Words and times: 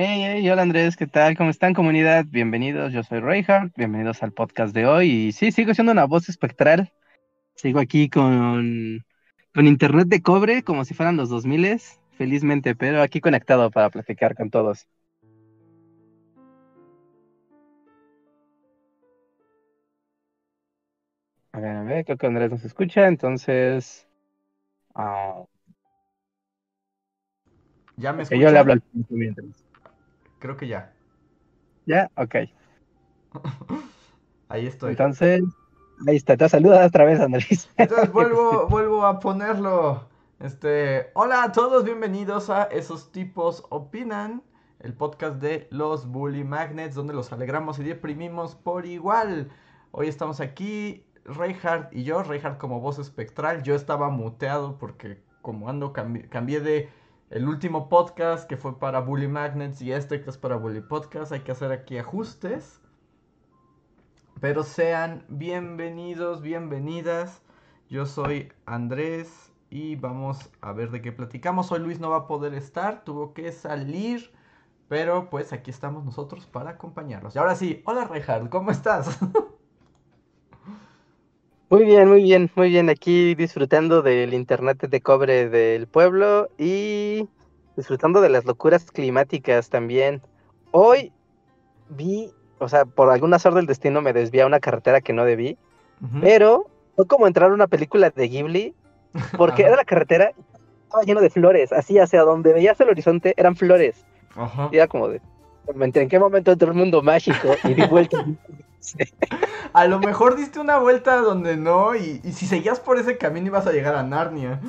Hey, 0.00 0.22
hey, 0.22 0.48
hola 0.48 0.62
Andrés, 0.62 0.96
¿qué 0.96 1.08
tal? 1.08 1.36
¿Cómo 1.36 1.50
están 1.50 1.74
comunidad? 1.74 2.24
Bienvenidos, 2.28 2.92
yo 2.92 3.02
soy 3.02 3.18
Reinhardt, 3.18 3.74
bienvenidos 3.76 4.22
al 4.22 4.30
podcast 4.30 4.72
de 4.72 4.86
hoy. 4.86 5.10
Y 5.10 5.32
sí, 5.32 5.50
sigo 5.50 5.74
siendo 5.74 5.90
una 5.90 6.04
voz 6.04 6.28
espectral, 6.28 6.92
sigo 7.56 7.80
aquí 7.80 8.08
con, 8.08 9.04
con 9.52 9.66
internet 9.66 10.06
de 10.06 10.22
cobre, 10.22 10.62
como 10.62 10.84
si 10.84 10.94
fueran 10.94 11.16
los 11.16 11.30
2000 11.30 11.82
felizmente, 12.12 12.76
pero 12.76 13.02
aquí 13.02 13.20
conectado 13.20 13.72
para 13.72 13.90
platicar 13.90 14.36
con 14.36 14.50
todos. 14.50 14.86
A 21.58 21.60
ver, 21.60 21.76
a 21.76 21.82
ver, 21.82 22.04
creo 22.04 22.16
que 22.16 22.26
Andrés 22.28 22.52
nos 22.52 22.64
escucha, 22.64 23.08
entonces... 23.08 24.06
ah, 24.94 25.42
¿Ya 27.96 28.12
me 28.12 28.22
ok, 28.22 28.30
yo 28.30 28.52
le 28.52 28.58
hablo 28.58 28.74
al 28.74 28.82
mientras. 29.08 29.48
Creo 30.38 30.56
que 30.56 30.68
ya. 30.68 30.92
¿Ya? 31.84 32.12
Ok. 32.14 32.36
Ahí 34.48 34.68
estoy. 34.68 34.90
Entonces, 34.90 35.42
ahí 36.06 36.14
está, 36.14 36.36
te 36.36 36.48
saluda 36.48 36.86
otra 36.86 37.04
vez 37.04 37.18
Andrés. 37.18 37.68
Entonces 37.76 38.12
vuelvo, 38.12 38.68
vuelvo 38.68 39.04
a 39.04 39.18
ponerlo. 39.18 40.08
Este, 40.38 41.10
hola 41.14 41.42
a 41.42 41.50
todos, 41.50 41.84
bienvenidos 41.84 42.50
a 42.50 42.62
Esos 42.64 43.10
tipos 43.10 43.64
opinan, 43.68 44.44
el 44.78 44.94
podcast 44.94 45.42
de 45.42 45.66
los 45.72 46.06
Bully 46.06 46.44
Magnets, 46.44 46.94
donde 46.94 47.14
los 47.14 47.32
alegramos 47.32 47.80
y 47.80 47.82
deprimimos 47.82 48.54
por 48.54 48.86
igual. 48.86 49.50
Hoy 49.90 50.06
estamos 50.06 50.40
aquí, 50.40 51.04
Reinhardt 51.28 51.94
y 51.94 52.04
yo, 52.04 52.22
Reinhardt 52.22 52.58
como 52.58 52.80
voz 52.80 52.98
espectral. 52.98 53.62
Yo 53.62 53.74
estaba 53.74 54.08
muteado 54.10 54.78
porque 54.78 55.22
como 55.42 55.68
ando 55.68 55.92
cambi- 55.92 56.28
cambié 56.28 56.60
de 56.60 56.88
el 57.30 57.46
último 57.46 57.88
podcast 57.88 58.48
que 58.48 58.56
fue 58.56 58.78
para 58.78 59.00
Bully 59.00 59.28
Magnets 59.28 59.82
y 59.82 59.92
este 59.92 60.20
que 60.22 60.30
es 60.30 60.38
para 60.38 60.56
Bully 60.56 60.80
Podcast. 60.80 61.32
Hay 61.32 61.40
que 61.40 61.52
hacer 61.52 61.70
aquí 61.72 61.98
ajustes. 61.98 62.80
Pero 64.40 64.62
sean 64.62 65.24
bienvenidos, 65.28 66.42
bienvenidas. 66.42 67.42
Yo 67.90 68.06
soy 68.06 68.52
Andrés 68.66 69.52
y 69.70 69.96
vamos 69.96 70.50
a 70.60 70.72
ver 70.72 70.90
de 70.90 71.02
qué 71.02 71.12
platicamos. 71.12 71.70
Hoy 71.72 71.80
Luis 71.80 72.00
no 72.00 72.10
va 72.10 72.16
a 72.18 72.26
poder 72.26 72.54
estar, 72.54 73.04
tuvo 73.04 73.34
que 73.34 73.50
salir, 73.52 74.30
pero 74.88 75.28
pues 75.28 75.52
aquí 75.52 75.70
estamos 75.70 76.04
nosotros 76.04 76.46
para 76.46 76.70
acompañarlos. 76.70 77.34
Y 77.34 77.38
ahora 77.38 77.56
sí, 77.56 77.82
hola 77.84 78.04
Reinhardt, 78.04 78.48
¿cómo 78.48 78.70
estás? 78.70 79.18
Muy 81.70 81.84
bien, 81.84 82.08
muy 82.08 82.22
bien, 82.22 82.50
muy 82.54 82.70
bien. 82.70 82.88
Aquí 82.88 83.34
disfrutando 83.34 84.00
del 84.00 84.32
internet 84.32 84.88
de 84.88 85.00
cobre 85.02 85.50
del 85.50 85.86
pueblo 85.86 86.48
y 86.56 87.28
disfrutando 87.76 88.22
de 88.22 88.30
las 88.30 88.46
locuras 88.46 88.90
climáticas 88.90 89.68
también. 89.68 90.22
Hoy 90.70 91.12
vi, 91.90 92.30
o 92.58 92.70
sea, 92.70 92.86
por 92.86 93.10
algún 93.10 93.34
azar 93.34 93.52
del 93.52 93.66
destino 93.66 94.00
me 94.00 94.14
desvié 94.14 94.42
a 94.42 94.46
una 94.46 94.60
carretera 94.60 95.02
que 95.02 95.12
no 95.12 95.26
debí, 95.26 95.58
pero 96.22 96.70
fue 96.96 97.06
como 97.06 97.26
entrar 97.26 97.50
a 97.50 97.54
una 97.54 97.66
película 97.66 98.08
de 98.08 98.28
Ghibli, 98.28 98.74
porque 99.36 99.64
era 99.64 99.76
la 99.76 99.84
carretera, 99.84 100.32
estaba 100.84 101.02
lleno 101.02 101.20
de 101.20 101.28
flores, 101.28 101.70
así 101.72 101.98
hacia 101.98 102.22
donde 102.22 102.54
veías 102.54 102.80
el 102.80 102.88
horizonte 102.88 103.34
eran 103.36 103.56
flores. 103.56 104.06
Y 104.72 104.76
era 104.76 104.86
como 104.86 105.08
de, 105.08 105.20
¿en 105.68 106.08
qué 106.08 106.18
momento 106.18 106.52
entró 106.52 106.68
el 106.68 106.78
mundo 106.78 107.02
mágico? 107.02 107.56
Y 107.64 107.74
di 107.74 107.86
vuelta. 107.86 108.24
A 109.72 109.86
lo 109.86 109.98
mejor 109.98 110.36
diste 110.36 110.60
una 110.60 110.78
vuelta 110.78 111.16
donde 111.16 111.56
no 111.56 111.94
y, 111.94 112.20
y 112.24 112.32
si 112.32 112.46
seguías 112.46 112.80
por 112.80 112.98
ese 112.98 113.18
camino 113.18 113.48
ibas 113.48 113.66
a 113.66 113.72
llegar 113.72 113.94
a 113.94 114.02
Narnia. 114.02 114.60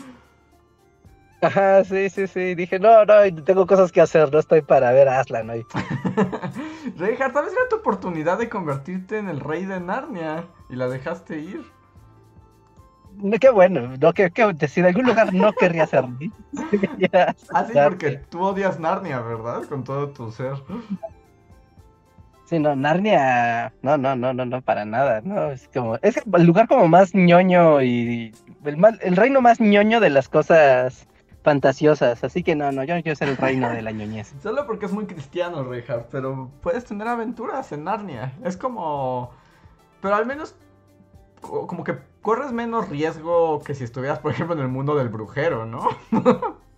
Ajá, 1.41 1.83
sí, 1.85 2.09
sí, 2.09 2.27
sí. 2.27 2.53
Dije, 2.55 2.79
no, 2.79 3.05
no, 3.05 3.43
tengo 3.43 3.65
cosas 3.65 3.91
que 3.91 4.01
hacer, 4.01 4.31
no 4.31 4.39
estoy 4.39 4.61
para 4.61 4.91
ver 4.91 5.07
a 5.07 5.19
Aslan 5.19 5.49
hoy. 5.49 5.65
Reinhardt, 6.97 7.33
tal 7.33 7.45
vez 7.45 7.53
era 7.53 7.69
tu 7.69 7.77
oportunidad 7.77 8.37
de 8.37 8.49
convertirte 8.49 9.17
en 9.17 9.29
el 9.29 9.39
rey 9.39 9.65
de 9.65 9.79
Narnia 9.79 10.45
y 10.69 10.75
la 10.75 10.89
dejaste 10.89 11.39
ir. 11.39 11.65
No, 13.15 13.37
qué 13.37 13.49
bueno, 13.49 13.95
no, 13.99 14.13
que, 14.13 14.31
que 14.31 14.67
si 14.67 14.79
en 14.81 14.87
algún 14.87 15.05
lugar 15.05 15.33
no 15.33 15.51
querría 15.53 15.87
ser 15.87 16.05
sería 16.69 17.35
Ah, 17.53 17.67
porque 17.89 18.11
tú 18.29 18.41
odias 18.41 18.79
Narnia, 18.79 19.19
¿verdad? 19.19 19.63
Con 19.63 19.83
todo 19.83 20.09
tu 20.09 20.31
ser. 20.31 20.53
Sí, 22.49 22.57
no, 22.57 22.75
Narnia, 22.75 23.71
no, 23.83 23.95
no, 23.99 24.15
no, 24.15 24.33
no, 24.33 24.43
no, 24.43 24.61
para 24.63 24.83
nada, 24.83 25.21
no, 25.23 25.51
es 25.51 25.67
como, 25.71 25.97
es 26.01 26.17
el 26.17 26.45
lugar 26.47 26.67
como 26.67 26.87
más 26.87 27.13
ñoño 27.13 27.83
y 27.83 28.33
el, 28.65 28.75
más- 28.77 28.97
el 29.01 29.15
reino 29.15 29.39
más 29.39 29.59
ñoño 29.59 29.99
de 29.99 30.09
las 30.09 30.29
cosas 30.29 31.05
fantasiosas, 31.43 32.23
así 32.23 32.41
que 32.41 32.55
no, 32.55 32.71
no, 32.71 32.83
yo 32.83 32.95
no 32.95 33.03
quiero 33.03 33.15
ser 33.15 33.29
el 33.29 33.38
reino 33.38 33.69
de 33.69 33.83
la 33.83 33.91
ñoñez. 33.91 34.33
Solo 34.41 34.65
porque 34.65 34.88
es 34.88 34.91
muy 34.91 35.05
cristiano, 35.05 35.63
Reinhardt, 35.63 36.07
pero 36.09 36.49
puedes 36.61 36.85
tener 36.85 37.07
aventuras 37.07 37.71
en 37.71 37.83
Narnia. 37.83 38.33
Es 38.43 38.57
como... 38.57 39.29
Pero 40.01 40.15
al 40.15 40.25
menos 40.25 40.55
co- 41.41 41.67
como 41.67 41.83
que 41.83 41.97
corres 42.21 42.51
menos 42.51 42.89
riesgo 42.89 43.61
que 43.61 43.75
si 43.75 43.83
estuvieras, 43.83 44.17
por 44.19 44.31
ejemplo, 44.31 44.55
en 44.55 44.61
el 44.61 44.69
mundo 44.69 44.95
del 44.95 45.09
brujero, 45.09 45.65
¿no? 45.67 45.88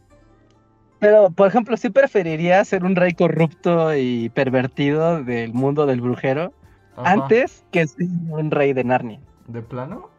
Pero, 1.01 1.31
por 1.31 1.47
ejemplo, 1.47 1.75
sí 1.77 1.89
preferiría 1.89 2.63
ser 2.63 2.83
un 2.83 2.95
rey 2.95 3.13
corrupto 3.13 3.95
y 3.95 4.29
pervertido 4.29 5.23
del 5.23 5.51
mundo 5.51 5.87
del 5.87 5.99
brujero 5.99 6.53
Ajá. 6.95 7.13
antes 7.13 7.65
que 7.71 7.87
ser 7.87 8.05
un 8.29 8.51
rey 8.51 8.73
de 8.73 8.83
Narnia. 8.83 9.19
¿De 9.47 9.63
plano? 9.63 10.11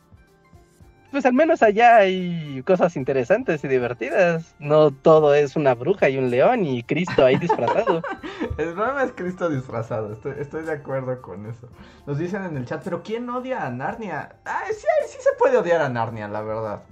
Pues 1.13 1.25
al 1.25 1.35
menos 1.35 1.63
allá 1.63 1.99
hay 1.99 2.65
cosas 2.67 2.97
interesantes 2.97 3.63
y 3.63 3.69
divertidas. 3.69 4.57
No 4.59 4.91
todo 4.91 5.37
es 5.37 5.55
una 5.55 5.75
bruja 5.75 6.09
y 6.09 6.19
un 6.19 6.31
león 6.31 6.67
y 6.67 6.83
Cristo 6.83 7.25
ahí 7.25 7.37
disfrazado. 7.37 8.03
El 8.59 8.73
problema 8.75 9.05
es 9.05 9.13
Cristo 9.13 9.49
disfrazado, 9.49 10.13
estoy, 10.13 10.35
estoy 10.39 10.65
de 10.65 10.73
acuerdo 10.73 11.23
con 11.23 11.47
eso. 11.47 11.69
Nos 12.07 12.19
dicen 12.19 12.43
en 12.43 12.57
el 12.57 12.67
chat, 12.67 12.83
pero 12.83 13.05
¿quién 13.05 13.31
odia 13.31 13.65
a 13.65 13.71
Narnia? 13.71 14.37
Ah, 14.45 14.65
sí, 14.69 14.87
sí 15.07 15.19
se 15.21 15.31
puede 15.39 15.59
odiar 15.59 15.81
a 15.81 15.89
Narnia, 15.89 16.27
la 16.27 16.43
verdad. 16.43 16.83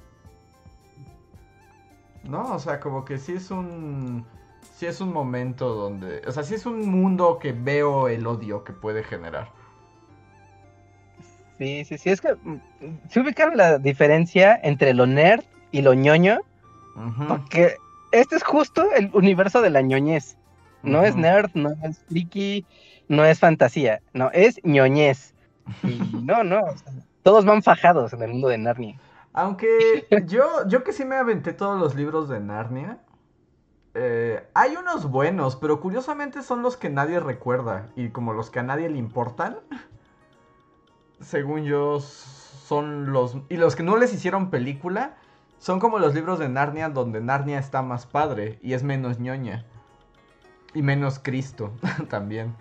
No, 2.31 2.55
o 2.55 2.59
sea, 2.61 2.79
como 2.79 3.05
que 3.05 3.19
sí 3.19 3.33
es 3.33 3.51
un... 3.51 4.25
Sí 4.77 4.87
es 4.87 5.01
un 5.01 5.13
momento 5.13 5.75
donde... 5.75 6.23
O 6.27 6.33
sea, 6.33 6.43
sí 6.43 6.55
es 6.55 6.65
un 6.65 6.89
mundo 6.89 7.39
que 7.41 7.53
veo 7.53 8.09
el 8.09 8.27
odio 8.27 8.63
que 8.65 8.73
puede 8.73 9.03
generar. 9.03 9.51
Sí, 11.59 11.85
sí, 11.85 11.99
sí. 11.99 12.09
Es 12.09 12.21
que 12.21 12.35
mm, 12.35 12.61
se 13.11 13.21
ubicaron 13.21 13.57
la 13.57 13.79
diferencia 13.79 14.59
entre 14.63 14.95
lo 14.95 15.07
nerd 15.07 15.45
y 15.73 15.83
lo 15.83 15.93
ñoño, 15.93 16.41
porque 17.29 17.77
este 18.13 18.37
es 18.37 18.43
justo 18.43 18.87
el 18.95 19.11
universo 19.13 19.61
de 19.61 19.71
la 19.71 19.83
ñoñez. 19.83 20.37
No 20.83 21.03
es 21.03 21.15
nerd, 21.17 21.51
no 21.55 21.71
es 21.83 21.99
friki, 22.09 22.65
no 23.09 23.25
es 23.25 23.39
fantasía, 23.39 24.01
no, 24.15 24.31
es 24.33 24.61
ñoñez. 24.65 25.35
Y 25.83 25.99
no, 26.25 26.43
no, 26.45 26.63
todos 27.23 27.45
van 27.45 27.63
fajados 27.63 28.13
en 28.15 28.23
el 28.23 28.31
mundo 28.31 28.49
de 28.49 28.59
Narnia. 28.59 28.99
Aunque 29.33 30.07
yo, 30.27 30.67
yo 30.67 30.83
que 30.83 30.93
sí 30.93 31.05
me 31.05 31.17
aventé 31.17 31.53
todos 31.53 31.79
los 31.79 31.95
libros 31.95 32.29
de 32.29 32.41
Narnia, 32.41 33.01
eh, 33.95 34.49
hay 34.55 34.77
unos 34.77 35.11
buenos, 35.11 35.57
pero 35.57 35.81
curiosamente 35.81 36.43
son 36.43 36.63
los 36.63 36.77
que 36.77 36.91
nadie 36.91 37.21
recuerda 37.21 37.89
y 37.97 38.11
como 38.11 38.33
los 38.33 38.51
que 38.51 38.61
a 38.61 38.63
nadie 38.63 38.89
le 38.89 38.99
importan. 38.99 39.59
Según 41.21 41.65
yo, 41.65 42.01
son 42.01 43.13
los... 43.13 43.37
Y 43.49 43.57
los 43.57 43.77
que 43.77 43.83
no 43.83 43.97
les 43.97 44.15
hicieron 44.15 44.51
película, 44.51 45.17
son 45.59 45.81
como 45.81 45.99
los 45.99 46.15
libros 46.15 46.39
de 46.39 46.49
Narnia 46.49 46.89
donde 46.89 47.21
Narnia 47.21 47.59
está 47.59 47.83
más 47.83 48.07
padre 48.07 48.59
y 48.63 48.73
es 48.73 48.83
menos 48.83 49.19
ñoña. 49.19 49.67
Y 50.73 50.83
menos 50.83 51.19
Cristo 51.19 51.73
también. 52.09 52.55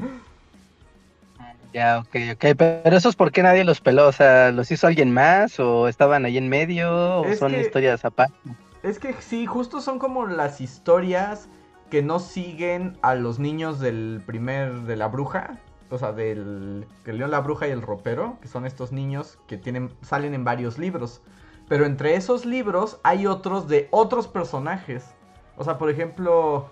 Ya, 1.73 1.99
ok, 1.99 2.15
ok, 2.33 2.45
pero 2.57 2.97
eso 2.97 3.09
es 3.09 3.15
porque 3.15 3.43
nadie 3.43 3.63
los 3.63 3.79
peló, 3.79 4.07
o 4.07 4.11
sea, 4.11 4.51
¿los 4.51 4.71
hizo 4.71 4.87
alguien 4.87 5.11
más 5.13 5.59
o 5.59 5.87
estaban 5.87 6.25
ahí 6.25 6.37
en 6.37 6.49
medio 6.49 7.21
o 7.21 7.35
son 7.35 7.53
historias 7.53 8.03
aparte? 8.05 8.33
Es 8.81 8.97
que 8.97 9.13
sí, 9.19 9.45
justo 9.45 9.81
son 9.81 9.99
como 9.99 10.25
las 10.25 10.61
historias 10.61 11.47
que 11.91 12.01
no 12.01 12.19
siguen 12.19 12.97
a 13.01 13.15
los 13.15 13.39
niños 13.39 13.79
del 13.79 14.21
primer, 14.25 14.81
de 14.81 14.95
la 14.95 15.07
bruja, 15.07 15.59
o 15.89 15.97
sea, 15.97 16.11
del 16.11 16.87
el 17.05 17.17
león, 17.17 17.31
la 17.31 17.41
bruja 17.41 17.67
y 17.67 17.71
el 17.71 17.81
ropero, 17.81 18.37
que 18.41 18.47
son 18.47 18.65
estos 18.65 18.91
niños 18.91 19.39
que 19.47 19.57
tienen, 19.57 19.91
salen 20.01 20.33
en 20.33 20.43
varios 20.43 20.77
libros. 20.77 21.21
Pero 21.67 21.85
entre 21.85 22.15
esos 22.15 22.45
libros 22.45 22.99
hay 23.03 23.27
otros 23.27 23.67
de 23.67 23.87
otros 23.91 24.27
personajes. 24.27 25.05
O 25.57 25.63
sea, 25.63 25.77
por 25.77 25.89
ejemplo, 25.89 26.69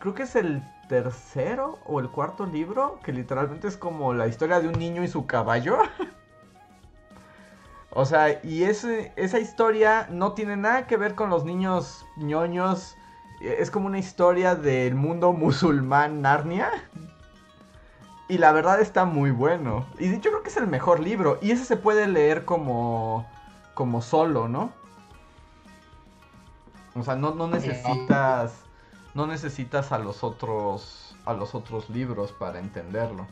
creo 0.00 0.14
que 0.14 0.24
es 0.24 0.36
el 0.36 0.62
tercero 0.88 1.78
o 1.86 2.00
el 2.00 2.08
cuarto 2.08 2.46
libro, 2.46 2.98
que 3.02 3.12
literalmente 3.12 3.68
es 3.68 3.76
como 3.76 4.14
la 4.14 4.26
historia 4.26 4.60
de 4.60 4.68
un 4.68 4.78
niño 4.78 5.02
y 5.02 5.08
su 5.08 5.26
caballo. 5.26 5.78
o 7.90 8.04
sea, 8.04 8.40
y 8.44 8.64
esa 8.64 9.38
historia 9.38 10.08
no 10.10 10.32
tiene 10.32 10.56
nada 10.56 10.86
que 10.86 10.96
ver 10.96 11.14
con 11.14 11.30
los 11.30 11.44
niños 11.44 12.06
ñoños. 12.16 12.96
Es 13.40 13.70
como 13.70 13.86
una 13.86 13.98
historia 13.98 14.54
del 14.54 14.94
mundo 14.94 15.32
musulmán 15.32 16.22
Narnia. 16.22 16.70
Y 18.28 18.38
la 18.38 18.52
verdad 18.52 18.80
está 18.80 19.04
muy 19.04 19.30
bueno. 19.30 19.86
Y 19.98 20.10
yo 20.20 20.30
creo 20.30 20.42
que 20.42 20.48
es 20.48 20.56
el 20.56 20.66
mejor 20.66 21.00
libro. 21.00 21.38
Y 21.42 21.50
ese 21.50 21.64
se 21.64 21.76
puede 21.76 22.06
leer 22.06 22.44
como, 22.44 23.26
como 23.74 24.00
solo, 24.00 24.48
¿no? 24.48 24.72
O 26.94 27.02
sea, 27.02 27.16
no, 27.16 27.34
no 27.34 27.48
necesitas 27.48 28.63
no 29.14 29.26
necesitas 29.26 29.92
a 29.92 29.98
los 29.98 30.24
otros 30.24 31.16
a 31.24 31.32
los 31.32 31.54
otros 31.54 31.88
libros 31.88 32.32
para 32.32 32.58
entenderlo. 32.58 33.26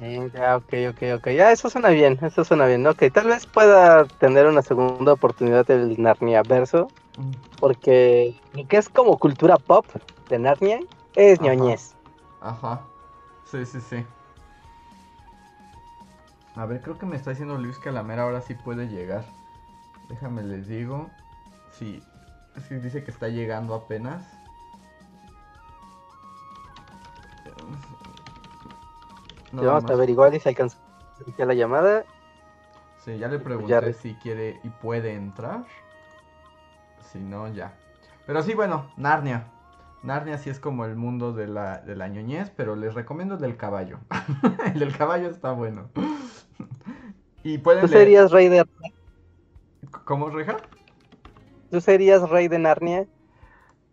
Eh, 0.00 0.30
ya, 0.32 0.56
ok, 0.56 0.72
ok, 0.90 1.02
ok. 1.18 1.28
Ya, 1.30 1.52
eso 1.52 1.68
suena 1.68 1.90
bien, 1.90 2.18
eso 2.22 2.44
suena 2.44 2.66
bien. 2.66 2.86
Ok, 2.86 3.04
tal 3.12 3.26
vez 3.26 3.46
pueda 3.46 4.04
tener 4.04 4.46
una 4.46 4.62
segunda 4.62 5.12
oportunidad 5.12 5.66
del 5.66 6.00
Narnia 6.00 6.42
verso. 6.42 6.88
Mm. 7.16 7.30
Porque 7.60 8.34
lo 8.54 8.66
que 8.66 8.78
es 8.78 8.88
como 8.88 9.18
cultura 9.18 9.58
pop 9.58 9.86
de 10.28 10.38
Narnia 10.38 10.80
es 11.14 11.38
Ajá. 11.38 11.54
ñoñez. 11.54 11.94
Ajá. 12.40 12.80
Sí, 13.44 13.66
sí, 13.66 13.80
sí. 13.80 14.04
A 16.56 16.66
ver, 16.66 16.80
creo 16.82 16.98
que 16.98 17.06
me 17.06 17.16
está 17.16 17.30
diciendo 17.30 17.56
Luis 17.56 17.78
que 17.78 17.90
a 17.90 17.92
la 17.92 18.02
mera 18.02 18.22
ahora 18.22 18.40
sí 18.40 18.54
puede 18.54 18.88
llegar. 18.88 19.24
Déjame 20.08 20.42
les 20.42 20.66
digo. 20.66 21.10
Sí, 21.70 22.02
Sí, 22.68 22.74
dice 22.76 23.02
que 23.02 23.10
está 23.10 23.28
llegando 23.28 23.74
apenas. 23.74 24.22
vamos 29.52 29.84
a 29.90 29.92
averiguar 29.92 30.38
si 30.38 30.48
alcanza 30.48 30.78
la 31.38 31.54
llamada. 31.54 32.04
Sí, 33.04 33.18
ya 33.18 33.28
le 33.28 33.38
pregunté 33.38 33.92
si 33.94 34.14
quiere 34.14 34.60
y 34.62 34.68
puede 34.68 35.14
entrar. 35.14 35.64
Si 37.10 37.18
no, 37.18 37.48
ya. 37.48 37.74
Pero 38.26 38.42
sí, 38.42 38.54
bueno, 38.54 38.90
Narnia. 38.96 39.48
Narnia 40.02 40.38
sí 40.38 40.50
es 40.50 40.58
como 40.58 40.84
el 40.84 40.96
mundo 40.96 41.32
de 41.32 41.46
la, 41.46 41.78
de 41.78 41.94
la 41.94 42.08
ñoñez, 42.08 42.50
pero 42.50 42.74
les 42.76 42.94
recomiendo 42.94 43.34
el 43.34 43.40
del 43.40 43.56
caballo. 43.56 43.98
el 44.72 44.80
del 44.80 44.96
caballo 44.96 45.28
está 45.28 45.52
bueno. 45.52 45.90
y 47.42 47.58
pueden 47.58 47.82
¿Tú 47.82 47.88
serías 47.88 48.30
rey 48.30 48.48
de... 48.48 48.66
¿Cómo, 50.04 50.30
Reja? 50.30 50.56
¿Tú 51.72 51.80
serías 51.80 52.28
rey 52.28 52.48
de 52.48 52.58
Narnia? 52.58 53.06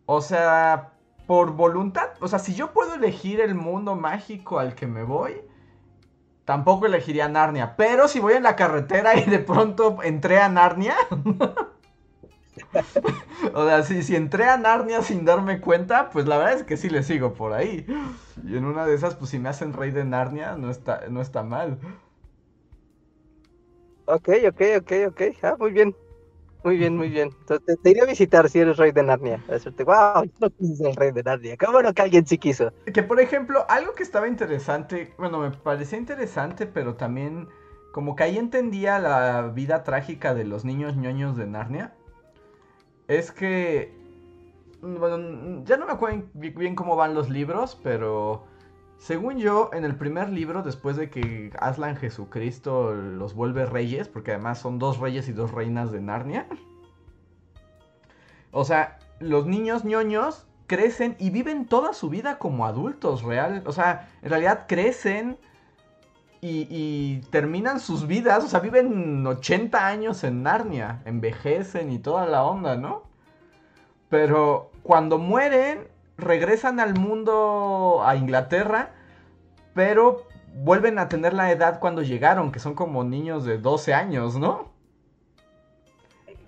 O 0.05 0.19
sea, 0.19 0.91
por 1.25 1.53
voluntad. 1.53 2.09
O 2.19 2.27
sea, 2.27 2.37
si 2.37 2.53
yo 2.53 2.73
puedo 2.73 2.95
elegir 2.95 3.39
el 3.39 3.55
mundo 3.55 3.95
mágico 3.95 4.59
al 4.59 4.75
que 4.75 4.85
me 4.85 5.03
voy, 5.03 5.35
tampoco 6.43 6.87
elegiría 6.87 7.29
Narnia. 7.29 7.77
Pero 7.77 8.09
si 8.09 8.19
voy 8.19 8.33
en 8.33 8.43
la 8.43 8.57
carretera 8.57 9.17
y 9.17 9.23
de 9.23 9.39
pronto 9.39 10.03
entré 10.03 10.39
a 10.39 10.49
Narnia. 10.49 10.93
o 13.53 13.65
sea, 13.65 13.83
si, 13.83 14.03
si 14.03 14.17
entré 14.17 14.49
a 14.49 14.57
Narnia 14.57 15.01
sin 15.01 15.23
darme 15.23 15.61
cuenta, 15.61 16.09
pues 16.09 16.27
la 16.27 16.37
verdad 16.37 16.55
es 16.55 16.63
que 16.63 16.75
sí 16.75 16.89
le 16.89 17.01
sigo 17.01 17.33
por 17.33 17.53
ahí. 17.53 17.85
Y 18.45 18.57
en 18.57 18.65
una 18.65 18.85
de 18.85 18.93
esas, 18.93 19.15
pues 19.15 19.29
si 19.29 19.39
me 19.39 19.47
hacen 19.47 19.71
rey 19.71 19.91
de 19.91 20.03
Narnia, 20.03 20.57
no 20.57 20.69
está, 20.69 21.03
no 21.09 21.21
está 21.21 21.43
mal. 21.43 21.79
Ok, 24.05 24.27
ok, 24.49 24.61
ok, 24.81 24.91
ok. 25.07 25.21
Ah, 25.43 25.55
muy 25.57 25.71
bien. 25.71 25.95
Muy 26.63 26.77
bien, 26.77 26.97
muy 26.97 27.09
bien. 27.09 27.29
Entonces, 27.39 27.77
te, 27.81 27.91
iré 27.91 28.01
a 28.01 28.05
visitar 28.05 28.49
si 28.49 28.59
eres 28.59 28.77
rey 28.77 28.91
de 28.91 29.03
Narnia. 29.03 29.43
A 29.47 29.53
decirte, 29.53 29.83
wow, 29.83 30.29
no 30.39 30.49
quise 30.49 30.89
el 30.89 30.95
rey 30.95 31.11
de 31.11 31.23
Narnia. 31.23 31.55
Qué 31.55 31.65
bueno 31.67 31.93
que 31.93 32.01
alguien 32.01 32.25
sí 32.25 32.37
quiso. 32.37 32.73
Que 32.93 33.01
por 33.01 33.19
ejemplo, 33.21 33.65
algo 33.69 33.95
que 33.95 34.03
estaba 34.03 34.27
interesante, 34.27 35.13
bueno, 35.17 35.39
me 35.39 35.51
parecía 35.51 35.97
interesante, 35.97 36.65
pero 36.65 36.95
también 36.95 37.47
como 37.93 38.15
que 38.15 38.23
ahí 38.23 38.37
entendía 38.37 38.99
la 38.99 39.43
vida 39.47 39.83
trágica 39.83 40.33
de 40.33 40.43
los 40.43 40.65
niños 40.65 40.97
ñoños 40.97 41.37
de 41.37 41.47
Narnia. 41.47 41.93
Es 43.07 43.31
que, 43.31 43.93
bueno, 44.81 45.63
ya 45.63 45.77
no 45.77 45.85
me 45.85 45.93
acuerdo 45.93 46.23
bien 46.33 46.75
cómo 46.75 46.95
van 46.95 47.15
los 47.15 47.29
libros, 47.29 47.79
pero 47.81 48.43
según 48.99 49.39
yo, 49.39 49.69
en 49.73 49.85
el 49.85 49.95
primer 49.95 50.29
libro, 50.29 50.61
después 50.61 50.97
de 50.97 51.09
que 51.09 51.51
Aslan 51.59 51.95
Jesucristo 51.95 52.93
los 52.93 53.33
vuelve 53.33 53.65
reyes, 53.65 54.09
porque 54.09 54.31
además 54.31 54.59
son 54.59 54.77
dos 54.77 54.99
reyes 54.99 55.29
y 55.29 55.31
dos 55.31 55.51
reinas 55.51 55.91
de 55.91 56.01
Narnia. 56.01 56.47
O 58.51 58.65
sea, 58.65 58.99
los 59.19 59.47
niños 59.47 59.85
ñoños 59.85 60.45
crecen 60.67 61.15
y 61.17 61.29
viven 61.29 61.65
toda 61.65 61.93
su 61.93 62.09
vida 62.09 62.39
como 62.39 62.65
adultos 62.65 63.23
reales. 63.23 63.63
O 63.65 63.71
sea, 63.71 64.09
en 64.21 64.31
realidad 64.31 64.65
crecen 64.67 65.37
y, 66.41 66.67
y, 66.69 67.21
terminan 67.31 67.79
sus 67.79 68.05
vidas. 68.05 68.43
O 68.43 68.47
sea, 68.49 68.59
viven 68.59 69.25
80 69.25 69.87
años 69.87 70.25
en 70.25 70.43
Narnia, 70.43 71.01
envejecen 71.05 71.89
y 71.89 71.99
toda 71.99 72.25
la 72.25 72.43
onda, 72.43 72.75
¿no? 72.75 73.03
Pero 74.09 74.71
cuando 74.83 75.17
mueren, 75.17 75.87
regresan 76.19 76.79
al 76.79 76.97
mundo, 76.97 78.01
a 78.05 78.15
Inglaterra, 78.15 78.91
pero 79.73 80.27
vuelven 80.53 80.99
a 80.99 81.09
tener 81.09 81.33
la 81.33 81.51
edad 81.51 81.79
cuando 81.79 82.01
llegaron, 82.01 82.51
que 82.51 82.59
son 82.59 82.73
como 82.75 83.03
niños 83.03 83.45
de 83.45 83.57
12 83.57 83.93
años, 83.93 84.37
¿no? 84.37 84.69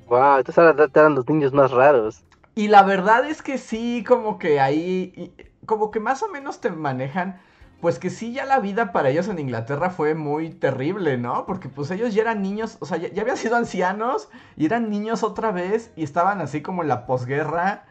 Wow, 0.07 0.39
entonces 0.39 0.57
ahora 0.57 0.89
eran 0.93 1.15
los 1.15 1.27
niños 1.29 1.53
más 1.53 1.71
raros. 1.71 2.23
Y 2.53 2.67
la 2.67 2.83
verdad 2.83 3.25
es 3.25 3.41
que 3.41 3.57
sí, 3.57 4.03
como 4.05 4.37
que 4.37 4.59
ahí, 4.59 5.33
como 5.65 5.89
que 5.89 6.01
más 6.01 6.21
o 6.21 6.27
menos 6.27 6.59
te 6.59 6.69
manejan, 6.69 7.39
pues 7.79 7.97
que 7.97 8.09
sí, 8.09 8.33
ya 8.33 8.45
la 8.45 8.59
vida 8.59 8.91
para 8.91 9.09
ellos 9.09 9.27
en 9.29 9.39
Inglaterra 9.39 9.89
fue 9.89 10.13
muy 10.13 10.49
terrible, 10.49 11.17
¿no? 11.17 11.45
Porque 11.45 11.69
pues 11.69 11.89
ellos 11.91 12.13
ya 12.13 12.23
eran 12.23 12.41
niños, 12.41 12.77
o 12.79 12.85
sea, 12.85 12.97
ya, 12.97 13.09
ya 13.09 13.21
habían 13.21 13.37
sido 13.37 13.55
ancianos 13.55 14.29
y 14.57 14.65
eran 14.65 14.89
niños 14.89 15.23
otra 15.23 15.51
vez 15.51 15.91
y 15.95 16.03
estaban 16.03 16.41
así 16.41 16.61
como 16.61 16.81
en 16.81 16.89
la 16.89 17.05
posguerra 17.05 17.85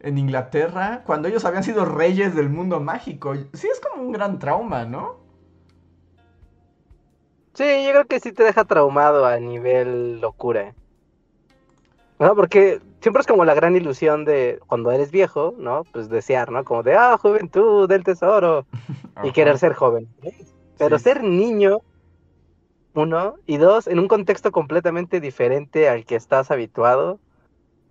en 0.00 0.18
Inglaterra 0.18 1.02
cuando 1.04 1.28
ellos 1.28 1.44
habían 1.44 1.64
sido 1.64 1.84
reyes 1.84 2.34
del 2.34 2.50
mundo 2.50 2.80
mágico. 2.80 3.34
Sí, 3.52 3.68
es 3.72 3.80
como 3.80 4.02
un 4.02 4.12
gran 4.12 4.38
trauma, 4.38 4.84
¿no? 4.84 5.24
Sí, 7.54 7.64
yo 7.84 7.90
creo 7.90 8.06
que 8.06 8.20
sí 8.20 8.32
te 8.32 8.42
deja 8.42 8.64
traumado 8.64 9.26
a 9.26 9.38
nivel 9.38 10.20
locura. 10.20 10.74
¿No? 12.18 12.34
Porque 12.34 12.80
siempre 13.00 13.20
es 13.20 13.26
como 13.26 13.44
la 13.44 13.54
gran 13.54 13.76
ilusión 13.76 14.24
de 14.24 14.60
cuando 14.66 14.90
eres 14.90 15.10
viejo, 15.10 15.54
¿no? 15.58 15.84
Pues 15.92 16.08
desear, 16.08 16.50
¿no? 16.50 16.64
Como 16.64 16.82
de, 16.82 16.96
ah, 16.96 17.16
juventud, 17.20 17.88
del 17.88 18.04
tesoro. 18.04 18.66
y 19.22 19.30
querer 19.30 19.58
ser 19.58 19.74
joven. 19.74 20.08
Pero 20.78 20.98
ser 20.98 21.22
niño, 21.22 21.82
uno, 22.94 23.34
y 23.46 23.56
dos, 23.56 23.86
en 23.86 23.98
un 23.98 24.08
contexto 24.08 24.52
completamente 24.52 25.20
diferente 25.20 25.88
al 25.88 26.04
que 26.04 26.16
estás 26.16 26.50
habituado, 26.50 27.20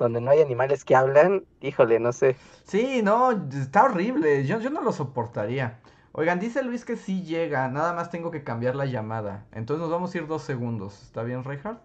donde 0.03 0.21
no 0.21 0.31
hay 0.31 0.41
animales 0.41 0.83
que 0.83 0.95
hablan, 0.95 1.45
híjole, 1.61 1.99
no 1.99 2.11
sé. 2.11 2.35
Sí, 2.65 3.01
no, 3.01 3.31
está 3.31 3.85
horrible, 3.85 4.45
yo, 4.45 4.59
yo 4.59 4.69
no 4.69 4.81
lo 4.81 4.91
soportaría. 4.91 5.79
Oigan, 6.11 6.39
dice 6.39 6.61
Luis 6.61 6.85
que 6.85 6.97
sí 6.97 7.23
llega, 7.23 7.67
nada 7.69 7.93
más 7.93 8.11
tengo 8.11 8.29
que 8.29 8.43
cambiar 8.43 8.75
la 8.75 8.85
llamada. 8.85 9.45
Entonces 9.53 9.81
nos 9.81 9.89
vamos 9.89 10.13
a 10.13 10.17
ir 10.17 10.27
dos 10.27 10.43
segundos. 10.43 11.01
¿Está 11.01 11.23
bien, 11.23 11.43
Reinhardt? 11.43 11.81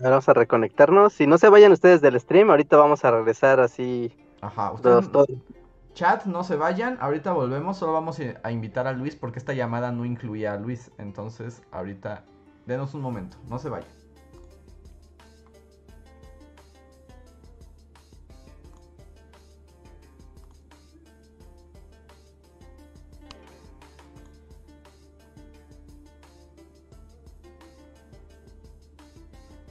Vamos 0.00 0.28
a 0.28 0.32
reconectarnos. 0.32 1.12
Si 1.12 1.26
no 1.26 1.36
se 1.36 1.48
vayan 1.48 1.72
ustedes 1.72 2.00
del 2.00 2.18
stream, 2.18 2.48
ahorita 2.50 2.76
vamos 2.76 3.04
a 3.04 3.10
regresar 3.10 3.60
así. 3.60 4.16
Ajá, 4.40 4.70
ustedes, 4.70 5.10
todos. 5.10 5.28
chat, 5.94 6.24
no 6.24 6.44
se 6.44 6.54
vayan, 6.54 6.96
ahorita 7.00 7.32
volvemos, 7.32 7.76
solo 7.76 7.92
vamos 7.92 8.20
a 8.42 8.52
invitar 8.52 8.86
a 8.86 8.92
Luis 8.92 9.16
porque 9.16 9.40
esta 9.40 9.52
llamada 9.52 9.90
no 9.90 10.04
incluía 10.04 10.52
a 10.52 10.56
Luis, 10.56 10.92
entonces 10.96 11.62
ahorita 11.72 12.24
denos 12.66 12.94
un 12.94 13.00
momento, 13.00 13.36
no 13.48 13.58
se 13.58 13.68
vayan. 13.68 13.97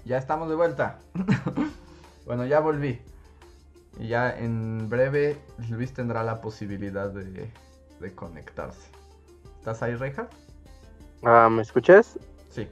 Ya 0.07 0.17
estamos 0.17 0.47
de 0.47 0.55
vuelta. 0.55 0.99
bueno, 2.25 2.45
ya 2.45 2.61
volví. 2.61 3.01
Y 3.99 4.07
ya 4.07 4.37
en 4.37 4.87
breve 4.89 5.37
Luis 5.69 5.93
tendrá 5.93 6.23
la 6.23 6.39
posibilidad 6.39 7.09
de, 7.09 7.51
de 7.99 8.15
conectarse. 8.15 8.89
¿Estás 9.59 9.83
ahí, 9.83 9.95
Reinhardt? 9.95 10.31
Ah, 11.23 11.49
¿Me 11.51 11.61
escuchas? 11.61 12.17
Sí. 12.49 12.69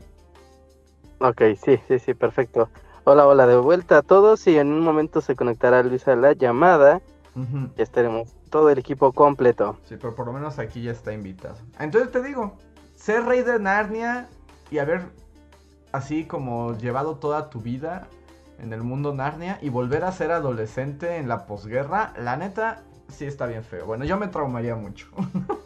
Ok, 1.19 1.41
sí, 1.61 1.77
sí, 1.89 1.99
sí, 1.99 2.13
perfecto. 2.13 2.69
Hola, 3.03 3.27
hola, 3.27 3.45
de 3.47 3.57
vuelta 3.57 3.97
a 3.97 4.01
todos 4.01 4.47
y 4.47 4.57
en 4.57 4.71
un 4.71 4.79
momento 4.79 5.19
se 5.19 5.35
conectará 5.35 5.83
Luis 5.83 6.07
a 6.07 6.15
la 6.15 6.31
llamada. 6.31 7.01
Ya 7.75 7.83
estaremos 7.83 8.33
todo 8.49 8.69
el 8.69 8.77
equipo 8.77 9.11
completo. 9.11 9.77
Sí, 9.89 9.97
pero 9.97 10.15
por 10.15 10.27
lo 10.27 10.31
menos 10.31 10.57
aquí 10.57 10.83
ya 10.83 10.93
está 10.93 11.11
invitado. 11.11 11.57
Entonces 11.79 12.13
te 12.13 12.23
digo, 12.23 12.57
ser 12.95 13.25
rey 13.25 13.41
de 13.41 13.59
Narnia 13.59 14.29
y 14.71 14.77
haber 14.77 15.01
así 15.95 16.25
como 16.25 16.77
llevado 16.77 17.15
toda 17.15 17.49
tu 17.49 17.59
vida 17.61 18.07
en 18.59 18.73
el 18.73 18.83
mundo 18.83 19.13
Narnia 19.13 19.59
y 19.61 19.69
volver 19.69 20.03
a 20.03 20.11
ser 20.11 20.31
adolescente 20.31 21.17
en 21.17 21.27
la 21.27 21.45
posguerra, 21.45 22.13
la 22.17 22.37
neta 22.37 22.83
sí 23.09 23.25
está 23.25 23.45
bien 23.45 23.63
feo. 23.63 23.85
Bueno, 23.85 24.05
yo 24.05 24.17
me 24.17 24.27
traumaría 24.27 24.75
mucho. 24.75 25.07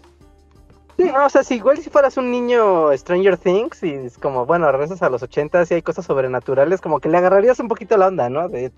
Sí, 0.97 1.05
no, 1.05 1.25
o 1.25 1.29
sea, 1.29 1.45
si 1.45 1.55
igual 1.55 1.77
si 1.77 1.89
fueras 1.89 2.17
un 2.17 2.29
niño 2.29 2.91
Stranger 2.91 3.37
Things 3.37 3.83
y 3.83 3.93
es 3.93 4.17
como, 4.17 4.45
bueno, 4.45 4.69
regresas 4.69 5.01
a 5.01 5.09
los 5.09 5.23
80 5.23 5.63
y 5.69 5.75
hay 5.75 5.81
cosas 5.81 6.03
sobrenaturales, 6.05 6.81
como 6.81 6.99
que 6.99 7.07
le 7.07 7.17
agarrarías 7.17 7.57
un 7.61 7.69
poquito 7.69 7.95
la 7.95 8.07
onda, 8.07 8.29
¿no? 8.29 8.49
De, 8.49 8.69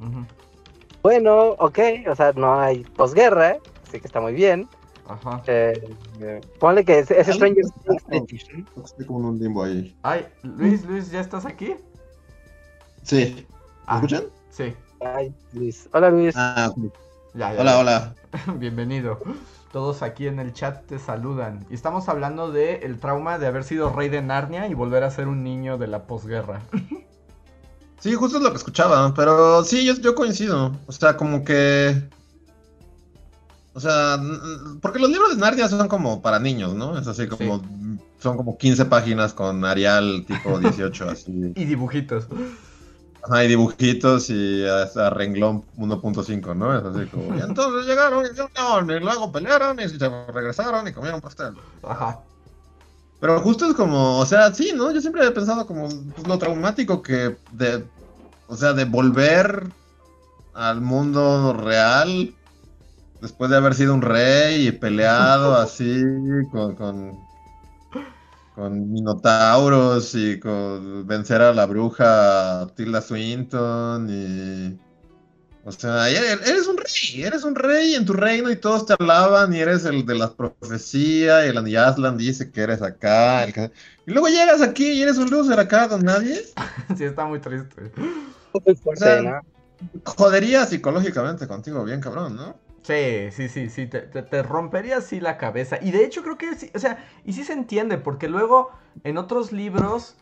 bueno, 1.02 1.56
ok, 1.58 1.80
o 2.08 2.16
sea, 2.16 2.32
no 2.34 2.60
hay 2.60 2.84
posguerra, 2.84 3.58
sí 3.92 4.00
que 4.00 4.06
está 4.06 4.22
muy 4.22 4.34
bien. 4.34 4.68
Ajá. 5.14 5.42
Eh, 5.48 5.96
eh, 6.20 6.42
ponle 6.60 6.86
que 6.86 7.00
es, 7.00 7.12
es 7.12 7.28
Stranger 7.28 7.66
Things. 8.10 8.46
Estoy 8.86 9.06
como 9.06 9.20
en 9.20 9.26
un 9.26 9.40
limbo 9.40 9.64
ahí. 9.64 9.96
Ay, 10.04 10.26
Luis, 10.44 10.86
Luis, 10.86 11.12
¿ya 11.12 11.20
estás 11.22 11.46
aquí? 11.46 11.76
Sí. 13.04 13.36
¿Me 13.38 13.46
Ah, 13.88 13.96
escuchan? 13.96 14.24
Sí. 14.50 14.74
Ay, 15.02 15.34
Luis. 15.54 15.90
Hola, 15.94 16.10
Luis. 16.10 16.34
Ah. 16.38 16.72
Ya, 17.34 17.54
ya, 17.54 17.62
hola, 17.62 17.72
ya. 17.72 17.80
hola. 17.80 18.16
Bienvenido. 18.60 19.20
Todos 19.72 20.02
aquí 20.02 20.28
en 20.28 20.40
el 20.40 20.54
chat 20.54 20.86
te 20.86 21.00
saludan. 21.00 21.66
Y 21.70 21.74
estamos 21.76 22.10
hablando 22.10 22.52
de 22.52 22.76
el 22.78 23.00
trauma 23.00 23.38
de 23.40 23.48
haber 23.48 23.64
sido 23.64 23.90
rey 23.92 24.10
de 24.10 24.22
Narnia 24.22 24.68
y 24.68 24.74
volver 24.74 25.04
a 25.04 25.12
ser 25.12 25.28
un 25.28 25.44
niño 25.44 25.78
de 25.78 25.88
la 25.88 26.04
posguerra. 26.04 26.62
Sí, 28.00 28.16
justo 28.16 28.38
es 28.38 28.44
lo 28.44 28.50
que 28.50 28.58
escuchaba, 28.58 29.14
pero 29.14 29.64
sí, 29.64 29.86
yo, 29.86 29.94
yo 29.94 30.16
coincido. 30.16 30.76
O 30.88 30.92
sea, 30.92 31.16
como 31.16 31.44
que... 31.44 32.10
O 33.74 33.80
sea, 33.80 34.20
porque 34.82 35.00
los 35.00 35.10
libros 35.10 35.30
de 35.32 35.38
Narnia 35.38 35.70
son 35.70 35.88
como 35.88 36.22
para 36.22 36.40
niños, 36.40 36.74
¿no? 36.74 36.98
Es 36.98 37.08
así 37.08 37.28
como... 37.28 37.62
Son 38.20 38.38
como 38.38 38.56
15 38.56 38.86
páginas 38.86 39.34
con 39.34 39.66
Arial 39.66 40.26
tipo 40.28 40.60
18, 40.60 41.10
así. 41.10 41.54
Y 41.56 41.66
dibujitos. 41.66 42.28
Hay 43.30 43.48
dibujitos 43.48 44.30
y 44.30 44.64
hasta 44.66 45.10
renglón 45.10 45.64
1.5, 45.78 46.56
¿no? 46.56 46.78
Es 46.78 46.84
así 46.84 47.10
como... 47.10 47.36
Y 47.36 47.42
entonces 47.42 47.88
llegaron 47.88 48.26
y 48.26 48.30
llegaron, 48.30 48.92
y 48.92 49.00
luego 49.00 49.32
pelearon 49.32 49.80
y 49.80 49.90
se 49.90 50.10
regresaron 50.32 50.88
y 50.88 50.92
comieron 50.92 51.22
pastel. 51.22 51.54
Ajá. 51.84 52.20
Pero 53.22 53.40
justo 53.40 53.68
es 53.68 53.76
como, 53.76 54.18
o 54.18 54.26
sea, 54.26 54.52
sí, 54.54 54.74
¿no? 54.76 54.92
Yo 54.92 55.00
siempre 55.00 55.26
he 55.26 55.32
pensado 55.32 55.66
como 55.68 55.88
pues, 55.88 56.28
lo 56.28 56.40
traumático 56.40 57.04
que 57.04 57.38
de, 57.52 57.86
o 58.48 58.58
sea, 58.58 58.74
de 58.74 58.86
volver 58.86 59.68
al 60.56 60.82
mundo 60.82 61.54
real 61.54 62.34
después 63.22 63.50
de 63.52 63.58
haber 63.58 63.74
sido 63.76 63.94
un 63.94 64.02
rey 64.02 64.68
y 64.68 64.72
peleado 64.72 65.56
así 65.62 66.04
con, 66.52 66.76
con, 66.76 67.20
con 68.56 68.92
minotauros 68.92 70.14
y 70.16 70.40
con 70.40 71.06
vencer 71.08 71.42
a 71.42 71.54
la 71.54 71.66
bruja 71.66 72.68
Tilda 72.76 73.02
Swinton 73.02 74.08
y... 74.10 74.80
O 75.64 75.72
sea, 75.72 76.10
eres, 76.10 76.66
un 76.66 76.76
rey, 76.76 77.22
eres 77.24 77.44
un 77.44 77.54
rey 77.54 77.94
en 77.94 78.04
tu 78.04 78.14
reino 78.14 78.50
y 78.50 78.56
todos 78.56 78.88
te 78.88 78.96
alaban 78.98 79.54
y 79.54 79.60
eres 79.60 79.86
el 79.86 80.04
de 80.08 80.16
la 80.16 80.34
profecía 80.34 81.46
y 81.46 81.50
el 81.50 81.68
y 81.68 81.76
Aslan 81.76 82.18
dice 82.18 82.50
que 82.52 82.62
eres 82.62 82.82
acá. 82.82 83.44
el 83.44 83.54
que- 83.54 83.72
Y 84.08 84.12
luego 84.12 84.28
llegas 84.28 84.64
aquí 84.64 84.94
y 84.94 85.04
eres 85.04 85.20
un 85.20 85.30
loser 85.30 85.60
acá 85.60 85.88
con 85.88 86.04
nadie. 86.04 86.42
Sí, 86.98 87.04
está 87.04 87.26
muy 87.26 87.40
triste. 87.40 87.92
O 88.54 88.96
sea, 88.96 89.22
¿no? 89.22 89.42
Jodería 90.04 90.66
psicológicamente 90.66 91.48
contigo, 91.48 91.84
bien 91.84 92.02
cabrón, 92.02 92.36
¿no? 92.36 92.56
Sí, 92.84 93.30
sí, 93.32 93.48
sí, 93.48 93.70
sí, 93.70 93.86
te, 93.88 94.02
te- 94.02 94.44
rompería 94.44 94.98
así 94.98 95.20
la 95.20 95.38
cabeza. 95.38 95.78
Y 95.82 95.92
de 95.92 96.04
hecho 96.04 96.24
creo 96.24 96.38
que 96.38 96.56
sí, 96.56 96.72
o 96.74 96.80
sea, 96.80 97.06
y 97.26 97.34
sí 97.34 97.44
se 97.44 97.54
entiende, 97.54 97.98
porque 97.98 98.28
luego 98.28 98.72
en 99.04 99.18
otros 99.18 99.52
libros, 99.52 100.16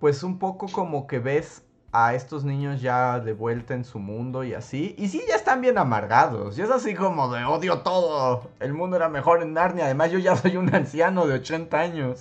pues 0.00 0.22
un 0.22 0.38
poco 0.38 0.68
como 0.68 1.06
que 1.06 1.18
ves 1.18 1.62
a 1.92 2.14
estos 2.14 2.44
niños 2.44 2.80
ya 2.80 3.20
de 3.20 3.32
vuelta 3.32 3.74
en 3.74 3.84
su 3.84 3.98
mundo 3.98 4.44
y 4.44 4.54
así, 4.54 4.94
y 4.98 5.08
sí 5.08 5.22
ya 5.28 5.36
están 5.36 5.60
bien 5.60 5.78
amargados, 5.78 6.58
y 6.58 6.62
es 6.62 6.70
así 6.70 6.94
como 6.94 7.32
de 7.32 7.44
odio 7.44 7.78
todo, 7.80 8.50
el 8.60 8.74
mundo 8.74 8.96
era 8.96 9.08
mejor 9.08 9.42
en 9.42 9.54
Narnia, 9.54 9.86
además 9.86 10.10
yo 10.10 10.18
ya 10.18 10.36
soy 10.36 10.56
un 10.56 10.74
anciano 10.74 11.26
de 11.26 11.34
80 11.34 11.78
años. 11.80 12.20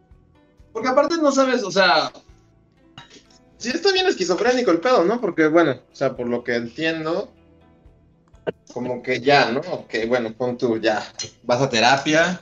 Porque 0.72 0.88
aparte 0.88 1.16
no 1.20 1.32
sabes, 1.32 1.62
o 1.64 1.70
sea... 1.70 2.12
Sí 3.56 3.70
está 3.70 3.90
bien 3.90 4.06
esquizofrénico 4.06 4.70
el 4.70 4.78
pedo, 4.78 5.04
¿no? 5.04 5.20
Porque, 5.20 5.48
bueno, 5.48 5.72
o 5.72 5.94
sea, 5.94 6.14
por 6.16 6.28
lo 6.28 6.44
que 6.44 6.54
entiendo, 6.54 7.32
como 8.72 9.02
que 9.02 9.20
ya, 9.20 9.50
¿no? 9.50 9.60
Que, 9.88 10.06
bueno, 10.06 10.32
pon 10.32 10.56
tú, 10.58 10.78
ya, 10.80 11.02
vas 11.42 11.60
a 11.62 11.68
terapia 11.68 12.40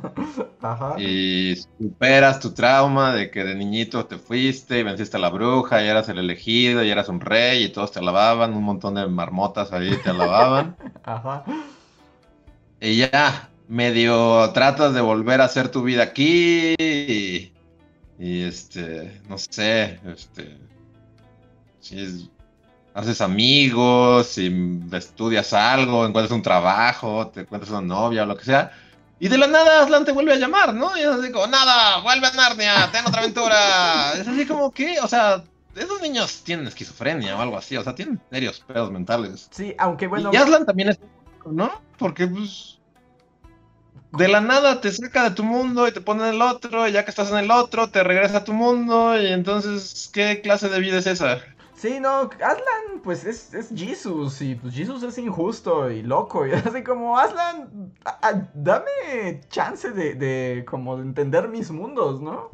Ajá. 0.62 0.94
y 1.00 1.56
superas 1.78 2.40
tu 2.40 2.52
trauma 2.52 3.12
de 3.14 3.30
que 3.30 3.44
de 3.44 3.54
niñito 3.54 4.06
te 4.06 4.18
fuiste 4.18 4.78
y 4.78 4.82
venciste 4.82 5.16
a 5.16 5.20
la 5.20 5.30
bruja 5.30 5.82
y 5.82 5.88
eras 5.88 6.08
el 6.08 6.18
elegido 6.18 6.82
y 6.84 6.90
eras 6.90 7.08
un 7.08 7.20
rey 7.20 7.64
y 7.64 7.68
todos 7.70 7.92
te 7.92 7.98
alababan, 7.98 8.54
un 8.54 8.62
montón 8.64 8.94
de 8.94 9.06
marmotas 9.06 9.72
ahí 9.72 9.96
te 10.02 10.10
alababan. 10.10 10.76
Ajá. 11.04 11.44
Y 12.80 12.96
ya, 12.98 13.50
medio 13.68 14.50
tratas 14.52 14.92
de 14.94 15.00
volver 15.00 15.40
a 15.40 15.44
hacer 15.44 15.70
tu 15.70 15.82
vida 15.82 16.02
aquí 16.02 16.74
y, 16.78 17.52
y, 18.18 18.42
este, 18.42 19.20
no 19.28 19.38
sé, 19.38 19.98
este, 20.06 20.58
es- 21.90 22.28
haces 22.94 23.20
amigos, 23.20 24.38
y 24.38 24.80
estudias 24.92 25.52
algo, 25.52 26.06
encuentras 26.06 26.30
un 26.30 26.42
trabajo, 26.42 27.28
te 27.28 27.40
encuentras 27.40 27.70
una 27.70 27.80
novia 27.80 28.22
o 28.22 28.26
lo 28.26 28.36
que 28.36 28.44
sea. 28.44 28.72
Y 29.18 29.28
de 29.28 29.36
la 29.36 29.46
nada 29.46 29.82
Aslan 29.82 30.04
te 30.04 30.12
vuelve 30.12 30.32
a 30.32 30.36
llamar, 30.36 30.74
¿no? 30.74 30.96
Y 30.96 31.00
es 31.00 31.08
así 31.08 31.30
como, 31.32 31.46
nada, 31.48 32.00
vuelve 32.02 32.26
a 32.26 32.32
Narnia, 32.32 32.90
ten 32.92 33.04
otra 33.06 33.20
aventura. 33.20 34.12
Es 34.20 34.28
así 34.28 34.46
como 34.46 34.70
que, 34.70 35.00
o 35.00 35.08
sea, 35.08 35.42
esos 35.74 36.00
niños 36.00 36.42
tienen 36.44 36.66
esquizofrenia 36.66 37.36
o 37.36 37.40
algo 37.40 37.58
así, 37.58 37.76
o 37.76 37.82
sea, 37.82 37.94
tienen 37.94 38.20
serios 38.30 38.60
pedos 38.60 38.90
mentales. 38.92 39.48
Sí, 39.50 39.74
aunque 39.78 40.06
bueno... 40.06 40.30
Y 40.32 40.36
Aslan 40.36 40.64
también 40.64 40.90
es, 40.90 41.00
¿no? 41.46 41.82
Porque, 41.98 42.26
pues, 42.28 42.78
de 44.12 44.28
la 44.28 44.40
nada 44.40 44.80
te 44.80 44.92
saca 44.92 45.24
de 45.24 45.30
tu 45.32 45.42
mundo 45.42 45.88
y 45.88 45.92
te 45.92 46.00
pone 46.00 46.28
en 46.28 46.34
el 46.34 46.42
otro, 46.42 46.86
y 46.86 46.92
ya 46.92 47.04
que 47.04 47.10
estás 47.10 47.30
en 47.30 47.38
el 47.38 47.50
otro, 47.50 47.88
te 47.88 48.04
regresa 48.04 48.38
a 48.38 48.44
tu 48.44 48.52
mundo, 48.52 49.20
y 49.20 49.26
entonces, 49.26 50.10
¿qué 50.12 50.40
clase 50.40 50.68
de 50.68 50.78
vida 50.78 50.98
es 50.98 51.06
esa? 51.06 51.40
Sí, 51.74 51.98
no, 52.00 52.30
Aslan, 52.30 53.00
pues 53.02 53.24
es, 53.24 53.52
es 53.52 53.68
Jesus, 53.74 54.40
y 54.40 54.54
pues 54.54 54.74
Jesus 54.74 55.02
es 55.02 55.18
injusto 55.18 55.90
y 55.90 56.02
loco, 56.02 56.46
y 56.46 56.52
así 56.52 56.82
como, 56.84 57.18
Aslan, 57.18 57.92
a- 58.04 58.28
a- 58.28 58.48
dame 58.54 59.40
chance 59.48 59.90
de, 59.90 60.14
de, 60.14 60.64
como, 60.66 60.96
de 60.96 61.02
entender 61.02 61.48
mis 61.48 61.70
mundos, 61.70 62.20
¿no? 62.20 62.50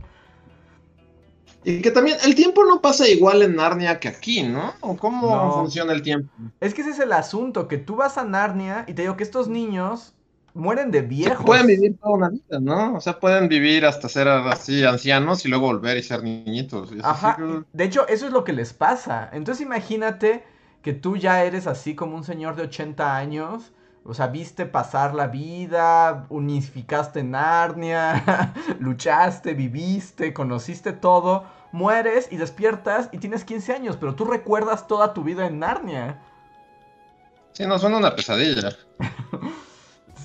Y 1.63 1.83
que 1.83 1.91
también 1.91 2.17
el 2.25 2.35
tiempo 2.35 2.65
no 2.65 2.81
pasa 2.81 3.07
igual 3.07 3.43
en 3.43 3.57
Narnia 3.57 4.01
que 4.01 4.09
aquí, 4.09 4.43
¿no? 4.43 4.73
¿O 4.81 4.97
cómo 4.97 5.27
No. 5.31 5.53
funciona 5.53 5.93
el 5.93 6.03
tiempo? 6.03 6.33
Es 6.61 6.73
que 6.73 6.81
ese 6.81 6.91
es 6.91 6.99
el 6.99 7.13
asunto, 7.13 7.69
que 7.69 7.77
tú 7.77 7.97
vas 7.97 8.17
a 8.17 8.25
Narnia 8.25 8.85
y 8.89 8.95
te 8.95 9.03
digo 9.03 9.17
que 9.17 9.25
estos 9.25 9.49
niños 9.49 10.15
mueren 10.55 10.91
de 10.91 11.03
viejos. 11.03 11.45
Pueden 11.47 11.67
vivir 11.67 11.97
toda 11.99 12.15
una 12.15 12.29
vida, 12.31 12.61
¿no? 12.61 12.95
O 12.97 13.01
sea, 13.01 13.19
pueden 13.21 13.49
vivir 13.49 13.85
hasta 13.87 14.09
ser 14.09 14.29
así 14.29 14.85
ancianos 14.85 15.45
y 15.45 15.49
luego 15.49 15.67
volver 15.67 15.97
y 15.99 16.03
ser 16.03 16.23
niñitos. 16.23 16.93
y 16.93 17.01
Ajá, 17.03 17.37
que- 17.37 17.65
de 17.73 17.85
hecho, 17.85 18.07
eso 18.09 18.27
es 18.27 18.33
lo 18.33 18.45
que 18.45 18.53
les 18.53 18.73
pasa. 18.73 19.29
Entonces 19.33 19.65
imagínate 19.65 20.45
que 20.83 20.93
tú 20.93 21.17
ya 21.17 21.45
eres 21.45 21.67
así 21.67 21.95
como 21.95 22.17
un 22.17 22.25
señor 22.25 22.57
de 22.57 22.63
80 22.65 23.17
años, 23.17 23.73
O 24.03 24.15
sea, 24.15 24.29
viste 24.29 24.65
pasar 24.65 25.15
la 25.15 25.27
vida, 25.27 26.25
unificaste 26.31 27.23
Narnia, 27.23 28.55
luchaste, 28.81 29.53
viviste, 29.53 30.33
conociste 30.33 30.93
todo, 30.95 31.45
mueres 31.71 32.29
y 32.33 32.39
despiertas 32.39 33.11
y 33.13 33.19
tienes 33.19 33.45
15 33.45 33.75
años, 33.75 33.99
pero 34.01 34.15
tú 34.15 34.25
recuerdas 34.25 34.87
toda 34.89 35.13
tu 35.13 35.23
vida 35.23 35.47
en 35.47 35.59
Narnia. 35.59 36.19
Sí, 37.53 37.67
no, 37.67 37.79
suena 37.79 37.99
una 37.99 38.15
pesadilla. 38.17 38.77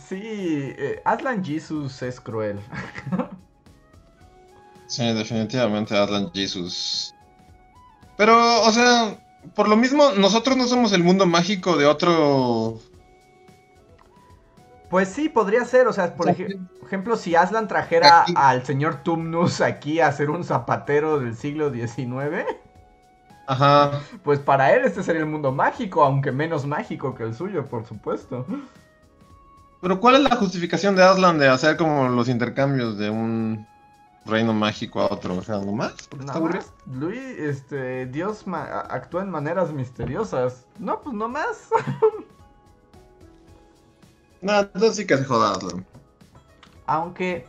sí, 0.07 0.21
eh, 0.23 1.01
Aslan 1.05 1.43
Jesus 1.43 2.01
es 2.01 2.19
cruel. 2.19 2.59
sí, 4.87 5.05
definitivamente 5.13 5.97
Aslan 5.97 6.31
Jesus. 6.33 7.13
Pero, 8.17 8.61
o 8.61 8.71
sea, 8.71 9.17
por 9.55 9.67
lo 9.67 9.75
mismo, 9.75 10.11
nosotros 10.11 10.57
no 10.57 10.67
somos 10.67 10.93
el 10.93 11.03
mundo 11.03 11.25
mágico 11.25 11.75
de 11.77 11.85
otro 11.85 12.79
pues 14.89 15.09
sí, 15.09 15.29
podría 15.29 15.65
ser, 15.65 15.87
o 15.87 15.93
sea, 15.93 16.15
por 16.15 16.29
ejemplo, 16.29 17.15
si 17.17 17.35
Aslan 17.35 17.67
trajera 17.67 18.25
al 18.35 18.65
señor 18.65 19.03
Tumnus 19.03 19.61
aquí 19.61 19.99
a 19.99 20.11
ser 20.11 20.29
un 20.29 20.43
zapatero 20.43 21.19
del 21.19 21.35
siglo 21.35 21.69
XIX, 21.69 22.45
Ajá. 23.47 23.99
pues 24.23 24.39
para 24.39 24.73
él 24.73 24.85
este 24.85 25.03
sería 25.03 25.21
el 25.21 25.27
mundo 25.27 25.51
mágico, 25.51 26.03
aunque 26.03 26.31
menos 26.31 26.65
mágico 26.65 27.13
que 27.15 27.23
el 27.23 27.33
suyo, 27.33 27.65
por 27.65 27.85
supuesto. 27.85 28.45
Pero 29.85 29.99
¿cuál 29.99 30.15
es 30.15 30.21
la 30.21 30.35
justificación 30.35 30.95
de 30.95 31.03
Aslan 31.03 31.37
de 31.37 31.47
hacer 31.47 31.77
como 31.77 32.07
los 32.09 32.27
intercambios 32.27 32.97
de 32.97 33.11
un 33.11 33.67
reino 34.25 34.51
mágico 34.51 34.99
a 34.99 35.13
otro? 35.13 35.35
O 35.35 35.43
sea, 35.43 35.59
¿nomás? 35.59 35.93
¿Está 36.19 36.33
aburrido? 36.33 36.65
Luis, 36.91 37.21
este, 37.21 38.07
Dios 38.07 38.45
actúa 38.89 39.21
en 39.21 39.29
maneras 39.29 39.71
misteriosas. 39.71 40.65
No, 40.79 41.01
pues 41.01 41.15
nomás. 41.15 41.69
No, 44.41 44.59
entonces 44.59 44.95
sí 44.95 45.05
que 45.05 45.17
se 45.17 45.25
joda 45.25 45.53
Aunque, 46.87 47.45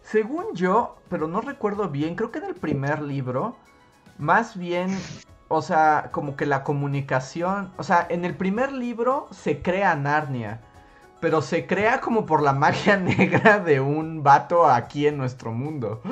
según 0.00 0.54
yo, 0.54 0.96
pero 1.10 1.28
no 1.28 1.42
recuerdo 1.42 1.90
bien, 1.90 2.14
creo 2.14 2.30
que 2.30 2.38
en 2.38 2.46
el 2.46 2.54
primer 2.54 3.02
libro, 3.02 3.56
más 4.16 4.56
bien, 4.56 4.98
o 5.48 5.60
sea, 5.60 6.08
como 6.12 6.34
que 6.34 6.46
la 6.46 6.64
comunicación, 6.64 7.74
o 7.76 7.82
sea, 7.82 8.06
en 8.08 8.24
el 8.24 8.34
primer 8.34 8.72
libro 8.72 9.28
se 9.32 9.60
crea 9.60 9.94
Narnia, 9.94 10.62
pero 11.24 11.40
se 11.40 11.66
crea 11.66 12.02
como 12.02 12.26
por 12.26 12.42
la 12.42 12.52
magia 12.52 12.96
negra 12.98 13.58
de 13.58 13.80
un 13.80 14.22
vato 14.22 14.66
aquí 14.66 15.06
en 15.06 15.16
nuestro 15.16 15.52
mundo. 15.52 16.02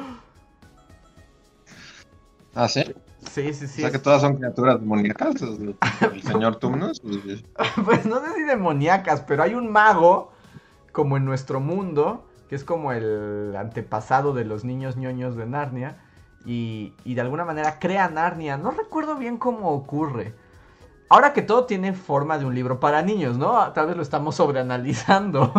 ¿Ah, 2.54 2.66
sí? 2.66 2.82
Sí, 3.30 3.52
sí, 3.52 3.68
sí. 3.68 3.82
O 3.82 3.84
sea 3.84 3.90
que 3.90 3.98
todas 3.98 4.22
son 4.22 4.36
criaturas 4.36 4.80
demoníacas, 4.80 5.34
el, 5.42 5.76
señor 6.22 6.56
Tumnus. 6.56 7.02
Pues, 7.84 8.06
no 8.06 8.24
sé 8.24 8.32
si 8.36 8.42
demoníacas, 8.44 9.20
pero 9.20 9.42
hay 9.42 9.54
un 9.54 9.70
mago, 9.70 10.32
como 10.92 11.18
en 11.18 11.26
nuestro 11.26 11.60
mundo, 11.60 12.26
que 12.48 12.54
es 12.54 12.64
como 12.64 12.92
el 12.92 13.54
antepasado 13.54 14.32
de 14.32 14.46
los 14.46 14.64
niños 14.64 14.96
ñoños 14.96 15.36
de 15.36 15.44
Narnia, 15.44 15.98
y, 16.46 16.94
y 17.04 17.16
de 17.16 17.20
alguna 17.20 17.44
manera 17.44 17.78
crea 17.78 18.08
Narnia. 18.08 18.56
No 18.56 18.70
recuerdo 18.70 19.16
bien 19.16 19.36
cómo 19.36 19.72
ocurre. 19.72 20.32
Ahora 21.12 21.34
que 21.34 21.42
todo 21.42 21.66
tiene 21.66 21.92
forma 21.92 22.38
de 22.38 22.46
un 22.46 22.54
libro 22.54 22.80
para 22.80 23.02
niños, 23.02 23.36
¿no? 23.36 23.70
Tal 23.74 23.86
vez 23.86 23.96
lo 23.96 24.02
estamos 24.02 24.34
sobreanalizando. 24.34 25.52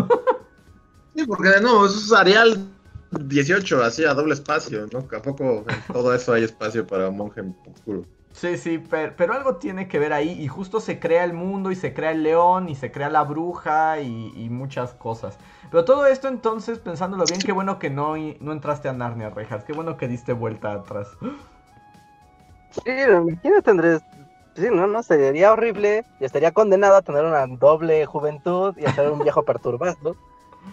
Sí, 1.16 1.28
porque 1.28 1.50
no, 1.62 1.86
eso 1.86 1.96
es 1.96 2.12
Arial 2.12 2.66
18, 3.12 3.84
así 3.84 4.04
a 4.04 4.16
doble 4.16 4.34
espacio, 4.34 4.88
¿no? 4.92 5.06
¿A 5.16 5.22
poco 5.22 5.64
en 5.68 5.94
todo 5.94 6.12
eso 6.16 6.34
hay 6.34 6.46
espacio 6.46 6.88
para 6.88 7.10
un 7.10 7.18
monje 7.18 7.44
oscuro? 7.72 8.04
Sí, 8.32 8.58
sí, 8.58 8.84
pero, 8.90 9.32
algo 9.32 9.58
tiene 9.58 9.88
que 9.88 10.00
ver 10.00 10.12
ahí 10.12 10.32
y 10.32 10.48
justo 10.48 10.80
se 10.80 11.00
crea 11.00 11.24
el 11.24 11.34
mundo 11.34 11.70
y 11.70 11.76
se 11.76 11.94
crea 11.94 12.14
el 12.14 12.24
león 12.24 12.68
y 12.68 12.74
se 12.74 12.92
crea 12.92 13.12
la 13.12 13.22
bruja 13.22 14.00
y, 14.00 14.50
muchas 14.50 14.96
cosas. 14.96 15.38
Pero 15.70 15.86
todo 15.86 16.08
esto 16.08 16.30
entonces, 16.30 16.80
pensándolo 16.80 17.26
bien, 17.26 17.42
qué 17.42 17.52
bueno 17.52 17.78
que 17.78 17.92
no, 17.92 18.16
no 18.40 18.54
entraste 18.54 18.90
a 18.90 18.94
Narnia, 18.94 19.30
Rejas, 19.30 19.64
qué 19.66 19.74
bueno 19.74 19.98
que 19.98 20.08
diste 20.08 20.34
vuelta 20.34 20.74
atrás. 20.74 21.10
Sí, 22.72 22.90
imagínate 22.90 23.70
Andrés, 23.70 24.02
sí, 24.56 24.68
no, 24.72 24.88
no, 24.88 25.04
sería 25.04 25.52
horrible 25.52 26.06
y 26.20 26.26
estaría 26.26 26.52
condenado 26.52 26.96
a 26.96 27.02
tener 27.02 27.26
una 27.26 27.46
doble 27.48 28.06
juventud 28.06 28.76
y 28.78 28.86
a 28.86 28.94
ser 28.94 29.12
un 29.12 29.20
viejo 29.20 29.44
perturbado 29.46 30.16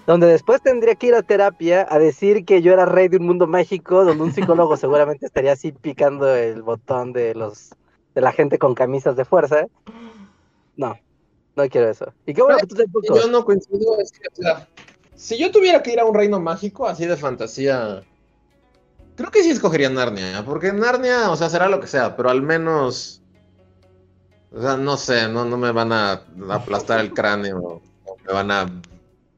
donde 0.06 0.26
después 0.26 0.62
tendría 0.62 0.94
que 0.94 1.08
ir 1.08 1.14
a 1.14 1.22
terapia 1.22 1.86
a 1.88 1.98
decir 1.98 2.44
que 2.44 2.62
yo 2.62 2.72
era 2.72 2.86
rey 2.86 3.08
de 3.08 3.18
un 3.18 3.26
mundo 3.26 3.46
mágico, 3.46 4.04
donde 4.04 4.22
un 4.22 4.32
psicólogo 4.32 4.76
seguramente 4.76 5.26
estaría 5.26 5.52
así 5.52 5.72
picando 5.72 6.34
el 6.34 6.62
botón 6.62 7.12
de 7.12 7.34
los 7.34 7.70
de 8.14 8.20
la 8.20 8.32
gente 8.32 8.58
con 8.58 8.74
camisas 8.74 9.16
de 9.16 9.24
fuerza. 9.24 9.66
No, 10.76 10.96
no 11.54 11.68
quiero 11.68 11.88
eso. 11.88 12.12
Y 12.26 12.34
qué 12.34 12.42
bueno 12.42 12.58
que 12.58 12.66
tú 12.66 12.76
Yo 13.14 13.28
no 13.28 13.44
coincido, 13.44 13.98
es 14.00 14.10
que, 14.10 14.26
o 14.32 14.34
sea, 14.34 14.68
si 15.14 15.38
yo 15.38 15.50
tuviera 15.50 15.82
que 15.82 15.92
ir 15.92 16.00
a 16.00 16.04
un 16.04 16.14
reino 16.14 16.40
mágico 16.40 16.88
así 16.88 17.06
de 17.06 17.16
fantasía, 17.16 18.02
creo 19.14 19.30
que 19.30 19.42
sí 19.42 19.50
escogería 19.50 19.90
Narnia, 19.90 20.44
porque 20.44 20.72
Narnia, 20.72 21.30
o 21.30 21.36
sea, 21.36 21.48
será 21.48 21.68
lo 21.68 21.78
que 21.78 21.86
sea, 21.86 22.16
pero 22.16 22.30
al 22.30 22.42
menos, 22.42 23.19
o 24.52 24.60
sea, 24.60 24.76
no 24.76 24.96
sé, 24.96 25.28
no, 25.28 25.44
no 25.44 25.56
me 25.56 25.72
van 25.72 25.92
a 25.92 26.22
aplastar 26.50 27.00
el 27.00 27.12
cráneo, 27.12 27.82
o 28.04 28.16
me 28.26 28.32
van 28.32 28.50
a 28.50 28.66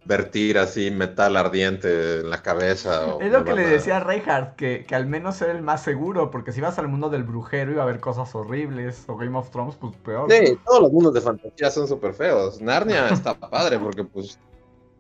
vertir 0.05 0.59
así 0.59 0.91
metal 0.91 1.37
ardiente 1.37 2.21
en 2.21 2.31
la 2.31 2.43
cabeza. 2.43 3.17
es 3.21 3.31
lo 3.31 3.45
que 3.45 3.55
le 3.55 3.67
decía 3.67 3.99
a 3.99 4.01
Reinhardt, 4.01 4.57
que, 4.57 4.85
que, 4.85 4.95
al 4.95 5.07
menos 5.07 5.41
era 5.43 5.53
el 5.53 5.63
más 5.63 5.83
seguro, 5.83 6.31
porque 6.31 6.53
si 6.53 6.61
vas 6.61 6.79
al 6.79 6.89
mundo 6.89 7.09
del 7.09 7.23
brujero 7.23 7.73
iba 7.73 7.83
a 7.83 7.85
haber 7.85 8.01
cosas 8.01 8.35
horribles, 8.35 9.05
o 9.07 9.17
Game 9.17 9.37
of 9.39 9.51
Thrones, 9.51 9.77
pues 9.77 9.95
peor. 9.97 10.31
Sí, 10.31 10.59
todos 10.65 10.83
los 10.83 10.93
mundos 10.93 11.15
de 11.15 11.21
fantasía 11.21 11.71
son 11.71 11.87
súper 11.87 12.15
feos. 12.15 12.61
Narnia 12.61 13.09
está 13.13 13.35
padre, 13.35 13.79
porque 13.79 14.05
pues, 14.05 14.39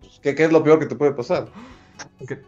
pues, 0.00 0.20
¿qué, 0.20 0.34
es 0.44 0.52
lo 0.52 0.62
peor 0.62 0.78
que 0.78 0.86
te 0.86 0.94
puede 0.94 1.12
pasar? 1.12 1.48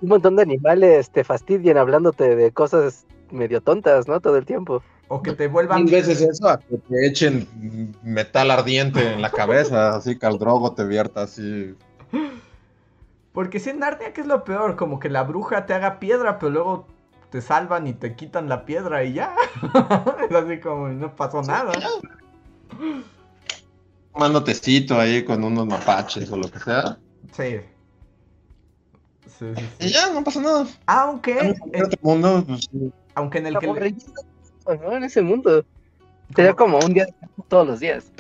Un 0.01 0.09
montón 0.09 0.37
de 0.37 0.43
animales 0.43 1.11
te 1.11 1.25
fastidian 1.25 1.77
hablándote 1.77 2.37
de 2.37 2.53
cosas 2.53 3.07
medio 3.35 3.61
tontas, 3.61 4.09
¿no? 4.09 4.21
Todo 4.21 4.37
el 4.37 4.47
tiempo. 4.47 4.83
O 5.09 5.23
que 5.23 5.33
te 5.33 5.49
vuelvan... 5.49 5.85
Mil 5.85 5.93
veces 5.93 6.23
eso, 6.23 6.49
a 6.49 6.59
que 6.59 6.79
te 6.79 7.07
echen 7.07 7.47
metal 8.03 8.51
ardiente 8.51 9.13
en 9.13 9.21
la 9.21 9.31
cabeza, 9.31 9.95
así 9.95 10.19
que 10.19 10.25
al 10.25 10.39
drogo 10.39 10.73
te 10.73 10.85
vierta 10.85 11.23
así 11.23 11.75
porque 13.35 13.59
si 13.59 13.71
en 13.71 13.81
Narnia, 13.81 14.13
¿qué 14.13 14.21
es 14.21 14.29
lo 14.29 14.45
peor? 14.45 14.77
Como 14.77 15.01
que 15.01 15.11
la 15.11 15.25
bruja 15.25 15.67
te 15.67 15.75
haga 15.75 15.99
piedra, 15.99 16.39
pero 16.39 16.53
luego 16.53 16.87
te 17.31 17.41
salvan 17.41 17.89
y 17.89 17.93
te 17.93 18.15
quitan 18.15 18.49
la 18.49 18.65
piedra 18.65 19.03
y 19.03 19.15
ya. 19.15 19.35
es 20.31 20.35
así 20.35 20.61
como, 20.61 20.89
no 20.89 21.15
pasó 21.17 21.43
nada. 21.43 21.73
Tomando 24.13 24.45
tecito 24.45 25.01
ahí 25.01 25.25
con 25.25 25.43
unos 25.43 25.67
mapaches 25.67 26.31
o 26.31 26.37
lo 26.37 26.49
que 26.49 26.61
sea. 26.61 26.97
Sí. 27.33 27.59
Sí, 29.37 29.53
sí, 29.57 29.65
Y 29.81 29.89
ya, 29.89 30.13
no 30.13 30.23
pasa 30.23 30.41
nada. 30.41 30.67
Aunque. 30.87 31.57
En, 31.73 31.91
mundo, 32.03 32.45
pues, 32.47 32.71
aunque 33.15 33.39
en 33.39 33.47
el 33.47 33.59
que. 33.59 33.67
en 34.67 35.05
ese 35.05 35.23
mundo. 35.23 35.65
Sería 36.35 36.55
como 36.55 36.79
un 36.79 36.95
día 36.95 37.07
todos 37.49 37.67
los 37.67 37.81
días. 37.81 38.11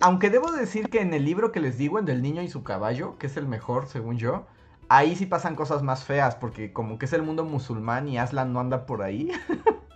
Aunque 0.00 0.30
debo 0.30 0.52
decir 0.52 0.88
que 0.88 1.00
en 1.00 1.14
el 1.14 1.24
libro 1.24 1.52
que 1.52 1.60
les 1.60 1.78
digo, 1.78 1.98
en 1.98 2.04
Del 2.04 2.22
Niño 2.22 2.42
y 2.42 2.48
su 2.48 2.62
Caballo, 2.62 3.16
que 3.18 3.26
es 3.26 3.36
el 3.36 3.46
mejor 3.46 3.88
según 3.88 4.18
yo, 4.18 4.46
ahí 4.88 5.16
sí 5.16 5.26
pasan 5.26 5.56
cosas 5.56 5.82
más 5.82 6.04
feas, 6.04 6.36
porque 6.36 6.72
como 6.72 6.98
que 6.98 7.06
es 7.06 7.12
el 7.12 7.22
mundo 7.22 7.44
musulmán 7.44 8.08
y 8.08 8.18
Aslan 8.18 8.52
no 8.52 8.60
anda 8.60 8.86
por 8.86 9.02
ahí. 9.02 9.30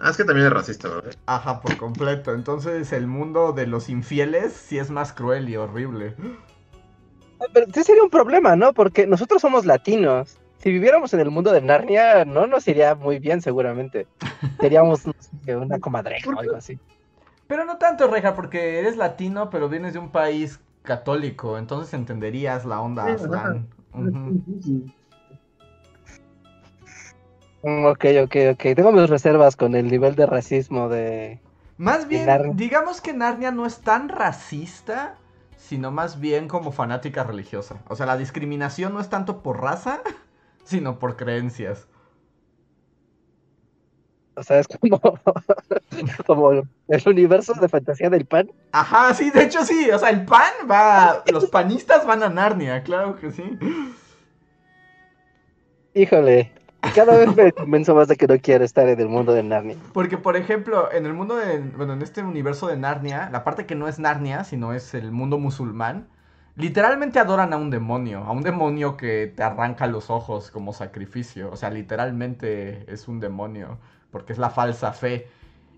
Ah, 0.00 0.10
es 0.10 0.16
que 0.16 0.24
también 0.24 0.46
es 0.46 0.52
racista, 0.52 0.88
¿verdad? 0.88 1.12
Ajá, 1.26 1.60
por 1.60 1.76
completo. 1.76 2.32
Entonces 2.32 2.92
el 2.92 3.08
mundo 3.08 3.52
de 3.52 3.66
los 3.66 3.88
infieles 3.88 4.52
sí 4.52 4.78
es 4.78 4.90
más 4.90 5.12
cruel 5.12 5.48
y 5.48 5.56
horrible. 5.56 6.14
Ah, 7.40 7.46
pero 7.52 7.66
sí 7.74 7.82
sería 7.82 8.04
un 8.04 8.10
problema, 8.10 8.54
¿no? 8.54 8.72
Porque 8.72 9.08
nosotros 9.08 9.42
somos 9.42 9.66
latinos. 9.66 10.38
Si 10.58 10.72
viviéramos 10.72 11.14
en 11.14 11.20
el 11.20 11.30
mundo 11.30 11.52
de 11.52 11.60
Narnia, 11.60 12.24
no 12.24 12.46
nos 12.46 12.66
iría 12.66 12.94
muy 12.94 13.18
bien 13.18 13.40
seguramente. 13.40 14.06
Seríamos 14.60 15.04
una 15.46 15.78
comadreja 15.78 16.30
o 16.30 16.38
algo 16.38 16.56
así. 16.56 16.78
Pero 17.46 17.64
no 17.64 17.78
tanto, 17.78 18.08
Reja, 18.08 18.34
porque 18.34 18.78
eres 18.78 18.96
latino, 18.96 19.50
pero 19.50 19.68
vienes 19.68 19.94
de 19.94 19.98
un 20.00 20.10
país 20.10 20.60
católico, 20.82 21.58
entonces 21.58 21.94
entenderías 21.94 22.64
la 22.64 22.80
onda 22.80 23.06
Aslan. 23.06 23.68
Mm, 27.62 27.86
ok, 27.86 28.04
ok, 28.24 28.36
ok. 28.52 28.62
Tengo 28.74 28.92
mis 28.92 29.08
reservas 29.08 29.56
con 29.56 29.74
el 29.74 29.90
nivel 29.90 30.14
de 30.14 30.26
racismo 30.26 30.88
de... 30.88 31.40
Más 31.76 32.08
bien, 32.08 32.56
digamos 32.56 33.00
que 33.00 33.12
Narnia 33.12 33.52
no 33.52 33.64
es 33.64 33.78
tan 33.78 34.08
racista, 34.08 35.14
sino 35.56 35.92
más 35.92 36.18
bien 36.20 36.48
como 36.48 36.72
fanática 36.72 37.22
religiosa. 37.22 37.76
O 37.88 37.94
sea, 37.94 38.04
la 38.06 38.16
discriminación 38.16 38.92
no 38.92 39.00
es 39.00 39.08
tanto 39.08 39.42
por 39.42 39.60
raza, 39.62 40.00
sino 40.68 40.98
por 40.98 41.16
creencias. 41.16 41.88
O 44.36 44.42
sea, 44.42 44.60
es 44.60 44.68
como, 44.68 45.00
como 46.26 46.52
el 46.52 47.02
universo 47.06 47.54
de 47.54 47.68
fantasía 47.68 48.10
del 48.10 48.26
pan. 48.26 48.50
Ajá, 48.72 49.12
sí, 49.14 49.30
de 49.30 49.44
hecho 49.44 49.64
sí. 49.64 49.90
O 49.90 49.98
sea, 49.98 50.10
el 50.10 50.24
pan 50.24 50.52
va. 50.70 51.24
Los 51.32 51.46
panistas 51.46 52.06
van 52.06 52.22
a 52.22 52.28
Narnia, 52.28 52.82
claro 52.82 53.16
que 53.16 53.32
sí. 53.32 53.58
Híjole. 55.94 56.52
Cada 56.94 57.16
vez 57.16 57.34
me 57.34 57.50
convenzo 57.50 57.94
más 57.96 58.06
de 58.06 58.16
que 58.16 58.28
no 58.28 58.38
quiero 58.38 58.64
estar 58.64 58.88
en 58.88 59.00
el 59.00 59.08
mundo 59.08 59.32
de 59.32 59.42
Narnia. 59.42 59.76
Porque, 59.92 60.16
por 60.16 60.36
ejemplo, 60.36 60.92
en 60.92 61.06
el 61.06 61.14
mundo 61.14 61.34
de. 61.34 61.58
Bueno, 61.58 61.94
en 61.94 62.02
este 62.02 62.22
universo 62.22 62.68
de 62.68 62.76
Narnia, 62.76 63.30
la 63.32 63.42
parte 63.42 63.66
que 63.66 63.74
no 63.74 63.88
es 63.88 63.98
Narnia, 63.98 64.44
sino 64.44 64.72
es 64.72 64.94
el 64.94 65.10
mundo 65.10 65.38
musulmán, 65.38 66.06
literalmente 66.58 67.18
adoran 67.18 67.52
a 67.52 67.56
un 67.56 67.70
demonio. 67.70 68.24
A 68.24 68.32
un 68.32 68.42
demonio 68.42 68.96
que 68.96 69.32
te 69.34 69.42
arranca 69.42 69.86
los 69.86 70.10
ojos 70.10 70.50
como 70.50 70.72
sacrificio. 70.72 71.50
O 71.50 71.56
sea, 71.56 71.70
literalmente 71.70 72.84
es 72.92 73.08
un 73.08 73.20
demonio. 73.20 73.78
Porque 74.10 74.32
es 74.32 74.38
la 74.38 74.50
falsa 74.50 74.92
fe. 74.92 75.28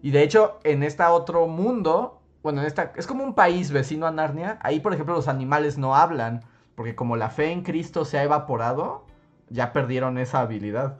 Y 0.02 0.10
de 0.10 0.22
hecho, 0.22 0.58
en 0.64 0.82
este 0.82 1.04
otro 1.04 1.46
mundo. 1.46 2.20
Bueno, 2.42 2.62
en 2.62 2.66
esta. 2.66 2.92
Es 2.96 3.06
como 3.06 3.22
un 3.22 3.34
país 3.34 3.70
vecino 3.70 4.06
a 4.06 4.10
Narnia. 4.10 4.58
Ahí, 4.62 4.80
por 4.80 4.94
ejemplo, 4.94 5.14
los 5.14 5.28
animales 5.28 5.78
no 5.78 5.94
hablan. 5.94 6.40
Porque 6.74 6.96
como 6.96 7.16
la 7.16 7.28
fe 7.28 7.52
en 7.52 7.62
Cristo 7.62 8.04
se 8.04 8.18
ha 8.18 8.24
evaporado 8.24 9.04
ya 9.50 9.72
perdieron 9.72 10.16
esa 10.16 10.40
habilidad. 10.40 10.96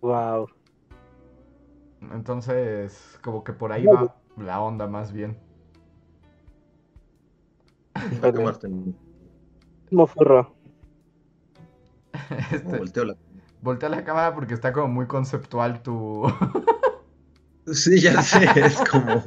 Wow. 0.00 0.48
Entonces, 2.12 3.18
como 3.22 3.44
que 3.44 3.52
por 3.52 3.72
ahí 3.72 3.84
va 3.84 4.14
la 4.36 4.60
onda 4.60 4.86
más 4.86 5.12
bien. 5.12 5.47
Como 9.88 10.06
furro. 10.06 10.54
Este, 12.52 12.78
volteo 12.78 13.04
la... 13.04 13.16
Voltea 13.60 13.88
la 13.88 14.04
cámara 14.04 14.34
porque 14.34 14.54
está 14.54 14.72
como 14.72 14.88
muy 14.88 15.06
conceptual 15.06 15.82
tu. 15.82 16.24
sí, 17.72 18.00
ya 18.00 18.22
sé, 18.22 18.48
es 18.54 18.78
como. 18.88 19.24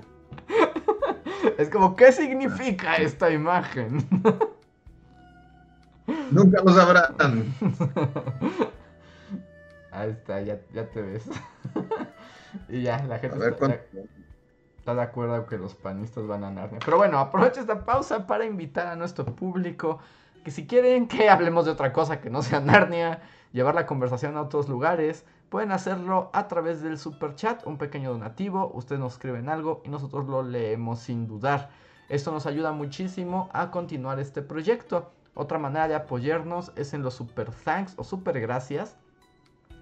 es 1.57 1.69
como, 1.69 1.95
¿qué 1.95 2.11
significa 2.13 2.95
esta 2.95 3.29
imagen? 3.29 4.07
Nunca 6.31 6.61
lo 6.63 6.73
sabrán. 6.73 7.15
Ahí 9.91 10.09
está, 10.11 10.41
ya, 10.41 10.57
te 10.57 11.01
ves. 11.01 11.25
y 12.69 12.83
ya, 12.83 13.03
la 13.03 13.19
gente 13.19 13.49
está, 13.49 13.81
de 14.85 15.01
acuerdo 15.01 15.45
que 15.45 15.57
los 15.57 15.75
panistas 15.75 16.27
van 16.27 16.43
a 16.43 16.51
Narnia. 16.51 16.79
Pero 16.83 16.97
bueno, 16.97 17.19
aprovecho 17.19 17.61
esta 17.61 17.85
pausa 17.85 18.27
para 18.27 18.45
invitar 18.45 18.87
a 18.87 18.95
nuestro 18.95 19.25
público 19.25 19.99
que 20.43 20.51
si 20.51 20.65
quieren 20.65 21.07
que 21.07 21.29
hablemos 21.29 21.65
de 21.65 21.71
otra 21.71 21.93
cosa 21.93 22.19
que 22.19 22.29
no 22.29 22.41
sea 22.41 22.59
Narnia, 22.59 23.21
llevar 23.53 23.75
la 23.75 23.85
conversación 23.85 24.37
a 24.37 24.41
otros 24.41 24.67
lugares, 24.67 25.25
pueden 25.49 25.71
hacerlo 25.71 26.29
a 26.33 26.47
través 26.47 26.81
del 26.81 26.97
super 26.97 27.35
chat, 27.35 27.65
un 27.67 27.77
pequeño 27.77 28.11
donativo. 28.11 28.71
Ustedes 28.73 28.99
nos 28.99 29.13
escriben 29.13 29.49
algo 29.49 29.81
y 29.85 29.89
nosotros 29.89 30.27
lo 30.27 30.43
leemos 30.43 30.99
sin 30.99 31.27
dudar. 31.27 31.69
Esto 32.09 32.31
nos 32.31 32.45
ayuda 32.45 32.71
muchísimo 32.71 33.49
a 33.53 33.71
continuar 33.71 34.19
este 34.19 34.41
proyecto. 34.41 35.11
Otra 35.33 35.59
manera 35.59 35.87
de 35.87 35.95
apoyarnos 35.95 36.73
es 36.75 36.93
en 36.93 37.03
los 37.03 37.13
super 37.13 37.51
thanks 37.51 37.93
o 37.97 38.03
super 38.03 38.39
gracias, 38.41 38.97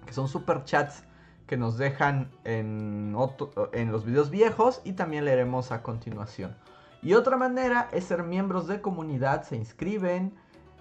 que 0.06 0.12
son 0.12 0.28
super 0.28 0.64
chats 0.64 1.04
que 1.50 1.56
nos 1.56 1.76
dejan 1.76 2.30
en, 2.44 3.12
los 3.12 4.04
videos 4.04 4.30
viejos 4.30 4.80
y 4.84 4.92
también 4.92 5.24
leeremos 5.24 5.72
a 5.72 5.82
continuación. 5.82 6.54
Y 7.02 7.14
otra 7.14 7.36
manera 7.36 7.88
es 7.90 8.04
ser 8.04 8.22
miembros 8.22 8.68
de 8.68 8.80
comunidad, 8.80 9.42
se 9.42 9.56
inscriben, 9.56 10.32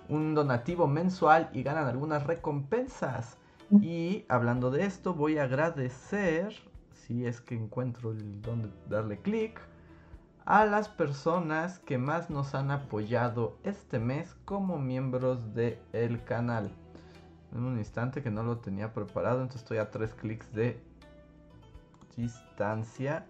un 0.09 0.35
donativo 0.35 0.85
mensual 0.85 1.49
y 1.53 1.63
ganan 1.63 1.87
algunas 1.87 2.27
recompensas. 2.27 3.39
Y 3.81 4.25
hablando 4.29 4.69
de 4.69 4.85
esto, 4.85 5.15
voy 5.15 5.39
a 5.39 5.45
agradecer, 5.45 6.53
si 6.93 7.25
es 7.25 7.41
que 7.41 7.55
encuentro 7.55 8.11
el 8.11 8.39
donde 8.39 8.69
darle 8.87 9.17
clic, 9.17 9.59
a 10.45 10.67
las 10.67 10.87
personas 10.87 11.79
que 11.79 11.97
más 11.97 12.29
nos 12.29 12.53
han 12.53 12.69
apoyado 12.69 13.57
este 13.63 13.97
mes 13.97 14.35
como 14.45 14.77
miembros 14.77 15.55
del 15.55 15.79
el 15.93 16.23
canal. 16.25 16.71
En 17.53 17.63
un 17.63 17.77
instante 17.77 18.21
que 18.21 18.29
no 18.29 18.43
lo 18.43 18.57
tenía 18.57 18.93
preparado, 18.93 19.41
entonces 19.41 19.61
estoy 19.63 19.77
a 19.77 19.89
tres 19.89 20.13
clics 20.13 20.51
de 20.53 20.79
distancia 22.15 23.25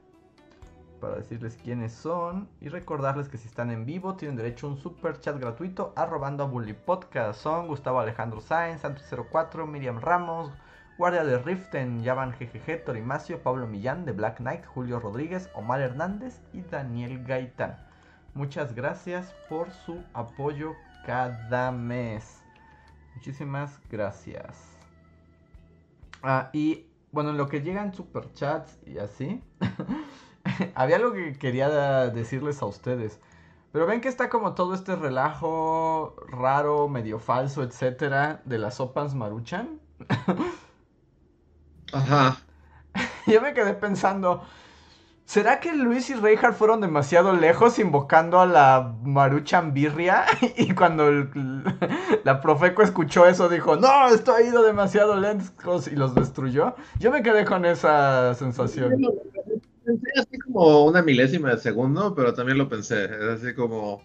para 0.99 1.15
decirles 1.15 1.57
quiénes 1.63 1.93
son 1.93 2.49
y 2.59 2.69
recordarles 2.69 3.29
que 3.29 3.37
si 3.37 3.47
están 3.47 3.71
en 3.71 3.85
vivo 3.85 4.15
tienen 4.15 4.35
derecho 4.35 4.67
a 4.67 4.71
un 4.71 4.77
super 4.77 5.19
chat 5.19 5.39
gratuito 5.39 5.93
arrobando 5.95 6.43
a 6.43 6.47
Bully 6.47 6.73
Podcast. 6.73 7.39
Son 7.39 7.67
Gustavo 7.67 7.99
Alejandro 7.99 8.41
Sáenz, 8.41 8.83
Santos04, 8.83 9.65
Miriam 9.65 10.01
Ramos, 10.01 10.51
Guardia 10.97 11.23
de 11.23 11.37
Riften, 11.37 12.03
Yavan 12.03 12.35
GGG, 12.37 12.83
Torimacio, 12.83 13.41
Pablo 13.41 13.67
Millán 13.67 14.03
de 14.03 14.11
Black 14.11 14.37
Knight, 14.37 14.65
Julio 14.65 14.99
Rodríguez, 14.99 15.49
Omar 15.53 15.79
Hernández 15.79 16.41
y 16.51 16.61
Daniel 16.61 17.23
Gaitán. 17.23 17.77
Muchas 18.33 18.75
gracias 18.75 19.33
por 19.47 19.71
su 19.71 20.03
apoyo 20.13 20.73
cada 21.05 21.71
mes. 21.71 22.43
Muchísimas 23.19 23.77
gracias. 23.91 24.55
Ah, 26.23 26.49
y 26.53 26.85
bueno, 27.11 27.31
en 27.31 27.37
lo 27.37 27.49
que 27.49 27.59
llegan 27.59 27.93
superchats 27.93 28.79
y 28.85 28.97
así, 28.97 29.43
había 30.73 30.95
algo 30.95 31.11
que 31.11 31.33
quería 31.33 31.69
decirles 32.11 32.61
a 32.61 32.65
ustedes. 32.67 33.19
Pero 33.73 33.85
ven 33.85 33.99
que 33.99 34.07
está 34.07 34.29
como 34.29 34.55
todo 34.55 34.73
este 34.73 34.95
relajo 34.95 36.15
raro, 36.29 36.87
medio 36.87 37.19
falso, 37.19 37.61
etcétera, 37.61 38.41
de 38.45 38.57
las 38.57 38.75
sopas 38.75 39.13
maruchan. 39.15 39.81
Ajá. 41.91 42.37
Yo 43.27 43.41
me 43.41 43.53
quedé 43.53 43.73
pensando, 43.73 44.45
¿será 45.29 45.59
que 45.59 45.75
Luis 45.75 46.09
y 46.09 46.15
Reinhardt 46.15 46.57
fueron 46.57 46.81
demasiado 46.81 47.33
lejos 47.33 47.77
invocando 47.77 48.39
a 48.39 48.47
la 48.47 48.95
Maruchan 49.03 49.75
Birria? 49.75 50.25
Y 50.57 50.73
cuando 50.73 51.27
la 52.23 52.41
Profeco 52.41 52.81
escuchó 52.81 53.27
eso 53.27 53.47
dijo, 53.47 53.75
no, 53.75 54.07
esto 54.07 54.33
ha 54.33 54.41
ido 54.41 54.63
demasiado 54.63 55.15
lejos 55.15 55.87
y 55.87 55.95
los 55.95 56.15
destruyó. 56.15 56.75
Yo 56.97 57.11
me 57.11 57.21
quedé 57.21 57.45
con 57.45 57.63
esa 57.65 58.33
sensación. 58.33 58.91
Pensé 59.85 60.07
así 60.19 60.39
como 60.39 60.85
una 60.85 61.03
milésima 61.03 61.51
de 61.51 61.59
segundo, 61.59 62.15
pero 62.15 62.33
también 62.33 62.57
lo 62.57 62.67
pensé. 62.67 63.05
Es 63.05 63.43
así 63.43 63.53
como, 63.53 64.01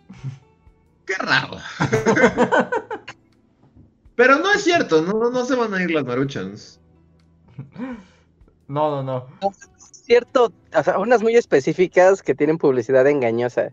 qué 1.06 1.14
raro. 1.14 1.56
pero 4.14 4.38
no 4.40 4.52
es 4.52 4.62
cierto, 4.62 5.00
no, 5.00 5.30
no 5.30 5.44
se 5.46 5.54
van 5.54 5.72
a 5.72 5.82
ir 5.82 5.90
las 5.90 6.04
Maruchans. 6.04 6.80
No, 8.68 8.90
no, 8.90 9.02
no. 9.02 9.26
Cierto, 10.04 10.52
o 10.76 10.82
sea, 10.82 10.98
unas 10.98 11.22
muy 11.22 11.34
específicas 11.34 12.22
que 12.22 12.34
tienen 12.34 12.58
publicidad 12.58 13.06
engañosa. 13.06 13.70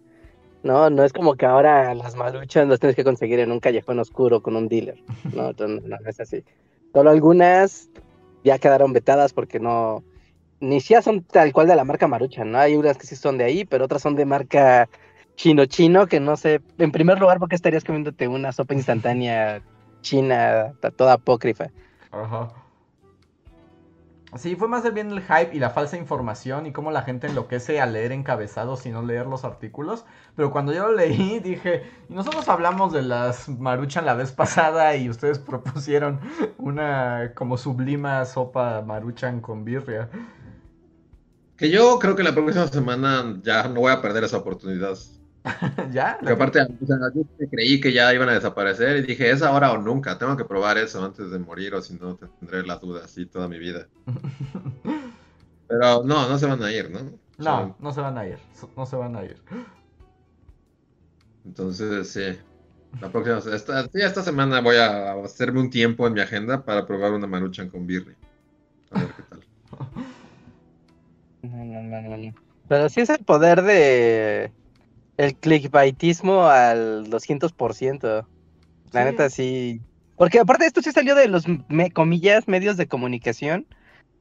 No, 0.64 0.90
no 0.90 1.04
es 1.04 1.12
como 1.12 1.36
que 1.36 1.46
ahora 1.46 1.94
las 1.94 2.16
maluchas 2.16 2.70
las 2.70 2.80
tienes 2.80 2.96
que 2.96 3.04
conseguir 3.04 3.42
en 3.42 3.52
un 3.52 3.60
callejón 3.60 4.00
oscuro 4.00 4.42
con 4.42 4.56
un 4.56 4.70
dealer. 4.70 5.04
No, 5.36 5.52
no, 5.52 5.98
es 6.08 6.22
así. 6.22 6.46
Solo 6.94 7.10
algunas 7.10 7.90
ya 8.46 8.60
quedaron 8.60 8.94
vetadas 8.94 9.34
porque 9.34 9.60
no, 9.60 10.06
ni 10.62 10.80
siquiera 10.80 11.02
son 11.02 11.22
tal 11.22 11.52
cual 11.52 11.68
de 11.68 11.76
la 11.76 11.84
marca 11.84 12.08
Marucha, 12.08 12.46
¿no? 12.46 12.60
Hay 12.60 12.78
unas 12.78 12.98
que 12.98 13.08
sí 13.08 13.18
son 13.18 13.38
de 13.38 13.44
ahí, 13.44 13.66
pero 13.66 13.84
otras 13.84 14.02
son 14.02 14.16
de 14.16 14.24
marca 14.24 14.88
chino-chino, 15.36 16.08
que 16.08 16.22
no 16.22 16.38
sé, 16.38 16.62
en 16.78 16.94
primer 16.94 17.20
lugar, 17.20 17.40
¿por 17.40 17.50
qué 17.50 17.56
estarías 17.56 17.84
comiéndote 17.84 18.30
una 18.30 18.54
sopa 18.54 18.74
instantánea 18.74 19.62
china, 20.00 20.72
toda 20.96 21.12
apócrifa? 21.12 21.66
Ajá. 22.10 22.61
Sí, 24.38 24.56
fue 24.56 24.70
más 24.70 24.92
bien 24.94 25.12
el 25.12 25.22
hype 25.22 25.50
y 25.54 25.60
la 25.60 25.72
falsa 25.72 25.98
información 25.98 26.66
y 26.66 26.72
cómo 26.72 26.92
la 26.92 27.02
gente 27.02 27.28
enloquece 27.28 27.82
a 27.82 27.86
leer 27.86 28.14
encabezados 28.14 28.86
y 28.86 28.90
no 28.90 29.02
leer 29.02 29.26
los 29.26 29.44
artículos. 29.44 30.06
Pero 30.38 30.52
cuando 30.52 30.74
yo 30.74 30.88
lo 30.88 30.94
leí 30.96 31.40
dije, 31.44 31.84
y 32.08 32.14
nosotros 32.14 32.48
hablamos 32.48 32.94
de 32.94 33.02
las 33.02 33.50
maruchan 33.50 34.06
la 34.06 34.14
vez 34.14 34.32
pasada 34.32 34.96
y 34.96 35.10
ustedes 35.10 35.38
propusieron 35.40 36.22
una 36.58 37.34
como 37.36 37.58
sublima 37.58 38.24
sopa 38.26 38.82
maruchan 38.82 39.42
con 39.42 39.66
birria. 39.66 40.10
Que 41.58 41.70
yo 41.70 42.00
creo 42.00 42.16
que 42.16 42.24
la 42.24 42.34
próxima 42.34 42.68
semana 42.68 43.40
ya 43.44 43.68
no 43.68 43.82
voy 43.82 43.92
a 43.92 44.02
perder 44.02 44.24
esa 44.24 44.38
oportunidad. 44.38 44.98
¿Ya? 45.92 46.18
Porque 46.20 46.34
aparte, 46.34 46.68
yo 46.80 47.50
creí 47.50 47.82
que 47.82 47.92
ya 47.92 48.14
iban 48.14 48.30
a 48.30 48.34
desaparecer 48.34 48.98
y 48.98 49.02
dije, 49.02 49.32
es 49.32 49.42
ahora 49.42 49.72
o 49.72 49.78
nunca, 49.78 50.18
tengo 50.18 50.38
que 50.38 50.46
probar 50.46 50.78
eso 50.78 51.04
antes 51.04 51.32
de 51.32 51.40
morir 51.40 51.74
o 51.74 51.82
si 51.82 51.96
no 51.96 52.18
tendré 52.40 52.64
las 52.64 52.80
dudas 52.80 53.06
así 53.06 53.26
toda 53.26 53.48
mi 53.48 53.58
vida. 53.58 53.88
Pero 55.68 56.04
no, 56.04 56.28
no 56.28 56.38
se 56.38 56.46
van 56.46 56.62
a 56.62 56.72
ir, 56.72 56.92
¿no? 56.92 57.00
No, 57.38 57.76
no 57.80 57.92
se 57.92 58.02
van 58.02 58.18
a 58.18 58.28
ir, 58.28 58.38
no 58.76 58.86
se 58.86 58.96
van 58.96 59.16
a 59.16 59.24
ir. 59.24 59.38
Entonces, 61.46 62.10
sí. 62.10 62.38
La 63.00 63.10
próxima, 63.10 63.56
esta, 63.56 63.90
esta 63.94 64.22
semana 64.22 64.60
voy 64.60 64.76
a 64.76 65.14
hacerme 65.14 65.62
un 65.62 65.70
tiempo 65.70 66.06
en 66.06 66.14
mi 66.14 66.20
agenda 66.20 66.64
para 66.64 66.86
probar 66.86 67.14
una 67.14 67.26
maruchan 67.26 67.70
con 67.70 67.88
birri. 67.88 68.16
A 68.92 69.00
ver 69.00 69.10
qué 69.16 69.24
tal. 69.24 69.46
Pero 72.68 72.90
sí 72.90 73.02
es 73.02 73.10
el 73.10 73.24
poder 73.26 73.64
de 73.64 74.52
el 75.22 75.36
clickbaitismo 75.36 76.46
al 76.46 77.08
200%. 77.10 78.26
La 78.92 79.06
neta 79.06 79.30
sí. 79.30 79.82
Porque 80.18 80.40
aparte 80.40 80.66
esto 80.66 80.82
sí 80.82 80.92
salió 80.92 81.14
de 81.14 81.28
los, 81.28 81.46
comillas, 81.94 82.48
medios 82.48 82.76
de 82.76 82.88
comunicación. 82.88 83.68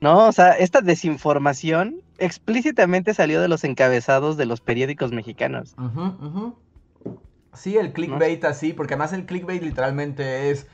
No, 0.00 0.28
o 0.28 0.32
sea, 0.32 0.52
esta 0.52 0.82
desinformación 0.82 2.02
explícitamente 2.18 3.14
salió 3.14 3.40
de 3.40 3.48
los 3.48 3.64
encabezados 3.64 4.36
de 4.36 4.44
los 4.44 4.60
periódicos 4.60 5.10
mexicanos. 5.10 5.74
Sí, 7.54 7.78
el 7.78 7.92
clickbait 7.92 8.44
así, 8.44 8.74
porque 8.74 8.94
además 8.94 9.14
el 9.14 9.24
clickbait 9.24 9.62
literalmente 9.62 10.50
es 10.50 10.66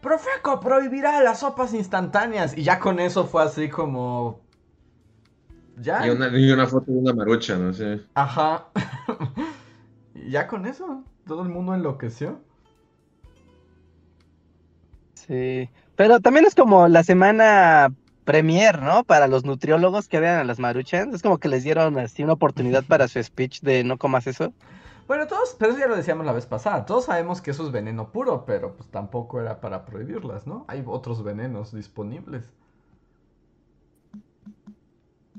Profeco 0.00 0.60
prohibirá 0.60 1.22
las 1.22 1.40
sopas 1.40 1.74
instantáneas. 1.74 2.56
Y 2.56 2.62
ya 2.62 2.78
con 2.78 3.00
eso 3.00 3.26
fue 3.26 3.42
así 3.42 3.68
como. 3.68 4.40
Ya. 5.76 6.06
Y 6.06 6.10
una, 6.10 6.28
y 6.36 6.52
una 6.52 6.66
foto 6.66 6.90
de 6.90 6.98
una 6.98 7.12
marucha, 7.12 7.56
no 7.56 7.72
sé. 7.72 8.00
Ajá. 8.14 8.66
y 10.22 10.30
ya 10.30 10.46
con 10.46 10.66
eso, 10.66 11.04
todo 11.26 11.42
el 11.42 11.48
mundo 11.48 11.74
enloqueció. 11.74 12.40
Sí. 15.14 15.68
Pero 15.96 16.20
también 16.20 16.46
es 16.46 16.54
como 16.54 16.88
la 16.88 17.04
semana 17.04 17.92
premier, 18.24 18.82
¿no? 18.82 19.04
Para 19.04 19.26
los 19.26 19.44
nutriólogos 19.44 20.08
que 20.08 20.20
vean 20.20 20.38
a 20.38 20.44
las 20.44 20.58
maruchans. 20.58 21.14
Es 21.14 21.22
como 21.22 21.38
que 21.38 21.48
les 21.48 21.64
dieron 21.64 21.98
así 21.98 22.22
una 22.22 22.34
oportunidad 22.34 22.84
para 22.84 23.08
su 23.08 23.22
speech 23.22 23.60
de 23.60 23.84
no 23.84 23.98
comas 23.98 24.26
eso. 24.26 24.52
Bueno, 25.06 25.26
todos, 25.26 25.56
pero 25.58 25.72
eso 25.72 25.80
ya 25.80 25.88
lo 25.88 25.96
decíamos 25.96 26.24
la 26.24 26.32
vez 26.32 26.46
pasada. 26.46 26.86
Todos 26.86 27.06
sabemos 27.06 27.40
que 27.42 27.50
eso 27.50 27.66
es 27.66 27.72
veneno 27.72 28.12
puro, 28.12 28.44
pero 28.46 28.74
pues 28.74 28.88
tampoco 28.88 29.40
era 29.40 29.60
para 29.60 29.84
prohibirlas, 29.84 30.46
¿no? 30.46 30.64
Hay 30.68 30.82
otros 30.86 31.22
venenos 31.22 31.74
disponibles. 31.74 32.50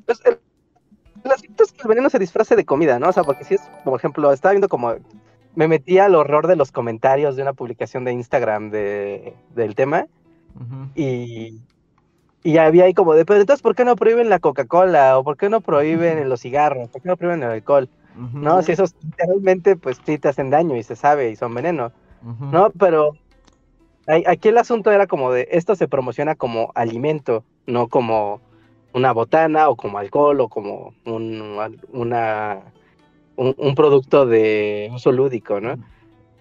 Pues 0.06 0.22
el, 0.26 0.40
el 1.24 1.32
asunto 1.32 1.64
es 1.64 1.72
que 1.72 1.82
el 1.82 1.88
veneno 1.88 2.10
se 2.10 2.20
disfrace 2.20 2.56
de 2.56 2.66
comida, 2.66 3.00
¿no? 3.00 3.10
O 3.10 3.14
sea, 3.14 3.24
porque 3.24 3.44
si 3.44 3.56
es, 3.56 3.62
por 3.84 3.98
ejemplo, 3.98 4.32
estaba 4.32 4.54
viendo 4.54 4.70
como. 4.70 4.96
Me 5.56 5.68
metí 5.68 6.00
al 6.00 6.16
horror 6.16 6.48
de 6.48 6.56
los 6.56 6.72
comentarios 6.72 7.36
de 7.36 7.44
una 7.44 7.54
publicación 7.54 8.06
de 8.06 8.14
Instagram 8.14 8.72
de, 8.72 9.36
del 9.54 9.76
tema. 9.76 10.08
Ujú. 10.56 10.90
Y, 10.96 11.60
y 12.42 12.58
había 12.58 12.86
ahí 12.86 12.96
como 12.96 13.14
de, 13.14 13.24
pero 13.24 13.40
entonces, 13.40 13.62
¿por 13.62 13.76
qué 13.76 13.86
no 13.86 13.96
prohíben 13.96 14.30
la 14.30 14.40
Coca-Cola? 14.40 15.18
¿O 15.20 15.24
por 15.24 15.38
qué 15.38 15.50
no 15.50 15.62
prohíben 15.62 16.28
los 16.28 16.42
cigarros? 16.42 16.90
¿Por 16.90 17.04
qué 17.04 17.08
no 17.08 17.18
prohíben 17.18 17.44
el 17.44 17.52
alcohol? 17.52 17.88
No, 18.16 18.62
si 18.62 18.72
esos 18.72 18.96
literalmente, 19.04 19.76
pues 19.76 20.00
sí 20.06 20.18
te 20.18 20.30
hacen 20.30 20.50
daño 20.50 20.76
y 20.76 20.84
se 20.84 20.96
sabe 20.96 21.32
y 21.32 21.36
son 21.36 21.54
veneno. 21.54 21.92
No, 22.52 22.70
pero 22.72 23.16
aquí 24.28 24.50
el 24.50 24.58
asunto 24.58 24.92
era 24.92 25.08
como 25.08 25.32
de, 25.32 25.48
esto 25.52 25.76
se 25.76 25.88
promociona 25.88 26.36
como 26.36 26.72
alimento, 26.76 27.44
no 27.66 27.88
como 27.88 28.42
una 28.94 29.12
botana 29.12 29.70
o 29.70 29.76
como 29.76 29.98
alcohol 29.98 30.40
o 30.42 30.48
como 30.48 30.94
un, 31.06 31.58
una, 31.92 32.62
un, 33.36 33.56
un 33.58 33.76
producto 33.76 34.26
de 34.26 34.90
uso 34.94 35.12
lúdico, 35.12 35.60
¿no? 35.60 35.76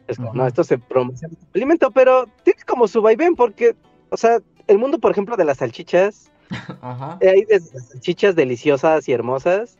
Es 0.06 0.18
como, 0.18 0.34
no, 0.34 0.46
esto 0.46 0.62
se 0.64 0.78
promociona 0.78 1.34
como 1.34 1.50
alimento, 1.54 1.90
pero 1.90 2.26
tiene 2.44 2.60
como 2.66 2.88
su 2.88 3.00
vaivén 3.00 3.34
porque, 3.34 3.74
o 4.10 4.16
sea, 4.16 4.40
el 4.66 4.78
mundo, 4.78 4.98
por 4.98 5.12
ejemplo, 5.12 5.36
de 5.36 5.44
las 5.44 5.58
salchichas, 5.58 6.30
Ajá. 6.82 7.18
eh, 7.20 7.28
hay 7.30 7.60
salchichas 7.60 8.34
deliciosas 8.36 9.08
y 9.08 9.12
hermosas, 9.12 9.78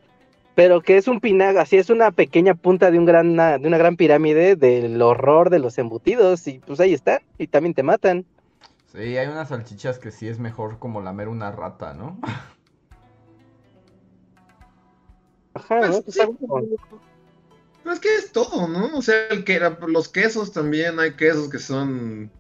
pero 0.54 0.80
que 0.80 0.96
es 0.96 1.08
un 1.08 1.20
pinaga, 1.20 1.62
así 1.62 1.76
es 1.76 1.90
una 1.90 2.11
pequeña 2.11 2.54
punta 2.54 2.90
de 2.90 2.98
un 2.98 3.04
gran, 3.04 3.37
de 3.37 3.66
una 3.66 3.78
gran 3.78 3.96
pirámide 3.96 4.56
del 4.56 5.00
horror 5.02 5.50
de 5.50 5.58
los 5.58 5.76
embutidos, 5.78 6.46
y 6.46 6.61
pues 6.61 6.80
ahí 6.80 6.94
está, 6.94 7.20
y 7.38 7.46
también 7.46 7.74
te 7.74 7.82
matan. 7.82 8.24
Sí, 8.92 9.16
hay 9.16 9.26
unas 9.26 9.48
salchichas 9.48 9.98
que 9.98 10.11
sí 10.11 10.28
es 10.28 10.38
mejor 10.38 10.78
como 10.78 11.00
lamer 11.00 11.28
una 11.28 11.50
rata, 11.50 11.94
¿no? 11.94 12.18
Ajá, 15.55 15.81
¿no? 15.81 15.87
Pues, 15.88 16.03
Pues 16.05 16.15
sí, 16.15 16.21
algo 16.21 16.37
como- 16.38 16.62
Pero 17.83 17.95
es 17.95 18.01
que 18.01 18.15
es 18.17 18.33
todo, 18.33 18.69
¿no? 18.69 18.97
O 18.97 19.03
sea, 19.03 19.27
el 19.29 19.45
que, 19.45 19.61
los 19.88 20.09
quesos 20.09 20.53
también, 20.53 21.01
hay 21.01 21.15
quesos 21.15 21.49
que 21.49 21.59
son 21.59 22.31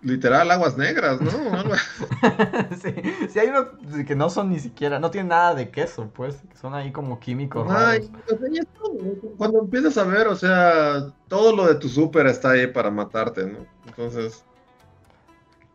literal 0.00 0.48
aguas 0.50 0.76
negras, 0.76 1.20
¿no? 1.20 1.30
Sí, 2.82 2.94
sí, 3.28 3.38
hay 3.38 3.48
unos 3.48 3.66
que 4.06 4.14
no 4.14 4.30
son 4.30 4.50
ni 4.50 4.60
siquiera, 4.60 5.00
no 5.00 5.10
tienen 5.10 5.28
nada 5.28 5.54
de 5.56 5.70
queso, 5.70 6.10
pues, 6.14 6.36
que 6.48 6.56
son 6.56 6.74
ahí 6.74 6.92
como 6.92 7.18
químicos 7.18 7.66
Ay, 7.68 8.08
raros. 8.28 8.40
¿no? 8.40 9.36
Cuando 9.36 9.60
empiezas 9.60 9.98
a 9.98 10.04
ver, 10.04 10.28
o 10.28 10.36
sea, 10.36 11.12
todo 11.26 11.54
lo 11.54 11.66
de 11.66 11.74
tu 11.74 11.88
súper 11.88 12.26
está 12.28 12.50
ahí 12.52 12.68
para 12.68 12.90
matarte, 12.92 13.44
¿no? 13.46 13.66
Entonces, 13.86 14.44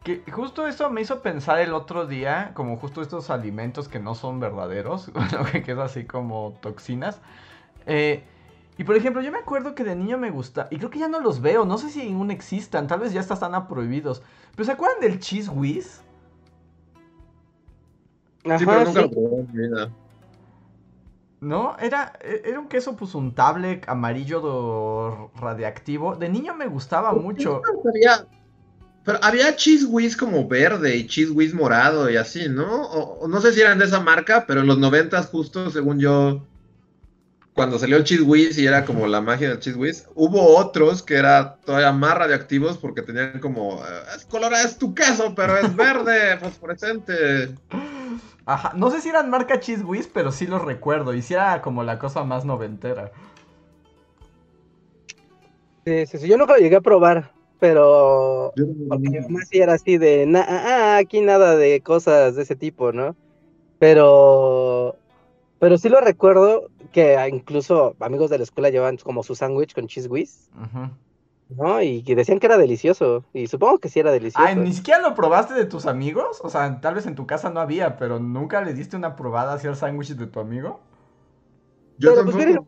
Que 0.04 0.22
justo 0.32 0.68
eso 0.68 0.90
me 0.90 1.02
hizo 1.02 1.22
pensar 1.22 1.60
el 1.60 1.74
otro 1.74 2.06
día, 2.06 2.52
como 2.56 2.76
justo 2.78 3.02
estos 3.02 3.30
alimentos 3.30 3.88
que 3.88 4.00
no 4.00 4.16
son 4.16 4.40
verdaderos, 4.40 5.10
que 5.66 5.72
es 5.72 5.78
así 5.78 6.04
como 6.06 6.58
toxinas. 6.62 7.22
Eh, 7.86 8.24
y 8.78 8.84
por 8.84 8.96
ejemplo, 8.98 9.22
yo 9.22 9.32
me 9.32 9.38
acuerdo 9.38 9.76
que 9.76 9.84
de 9.84 9.96
niño 9.96 10.18
me 10.18 10.30
gusta, 10.32 10.68
y 10.72 10.78
creo 10.78 10.90
que 10.90 11.00
ya 11.00 11.08
no 11.08 11.20
los 11.22 11.42
veo, 11.42 11.64
no 11.64 11.78
sé 11.78 11.90
si 11.90 12.12
aún 12.12 12.32
existan, 12.32 12.88
tal 12.88 13.00
vez 13.00 13.14
ya 13.14 13.22
hasta 13.22 13.36
están 13.36 13.56
a 13.56 13.68
prohibidos. 13.68 14.22
Pero 14.56 14.66
¿se 14.66 14.72
acuerdan 14.74 15.00
del 15.00 15.20
cheese 15.20 15.48
whiz? 15.50 16.02
sí, 18.58 18.66
pero 18.66 18.84
nunca 18.84 18.92
sí. 18.92 19.02
lo 19.02 19.10
probé 19.12 19.40
en 19.40 19.52
mi 19.54 19.58
vida. 19.68 19.90
¿No? 21.40 21.78
Era, 21.78 22.14
e- 22.22 22.42
era 22.46 22.60
un 22.60 22.68
queso 22.68 22.96
pues 22.96 23.16
untable, 23.16 23.82
amarillo 23.88 24.40
do- 24.42 25.32
radiactivo. 25.40 26.16
De 26.16 26.30
niño 26.30 26.56
me 26.56 26.68
gustaba 26.68 27.14
mucho. 27.14 27.62
Había- 27.88 28.26
pero 29.04 29.20
había 29.22 29.56
cheese 29.56 29.86
whiz 29.86 30.16
como 30.16 30.48
verde 30.48 30.96
y 30.96 31.08
cheese 31.08 31.32
whiz 31.32 31.54
morado 31.54 32.10
y 32.10 32.18
así, 32.18 32.48
¿no? 32.50 32.84
O, 32.84 33.20
o 33.20 33.28
no 33.28 33.42
sé 33.42 33.54
si 33.54 33.62
eran 33.62 33.80
de 33.80 33.86
esa 33.86 34.00
marca, 34.00 34.46
pero 34.48 34.62
en 34.62 34.68
los 34.68 34.78
noventas 34.78 35.28
justo, 35.28 35.70
según 35.70 36.00
yo, 36.00 36.46
cuando 37.54 37.78
salió 37.78 37.98
el 37.98 38.04
cheese 38.04 38.24
whiz 38.24 38.58
y 38.58 38.66
era 38.66 38.84
como 38.84 39.06
la 39.08 39.22
magia 39.22 39.50
del 39.50 39.60
cheese 39.60 39.78
whiz, 39.78 40.08
hubo 40.16 40.58
otros 40.58 41.04
que 41.04 41.16
eran 41.16 41.56
todavía 41.66 41.92
más 41.92 42.18
radioactivos 42.18 42.78
porque 42.78 43.02
tenían 43.02 43.40
como, 43.40 43.84
eh, 43.84 44.04
es 44.16 44.26
colorado, 44.26 44.66
es 44.66 44.78
tu 44.78 44.96
queso, 44.96 45.34
pero 45.36 45.58
es 45.58 45.76
verde, 45.76 46.38
fosforescente. 46.42 47.56
Ajá, 48.46 48.74
no 48.76 48.90
sé 48.90 49.02
si 49.02 49.10
eran 49.10 49.30
marca 49.30 49.60
cheese 49.60 49.84
whiz, 49.84 50.10
pero 50.12 50.32
sí 50.32 50.48
los 50.48 50.62
recuerdo. 50.64 51.14
Y 51.14 51.22
sí 51.22 51.34
era 51.34 51.62
como 51.62 51.84
la 51.84 52.00
cosa 52.00 52.24
más 52.24 52.44
noventera. 52.44 53.12
Sí, 55.86 56.06
sí, 56.08 56.18
sí, 56.18 56.28
yo 56.28 56.38
nunca 56.38 56.54
lo 56.54 56.60
llegué 56.60 56.78
a 56.78 56.82
probar, 56.82 57.34
pero 57.64 58.54
porque 58.88 59.10
mi 59.10 59.20
mamá 59.22 59.40
sí 59.50 59.60
era 59.60 59.74
así 59.74 59.98
de, 59.98 60.26
"Na- 60.26 60.46
ah, 60.48 60.96
ah, 60.96 60.98
aquí 60.98 61.22
nada 61.22 61.56
de 61.56 61.82
cosas 61.82 62.36
de 62.36 62.44
ese 62.44 62.56
tipo, 62.58 62.92
¿no? 62.92 63.16
Pero, 63.80 64.98
pero 65.60 65.78
sí 65.78 65.90
lo 65.90 66.02
recuerdo 66.02 66.70
que 66.92 67.18
incluso 67.30 67.96
amigos 68.00 68.30
de 68.30 68.40
la 68.40 68.44
escuela 68.46 68.70
llevaban 68.70 68.98
como 68.98 69.24
su 69.24 69.36
sándwich 69.36 69.74
con 69.74 69.88
cheese 69.88 70.10
whiz. 70.10 70.50
¿no? 71.50 71.82
Y 71.82 72.04
que 72.04 72.16
decían 72.16 72.40
que 72.40 72.48
era 72.48 72.58
delicioso, 72.58 73.26
y 73.34 73.48
supongo 73.48 73.80
que 73.80 73.90
sí 73.90 74.00
era 74.00 74.12
delicioso. 74.12 74.44
Ay, 74.48 74.56
ni 74.56 74.74
siquiera 74.74 75.02
lo 75.02 75.14
probaste 75.16 75.54
de 75.54 75.66
tus 75.66 75.86
amigos. 75.86 76.40
O 76.44 76.50
sea, 76.50 76.82
tal 76.82 76.96
vez 76.96 77.06
en 77.06 77.16
tu 77.16 77.28
casa 77.28 77.50
no 77.50 77.60
había, 77.60 77.98
pero 77.98 78.20
nunca 78.20 78.62
le 78.62 78.74
diste 78.74 78.96
una 78.98 79.16
probada 79.16 79.54
hacia 79.54 79.70
el 79.70 79.76
sándwich 79.76 80.16
de 80.16 80.28
tu 80.28 80.40
amigo. 80.40 80.80
Yo 81.98 82.10
Pero, 82.12 82.26
pues, 82.26 82.36
tampoco. 82.36 82.48
mira, 82.48 82.62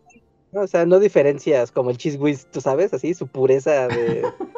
¿no? 0.52 0.62
O 0.62 0.68
sea, 0.68 0.86
no 0.86 1.00
diferencias 1.00 1.72
como 1.72 1.90
el 1.90 1.98
cheese 1.98 2.18
whiz, 2.18 2.48
tú 2.52 2.62
sabes, 2.62 2.94
así, 2.94 3.14
su 3.14 3.28
pureza 3.28 3.88
de... 3.90 4.24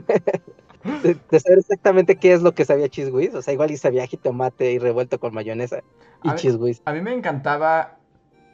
de, 1.02 1.20
de 1.30 1.40
saber 1.40 1.58
exactamente 1.58 2.18
qué 2.18 2.32
es 2.32 2.42
lo 2.42 2.54
que 2.54 2.64
sabía 2.64 2.88
whiz. 3.12 3.34
O 3.34 3.42
sea, 3.42 3.54
igual 3.54 3.70
y 3.70 3.76
sabía 3.76 4.06
jitomate 4.06 4.72
y 4.72 4.78
revuelto 4.78 5.18
con 5.18 5.34
mayonesa 5.34 5.80
y 6.22 6.32
whiz. 6.56 6.82
A 6.84 6.92
mí 6.92 7.00
me 7.00 7.12
encantaba 7.12 7.98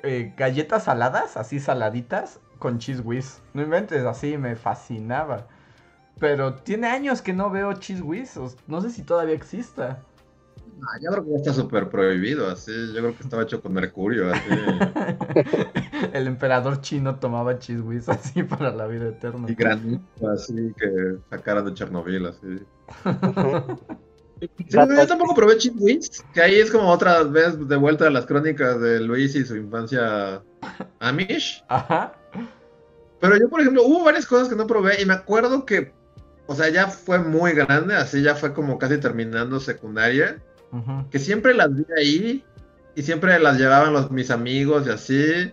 eh, 0.02 0.33
galletas 0.37 0.85
saladas, 0.85 1.37
así 1.37 1.61
saladitas, 1.61 2.40
con 2.59 2.78
whiz. 3.05 3.40
No 3.55 3.62
inventes, 3.62 4.05
así 4.05 4.38
me 4.38 4.57
fascinaba. 4.57 5.48
Pero 6.18 6.55
tiene 6.57 6.88
años 6.88 7.22
que 7.22 7.33
no 7.33 7.50
veo 7.50 7.74
o- 8.37 8.52
No 8.66 8.81
sé 8.81 8.90
si 8.90 9.02
todavía 9.02 9.35
exista. 9.35 10.02
Ah, 10.83 10.99
yo 11.01 11.11
creo 11.11 11.25
que 11.25 11.31
ya 11.31 11.37
está 11.37 11.53
súper 11.53 11.88
prohibido, 11.88 12.49
así. 12.49 12.73
Yo 12.88 13.01
creo 13.01 13.16
que 13.16 13.23
estaba 13.23 13.42
hecho 13.45 13.62
con 13.62 13.73
mercurio, 13.73 14.33
así. 14.33 14.51
El 16.12 16.27
emperador 16.27 16.81
chino 16.81 17.16
tomaba 17.16 17.59
cheese 17.59 17.81
whiz 17.81 18.09
así 18.09 18.42
para 18.42 18.73
la 18.73 18.87
vida 18.87 19.09
eterna. 19.09 19.47
y 19.49 19.55
granito, 19.55 20.31
así 20.31 20.75
que 20.77 21.18
sacaran 21.31 21.64
de 21.66 21.75
Chernobyl, 21.75 22.27
así. 22.27 22.59
Sí, 24.42 24.77
yo 24.77 25.07
tampoco 25.07 25.37
probé 25.37 25.57
Whiz, 25.79 26.21
que 26.35 26.42
ahí 26.42 26.57
es 26.57 26.71
como 26.71 26.88
otra 26.88 27.23
vez 27.23 27.68
de 27.68 27.77
vuelta 27.77 28.09
a 28.09 28.11
las 28.11 28.27
crónicas 28.27 28.81
de 28.81 28.99
Luis 28.99 29.37
y 29.37 29.45
su 29.45 29.57
infancia 29.57 30.42
Amish. 30.99 31.64
Ajá. 31.68 32.12
Pero 33.21 33.37
yo, 33.38 33.49
por 33.49 33.61
ejemplo, 33.61 33.85
hubo 33.85 34.03
varias 34.03 34.27
cosas 34.27 34.49
que 34.49 34.57
no 34.57 34.66
probé 34.66 35.01
y 35.01 35.07
me 35.07 35.14
acuerdo 35.14 35.64
que, 35.64 35.92
o 36.47 36.57
sea, 36.57 36.68
ya 36.71 36.88
fue 36.88 37.21
muy 37.21 37.53
grande, 37.53 37.95
así 37.95 38.21
ya 38.21 38.35
fue 38.35 38.53
como 38.53 38.79
casi 38.79 38.99
terminando 38.99 39.61
secundaria, 39.61 40.42
Que 41.11 41.19
siempre 41.19 41.53
las 41.55 41.75
vi 41.75 41.85
ahí 41.99 42.45
y 42.95 43.03
siempre 43.03 43.39
las 43.39 43.59
llevaban 43.59 43.93
los, 43.93 44.11
mis 44.11 44.31
amigos 44.31 44.87
y 44.87 44.91
así, 44.91 45.53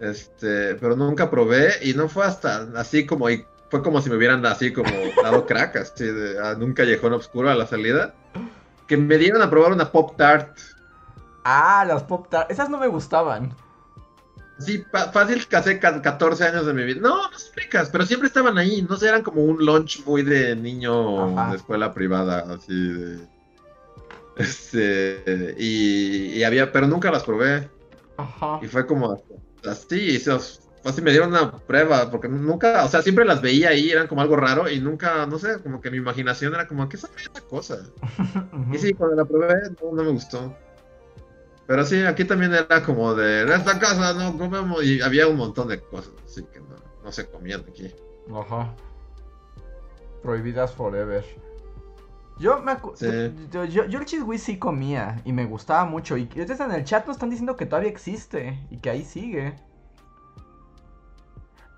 este, 0.00 0.74
pero 0.74 0.96
nunca 0.96 1.30
probé 1.30 1.70
y 1.82 1.94
no 1.94 2.08
fue 2.08 2.26
hasta 2.26 2.68
así 2.76 3.06
como, 3.06 3.30
y 3.30 3.44
fue 3.70 3.82
como 3.82 4.00
si 4.02 4.10
me 4.10 4.16
hubieran 4.16 4.44
así 4.44 4.72
como 4.72 4.90
dado 5.22 5.46
crack, 5.46 5.76
así 5.76 6.04
de, 6.04 6.38
a 6.38 6.52
un 6.54 6.74
callejón 6.74 7.14
oscuro 7.14 7.50
a 7.50 7.54
la 7.54 7.66
salida, 7.66 8.14
que 8.86 8.96
me 8.96 9.16
dieron 9.16 9.40
a 9.40 9.48
probar 9.48 9.72
una 9.72 9.90
Pop 9.90 10.16
Tart. 10.16 10.58
Ah, 11.44 11.84
las 11.88 12.04
pop 12.04 12.28
tart. 12.30 12.50
Esas 12.52 12.68
no 12.70 12.78
me 12.78 12.86
gustaban. 12.86 13.52
Sí, 14.60 14.84
fácil 15.12 15.44
que 15.48 15.56
hace 15.56 15.80
ca- 15.80 16.00
14 16.00 16.44
años 16.44 16.66
de 16.66 16.72
mi 16.72 16.84
vida. 16.84 17.00
No, 17.00 17.30
no 17.30 17.36
son 17.36 17.52
ricas, 17.56 17.88
pero 17.90 18.06
siempre 18.06 18.28
estaban 18.28 18.58
ahí. 18.58 18.82
No 18.88 18.96
sé, 18.96 19.08
eran 19.08 19.22
como 19.22 19.42
un 19.42 19.64
lunch 19.64 20.04
muy 20.06 20.22
de 20.22 20.54
niño 20.54 21.36
Ajá. 21.36 21.50
de 21.50 21.56
escuela 21.56 21.92
privada, 21.92 22.46
así 22.54 22.92
de. 22.92 23.31
Este. 24.36 25.54
Y, 25.58 26.38
y 26.38 26.44
había, 26.44 26.72
pero 26.72 26.86
nunca 26.86 27.10
las 27.10 27.24
probé. 27.24 27.68
Ajá. 28.16 28.60
Y 28.62 28.66
fue 28.66 28.86
como 28.86 29.22
así, 29.68 30.18
así 30.84 31.02
me 31.02 31.10
dieron 31.10 31.30
una 31.30 31.52
prueba, 31.58 32.10
porque 32.10 32.28
nunca, 32.28 32.84
o 32.84 32.88
sea, 32.88 33.02
siempre 33.02 33.24
las 33.24 33.40
veía 33.40 33.70
ahí, 33.70 33.90
eran 33.90 34.06
como 34.06 34.20
algo 34.20 34.36
raro 34.36 34.68
y 34.68 34.80
nunca, 34.80 35.26
no 35.26 35.38
sé, 35.38 35.60
como 35.62 35.80
que 35.80 35.90
mi 35.90 35.98
imaginación 35.98 36.54
era 36.54 36.66
como, 36.66 36.88
¿qué 36.88 36.96
sabe 36.96 37.14
esta 37.22 37.40
cosa? 37.42 37.78
Y 38.72 38.78
sí, 38.78 38.92
cuando 38.92 39.16
la 39.16 39.24
probé, 39.24 39.54
no, 39.82 39.92
no 39.92 40.04
me 40.04 40.10
gustó. 40.10 40.56
Pero 41.66 41.86
sí, 41.86 42.02
aquí 42.02 42.24
también 42.24 42.52
era 42.54 42.82
como 42.82 43.14
de, 43.14 43.42
en 43.42 43.52
esta 43.52 43.78
casa 43.78 44.12
no 44.14 44.36
comemos, 44.36 44.84
y 44.84 45.00
había 45.00 45.26
un 45.26 45.36
montón 45.36 45.68
de 45.68 45.80
cosas, 45.80 46.12
así 46.24 46.42
que 46.52 46.60
no, 46.60 46.76
no 47.04 47.12
se 47.12 47.26
comían 47.26 47.64
aquí. 47.68 47.92
Ajá. 48.34 48.74
Prohibidas 50.22 50.72
forever. 50.72 51.24
Yo 52.38 52.60
me 52.60 52.76
Sí. 52.94 53.08
yo, 53.52 53.64
yo, 53.64 53.84
yo 53.86 54.00
el 54.00 54.22
whiz 54.24 54.42
sí 54.42 54.58
comía 54.58 55.20
y 55.24 55.32
me 55.32 55.44
gustaba 55.46 55.84
mucho. 55.84 56.16
Y 56.16 56.24
ustedes 56.24 56.60
en 56.60 56.72
el 56.72 56.84
chat 56.84 57.06
nos 57.06 57.16
están 57.16 57.30
diciendo 57.30 57.56
que 57.56 57.66
todavía 57.66 57.90
existe 57.90 58.58
y 58.70 58.78
que 58.78 58.90
ahí 58.90 59.04
sigue. 59.04 59.54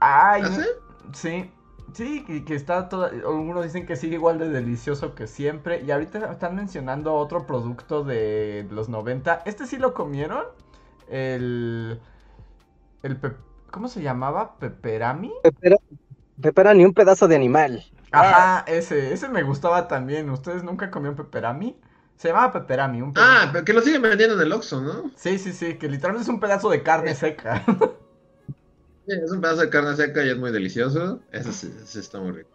Ay, 0.01 0.43
¿Ah, 0.43 0.51
sí? 0.51 0.63
sí. 1.13 1.51
Sí, 1.93 2.25
que, 2.25 2.45
que 2.45 2.55
está 2.55 2.89
todo. 2.89 3.05
Algunos 3.07 3.63
dicen 3.65 3.87
que 3.87 3.95
sigue 3.97 4.15
igual 4.17 4.39
de 4.39 4.49
delicioso 4.49 5.15
que 5.15 5.27
siempre. 5.27 5.83
Y 5.83 5.91
ahorita 5.91 6.33
están 6.33 6.57
mencionando 6.57 7.15
otro 7.15 7.47
producto 7.47 8.03
de 8.05 8.67
los 8.71 8.89
90. 8.89 9.43
¿Este 9.45 9.67
sí 9.67 9.77
lo 9.77 9.95
comieron? 9.95 10.45
El. 11.09 12.01
El. 13.05 13.17
pe- 13.19 13.37
¿Cómo 13.71 13.87
se 13.89 14.03
llamaba? 14.03 14.59
¿Peperami? 14.59 15.33
Pepera, 15.43 15.77
pepera 16.43 16.75
ni 16.75 16.85
un 16.85 16.95
pedazo 16.95 17.29
de 17.29 17.37
animal. 17.37 17.73
Ajá, 18.15 18.65
ese, 18.67 19.13
ese 19.13 19.29
me 19.29 19.43
gustaba 19.43 19.89
también. 19.89 20.31
¿Ustedes 20.31 20.63
nunca 20.65 20.91
comieron 20.91 21.17
peperami? 21.17 21.81
Se 22.17 22.29
llamaba 22.29 22.53
peperami, 22.53 23.03
un 23.03 23.15
Ah, 23.17 23.49
pedazo. 23.49 23.53
pero 23.53 23.65
que 23.65 23.73
lo 23.73 23.81
siguen 23.83 24.03
vendiendo 24.03 24.35
en 24.37 24.43
el 24.43 24.53
Oxxo, 24.53 24.81
¿no? 24.81 25.11
Sí, 25.17 25.39
sí, 25.39 25.53
sí, 25.53 25.77
que 25.79 25.89
literalmente 25.89 26.23
es 26.25 26.29
un 26.29 26.41
pedazo 26.41 26.71
de 26.71 26.83
carne 26.83 27.15
seca. 27.15 27.65
Sí, 29.07 29.13
es 29.23 29.31
un 29.31 29.41
pedazo 29.41 29.63
de 29.63 29.71
carne 29.71 29.97
seca 29.97 30.25
y 30.25 30.29
es 30.31 30.37
muy 30.39 30.51
delicioso. 30.53 31.25
Ese 31.31 31.53
sí, 31.53 31.73
sí 31.87 31.99
está 32.01 32.21
muy 32.21 32.33
rico. 32.33 32.51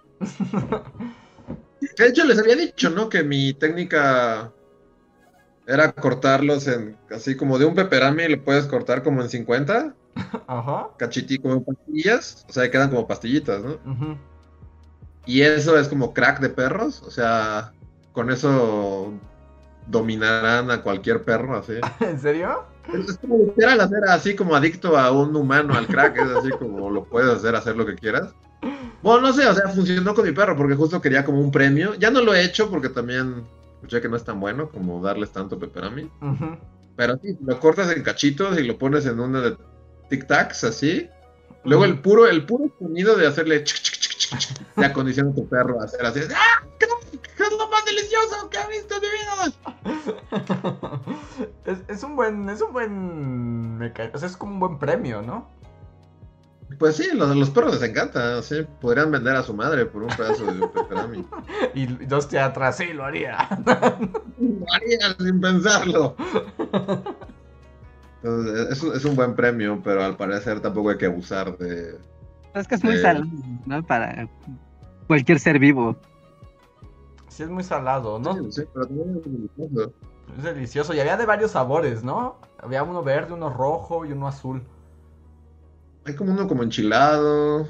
De 1.98 2.08
hecho 2.08 2.24
les 2.26 2.40
había 2.40 2.56
dicho, 2.56 2.90
¿no? 2.90 3.10
Que 3.10 3.24
mi 3.24 3.54
técnica 3.54 4.54
era 5.66 5.94
cortarlos 5.94 6.68
en, 6.68 6.98
así 7.10 7.38
como 7.38 7.58
de 7.60 7.66
un 7.66 7.76
peperami 7.76 8.28
lo 8.28 8.44
puedes 8.44 8.66
cortar 8.66 9.04
como 9.04 9.22
en 9.22 9.30
50, 9.30 9.96
Ajá. 10.48 10.90
cachití 10.98 11.40
como 11.40 11.56
en 11.56 11.64
pastillas, 11.66 12.46
o 12.50 12.54
sea, 12.54 12.70
quedan 12.72 12.90
como 12.92 13.08
pastillitas, 13.08 13.64
¿no? 13.64 13.80
ujú. 13.86 14.18
Y 15.30 15.44
eso 15.44 15.78
es 15.78 15.88
como 15.88 16.12
crack 16.12 16.40
de 16.40 16.50
perros, 16.50 17.04
o 17.06 17.12
sea, 17.12 17.72
con 18.14 18.32
eso 18.32 19.14
dominarán 19.86 20.72
a 20.72 20.82
cualquier 20.82 21.22
perro, 21.22 21.56
así. 21.56 21.74
¿En 22.00 22.20
serio? 22.20 22.64
Es 22.92 23.16
como 23.20 23.38
literal 23.38 23.80
hacer 23.80 24.06
así 24.06 24.36
como 24.36 24.56
adicto 24.56 24.98
a 24.98 25.12
un 25.12 25.36
humano 25.36 25.76
al 25.76 25.86
crack, 25.86 26.18
es 26.18 26.32
así 26.32 26.50
como 26.50 26.90
lo 26.90 27.04
puedes 27.04 27.30
hacer, 27.30 27.56
hacer 27.56 27.78
lo 27.78 27.86
que 27.86 27.94
quieras. 27.94 28.34
Bueno, 29.04 29.22
no 29.22 29.34
sé, 29.34 29.46
o 29.46 29.54
sea, 29.54 29.68
funcionó 29.68 30.16
con 30.16 30.26
mi 30.26 30.32
perro 30.32 30.58
porque 30.58 30.74
justo 30.74 31.00
quería 31.00 31.24
como 31.24 31.40
un 31.40 31.52
premio. 31.52 31.94
Ya 31.94 32.10
no 32.10 32.22
lo 32.22 32.34
he 32.34 32.44
hecho 32.44 32.68
porque 32.72 32.90
también 32.90 33.44
escuché 33.76 34.02
que 34.02 34.10
no 34.10 34.16
es 34.16 34.24
tan 34.24 34.40
bueno 34.40 34.70
como 34.72 35.00
darles 35.00 35.32
tanto 35.32 35.60
peperami. 35.60 36.10
Ujú. 36.24 36.58
Pero 36.96 37.20
sí, 37.22 37.38
lo 37.46 37.60
cortas 37.60 37.96
en 37.96 38.02
cachitos 38.02 38.60
y 38.60 38.64
lo 38.64 38.80
pones 38.80 39.06
en 39.06 39.20
una 39.20 39.42
de 39.42 39.58
tic 40.10 40.26
tacs 40.26 40.64
así. 40.64 41.08
Luego 41.64 41.86
el 41.86 42.00
puro, 42.00 42.28
el 42.28 42.46
puro 42.46 42.72
sonido 42.80 43.16
de 43.16 43.28
hacerle 43.28 43.64
chic, 43.64 43.78
chic, 43.82 44.40
acondiciona 44.78 45.32
a 45.32 45.36
tu 45.36 45.48
perro 45.48 45.82
a 45.82 45.86
hacer 45.86 46.06
así. 46.06 46.22
¡Ah! 46.34 46.64
¡Crack! 46.78 46.92
¡Es 47.40 47.52
lo 47.58 47.68
más 47.70 47.86
delicioso 47.86 48.50
que 48.50 48.58
he 48.58 48.68
visto 48.78 48.96
en 48.96 49.02
mi 49.02 49.08
vida! 49.18 51.02
es, 51.66 51.78
es 51.88 52.04
un 52.04 52.16
buen, 52.16 52.50
es 52.50 52.62
un 52.62 52.72
buen 52.74 53.78
meca- 53.78 54.12
o 54.14 54.18
sea, 54.18 54.28
es 54.28 54.38
como 54.38 54.54
un 54.54 54.60
buen 54.60 54.80
premio, 54.80 55.22
¿no? 55.22 55.48
Pues 56.78 56.98
sí, 56.98 57.10
los, 57.14 57.36
los 57.36 57.50
perros 57.50 57.74
les 57.80 57.90
encanta, 57.90 58.42
sí. 58.44 58.66
Podrían 58.80 59.12
vender 59.12 59.36
a 59.36 59.42
su 59.44 59.54
madre 59.56 59.86
por 59.88 60.04
un 60.04 60.10
pedazo 60.10 60.46
de 60.46 60.68
peperami. 60.68 61.26
Y 61.74 61.88
dos 62.06 62.32
atrás, 62.36 62.78
sí, 62.78 62.94
lo 62.94 63.04
haría. 63.06 63.38
Lo 64.40 64.66
harían 64.74 65.18
sin 65.18 65.42
pensarlo. 65.42 66.16
Entonces, 68.22 68.70
es, 68.72 68.84
un- 68.84 68.96
es 68.96 69.06
un 69.06 69.16
buen 69.16 69.36
premio, 69.36 69.82
pero 69.84 70.04
al 70.04 70.18
parecer 70.18 70.60
tampoco 70.60 70.90
hay 70.90 70.98
que 70.98 71.06
abusar 71.06 71.58
de... 71.58 71.98
Es 72.54 72.68
que 72.68 72.76
es 72.76 72.84
muy 72.84 72.96
Sí. 72.96 73.02
salado, 73.02 73.26
¿no? 73.66 73.84
Para 73.84 74.28
cualquier 75.08 75.40
ser 75.40 75.60
vivo. 75.60 75.96
Sí, 77.30 77.44
es 77.44 77.50
muy 77.50 77.64
salado, 77.64 78.20
¿no? 78.20 78.34
Sí, 78.36 78.52
sí, 78.52 78.62
pero 78.74 78.88
también 78.88 79.18
es 79.18 79.24
delicioso. 79.24 79.94
Es 80.38 80.44
delicioso. 80.44 80.94
Y 80.94 81.00
había 81.00 81.16
de 81.18 81.26
varios 81.26 81.52
sabores, 81.52 82.04
¿no? 82.04 82.38
Había 82.62 82.84
uno 82.84 83.02
verde, 83.04 83.34
uno 83.34 83.50
rojo 83.50 84.06
y 84.06 84.12
uno 84.12 84.28
azul. 84.28 84.62
Hay 86.06 86.16
como 86.16 86.34
uno 86.34 86.48
como 86.48 86.64
enchilado 86.64 87.68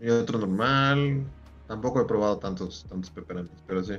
y 0.00 0.08
otro 0.10 0.38
normal. 0.38 1.24
Tampoco 1.68 2.00
he 2.00 2.04
probado 2.06 2.38
tantos, 2.38 2.84
tantos 2.88 3.10
peperamis, 3.10 3.62
pero 3.66 3.84
sí. 3.84 3.94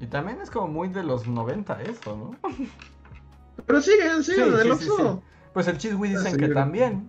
Y 0.00 0.06
también 0.06 0.40
es 0.40 0.50
como 0.50 0.68
muy 0.68 0.88
de 0.88 1.02
los 1.02 1.26
90 1.26 1.80
eso, 1.82 2.16
¿no? 2.16 2.36
Pero 3.66 3.80
siguen, 3.80 4.24
Sí, 4.24 4.32
siguen, 4.32 4.54
el 4.54 4.70
Oxxo. 4.70 5.22
Pues 5.52 5.66
el 5.68 5.76
Ah, 5.76 6.02
dicen 6.02 6.32
sí, 6.32 6.36
que 6.38 6.48
también. 6.48 7.08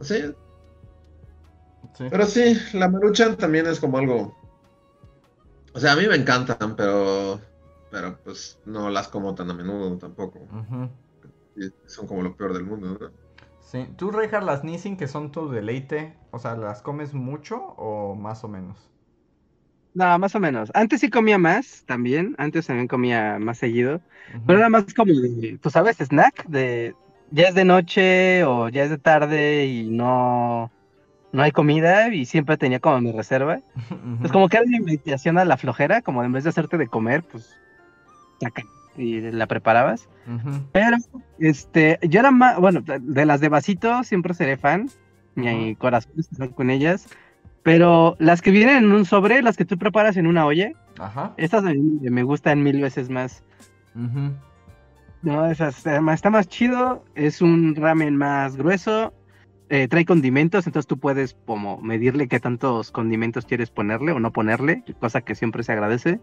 Sí, 0.00 0.34
Sí. 1.94 2.06
pero 2.10 2.24
sí, 2.24 2.56
la 2.72 2.88
maruchan 2.88 3.36
también 3.36 3.66
es 3.66 3.78
como 3.78 3.98
algo... 3.98 4.34
O 5.74 5.80
sea, 5.80 5.92
a 5.92 5.96
mí 5.96 6.06
me 6.08 6.16
encantan, 6.16 6.74
pero... 6.76 7.40
Pero 7.90 8.18
pues 8.24 8.58
no 8.64 8.88
las 8.88 9.08
como 9.08 9.34
tan 9.34 9.50
a 9.50 9.54
menudo 9.54 9.98
tampoco. 9.98 10.40
Son 11.86 12.06
como 12.06 12.22
lo 12.22 12.36
peor 12.36 12.54
del 12.54 12.64
mundo, 12.64 12.96
¿no? 12.98 13.10
Sí. 13.60 13.86
¿Tú, 13.96 14.10
Reinhard, 14.10 14.44
las 14.44 14.64
Nissin 14.64 14.96
que 14.96 15.06
son 15.08 15.30
tu 15.32 15.50
deleite, 15.50 16.16
o 16.30 16.38
sea, 16.38 16.56
las 16.56 16.82
comes 16.82 17.14
mucho 17.14 17.56
o 17.76 18.14
más 18.14 18.42
o 18.44 18.48
menos? 18.48 18.90
No, 19.94 20.18
más 20.18 20.34
o 20.34 20.40
menos. 20.40 20.70
Antes 20.74 21.00
sí 21.00 21.10
comía 21.10 21.38
más, 21.38 21.84
también. 21.86 22.34
Antes 22.38 22.66
también 22.66 22.88
comía 22.88 23.38
más 23.40 23.58
seguido. 23.58 24.00
Pero 24.46 24.60
era 24.60 24.68
más 24.68 24.92
como 24.94 25.12
de, 25.12 25.58
tú 25.60 25.70
sabes, 25.70 25.96
snack, 25.98 26.46
de 26.46 26.94
ya 27.32 27.48
es 27.48 27.54
de 27.54 27.64
noche 27.64 28.44
o 28.44 28.68
ya 28.68 28.84
es 28.84 28.90
de 28.90 28.98
tarde 28.98 29.66
y 29.66 29.88
no, 29.90 30.70
no 31.32 31.42
hay 31.42 31.52
comida 31.52 32.12
y 32.12 32.26
siempre 32.26 32.56
tenía 32.56 32.80
como 32.80 33.00
mi 33.00 33.12
reserva. 33.12 33.60
Ujú. 33.90 34.18
Pues 34.20 34.32
como 34.32 34.48
que 34.48 34.56
era 34.58 34.66
una 34.66 34.76
invitación 34.76 35.38
a 35.38 35.44
la 35.44 35.56
flojera, 35.56 36.02
como 36.02 36.22
en 36.22 36.32
vez 36.32 36.44
de 36.44 36.50
hacerte 36.50 36.78
de 36.78 36.88
comer, 36.88 37.24
pues 37.24 37.56
saca 38.40 38.62
y 38.96 39.20
la 39.20 39.46
preparabas. 39.46 40.08
Ujú. 40.26 40.50
Pero, 40.72 40.96
este, 41.38 41.98
yo 42.02 42.20
era 42.20 42.30
más, 42.30 42.58
bueno, 42.58 42.82
de 42.82 43.24
las 43.24 43.40
de 43.40 43.48
vasito 43.48 44.04
siempre 44.04 44.34
seré 44.34 44.56
fan. 44.56 44.90
Mi 45.34 45.74
corazón 45.76 46.12
está 46.18 46.48
con 46.48 46.70
ellas. 46.70 47.08
Pero 47.62 48.16
las 48.18 48.40
que 48.42 48.50
vienen 48.50 48.84
en 48.84 48.92
un 48.92 49.04
sobre, 49.04 49.42
las 49.42 49.56
que 49.56 49.64
tú 49.64 49.76
preparas 49.76 50.16
en 50.16 50.26
una 50.26 50.46
olla, 50.46 50.72
Ajá. 50.98 51.34
estas 51.36 51.64
a 51.64 51.70
mí 51.74 51.98
me 52.10 52.22
gustan 52.22 52.62
mil 52.62 52.80
veces 52.80 53.10
más. 53.10 53.42
No, 55.22 55.46
esas, 55.50 55.86
está 55.86 56.30
más- 56.30 56.48
chido, 56.48 57.04
es 57.14 57.42
un 57.42 57.74
ramen 57.74 58.16
más 58.16 58.56
grueso, 58.56 59.12
eh, 59.68 59.86
trae 59.88 60.06
condimentos, 60.06 60.66
entonces 60.66 60.86
tú 60.86 60.98
puedes 60.98 61.36
como 61.44 61.80
medirle 61.82 62.26
qué 62.26 62.40
tantos 62.40 62.90
condimentos 62.90 63.44
quieres 63.44 63.70
ponerle 63.70 64.12
o 64.12 64.20
no 64.20 64.32
ponerle, 64.32 64.82
cosa 64.98 65.20
que 65.20 65.34
siempre 65.34 65.62
se 65.62 65.72
agradece. 65.72 66.20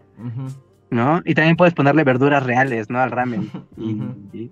¿no? 0.90 1.20
Y 1.24 1.34
también 1.34 1.56
puedes 1.56 1.74
ponerle 1.74 2.02
verduras 2.02 2.42
reales, 2.42 2.88
¿no? 2.90 2.98
Al 2.98 3.10
ramen. 3.10 3.50
Y, 3.76 4.50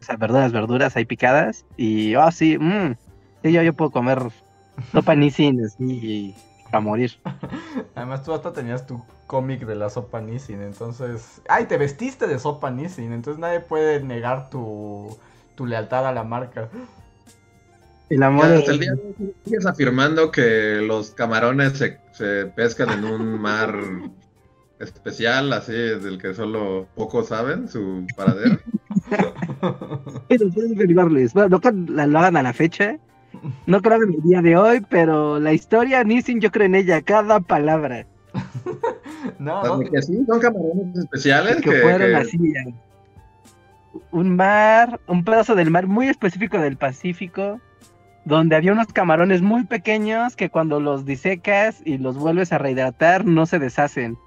o 0.00 0.04
sea, 0.06 0.16
verduras, 0.16 0.52
verduras 0.52 0.96
ahí 0.96 1.04
picadas. 1.04 1.64
Y, 1.76 2.14
oh, 2.16 2.30
sí, 2.30 2.58
mm, 2.58 2.94
sí, 3.42 3.52
yo, 3.52 3.62
yo 3.62 3.72
puedo 3.72 3.90
comer 3.90 4.18
sopa 4.92 5.14
Nissin 5.14 5.64
así 5.64 6.34
a 6.72 6.80
morir. 6.80 7.12
Además, 7.94 8.22
tú 8.22 8.32
hasta 8.32 8.52
tenías 8.52 8.86
tu 8.86 9.02
cómic 9.26 9.66
de 9.66 9.74
la 9.74 9.90
sopa 9.90 10.20
Nissin, 10.20 10.62
entonces... 10.62 11.40
¡Ay, 11.48 11.66
te 11.66 11.76
vestiste 11.76 12.26
de 12.26 12.38
sopa 12.38 12.70
Nissin! 12.70 13.12
Entonces 13.12 13.40
nadie 13.40 13.60
puede 13.60 14.02
negar 14.02 14.50
tu, 14.50 15.16
tu 15.54 15.66
lealtad 15.66 16.06
a 16.06 16.12
la 16.12 16.24
marca. 16.24 16.68
El 18.08 18.22
amor 18.22 18.46
Ya, 18.46 18.54
hasta 18.58 18.72
el 18.72 18.80
día 18.80 18.92
de 18.92 19.02
hoy 19.02 19.34
sigues 19.44 19.66
afirmando 19.66 20.30
que 20.30 20.80
los 20.82 21.10
camarones 21.10 21.72
se, 21.72 21.98
se 22.12 22.46
pescan 22.46 22.90
en 22.90 23.04
un 23.04 23.40
mar 23.40 23.74
especial, 24.78 25.52
así, 25.52 25.72
del 25.72 26.20
que 26.20 26.34
solo 26.34 26.86
pocos 26.94 27.28
saben 27.28 27.68
su 27.68 28.06
paradero. 28.16 28.58
Pero 30.28 30.50
puedes 30.50 30.76
derivarles. 30.76 31.32
Bueno, 31.32 31.60
lo 31.60 32.18
hagan 32.18 32.36
a 32.36 32.42
la 32.42 32.52
fecha. 32.52 32.98
No 33.66 33.82
creo 33.82 34.02
en 34.02 34.14
el 34.14 34.22
día 34.22 34.42
de 34.42 34.56
hoy, 34.56 34.80
pero 34.88 35.38
la 35.40 35.52
historia 35.52 36.02
Nissin, 36.04 36.40
yo 36.40 36.50
creo 36.50 36.66
en 36.66 36.74
ella, 36.74 37.02
cada 37.02 37.40
palabra. 37.40 38.06
no, 39.38 39.80
que 39.80 40.02
sí, 40.02 40.18
son 40.26 40.40
camarones 40.40 40.96
especiales 40.96 41.56
que 41.56 41.70
que, 41.70 41.80
fueron 41.80 42.10
que- 42.10 42.16
así. 42.16 42.36
eh, 42.36 42.74
Un 44.10 44.36
mar, 44.36 45.00
un 45.06 45.24
pedazo 45.24 45.54
del 45.54 45.70
mar 45.70 45.86
muy 45.86 46.08
específico 46.08 46.58
del 46.58 46.76
Pacífico, 46.76 47.60
donde 48.24 48.56
había 48.56 48.72
unos 48.72 48.88
camarones 48.88 49.40
muy 49.42 49.64
pequeños 49.64 50.36
que 50.36 50.50
cuando 50.50 50.80
los 50.80 51.04
disecas 51.04 51.80
y 51.84 51.98
los 51.98 52.16
vuelves 52.18 52.52
a 52.52 52.58
rehidratar 52.58 53.24
no 53.24 53.46
se 53.46 53.58
deshacen. 53.58 54.18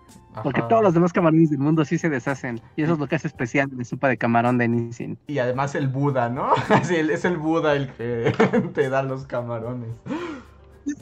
Porque 0.44 0.62
todos 0.70 0.84
los 0.84 0.94
demás 0.94 1.12
camarones 1.12 1.50
del 1.50 1.60
mundo 1.60 1.84
sí 1.84 1.98
se 1.98 2.10
deshacen. 2.10 2.62
Y 2.76 2.84
eso 2.84 2.94
es 2.94 3.00
lo 3.00 3.08
que 3.08 3.16
hace 3.16 3.28
especial 3.28 3.70
la 3.76 3.84
sopa 3.84 4.08
de 4.08 4.18
camarón 4.18 4.58
de 4.58 4.68
Nissin. 4.68 5.18
Y 5.28 5.40
además 5.40 5.76
el 5.76 5.88
Buda, 5.88 6.30
¿no? 6.30 6.54
Sí, 6.84 6.96
es 6.96 7.26
el 7.26 7.38
Buda 7.38 7.76
el 7.76 7.92
que 7.94 8.34
te 8.74 8.90
da 8.90 9.04
los 9.04 9.26
camarones. 9.26 9.90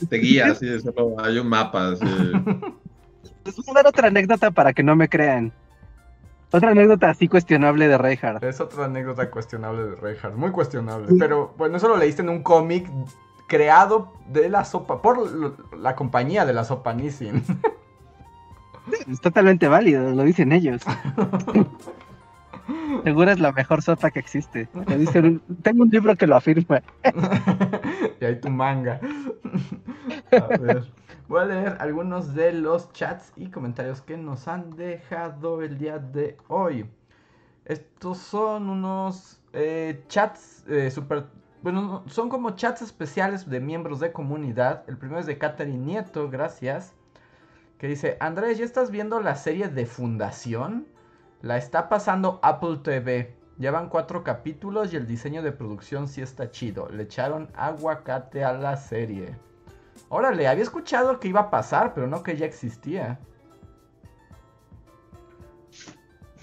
Te 0.09 0.17
guía, 0.17 0.47
así, 0.47 0.80
solo 0.80 1.15
hay 1.19 1.38
un 1.38 1.47
mapa. 1.47 1.89
Así. 1.91 2.05
Les 3.45 3.55
voy 3.55 3.65
a 3.69 3.73
dar 3.73 3.88
otra 3.88 4.07
anécdota 4.07 4.51
para 4.51 4.73
que 4.73 4.84
no 4.84 4.95
me 4.95 5.07
crean. 5.07 5.53
Otra 6.51 6.71
anécdota 6.71 7.09
así 7.09 7.28
cuestionable 7.28 7.88
de 7.88 7.97
Reinhardt. 7.97 8.43
Es 8.43 8.61
otra 8.61 8.86
anécdota 8.86 9.30
cuestionable 9.30 9.84
de 9.84 9.95
Reinhardt, 9.95 10.36
muy 10.36 10.51
cuestionable. 10.51 11.07
Pero 11.19 11.53
bueno, 11.57 11.78
eso 11.78 11.89
lo 11.89 11.97
leíste 11.97 12.21
en 12.21 12.30
un 12.30 12.41
cómic 12.41 12.89
creado 13.47 14.13
de 14.30 14.49
la 14.49 14.63
sopa, 14.63 15.01
por 15.01 15.78
la 15.78 15.95
compañía 15.95 16.45
de 16.45 16.53
la 16.53 16.63
sopa 16.63 16.93
Nissin. 16.93 17.43
Es 19.09 19.21
totalmente 19.21 19.67
válido, 19.67 20.11
lo 20.11 20.23
dicen 20.23 20.51
ellos. 20.51 20.81
Seguro 23.03 23.31
es 23.31 23.39
la 23.39 23.51
mejor 23.51 23.81
sopa 23.81 24.11
que 24.11 24.19
existe. 24.19 24.67
Lo 24.73 24.97
dicen- 24.97 25.41
tengo 25.61 25.83
un 25.83 25.89
libro 25.89 26.15
que 26.15 26.27
lo 26.27 26.35
afirma. 26.35 26.81
y 28.21 28.25
ahí 28.25 28.39
tu 28.39 28.49
manga. 28.49 28.99
A 30.31 30.57
ver. 30.57 30.83
Voy 31.27 31.41
a 31.41 31.45
leer 31.45 31.77
algunos 31.79 32.33
de 32.33 32.53
los 32.53 32.91
chats 32.93 33.33
y 33.35 33.49
comentarios 33.49 34.01
que 34.01 34.15
nos 34.17 34.47
han 34.47 34.75
dejado 34.77 35.61
el 35.61 35.77
día 35.77 35.99
de 35.99 36.38
hoy. 36.47 36.85
Estos 37.65 38.17
son 38.17 38.69
unos 38.69 39.41
eh, 39.53 40.03
chats 40.07 40.63
eh, 40.69 40.89
super... 40.89 41.25
Bueno, 41.61 41.81
no, 41.81 42.03
son 42.07 42.29
como 42.29 42.51
chats 42.51 42.81
especiales 42.81 43.49
de 43.49 43.59
miembros 43.59 43.99
de 43.99 44.13
comunidad. 44.13 44.83
El 44.88 44.97
primero 44.97 45.19
es 45.19 45.25
de 45.25 45.38
Catherine 45.38 45.77
Nieto, 45.85 46.29
gracias. 46.29 46.93
Que 47.78 47.88
dice, 47.88 48.17
Andrés, 48.19 48.57
¿ya 48.57 48.65
estás 48.65 48.89
viendo 48.89 49.19
la 49.21 49.36
serie 49.36 49.67
de 49.67 49.86
Fundación? 49.86 50.88
La 51.41 51.57
está 51.57 51.89
pasando 51.89 52.39
Apple 52.41 52.78
TV. 52.84 53.36
Llevan 53.59 53.89
cuatro 53.89 54.23
capítulos 54.23 54.93
y 54.93 54.95
el 54.95 55.05
diseño 55.05 55.43
de 55.43 55.51
producción 55.51 56.07
sí 56.07 56.21
está 56.21 56.49
chido. 56.49 56.89
Le 56.89 57.03
echaron 57.03 57.51
aguacate 57.55 58.43
a 58.43 58.53
la 58.53 58.78
serie. 58.78 59.36
Órale, 60.09 60.47
había 60.47 60.63
escuchado 60.63 61.19
que 61.19 61.28
iba 61.28 61.41
a 61.41 61.49
pasar, 61.51 61.93
pero 61.93 62.07
no 62.07 62.23
que 62.23 62.36
ya 62.36 62.47
existía. 62.47 63.19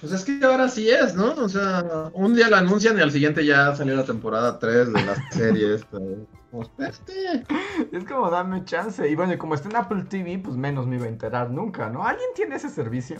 Pues 0.04 0.12
es 0.12 0.24
que 0.26 0.44
ahora 0.44 0.68
sí 0.68 0.90
es, 0.90 1.14
¿no? 1.14 1.32
O 1.32 1.48
sea, 1.48 2.10
un 2.12 2.34
día 2.34 2.50
lo 2.50 2.56
anuncian 2.56 2.98
y 2.98 3.00
al 3.00 3.10
siguiente 3.10 3.42
ya 3.42 3.74
salió 3.74 3.96
la 3.96 4.04
temporada 4.04 4.58
3 4.58 4.92
de 4.92 5.02
la 5.02 5.30
serie 5.30 5.76
esta. 5.76 5.98
Pues, 6.50 6.68
este. 6.76 7.42
Es 7.90 8.04
como 8.04 8.28
dame 8.28 8.66
chance. 8.66 9.08
Y 9.08 9.14
bueno, 9.14 9.32
y 9.32 9.38
como 9.38 9.54
está 9.54 9.70
en 9.70 9.76
Apple 9.76 10.04
TV, 10.06 10.40
pues 10.44 10.58
menos 10.58 10.86
me 10.86 10.96
iba 10.96 11.06
a 11.06 11.08
enterar 11.08 11.50
nunca, 11.50 11.88
¿no? 11.88 12.06
¿Alguien 12.06 12.28
tiene 12.34 12.56
ese 12.56 12.68
servicio? 12.68 13.16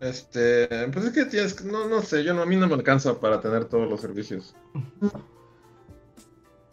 Este, 0.00 0.66
pues 0.88 1.04
es 1.04 1.12
que 1.12 1.26
tienes, 1.26 1.62
no, 1.66 1.86
no 1.86 2.00
sé, 2.00 2.24
yo 2.24 2.32
no, 2.32 2.40
a 2.40 2.46
mí 2.46 2.56
no 2.56 2.68
me 2.68 2.74
alcanza 2.74 3.20
para 3.20 3.38
tener 3.42 3.66
todos 3.66 3.86
los 3.86 4.00
servicios. 4.00 4.56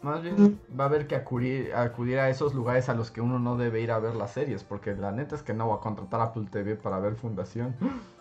Más 0.02 0.22
bien 0.22 0.58
va 0.78 0.84
a 0.84 0.86
haber 0.86 1.06
que 1.06 1.14
acudir, 1.14 1.74
acudir 1.74 2.18
a 2.18 2.30
esos 2.30 2.54
lugares 2.54 2.88
a 2.88 2.94
los 2.94 3.10
que 3.10 3.20
uno 3.20 3.38
no 3.38 3.58
debe 3.58 3.82
ir 3.82 3.92
a 3.92 3.98
ver 3.98 4.14
las 4.14 4.32
series, 4.32 4.64
porque 4.64 4.94
la 4.94 5.12
neta 5.12 5.34
es 5.34 5.42
que 5.42 5.52
no 5.52 5.66
voy 5.66 5.76
a 5.76 5.80
contratar 5.80 6.20
Apple 6.22 6.46
TV 6.50 6.76
para 6.76 6.98
ver 6.98 7.16
Fundación. 7.16 7.76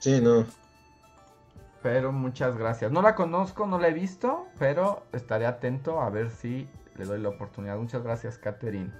Sí, 0.00 0.20
no. 0.20 0.44
Pero 1.82 2.12
muchas 2.12 2.58
gracias. 2.58 2.92
No 2.92 3.00
la 3.00 3.14
conozco, 3.14 3.66
no 3.66 3.78
la 3.78 3.88
he 3.88 3.94
visto, 3.94 4.48
pero 4.58 5.02
estaré 5.12 5.46
atento 5.46 5.98
a 5.98 6.10
ver 6.10 6.30
si 6.30 6.68
le 6.98 7.06
doy 7.06 7.22
la 7.22 7.30
oportunidad. 7.30 7.78
Muchas 7.78 8.02
gracias, 8.02 8.36
Catherine. 8.36 8.90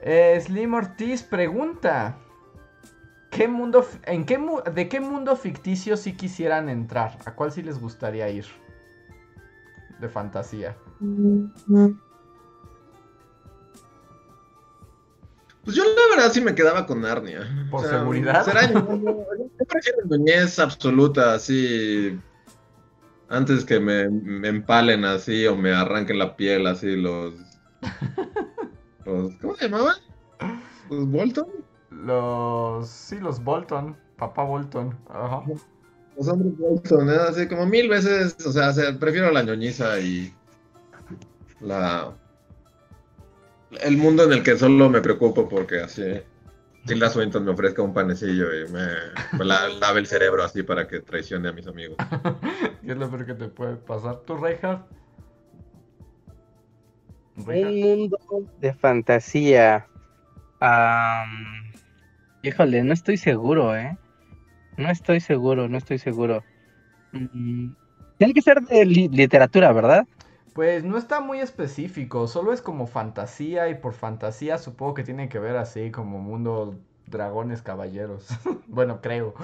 Eh, 0.00 0.40
Slim 0.40 0.74
Ortiz 0.74 1.22
pregunta: 1.22 2.16
¿qué 3.30 3.48
mundo, 3.48 3.86
en 4.04 4.24
qué 4.26 4.38
¿De 4.74 4.88
qué 4.88 5.00
mundo 5.00 5.36
ficticio 5.36 5.96
sí 5.96 6.14
quisieran 6.14 6.68
entrar? 6.68 7.18
¿A 7.24 7.34
cuál 7.34 7.52
sí 7.52 7.62
les 7.62 7.80
gustaría 7.80 8.28
ir? 8.28 8.46
De 10.00 10.08
fantasía. 10.08 10.76
Pues 15.64 15.76
yo 15.76 15.84
la 15.84 16.16
verdad 16.16 16.32
sí 16.32 16.40
me 16.40 16.54
quedaba 16.54 16.86
con 16.86 17.02
Narnia. 17.02 17.68
¿Por 17.70 17.86
seguridad? 17.86 18.44
Será, 18.44 18.70
yo, 18.70 18.80
yo 18.80 19.66
prefiero 19.68 19.98
niñez 20.08 20.58
absoluta, 20.58 21.34
así. 21.34 22.18
Antes 23.28 23.64
que 23.64 23.78
me, 23.78 24.08
me 24.08 24.48
empalen 24.48 25.04
así 25.04 25.46
o 25.46 25.54
me 25.54 25.72
arranquen 25.72 26.18
la 26.18 26.36
piel 26.36 26.66
así 26.66 26.96
los. 26.96 27.34
los 29.04 29.34
¿Cómo 29.36 29.54
se 29.56 29.68
llamaban? 29.68 29.96
¿Los 30.90 31.06
Bolton? 31.06 31.69
Los. 31.90 32.88
Sí, 32.88 33.18
los 33.18 33.42
Bolton. 33.42 33.96
Papá 34.16 34.44
Bolton. 34.44 34.96
Ajá. 35.08 35.42
Los 36.16 36.28
hombres 36.28 36.56
Bolton, 36.58 37.08
¿eh? 37.10 37.16
así 37.28 37.48
como 37.48 37.66
mil 37.66 37.88
veces. 37.88 38.36
O 38.46 38.52
sea, 38.52 38.72
prefiero 38.98 39.30
la 39.30 39.42
ñoñiza 39.42 39.98
y. 40.00 40.32
La. 41.60 42.12
El 43.80 43.96
mundo 43.98 44.24
en 44.24 44.32
el 44.32 44.42
que 44.42 44.56
solo 44.56 44.88
me 44.88 45.00
preocupo 45.00 45.48
porque 45.48 45.80
así. 45.80 46.02
Tilda 46.86 47.10
Swinton 47.10 47.44
me 47.44 47.50
ofrezca 47.50 47.82
un 47.82 47.92
panecillo 47.92 48.46
y 48.54 48.66
me, 48.72 48.86
me 49.38 49.44
la- 49.44 49.68
lave 49.80 50.00
el 50.00 50.06
cerebro 50.06 50.42
así 50.42 50.62
para 50.62 50.88
que 50.88 51.00
traicione 51.00 51.48
a 51.48 51.52
mis 51.52 51.66
amigos. 51.66 51.96
¿Qué 52.82 52.92
es 52.92 52.96
lo 52.96 53.10
peor 53.10 53.26
que 53.26 53.34
te 53.34 53.48
puede 53.48 53.76
pasar? 53.76 54.20
¿Tú, 54.20 54.36
Reinhardt? 54.36 54.86
Un 57.36 57.80
mundo 57.80 58.18
de 58.60 58.74
fantasía. 58.74 59.86
Am, 60.60 61.69
híjole, 62.42 62.82
no 62.84 62.92
estoy 62.92 63.16
seguro, 63.16 63.76
¿eh? 63.76 63.96
No 64.76 64.90
estoy 64.90 65.20
seguro, 65.20 65.68
no 65.68 65.78
estoy 65.78 65.98
seguro. 65.98 66.46
Mm, 67.12 67.72
Tiene 68.18 68.34
que 68.34 68.42
ser 68.42 68.60
de 68.62 68.86
li- 68.86 69.08
literatura, 69.10 69.72
¿verdad? 69.72 70.04
Pues 70.52 70.82
no 70.84 70.98
está 70.98 71.20
muy 71.20 71.38
específico, 71.40 72.26
solo 72.26 72.52
es 72.52 72.60
como 72.60 72.86
fantasía 72.88 73.68
y 73.68 73.76
por 73.76 73.94
fantasía 73.94 74.58
supongo 74.58 74.94
que 74.94 75.04
tiene 75.04 75.28
que 75.28 75.38
ver 75.38 75.56
así 75.56 75.90
como 75.92 76.18
mundo 76.18 76.80
dragones 77.06 77.62
caballeros. 77.62 78.28
bueno, 78.66 79.00
creo. 79.00 79.34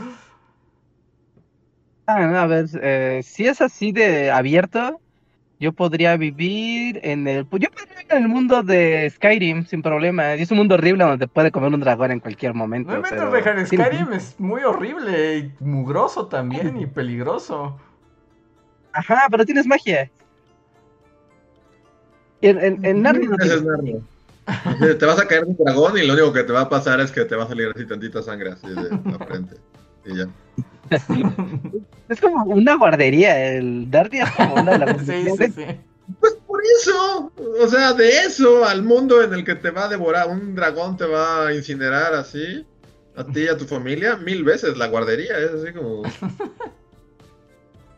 Ah, 2.06 2.26
no, 2.26 2.38
a 2.38 2.46
ver, 2.46 2.66
eh, 2.82 3.20
si 3.24 3.46
es 3.46 3.60
así 3.60 3.90
de 3.92 4.30
abierto, 4.30 5.02
yo 5.58 5.72
podría 5.72 6.16
vivir 6.16 7.00
en 7.02 7.26
el... 7.26 7.46
pues 7.46 7.62
Yo 7.62 7.70
podría 7.70 7.94
vivir 7.94 8.12
en 8.12 8.22
el 8.22 8.28
mundo 8.28 8.62
de 8.62 9.10
Skyrim 9.10 9.64
sin 9.66 9.82
problema. 9.82 10.34
Es 10.34 10.50
un 10.50 10.58
mundo 10.58 10.74
horrible 10.74 11.04
donde 11.04 11.26
te 11.26 11.32
puede 11.32 11.50
comer 11.50 11.72
un 11.72 11.80
dragón 11.80 12.10
en 12.10 12.20
cualquier 12.20 12.52
momento. 12.54 12.92
No 12.92 13.00
me 13.00 13.10
metas, 13.10 13.28
pero- 13.30 13.66
sí, 13.66 13.76
Skyrim 13.76 14.12
es 14.12 14.38
muy 14.38 14.62
horrible 14.62 15.38
y 15.38 15.52
mugroso 15.64 16.26
también 16.26 16.78
y 16.80 16.86
peligroso. 16.86 17.78
Ajá, 18.92 19.26
pero 19.30 19.44
tienes 19.44 19.66
magia. 19.66 20.10
En, 22.42 22.58
en, 22.58 22.84
en 22.84 23.02
Narnia 23.02 23.30
no 23.30 23.36
tienes 23.36 23.62
Te 24.98 25.06
vas 25.06 25.18
a 25.18 25.26
caer 25.26 25.44
un 25.44 25.56
dragón 25.56 25.96
y 25.98 26.06
lo 26.06 26.12
único 26.12 26.32
que 26.32 26.44
te 26.44 26.52
va 26.52 26.62
a 26.62 26.68
pasar 26.68 27.00
es 27.00 27.10
que 27.10 27.24
te 27.24 27.34
va 27.34 27.44
a 27.44 27.48
salir 27.48 27.68
así 27.74 27.86
tantita 27.86 28.22
sangre 28.22 28.50
así 28.52 28.68
de 28.68 28.90
la 29.10 29.18
frente. 29.26 29.56
Es 32.08 32.20
como 32.20 32.44
una 32.44 32.76
guardería, 32.76 33.56
el 33.56 33.90
Narnia 33.90 34.24
es 34.24 34.30
como 34.30 34.54
una 34.54 34.78
de 34.78 34.80
las 34.86 34.98
sí, 35.06 35.24
sí, 35.36 35.52
sí. 35.52 35.64
Pues 36.20 36.34
por 36.46 36.62
eso, 36.78 37.32
o 37.60 37.66
sea, 37.66 37.92
de 37.92 38.20
eso 38.20 38.64
al 38.64 38.84
mundo 38.84 39.22
en 39.22 39.34
el 39.34 39.44
que 39.44 39.56
te 39.56 39.70
va 39.70 39.86
a 39.86 39.88
devorar, 39.88 40.28
un 40.28 40.54
dragón 40.54 40.96
te 40.96 41.04
va 41.04 41.48
a 41.48 41.54
incinerar 41.54 42.14
así, 42.14 42.64
a 43.16 43.24
ti 43.24 43.40
y 43.40 43.48
a 43.48 43.56
tu 43.56 43.64
familia, 43.64 44.16
mil 44.16 44.44
veces 44.44 44.76
la 44.76 44.86
guardería, 44.86 45.36
es 45.38 45.50
así 45.50 45.72
como... 45.72 46.02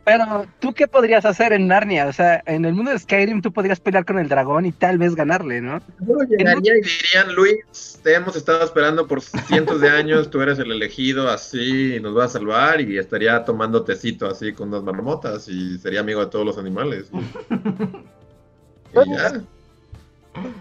Pero, 0.08 0.46
¿tú 0.58 0.72
qué 0.72 0.88
podrías 0.88 1.26
hacer 1.26 1.52
en 1.52 1.68
Narnia? 1.68 2.06
O 2.06 2.12
sea, 2.12 2.42
en 2.46 2.64
el 2.64 2.72
mundo 2.72 2.90
de 2.90 2.98
Skyrim 2.98 3.42
tú 3.42 3.52
podrías 3.52 3.78
pelear 3.78 4.06
con 4.06 4.18
el 4.18 4.28
dragón 4.28 4.64
y 4.64 4.72
tal 4.72 4.96
vez 4.96 5.14
ganarle, 5.14 5.60
¿no? 5.60 5.80
Llegaría 6.28 6.78
y 6.78 6.80
dirían, 6.80 7.34
Luis, 7.34 8.00
te 8.02 8.14
hemos 8.14 8.34
estado 8.34 8.64
esperando 8.64 9.06
por 9.06 9.20
cientos 9.20 9.82
de 9.82 9.90
años, 9.90 10.30
tú 10.30 10.40
eres 10.40 10.58
el 10.58 10.72
elegido, 10.72 11.28
así, 11.28 11.96
y 11.96 12.00
nos 12.00 12.14
vas 12.14 12.30
a 12.30 12.38
salvar, 12.38 12.80
y 12.80 12.96
estaría 12.96 13.44
tomando 13.44 13.84
tecito 13.84 14.26
así 14.26 14.54
con 14.54 14.68
unas 14.68 14.82
marmotas, 14.82 15.46
y 15.48 15.76
sería 15.78 16.00
amigo 16.00 16.20
de 16.24 16.30
todos 16.30 16.46
los 16.46 16.56
animales. 16.56 17.10
Y 18.94 19.14
ya. 19.14 19.42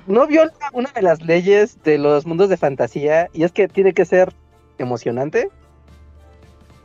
¿No 0.07 0.27
viola 0.27 0.51
una 0.73 0.91
de 0.91 1.01
las 1.01 1.21
leyes 1.21 1.81
de 1.83 1.97
los 1.97 2.25
mundos 2.25 2.49
de 2.49 2.57
fantasía? 2.57 3.29
Y 3.31 3.43
es 3.43 3.51
que 3.53 3.67
tiene 3.69 3.93
que 3.93 4.03
ser 4.03 4.33
emocionante. 4.77 5.49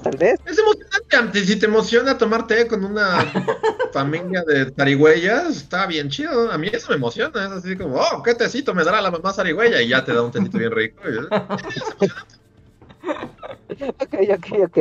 Tal 0.02 0.16
vez. 0.16 0.40
Es 0.44 0.58
emocionante, 0.58 1.16
Ante, 1.16 1.44
si 1.44 1.56
te 1.58 1.66
emociona 1.66 2.18
tomar 2.18 2.46
té 2.46 2.66
con 2.66 2.84
una 2.84 3.18
familia 3.92 4.42
de 4.46 4.72
zarigüeyas, 4.74 5.56
está 5.56 5.86
bien 5.86 6.08
chido. 6.10 6.50
A 6.50 6.58
mí 6.58 6.68
eso 6.72 6.88
me 6.90 6.96
emociona, 6.96 7.44
es 7.46 7.52
así 7.52 7.76
como, 7.76 7.96
oh, 7.96 8.22
qué 8.22 8.34
tecito 8.34 8.74
me 8.74 8.84
dará 8.84 9.00
la 9.00 9.10
mamá 9.10 9.32
zarigüeya, 9.32 9.80
y 9.82 9.88
ya 9.88 10.04
te 10.04 10.12
da 10.12 10.22
un 10.22 10.32
tecito 10.32 10.58
bien 10.58 10.72
rico. 10.72 11.02
y- 11.08 11.18
Ok, 13.98 14.14
ok, 14.36 14.46
ok. 14.66 14.78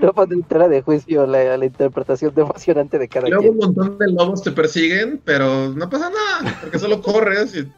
No 0.00 0.12
ponen 0.12 0.42
tela 0.44 0.68
de 0.68 0.82
juicio 0.82 1.26
la, 1.26 1.56
la 1.56 1.64
interpretación 1.64 2.34
de 2.34 2.42
emocionante 2.42 2.98
de 2.98 3.08
cada 3.08 3.28
Luego 3.28 3.42
quien. 3.42 3.52
un 3.52 3.58
montón 3.58 3.98
de 3.98 4.10
lobos 4.10 4.42
te 4.42 4.50
persiguen, 4.52 5.20
pero 5.24 5.68
no 5.68 5.88
pasa 5.88 6.10
nada, 6.10 6.56
porque 6.60 6.78
solo 6.78 7.00
corres 7.02 7.54
y 7.54 7.68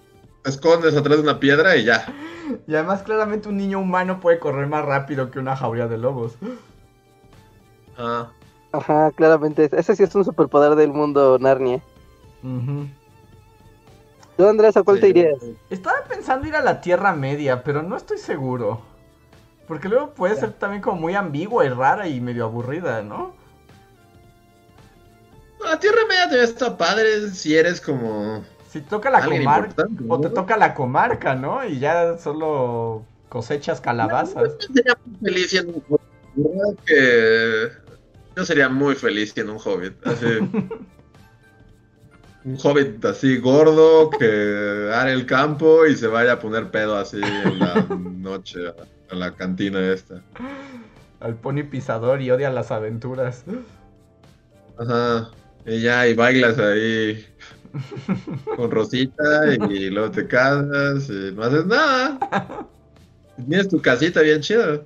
escondes 0.49 0.97
atrás 0.97 1.19
de 1.19 1.23
una 1.23 1.41
piedra 1.41 1.77
y 1.77 1.85
ya. 1.85 2.07
Y 2.67 2.75
además, 2.75 3.03
claramente, 3.03 3.49
un 3.49 3.57
niño 3.57 3.79
humano 3.79 4.21
puede 4.21 4.39
correr 4.39 4.67
más 4.67 4.85
rápido 4.85 5.31
que 5.31 5.39
una 5.39 5.57
jauría 5.57 5.87
de 5.87 5.99
lobos. 5.99 6.35
Ah, 7.97 8.31
Ajá, 8.73 9.11
claramente. 9.13 9.69
Ese 9.73 9.97
sí 9.97 10.03
es 10.03 10.15
un 10.15 10.25
superpoder 10.25 10.75
del 10.75 10.93
mundo 10.93 11.39
Narnia. 11.39 11.83
Ujú. 12.43 12.87
¿Tú, 14.37 14.47
Andrés, 14.47 14.77
a 14.77 14.83
cuál 14.83 14.97
sí. 14.97 15.03
te 15.03 15.09
irías? 15.09 15.39
Estaba 15.71 16.05
pensando 16.09 16.47
ir 16.47 16.55
a 16.55 16.63
la 16.63 16.81
Tierra 16.81 17.13
Media, 17.13 17.65
pero 17.65 17.83
no 17.83 17.97
estoy 17.97 18.19
seguro. 18.19 18.83
Porque 19.67 19.89
luego 19.89 20.15
puede 20.15 20.37
ser 20.37 20.53
también 20.53 20.81
como 20.81 21.01
muy 21.01 21.15
ambigua 21.15 21.65
y 21.65 21.69
rara 21.69 22.09
y 22.09 22.21
medio 22.21 22.45
aburrida, 22.45 23.03
¿no? 23.03 23.35
La 25.63 25.79
Tierra 25.79 26.03
Media 26.09 26.29
te 26.31 26.43
está 26.43 26.77
padre 26.77 27.31
si 27.31 27.57
eres 27.57 27.81
como 27.81 28.45
Si 28.69 28.83
toca 28.83 29.11
la 29.11 29.25
comarca. 29.25 29.89
O 30.09 30.21
te 30.21 30.29
toca 30.29 30.57
la 30.57 30.75
comarca, 30.75 31.35
¿no? 31.35 31.67
Y 31.67 31.79
ya 31.79 32.19
solo 32.19 33.05
cosechas 33.29 33.81
calabazas. 33.81 34.59
Yo 34.59 34.75
sería 34.75 34.99
muy 35.05 35.19
feliz 35.21 35.51
siendo 35.51 35.73
un 35.75 35.83
hobbit. 35.89 36.81
Que 36.85 37.69
yo 38.37 38.45
sería 38.45 38.69
muy 38.69 38.95
feliz 38.95 39.33
siendo 39.33 39.55
un 39.55 39.59
hobbit. 39.59 40.07
Así. 40.07 40.27
un 42.45 42.59
hobbit 42.63 43.05
así 43.05 43.39
gordo 43.39 44.11
que 44.11 44.91
haré 44.95 45.13
el 45.13 45.27
campo 45.27 45.87
y 45.87 45.97
se 45.97 46.07
vaya 46.07 46.35
a 46.35 46.39
poner 46.39 46.71
pedo 46.71 46.97
así 46.97 47.21
en 47.23 47.59
la 47.59 47.87
noche 47.99 48.69
a, 48.69 48.75
a 49.13 49.17
la 49.17 49.35
cantina 49.35 49.81
esta. 49.81 50.23
Al 51.21 51.35
pony 51.37 51.65
pisador 51.65 52.21
y 52.21 52.31
odia 52.31 52.51
las 52.51 52.71
aventuras. 52.71 53.45
Ajá. 54.79 55.31
Y 55.67 55.81
ya, 55.81 56.07
y 56.07 56.15
bailas 56.15 56.59
ahí 56.59 57.27
con 58.57 58.71
Rosita 58.71 59.55
y 59.69 59.91
luego 59.91 60.11
te 60.11 60.27
casas 60.27 61.09
y 61.09 61.33
no 61.35 61.43
haces 61.43 61.67
nada. 61.67 62.19
Tienes 63.37 63.69
tu 63.69 63.81
casita 63.81 64.21
bien 64.23 64.41
chida. 64.41 64.83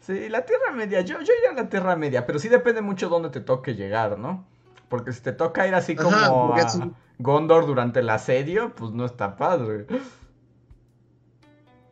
Sí, 0.00 0.28
la 0.28 0.44
Tierra 0.44 0.72
Media. 0.72 1.00
Yo, 1.02 1.20
yo 1.20 1.32
iría 1.38 1.50
a 1.52 1.62
la 1.62 1.68
Tierra 1.68 1.96
Media, 1.96 2.26
pero 2.26 2.38
sí 2.38 2.48
depende 2.48 2.82
mucho 2.82 3.08
dónde 3.08 3.30
te 3.30 3.40
toque 3.40 3.74
llegar, 3.74 4.18
¿no? 4.18 4.46
Porque 4.88 5.12
si 5.12 5.22
te 5.22 5.32
toca 5.32 5.66
ir 5.66 5.74
así 5.74 5.96
como 5.96 6.54
a 6.54 6.68
sí. 6.68 6.80
Gondor 7.18 7.66
durante 7.66 8.00
el 8.00 8.10
asedio, 8.10 8.74
pues 8.74 8.90
no 8.92 9.04
está 9.04 9.36
padre. 9.36 9.86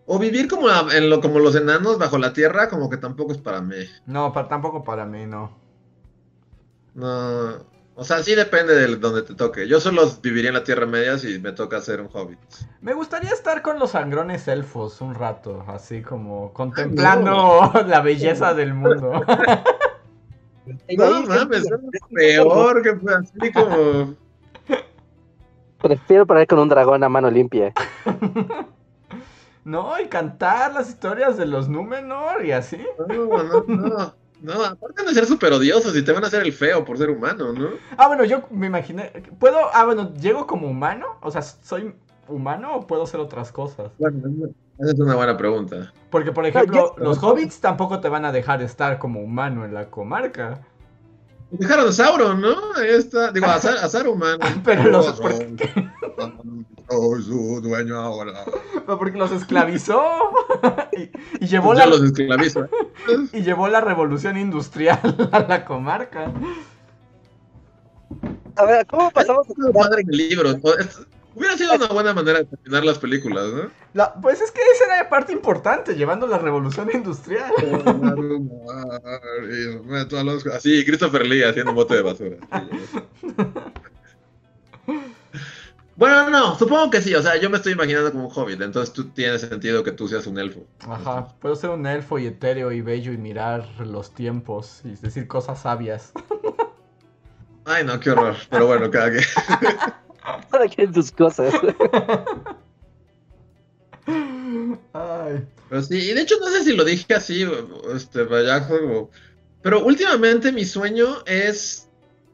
O 0.06 0.18
vivir 0.18 0.48
como, 0.48 0.68
en 0.90 1.08
lo, 1.08 1.20
como 1.20 1.38
los 1.38 1.54
enanos 1.54 1.98
bajo 1.98 2.18
la 2.18 2.32
tierra, 2.32 2.68
como 2.68 2.90
que 2.90 2.96
tampoco 2.96 3.32
es 3.32 3.38
para 3.38 3.60
mí. 3.62 3.76
No, 4.06 4.32
pa- 4.32 4.46
tampoco 4.48 4.82
para 4.84 5.06
mí, 5.06 5.26
no. 5.26 5.56
No. 6.94 7.69
O 8.00 8.04
sea, 8.04 8.22
sí 8.22 8.34
depende 8.34 8.74
de 8.74 8.96
donde 8.96 9.20
te 9.20 9.34
toque. 9.34 9.68
Yo 9.68 9.78
solo 9.78 10.10
viviría 10.22 10.48
en 10.48 10.54
la 10.54 10.64
Tierra 10.64 10.86
Media 10.86 11.18
si 11.18 11.38
me 11.38 11.52
toca 11.52 11.82
ser 11.82 12.00
un 12.00 12.08
hobbit. 12.10 12.38
Me 12.80 12.94
gustaría 12.94 13.28
estar 13.28 13.60
con 13.60 13.78
los 13.78 13.90
sangrones 13.90 14.48
elfos 14.48 15.02
un 15.02 15.14
rato, 15.14 15.66
así 15.68 16.00
como 16.00 16.50
contemplando 16.54 17.70
la 17.86 18.00
belleza 18.00 18.54
del 18.54 18.72
mundo. 18.72 19.22
No 20.96 21.22
mames, 21.24 21.64
es 21.64 22.00
peor 22.14 22.82
que 22.82 22.90
así 22.90 23.52
como. 23.52 24.14
Prefiero 25.82 26.26
parar 26.26 26.46
con 26.46 26.60
un 26.60 26.68
dragón 26.68 27.02
a 27.02 27.08
mano 27.08 27.28
limpia. 27.28 27.72
No, 29.64 29.98
y 29.98 30.06
cantar 30.06 30.72
las 30.74 30.88
historias 30.90 31.36
de 31.36 31.46
los 31.46 31.68
Númenor 31.68 32.44
y 32.44 32.52
así. 32.52 32.86
No, 33.08 33.26
no, 33.26 33.64
no. 33.66 34.19
No, 34.42 34.64
aparte 34.64 35.04
de 35.04 35.12
ser 35.14 35.26
súper 35.26 35.52
odiosos 35.52 35.94
y 35.96 36.02
te 36.04 36.12
van 36.12 36.24
a 36.24 36.28
hacer 36.28 36.42
el 36.42 36.52
feo 36.52 36.84
por 36.84 36.96
ser 36.96 37.10
humano, 37.10 37.52
¿no? 37.52 37.68
Ah, 37.96 38.06
bueno, 38.08 38.24
yo 38.24 38.42
me 38.50 38.66
imaginé. 38.68 39.10
¿Puedo? 39.38 39.58
Ah, 39.74 39.84
bueno, 39.84 40.14
¿llego 40.14 40.46
como 40.46 40.68
humano? 40.68 41.06
O 41.20 41.30
sea, 41.30 41.42
¿soy 41.42 41.94
humano 42.26 42.74
o 42.76 42.86
puedo 42.86 43.06
ser 43.06 43.20
otras 43.20 43.52
cosas? 43.52 43.90
Bueno, 43.98 44.48
esa 44.78 44.92
es 44.92 44.98
una 44.98 45.14
buena 45.14 45.36
pregunta. 45.36 45.92
Porque, 46.10 46.32
por 46.32 46.46
ejemplo, 46.46 46.94
yo- 46.96 47.04
los 47.04 47.22
hobbits 47.22 47.60
tampoco 47.60 48.00
te 48.00 48.08
van 48.08 48.24
a 48.24 48.32
dejar 48.32 48.62
estar 48.62 48.98
como 48.98 49.20
humano 49.20 49.64
en 49.64 49.74
la 49.74 49.86
comarca. 49.90 50.60
Dejaron 51.52 51.88
a 51.88 51.92
Sauron, 51.92 52.40
¿no? 52.40 52.54
Ahí 52.76 52.90
está. 52.90 53.32
Digo, 53.32 53.46
a, 53.46 53.58
Sa- 53.58 53.84
a 53.84 53.88
Saruman. 53.88 54.38
Pero 54.64 54.84
los- 54.84 55.16
Sauron. 55.16 55.56
Soy 56.88 57.22
su 57.22 57.60
dueño 57.62 57.96
ahora. 58.00 58.44
Porque 58.86 59.16
los 59.18 59.30
esclavizó. 59.32 60.02
y, 60.96 61.44
y 61.44 61.48
llevó 61.48 61.74
Ya 61.74 61.86
la, 61.86 61.96
los 61.96 62.02
esclavizo. 62.02 62.66
y 63.32 63.42
llevó 63.42 63.68
la 63.68 63.80
revolución 63.80 64.36
industrial 64.36 65.28
a 65.32 65.40
la 65.40 65.64
comarca. 65.64 66.32
A 68.56 68.64
ver, 68.64 68.86
¿cómo 68.86 69.10
pasamos 69.10 69.46
Es 69.48 69.54
padre 69.72 70.02
en 70.02 70.08
el 70.10 70.16
libro. 70.16 70.52
¿no? 70.52 70.74
Es- 70.74 71.00
Hubiera 71.34 71.56
sido 71.56 71.74
una 71.74 71.86
buena 71.88 72.12
manera 72.12 72.38
de 72.40 72.44
terminar 72.44 72.84
las 72.84 72.98
películas, 72.98 73.46
¿no? 73.52 73.70
La- 73.94 74.14
pues 74.14 74.40
es 74.40 74.50
que 74.50 74.60
esa 74.74 74.84
era 74.86 75.02
la 75.04 75.08
parte 75.08 75.32
importante, 75.32 75.94
llevando 75.94 76.26
la 76.26 76.38
revolución 76.38 76.90
industrial. 76.92 77.52
Así, 80.54 80.84
Christopher 80.84 81.26
Lee 81.26 81.44
haciendo 81.44 81.70
un 81.70 81.76
bote 81.76 81.94
de 81.94 82.02
basura. 82.02 82.36
Bueno, 85.96 86.30
no, 86.30 86.58
supongo 86.58 86.90
que 86.90 87.02
sí. 87.02 87.14
O 87.14 87.22
sea, 87.22 87.36
yo 87.36 87.50
me 87.50 87.58
estoy 87.58 87.74
imaginando 87.74 88.10
como 88.10 88.28
un 88.28 88.32
hobbit. 88.34 88.60
Entonces 88.62 88.92
tú 88.94 89.10
tienes 89.10 89.42
sentido 89.42 89.84
que 89.84 89.92
tú 89.92 90.08
seas 90.08 90.26
un 90.26 90.38
elfo. 90.38 90.66
Ajá, 90.88 91.28
puedo 91.40 91.54
ser 91.54 91.70
un 91.70 91.86
elfo 91.86 92.18
y 92.18 92.26
etéreo 92.26 92.72
y 92.72 92.80
bello 92.80 93.12
y 93.12 93.18
mirar 93.18 93.68
los 93.80 94.14
tiempos 94.14 94.80
y 94.84 94.96
decir 94.96 95.28
cosas 95.28 95.60
sabias. 95.60 96.12
Ay, 97.66 97.84
no, 97.84 98.00
qué 98.00 98.10
horror. 98.10 98.34
Pero 98.48 98.66
bueno, 98.66 98.90
cada 98.90 99.10
que. 99.10 99.20
cada 100.60 100.74
quien 100.74 100.94
sus 100.94 101.10
cosas? 101.12 101.54
Ay. 104.92 105.46
Pero 105.68 105.82
sí, 105.82 105.98
y 105.98 106.12
de 106.14 106.22
hecho 106.22 106.34
no 106.40 106.48
sé 106.48 106.64
si 106.64 106.72
lo 106.74 106.84
dije 106.84 107.14
así, 107.14 107.46
este, 107.94 108.24
vaya 108.24 108.60
juego. 108.62 109.10
Pero 109.62 109.84
últimamente 109.84 110.52
mi 110.52 110.64
sueño 110.64 111.18
es 111.26 111.88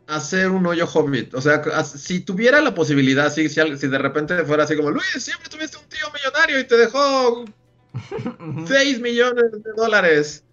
hacer 0.07 0.51
un 0.51 0.65
hoyo 0.67 0.87
hobbit. 0.87 1.35
O 1.35 1.41
sea, 1.41 1.63
si 1.85 2.21
tuviera 2.21 2.61
la 2.61 2.75
posibilidad, 2.75 3.33
si, 3.33 3.49
si, 3.49 3.61
al- 3.61 3.79
si 3.79 3.89
de 3.89 3.99
repente 3.99 4.45
fuera 4.45 4.65
así 4.65 4.77
como, 4.77 4.91
Luis, 4.91 5.05
siempre 5.19 5.49
tuviste 5.51 5.77
un 5.77 5.85
tío 5.89 6.07
millonario 6.15 6.61
y 6.61 6.65
te 6.65 6.77
dejó 6.77 7.45
6 8.67 9.01
millones 9.01 9.53
de 9.53 9.73
dólares. 9.77 10.45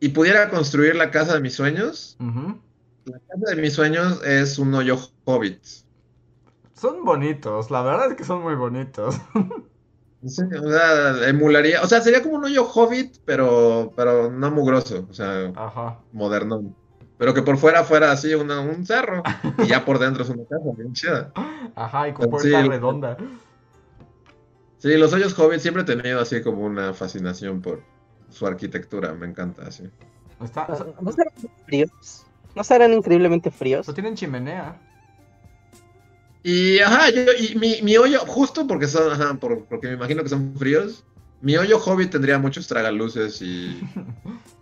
Y 0.00 0.08
pudiera 0.08 0.50
construir 0.50 0.94
la 0.96 1.10
casa 1.10 1.34
de 1.34 1.40
mis 1.40 1.54
sueños. 1.54 2.16
La 3.04 3.18
casa 3.20 3.54
de 3.54 3.62
mis 3.62 3.72
sueños 3.74 4.20
es 4.24 4.58
un 4.58 4.74
hoyo 4.74 4.98
hobbit. 5.24 5.60
Son 6.76 7.04
bonitos, 7.04 7.70
la 7.70 7.82
verdad 7.82 8.10
es 8.10 8.16
que 8.16 8.24
son 8.24 8.42
muy 8.42 8.54
bonitos. 8.54 9.16
Sí, 10.26 10.42
o 10.42 10.70
sea, 10.72 11.28
emularía, 11.28 11.82
o 11.82 11.86
sea, 11.86 12.00
sería 12.00 12.20
como 12.20 12.36
un 12.36 12.44
hoyo 12.46 12.64
hobbit, 12.64 13.18
pero, 13.24 13.92
pero 13.94 14.28
no 14.32 14.50
mugroso, 14.50 15.06
o 15.08 15.12
sea, 15.14 15.52
Ajá. 15.54 16.00
modernón. 16.10 16.74
Pero 17.16 17.32
que 17.32 17.42
por 17.42 17.58
fuera 17.58 17.84
fuera 17.84 18.10
así 18.10 18.34
una- 18.34 18.60
un 18.60 18.84
cerro 18.84 19.22
y 19.58 19.66
ya 19.68 19.84
por 19.84 20.00
dentro 20.00 20.24
es 20.24 20.30
una 20.30 20.42
casa 20.44 20.64
bien 20.76 20.92
chida. 20.94 21.32
Ajá, 21.76 22.08
y 22.08 22.12
con 22.14 22.24
Sí. 22.24 22.50
puerta 22.50 22.62
redonda. 22.66 23.16
Sí, 24.78 24.96
los 24.96 25.12
hoyos 25.12 25.38
hobbit 25.38 25.60
siempre 25.60 25.82
he 25.82 25.86
tenido 25.86 26.18
así 26.20 26.42
como 26.42 26.62
una 26.64 26.92
fascinación 26.92 27.60
por 27.60 27.80
su 28.30 28.46
arquitectura, 28.46 29.12
me 29.14 29.26
encanta 29.26 29.62
así. 29.66 29.88
Está, 30.42 30.64
o 30.68 30.76
sea, 30.76 30.86
¿No 31.00 31.12
serán 31.12 31.32
fríos? 31.66 32.24
¿No 32.56 32.64
serán 32.64 32.92
increíblemente 32.94 33.50
fríos? 33.52 33.86
no 33.86 33.94
tienen 33.94 34.14
chimenea. 34.16 34.80
Y 36.48 36.78
ajá, 36.78 37.10
yo, 37.10 37.22
y 37.32 37.56
mi, 37.56 37.82
mi 37.82 37.96
hoyo, 37.96 38.20
justo 38.20 38.68
porque 38.68 38.86
son, 38.86 39.10
ajá, 39.10 39.34
por- 39.34 39.64
porque 39.64 39.88
me 39.88 39.94
imagino 39.94 40.22
que 40.22 40.28
son 40.28 40.54
fríos, 40.56 41.02
mi 41.40 41.56
hoyo 41.56 41.76
hobbit 41.84 42.12
tendría 42.12 42.38
muchos 42.38 42.68
tragaluces 42.68 43.42
y, 43.42 43.80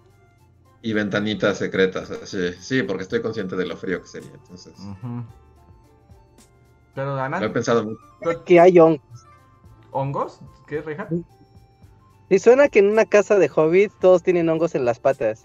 y 0.80 0.92
ventanitas 0.94 1.58
secretas, 1.58 2.10
así. 2.10 2.54
Sí, 2.58 2.82
porque 2.84 3.02
estoy 3.02 3.20
consciente 3.20 3.54
de 3.54 3.66
lo 3.66 3.76
frío 3.76 4.00
que 4.00 4.08
sería, 4.08 4.30
entonces. 4.32 4.72
Pero 6.94 7.10
Lo 7.10 7.16
he 7.18 7.20
además, 7.20 7.50
pensado 7.50 7.84
mucho. 7.84 8.44
Que 8.46 8.58
hay 8.60 8.78
hongos. 8.78 9.02
¿hongos? 9.90 10.38
¿Qué, 10.66 10.80
Reja? 10.80 11.06
Y 12.30 12.38
suena 12.38 12.68
que 12.70 12.78
en 12.78 12.88
una 12.88 13.04
casa 13.04 13.36
de 13.38 13.50
hobbit 13.54 13.92
todos 14.00 14.22
tienen 14.22 14.48
hongos 14.48 14.74
en 14.74 14.86
las 14.86 15.00
patas. 15.00 15.44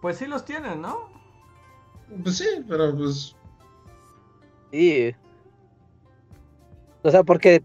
Pues 0.00 0.18
sí 0.18 0.26
los 0.26 0.44
tienen, 0.44 0.82
¿no? 0.82 1.10
Pues 2.22 2.36
sí, 2.38 2.46
pero 2.68 2.96
pues. 2.96 3.34
Sí. 4.70 5.16
O 7.02 7.10
sea, 7.10 7.22
porque 7.22 7.62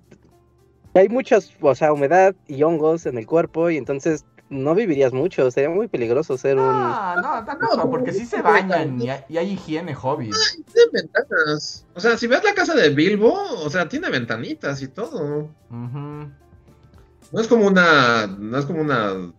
hay 0.94 1.10
muchas, 1.10 1.52
o 1.62 1.76
sea, 1.76 1.94
humedad 1.94 2.36
y 2.48 2.64
hongos 2.64 3.06
en 3.06 3.18
el 3.18 3.28
cuerpo 3.28 3.70
y 3.70 3.78
entonces 3.78 4.26
no 4.50 4.74
vivirías 4.74 5.14
mucho. 5.14 5.50
Sería 5.52 5.70
muy 5.70 5.88
peligroso 5.88 6.38
ser 6.38 6.58
un... 6.58 6.64
Ah, 6.68 7.16
no, 7.22 7.46
tampoco, 7.46 7.90
porque 7.90 8.14
sí 8.14 8.26
se 8.26 8.42
bañan 8.42 9.02
y 9.02 9.10
hay, 9.10 9.22
y 9.30 9.38
hay 9.38 9.52
higiene 9.52 9.96
hobbit. 9.96 10.34
Tiene 10.74 10.90
ventanas. 10.94 11.86
O 11.94 12.00
sea, 12.00 12.18
si 12.18 12.28
ves 12.28 12.44
la 12.44 12.54
casa 12.54 12.74
de 12.74 12.90
Bilbo, 12.90 13.34
o 13.64 13.70
sea, 13.70 13.88
tiene 13.88 14.10
ventanitas 14.10 14.82
y 14.82 14.88
todo. 14.88 15.50
No 15.70 17.42
es 17.42 17.48
como 17.48 17.68
una. 17.68 18.28
No 18.28 18.58
es 18.58 18.66
como 18.66 18.82
una 18.82 19.34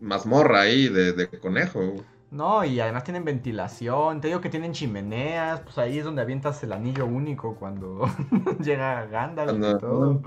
mazmorra 0.00 0.62
ahí 0.62 0.88
de, 0.88 1.12
de 1.12 1.28
conejo. 1.28 2.04
No, 2.32 2.64
y 2.64 2.80
además 2.80 3.04
tienen 3.04 3.26
ventilación. 3.26 4.22
Te 4.22 4.28
digo 4.28 4.40
que 4.40 4.48
tienen 4.48 4.72
chimeneas. 4.72 5.60
Pues 5.60 5.76
ahí 5.76 5.98
es 5.98 6.04
donde 6.04 6.22
avientas 6.22 6.62
el 6.62 6.72
anillo 6.72 7.04
único 7.04 7.54
cuando 7.56 8.08
llega 8.64 9.04
Gandalf 9.06 9.52
y 9.58 9.80
todo. 9.80 10.18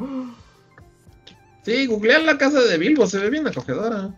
Sí, 1.64 1.88
googlear 1.88 2.22
la 2.22 2.38
casa 2.38 2.62
de 2.62 2.78
Bilbo, 2.78 3.08
se 3.08 3.18
ve 3.18 3.32
bien 3.32 3.48
acogedora. 3.48 4.12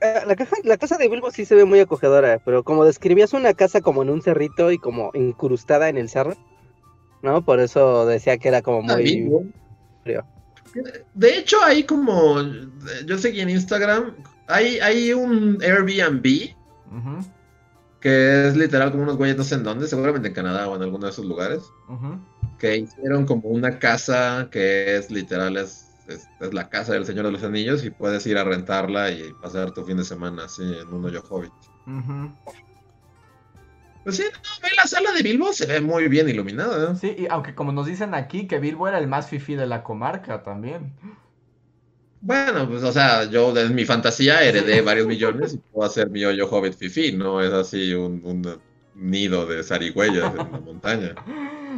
Eh, 0.00 0.22
La, 0.26 0.34
caja- 0.36 0.56
la 0.64 0.78
casa 0.78 0.96
de 0.96 1.06
Bilbo 1.08 1.30
sí 1.30 1.44
se 1.44 1.54
ve 1.54 1.66
muy 1.66 1.80
acogedora, 1.80 2.40
pero 2.42 2.64
como 2.64 2.86
describías 2.86 3.34
una 3.34 3.52
casa 3.52 3.82
como 3.82 4.02
en 4.02 4.08
un 4.08 4.22
cerrito 4.22 4.72
y 4.72 4.78
como 4.78 5.10
incrustada 5.12 5.90
en 5.90 5.98
el 5.98 6.08
cerro, 6.08 6.34
¿no? 7.22 7.42
Por 7.42 7.60
eso 7.60 8.06
decía 8.06 8.38
que 8.38 8.48
era 8.48 8.62
como 8.62 8.78
Ah, 8.90 8.96
muy... 8.96 9.30
Frío. 10.02 10.24
De 11.12 11.38
hecho, 11.38 11.58
hay 11.62 11.84
como, 11.84 12.36
yo 13.06 13.18
seguí 13.18 13.40
en 13.40 13.50
Instagram, 13.50 14.14
hay, 14.48 14.78
hay 14.80 15.12
un 15.12 15.58
Airbnb 15.62 16.54
Ujú, 16.94 17.18
que 18.04 18.48
es 18.48 18.54
literal 18.54 18.90
como 18.90 19.04
unos 19.04 19.16
güeyes 19.16 19.34
no 19.34 19.44
sé 19.44 19.54
en 19.54 19.62
dónde, 19.62 19.86
seguramente 19.86 20.28
en 20.28 20.34
Canadá 20.34 20.68
o 20.68 20.76
en 20.76 20.82
alguno 20.82 21.06
de 21.06 21.12
esos 21.12 21.24
lugares, 21.24 21.72
que 22.58 22.76
hicieron 22.76 23.24
como 23.24 23.48
una 23.48 23.78
casa 23.78 24.50
que 24.52 24.96
es 24.96 25.10
literal, 25.10 25.56
es, 25.56 26.04
es, 26.06 26.28
es 26.38 26.52
la 26.52 26.68
casa 26.68 26.92
del 26.92 27.06
Señor 27.06 27.24
de 27.24 27.32
los 27.32 27.42
Anillos 27.42 27.82
y 27.82 27.88
puedes 27.88 28.26
ir 28.26 28.36
a 28.36 28.44
rentarla 28.44 29.10
y 29.10 29.32
pasar 29.32 29.70
tu 29.70 29.86
fin 29.86 29.96
de 29.96 30.04
semana 30.04 30.44
así 30.44 30.64
en 30.64 30.92
un 30.92 31.02
hoyo 31.02 31.22
hobbit. 31.30 31.54
Ujú. 31.86 32.36
Pues 34.02 34.18
sí, 34.18 34.24
no, 34.30 34.50
ve 34.62 34.68
la 34.76 34.86
sala 34.86 35.10
de 35.12 35.22
Bilbo, 35.22 35.54
se 35.54 35.64
ve 35.64 35.80
muy 35.80 36.08
bien 36.08 36.28
iluminada. 36.28 36.92
¿eh? 36.92 36.96
Sí, 36.96 37.16
y 37.20 37.26
aunque 37.30 37.54
como 37.54 37.72
nos 37.72 37.86
dicen 37.86 38.12
aquí 38.12 38.46
que 38.46 38.58
Bilbo 38.58 38.86
era 38.86 38.98
el 38.98 39.06
más 39.06 39.28
fifí 39.30 39.54
de 39.54 39.66
la 39.66 39.82
comarca 39.82 40.42
también. 40.42 40.92
Bueno, 42.24 42.66
pues 42.66 42.82
o 42.82 42.90
sea, 42.90 43.24
yo 43.24 43.54
en 43.54 43.74
mi 43.74 43.84
fantasía 43.84 44.42
heredé 44.42 44.80
varios 44.80 45.06
millones 45.06 45.52
y 45.52 45.58
puedo 45.58 45.86
hacer 45.86 46.08
mi 46.08 46.24
hoyo 46.24 46.48
hobbit 46.48 46.72
fifi, 46.72 47.12
no 47.12 47.42
es 47.42 47.52
así 47.52 47.92
un, 47.92 48.22
un 48.24 48.60
nido 48.94 49.44
de 49.44 49.62
zarigüeyas 49.62 50.30
en 50.30 50.36
la 50.38 50.44
montaña. 50.44 51.14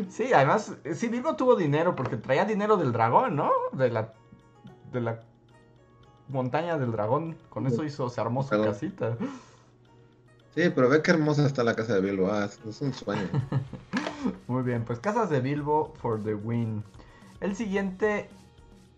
Sí, 0.09 0.32
además, 0.32 0.76
sí, 0.94 1.09
Bilbo 1.09 1.34
tuvo 1.34 1.57
dinero 1.57 1.97
porque 1.97 2.16
traía 2.16 2.44
dinero 2.44 2.76
del 2.76 2.92
dragón, 2.92 3.34
¿no? 3.34 3.51
De 3.72 3.90
la, 3.90 4.12
de 4.92 5.01
la 5.01 5.20
montaña 6.28 6.78
del 6.78 6.92
dragón. 6.92 7.36
Con 7.49 7.66
eso 7.66 7.82
hizo, 7.82 8.09
se 8.09 8.20
armó 8.20 8.44
su 8.44 8.62
casita. 8.62 9.16
Sí, 10.55 10.70
pero 10.72 10.88
ve 10.88 11.03
qué 11.03 11.11
hermosa 11.11 11.44
está 11.44 11.64
la 11.64 11.74
casa 11.74 11.94
de 11.94 12.03
Bilbo, 12.03 12.30
ah, 12.30 12.49
es 12.68 12.80
un 12.80 12.94
sueño. 12.94 13.28
Muy 14.47 14.62
bien, 14.62 14.84
pues 14.84 15.01
casas 15.01 15.28
de 15.28 15.40
Bilbo 15.40 15.92
for 16.01 16.22
the 16.22 16.34
win. 16.34 16.84
El 17.40 17.57
siguiente 17.57 18.30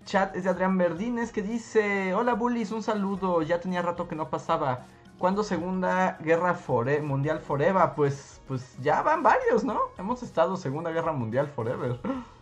chat 0.09 0.34
es 0.34 0.44
de 0.44 0.50
Adrián 0.50 0.78
Verdines 0.78 1.30
que 1.32 1.42
dice: 1.42 2.14
Hola 2.14 2.32
bullies, 2.34 2.72
un 2.72 2.82
saludo. 2.82 3.42
Ya 3.42 3.61
tenía 3.61 3.82
rato 3.82 4.09
que 4.09 4.16
no 4.16 4.30
pasaba. 4.30 4.86
¿Cuándo 5.18 5.42
Segunda 5.42 6.16
Guerra 6.20 6.54
Fore- 6.54 7.02
Mundial 7.02 7.40
Forever? 7.40 7.90
Pues, 7.96 8.40
pues 8.48 8.76
ya 8.80 9.02
van 9.02 9.22
varios, 9.22 9.64
¿no? 9.64 9.78
Hemos 9.98 10.22
estado 10.22 10.56
Segunda 10.56 10.90
Guerra 10.90 11.12
Mundial 11.12 11.46
Forever. 11.48 11.98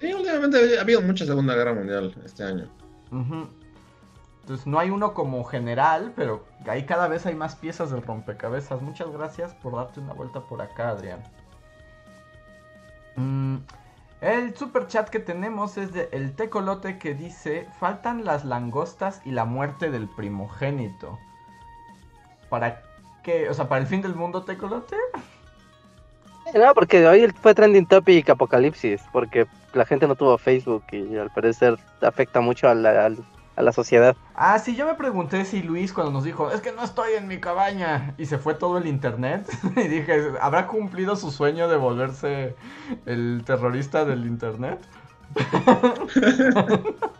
Sí, 0.00 0.12
últimamente 0.12 0.76
ha 0.76 0.82
habido 0.82 1.00
mucha 1.00 1.24
Segunda 1.24 1.54
Guerra 1.54 1.72
Mundial 1.72 2.14
este 2.26 2.42
año. 2.44 2.68
Entonces 3.10 4.66
no 4.66 4.78
hay 4.78 4.90
uno 4.90 5.14
como 5.14 5.44
general, 5.44 6.12
pero 6.14 6.44
ahí 6.66 6.84
cada 6.84 7.08
vez 7.08 7.24
hay 7.26 7.34
más 7.36 7.54
piezas 7.56 7.90
del 7.90 8.02
rompecabezas. 8.02 8.82
Muchas 8.82 9.10
gracias 9.12 9.54
por 9.54 9.76
darte 9.76 10.00
una 10.00 10.12
vuelta 10.12 10.40
por 10.40 10.60
acá, 10.60 10.88
Adrián. 10.90 11.22
Mm, 13.16 13.58
el 14.32 14.56
super 14.56 14.86
chat 14.86 15.08
que 15.08 15.20
tenemos 15.20 15.76
es 15.76 15.92
de 15.92 16.08
El 16.12 16.34
Tecolote 16.34 16.98
que 16.98 17.14
dice: 17.14 17.68
Faltan 17.78 18.24
las 18.24 18.44
langostas 18.44 19.20
y 19.24 19.30
la 19.32 19.44
muerte 19.44 19.90
del 19.90 20.08
primogénito. 20.08 21.18
¿Para 22.48 22.82
qué? 23.22 23.48
O 23.48 23.54
sea, 23.54 23.68
¿para 23.68 23.80
el 23.82 23.86
fin 23.86 24.02
del 24.02 24.14
mundo, 24.14 24.42
Tecolote? 24.44 24.96
No, 26.54 26.74
porque 26.74 27.06
hoy 27.06 27.32
fue 27.40 27.54
trending 27.54 27.86
topic 27.86 28.28
apocalipsis, 28.30 29.02
porque 29.12 29.46
la 29.72 29.84
gente 29.84 30.06
no 30.06 30.14
tuvo 30.14 30.38
Facebook 30.38 30.84
y 30.92 31.16
al 31.16 31.30
parecer 31.30 31.76
afecta 32.02 32.40
mucho 32.40 32.68
a 32.68 32.74
la, 32.74 33.06
al- 33.06 33.24
a 33.56 33.62
la 33.62 33.72
sociedad. 33.72 34.16
Ah, 34.34 34.58
sí, 34.58 34.74
yo 34.74 34.86
me 34.86 34.94
pregunté 34.94 35.44
si 35.44 35.62
Luis 35.62 35.92
cuando 35.92 36.12
nos 36.12 36.24
dijo, 36.24 36.50
es 36.50 36.60
que 36.60 36.72
no 36.72 36.82
estoy 36.82 37.12
en 37.12 37.28
mi 37.28 37.38
cabaña, 37.40 38.14
y 38.18 38.26
se 38.26 38.38
fue 38.38 38.54
todo 38.54 38.78
el 38.78 38.86
internet, 38.86 39.46
y 39.76 39.88
dije, 39.88 40.32
¿habrá 40.40 40.66
cumplido 40.66 41.14
su 41.16 41.30
sueño 41.30 41.68
de 41.68 41.76
volverse 41.76 42.56
el 43.06 43.42
terrorista 43.46 44.04
del 44.04 44.26
internet? 44.26 44.80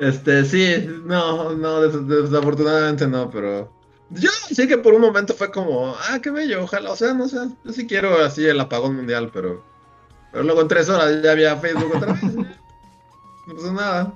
Este, 0.00 0.44
sí, 0.44 0.86
no, 1.04 1.54
no, 1.54 1.80
des- 1.82 2.06
desafortunadamente 2.08 3.06
no, 3.06 3.28
pero 3.30 3.70
yo 4.08 4.30
sí 4.50 4.66
que 4.66 4.78
por 4.78 4.94
un 4.94 5.02
momento 5.02 5.34
fue 5.34 5.50
como, 5.50 5.94
ah, 6.08 6.18
qué 6.22 6.30
bello, 6.30 6.62
ojalá, 6.64 6.92
o 6.92 6.96
sea, 6.96 7.12
no 7.12 7.28
sé, 7.28 7.36
yo 7.64 7.72
sí 7.72 7.86
quiero 7.86 8.22
así 8.24 8.46
el 8.46 8.58
apagón 8.60 8.96
mundial, 8.96 9.30
pero, 9.32 9.62
pero 10.30 10.44
luego 10.44 10.62
en 10.62 10.68
tres 10.68 10.88
horas 10.88 11.22
ya 11.22 11.32
había 11.32 11.56
Facebook 11.56 11.92
otra 11.94 12.14
vez, 12.14 12.41
no 13.46 13.54
pasó 13.54 13.72
nada. 13.72 14.12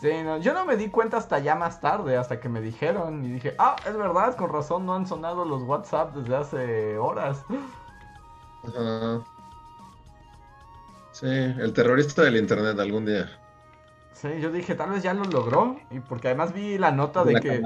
Sí, 0.00 0.10
no, 0.22 0.38
yo 0.38 0.54
no 0.54 0.64
me 0.64 0.76
di 0.76 0.90
cuenta 0.90 1.16
hasta 1.16 1.40
ya 1.40 1.56
más 1.56 1.80
tarde, 1.80 2.16
hasta 2.16 2.38
que 2.38 2.48
me 2.48 2.60
dijeron, 2.60 3.24
y 3.24 3.32
dije, 3.32 3.54
ah, 3.58 3.74
es 3.84 3.96
verdad, 3.96 4.36
con 4.36 4.52
razón 4.52 4.86
no 4.86 4.94
han 4.94 5.06
sonado 5.06 5.44
los 5.44 5.62
WhatsApp 5.62 6.14
desde 6.14 6.36
hace 6.36 6.98
horas. 6.98 7.44
Ajá. 8.64 9.20
Sí, 11.10 11.26
el 11.26 11.72
terrorista 11.72 12.22
del 12.22 12.36
internet 12.36 12.78
algún 12.78 13.06
día. 13.06 13.28
Sí, 14.12 14.28
yo 14.40 14.52
dije, 14.52 14.76
tal 14.76 14.90
vez 14.90 15.02
ya 15.02 15.14
lo 15.14 15.24
logró, 15.24 15.76
y 15.90 15.98
porque 15.98 16.28
además 16.28 16.52
vi 16.52 16.78
la 16.78 16.92
nota 16.92 17.24
¿De 17.24 17.28
de 17.28 17.32
la 17.32 17.40
que... 17.40 17.62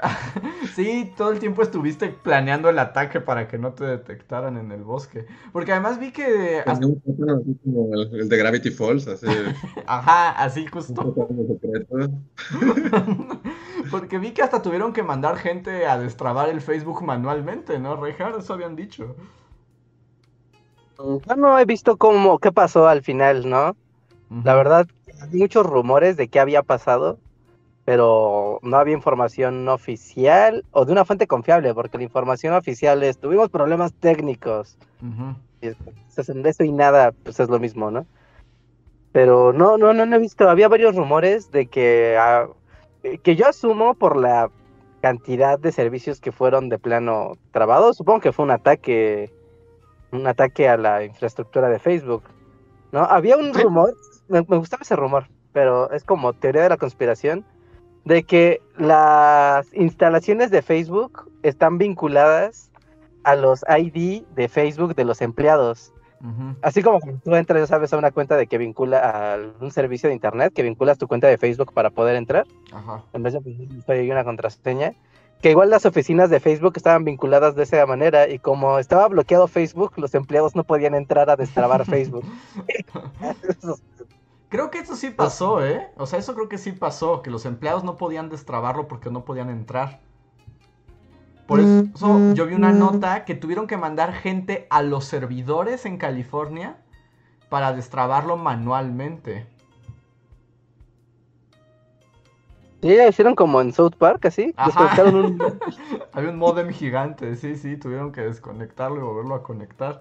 Sí, 0.74 1.12
todo 1.16 1.32
el 1.32 1.40
tiempo 1.40 1.62
estuviste 1.62 2.08
planeando 2.08 2.68
el 2.68 2.78
ataque 2.78 3.20
para 3.20 3.48
que 3.48 3.58
no 3.58 3.72
te 3.72 3.84
detectaran 3.84 4.56
en 4.56 4.72
el 4.72 4.82
bosque. 4.82 5.26
Porque 5.52 5.72
además 5.72 5.98
vi 5.98 6.12
que... 6.12 6.62
Como 6.64 7.94
el, 7.94 8.20
el 8.20 8.28
de 8.28 8.36
Gravity 8.36 8.70
Falls, 8.70 9.08
así, 9.08 9.26
Ajá, 9.86 10.30
así 10.30 10.66
justo. 10.66 11.14
Porque 13.90 14.18
vi 14.18 14.32
que 14.32 14.42
hasta 14.42 14.62
tuvieron 14.62 14.92
que 14.92 15.02
mandar 15.02 15.36
gente 15.36 15.86
a 15.86 15.98
destrabar 15.98 16.48
el 16.48 16.60
Facebook 16.60 17.02
manualmente, 17.02 17.78
¿no, 17.78 17.96
Rejar? 17.96 18.34
Eso 18.38 18.54
habían 18.54 18.76
dicho. 18.76 19.16
Yo 20.98 21.36
no 21.36 21.58
he 21.58 21.64
visto 21.64 21.96
cómo, 21.96 22.38
qué 22.38 22.52
pasó 22.52 22.86
al 22.86 23.02
final, 23.02 23.48
¿no? 23.48 23.74
La 24.44 24.54
verdad, 24.54 24.86
hay 25.20 25.30
muchos 25.32 25.66
rumores 25.66 26.16
de 26.16 26.28
qué 26.28 26.38
había 26.38 26.62
pasado, 26.62 27.18
pero 27.84 28.58
no 28.62 28.76
había 28.76 28.94
información 28.94 29.68
oficial 29.68 30.64
o 30.72 30.84
de 30.84 30.92
una 30.92 31.04
fuente 31.04 31.26
confiable, 31.26 31.74
porque 31.74 31.98
la 31.98 32.04
información 32.04 32.54
oficial 32.54 33.02
es, 33.02 33.18
tuvimos 33.18 33.48
problemas 33.50 33.92
técnicos, 33.94 34.76
y 35.62 35.68
es- 35.68 35.76
pues, 36.14 36.28
eso 36.28 36.64
y 36.64 36.72
nada, 36.72 37.12
pues 37.24 37.40
es 37.40 37.48
lo 37.48 37.58
mismo, 37.58 37.90
¿no? 37.90 38.06
Pero 39.12 39.52
no, 39.52 39.76
no, 39.76 39.92
no, 39.92 40.06
no 40.06 40.16
he 40.16 40.18
visto, 40.20 40.48
había 40.48 40.68
varios 40.68 40.94
rumores 40.94 41.50
de 41.50 41.66
que, 41.66 42.16
ah, 42.18 42.46
que 43.22 43.34
yo 43.34 43.48
asumo 43.48 43.94
por 43.94 44.16
la 44.16 44.50
cantidad 45.00 45.58
de 45.58 45.72
servicios 45.72 46.20
que 46.20 46.30
fueron 46.32 46.68
de 46.68 46.78
plano 46.78 47.32
trabados, 47.50 47.96
supongo 47.96 48.20
que 48.20 48.32
fue 48.32 48.44
un 48.44 48.50
ataque, 48.52 49.32
un 50.12 50.26
ataque 50.26 50.68
a 50.68 50.76
la 50.76 51.02
infraestructura 51.04 51.68
de 51.70 51.78
Facebook, 51.78 52.22
¿no? 52.92 53.00
Había 53.00 53.36
un 53.36 53.52
rumor, 53.54 53.96
me, 54.28 54.42
me 54.46 54.58
gustaba 54.58 54.82
ese 54.82 54.94
rumor, 54.96 55.26
pero 55.52 55.90
es 55.92 56.04
como 56.04 56.32
teoría 56.34 56.62
de 56.62 56.68
la 56.68 56.76
conspiración, 56.76 57.44
de 58.04 58.22
que 58.22 58.60
las 58.76 59.72
instalaciones 59.74 60.50
de 60.50 60.62
Facebook 60.62 61.30
están 61.42 61.78
vinculadas 61.78 62.70
a 63.24 63.34
los 63.36 63.64
ID 63.68 64.22
de 64.34 64.48
Facebook 64.48 64.94
de 64.94 65.04
los 65.04 65.20
empleados. 65.20 65.92
Así 66.60 66.82
como 66.82 67.00
cuando 67.00 67.18
tú 67.22 67.34
entras, 67.34 67.62
ya 67.62 67.66
sabes, 67.66 67.94
a 67.94 67.96
una 67.96 68.10
cuenta 68.10 68.36
de 68.36 68.46
que 68.46 68.58
vincula 68.58 68.98
a 68.98 69.38
un 69.58 69.70
servicio 69.70 70.10
de 70.10 70.14
internet, 70.14 70.52
que 70.52 70.62
vinculas 70.62 70.98
tu 70.98 71.08
cuenta 71.08 71.28
de 71.28 71.38
Facebook 71.38 71.72
para 71.72 71.88
poder 71.88 72.16
entrar, 72.16 72.46
Ajá. 72.72 73.04
en 73.14 73.22
vez 73.22 73.32
de 73.32 73.40
pedir 73.86 74.12
una 74.12 74.22
contraseña, 74.22 74.92
que 75.40 75.50
igual 75.50 75.70
las 75.70 75.86
oficinas 75.86 76.28
de 76.28 76.38
Facebook 76.38 76.74
estaban 76.76 77.04
vinculadas 77.04 77.54
de 77.54 77.62
esa 77.62 77.86
manera 77.86 78.28
y 78.28 78.38
como 78.38 78.78
estaba 78.78 79.08
bloqueado 79.08 79.48
Facebook, 79.48 79.92
los 79.96 80.14
empleados 80.14 80.54
no 80.54 80.64
podían 80.64 80.94
entrar 80.94 81.30
a 81.30 81.36
destrabar 81.36 81.84
Facebook. 81.86 82.24
Creo 84.50 84.72
que 84.72 84.80
eso 84.80 84.96
sí 84.96 85.10
pasó, 85.10 85.64
¿eh? 85.64 85.90
O 85.96 86.06
sea, 86.06 86.18
eso 86.18 86.34
creo 86.34 86.48
que 86.48 86.58
sí 86.58 86.72
pasó, 86.72 87.22
que 87.22 87.30
los 87.30 87.46
empleados 87.46 87.84
no 87.84 87.96
podían 87.96 88.28
destrabarlo 88.28 88.88
porque 88.88 89.08
no 89.08 89.24
podían 89.24 89.48
entrar. 89.48 90.00
Por 91.46 91.60
eso 91.60 92.34
yo 92.34 92.46
vi 92.46 92.54
una 92.54 92.72
nota 92.72 93.24
que 93.24 93.36
tuvieron 93.36 93.68
que 93.68 93.76
mandar 93.76 94.12
gente 94.12 94.66
a 94.70 94.82
los 94.82 95.04
servidores 95.04 95.86
en 95.86 95.98
California 95.98 96.78
para 97.48 97.72
destrabarlo 97.72 98.36
manualmente. 98.36 99.46
Sí, 102.82 102.96
ya 102.96 103.06
hicieron 103.06 103.36
como 103.36 103.60
en 103.60 103.72
South 103.72 103.94
Park, 103.98 104.26
así, 104.26 104.52
Ajá. 104.56 104.66
desconectaron 104.66 105.14
un... 105.14 105.60
Había 106.12 106.30
un 106.30 106.38
modem 106.38 106.70
gigante, 106.72 107.36
sí, 107.36 107.54
sí, 107.56 107.76
tuvieron 107.76 108.10
que 108.10 108.22
desconectarlo 108.22 108.96
y 108.96 109.02
volverlo 109.02 109.34
a 109.34 109.42
conectar. 109.42 110.00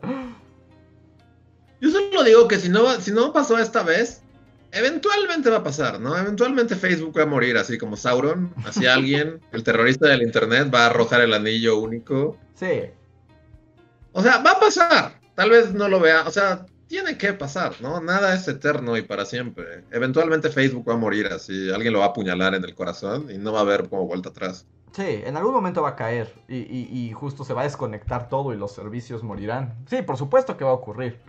Yo 1.82 1.90
solo 1.90 2.24
digo 2.24 2.48
que 2.48 2.58
si 2.58 2.70
no, 2.70 2.90
si 3.02 3.12
no 3.12 3.34
pasó 3.34 3.58
esta 3.58 3.84
vez, 3.84 4.24
eventualmente 4.72 5.50
va 5.50 5.58
a 5.58 5.64
pasar, 5.64 6.00
¿no? 6.00 6.18
Eventualmente 6.18 6.76
Facebook 6.76 7.18
va 7.18 7.24
a 7.24 7.28
morir 7.28 7.58
así 7.58 7.78
como 7.78 7.96
Sauron, 7.98 8.54
así 8.66 8.86
alguien, 8.88 9.40
el 9.52 9.64
terrorista 9.64 10.08
del 10.08 10.22
internet 10.22 10.72
va 10.74 10.84
a 10.84 10.86
arrojar 10.88 11.22
el 11.22 11.34
anillo 11.34 11.78
único. 11.80 12.38
Sí. 12.56 12.84
O 14.12 14.22
sea, 14.22 14.38
va 14.40 14.52
a 14.52 14.60
pasar. 14.60 15.20
Tal 15.36 15.50
vez 15.50 15.74
no 15.74 15.88
lo 15.88 16.00
vea, 16.00 16.24
o 16.28 16.32
sea, 16.32 16.66
tiene 16.88 17.18
que 17.18 17.34
pasar, 17.34 17.74
¿no? 17.82 18.02
Nada 18.02 18.34
es 18.36 18.48
eterno 18.48 18.98
y 18.98 19.04
para 19.04 19.26
siempre. 19.26 19.84
Eventualmente 19.92 20.50
Facebook 20.50 20.88
va 20.90 20.94
a 20.94 20.98
morir 20.98 21.28
así, 21.28 21.72
alguien 21.72 21.94
lo 21.94 22.00
va 22.00 22.06
a 22.06 22.10
apuñalar 22.10 22.56
en 22.56 22.64
el 22.64 22.76
corazón 22.76 23.30
y 23.32 23.38
no 23.38 23.54
va 23.54 23.60
a 23.60 23.62
haber 23.62 23.88
como 23.90 24.06
vuelta 24.08 24.30
atrás. 24.30 24.66
Sí, 24.92 25.06
en 25.24 25.38
algún 25.38 25.54
momento 25.54 25.84
va 25.84 25.90
a 25.90 25.96
caer 25.96 26.34
y, 26.48 26.58
y- 26.58 26.90
y 26.92 27.12
justo 27.14 27.44
se 27.46 27.54
va 27.54 27.62
a 27.62 27.64
desconectar 27.66 28.28
todo 28.28 28.54
y 28.54 28.58
los 28.58 28.74
servicios 28.74 29.22
morirán. 29.24 29.76
Sí, 29.88 30.02
por 30.02 30.18
supuesto 30.18 30.58
que 30.58 30.64
va 30.64 30.72
a 30.72 30.74
ocurrir. 30.74 31.20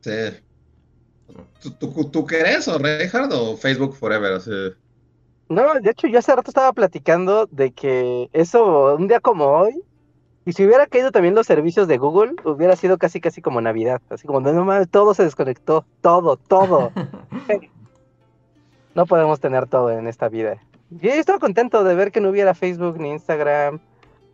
Sí. 0.00 0.42
¿Tú, 1.60 1.70
tú, 1.72 2.10
tú 2.10 2.20
o 2.20 2.78
Reinhardt 2.78 3.32
o 3.32 3.56
Facebook 3.56 3.94
Forever? 3.94 4.32
Así. 4.34 4.50
No, 5.48 5.74
de 5.80 5.90
hecho, 5.90 6.06
yo 6.06 6.18
hace 6.18 6.34
rato 6.34 6.50
estaba 6.50 6.72
platicando 6.72 7.46
de 7.50 7.72
que 7.72 8.30
eso, 8.32 8.94
un 8.94 9.06
día 9.08 9.20
como 9.20 9.46
hoy, 9.46 9.74
y 10.44 10.52
si 10.52 10.64
hubiera 10.66 10.86
caído 10.86 11.12
también 11.12 11.34
los 11.34 11.46
servicios 11.46 11.86
de 11.86 11.98
Google, 11.98 12.34
hubiera 12.44 12.74
sido 12.74 12.98
casi 12.98 13.20
casi 13.20 13.42
como 13.42 13.60
Navidad. 13.60 14.00
Así 14.08 14.26
como, 14.26 14.40
no 14.40 14.64
mames, 14.64 14.88
todo 14.88 15.14
se 15.14 15.24
desconectó, 15.24 15.84
todo, 16.00 16.36
todo. 16.36 16.90
No 18.94 19.06
podemos 19.06 19.40
tener 19.40 19.66
todo 19.68 19.90
en 19.90 20.06
esta 20.06 20.28
vida. 20.28 20.58
Yo 20.90 21.10
estaba 21.12 21.38
contento 21.38 21.82
de 21.82 21.94
ver 21.94 22.12
que 22.12 22.20
no 22.20 22.28
hubiera 22.28 22.52
Facebook, 22.52 22.98
ni 23.00 23.10
Instagram, 23.10 23.80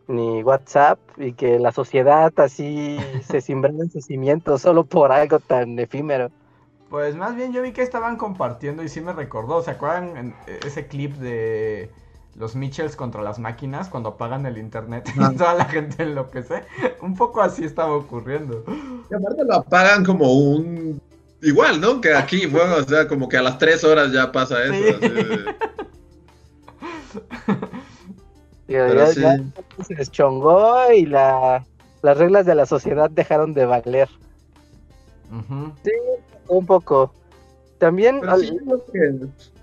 ni 0.09 0.42
WhatsApp, 0.42 0.99
y 1.16 1.32
que 1.32 1.61
la 1.61 1.70
sociedad 1.70 2.32
así 2.40 2.99
se 3.22 3.40
simbrara 3.40 3.76
en 3.78 3.88
sus 3.88 4.07
cimientos 4.07 4.62
solo 4.62 4.82
por 4.84 5.12
algo 5.12 5.38
tan 5.38 5.78
efímero. 5.78 6.32
Pues 6.91 7.14
más 7.16 7.36
bien 7.36 7.53
yo 7.53 7.62
vi 7.62 7.72
que 7.72 7.82
estaban 7.82 8.16
compartiendo 8.16 8.82
y 8.82 8.89
sí 8.89 9.01
me 9.01 9.12
recordó. 9.12 9.62
¿Se 9.62 9.70
acuerdan 9.72 10.16
en 10.16 10.34
ese 10.64 10.86
clip 10.86 11.14
de 11.16 11.91
los 12.34 12.57
Mitchells 12.57 12.97
contra 12.97 13.20
las 13.22 13.39
máquinas 13.39 13.89
cuando 13.89 14.11
apagan 14.11 14.47
el 14.47 14.57
internet 14.59 15.09
Ah. 15.18 15.30
y 15.32 15.36
toda 15.36 15.55
la 15.55 15.64
gente 15.66 16.03
enloquece? 16.05 16.64
Un 17.03 17.14
poco 17.14 17.43
así 17.43 17.64
estaba 17.64 17.93
ocurriendo. 17.95 18.64
Y 19.11 19.14
aparte 19.14 19.45
lo 19.45 19.55
apagan 19.57 20.05
como 20.05 20.32
un... 20.32 21.01
Igual, 21.43 21.80
¿no? 21.80 22.01
Que 22.01 22.14
aquí, 22.14 22.47
bueno, 22.47 22.76
o 22.76 22.82
sea, 22.82 23.07
como 23.07 23.28
que 23.28 23.36
a 23.36 23.43
las 23.43 23.59
tres 23.59 23.84
horas 23.84 24.11
ya 24.12 24.32
pasa 24.32 24.62
eso. 24.64 24.72
Sí. 24.74 24.89
así 24.89 25.09
de- 25.09 25.45
Digo, 28.68 28.84
Pero 28.86 28.95
ya- 28.95 29.12
sí. 29.12 29.20
ya 29.78 29.84
se 29.84 29.95
deschongó 29.95 30.91
y 30.93 31.07
la, 31.07 31.64
las 32.03 32.18
reglas 32.18 32.47
de 32.47 32.55
la 32.55 32.66
sociedad 32.66 33.11
dejaron 33.11 33.55
de 33.55 33.64
valer. 33.66 34.09
Ujú. 35.30 35.72
Un 36.49 36.66
poco. 36.66 37.12
También, 37.78 38.22
al- 38.28 38.40
sí, 38.40 38.59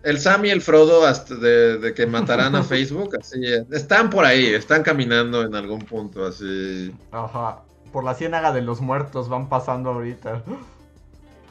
el 0.04 0.20
Sam 0.20 0.46
y 0.46 0.50
el 0.50 0.62
Frodo 0.62 1.06
hasta 1.06 1.36
de, 1.36 1.78
de 1.80 1.94
que 1.94 2.06
matarán 2.08 2.56
a 2.56 2.64
Facebook, 2.64 3.16
así, 3.20 3.42
están 3.72 4.10
por 4.10 4.24
ahí, 4.26 4.46
están 4.48 4.84
caminando 4.84 5.42
en 5.44 5.56
algún 5.56 5.80
punto, 5.80 6.26
así. 6.26 6.94
Ajá. 7.12 7.64
Por 7.92 8.04
la 8.04 8.14
ciénaga 8.14 8.52
de 8.54 8.62
los 8.62 8.82
muertos 8.82 9.30
van 9.30 9.50
pasando 9.50 9.92
ahorita. 9.92 10.44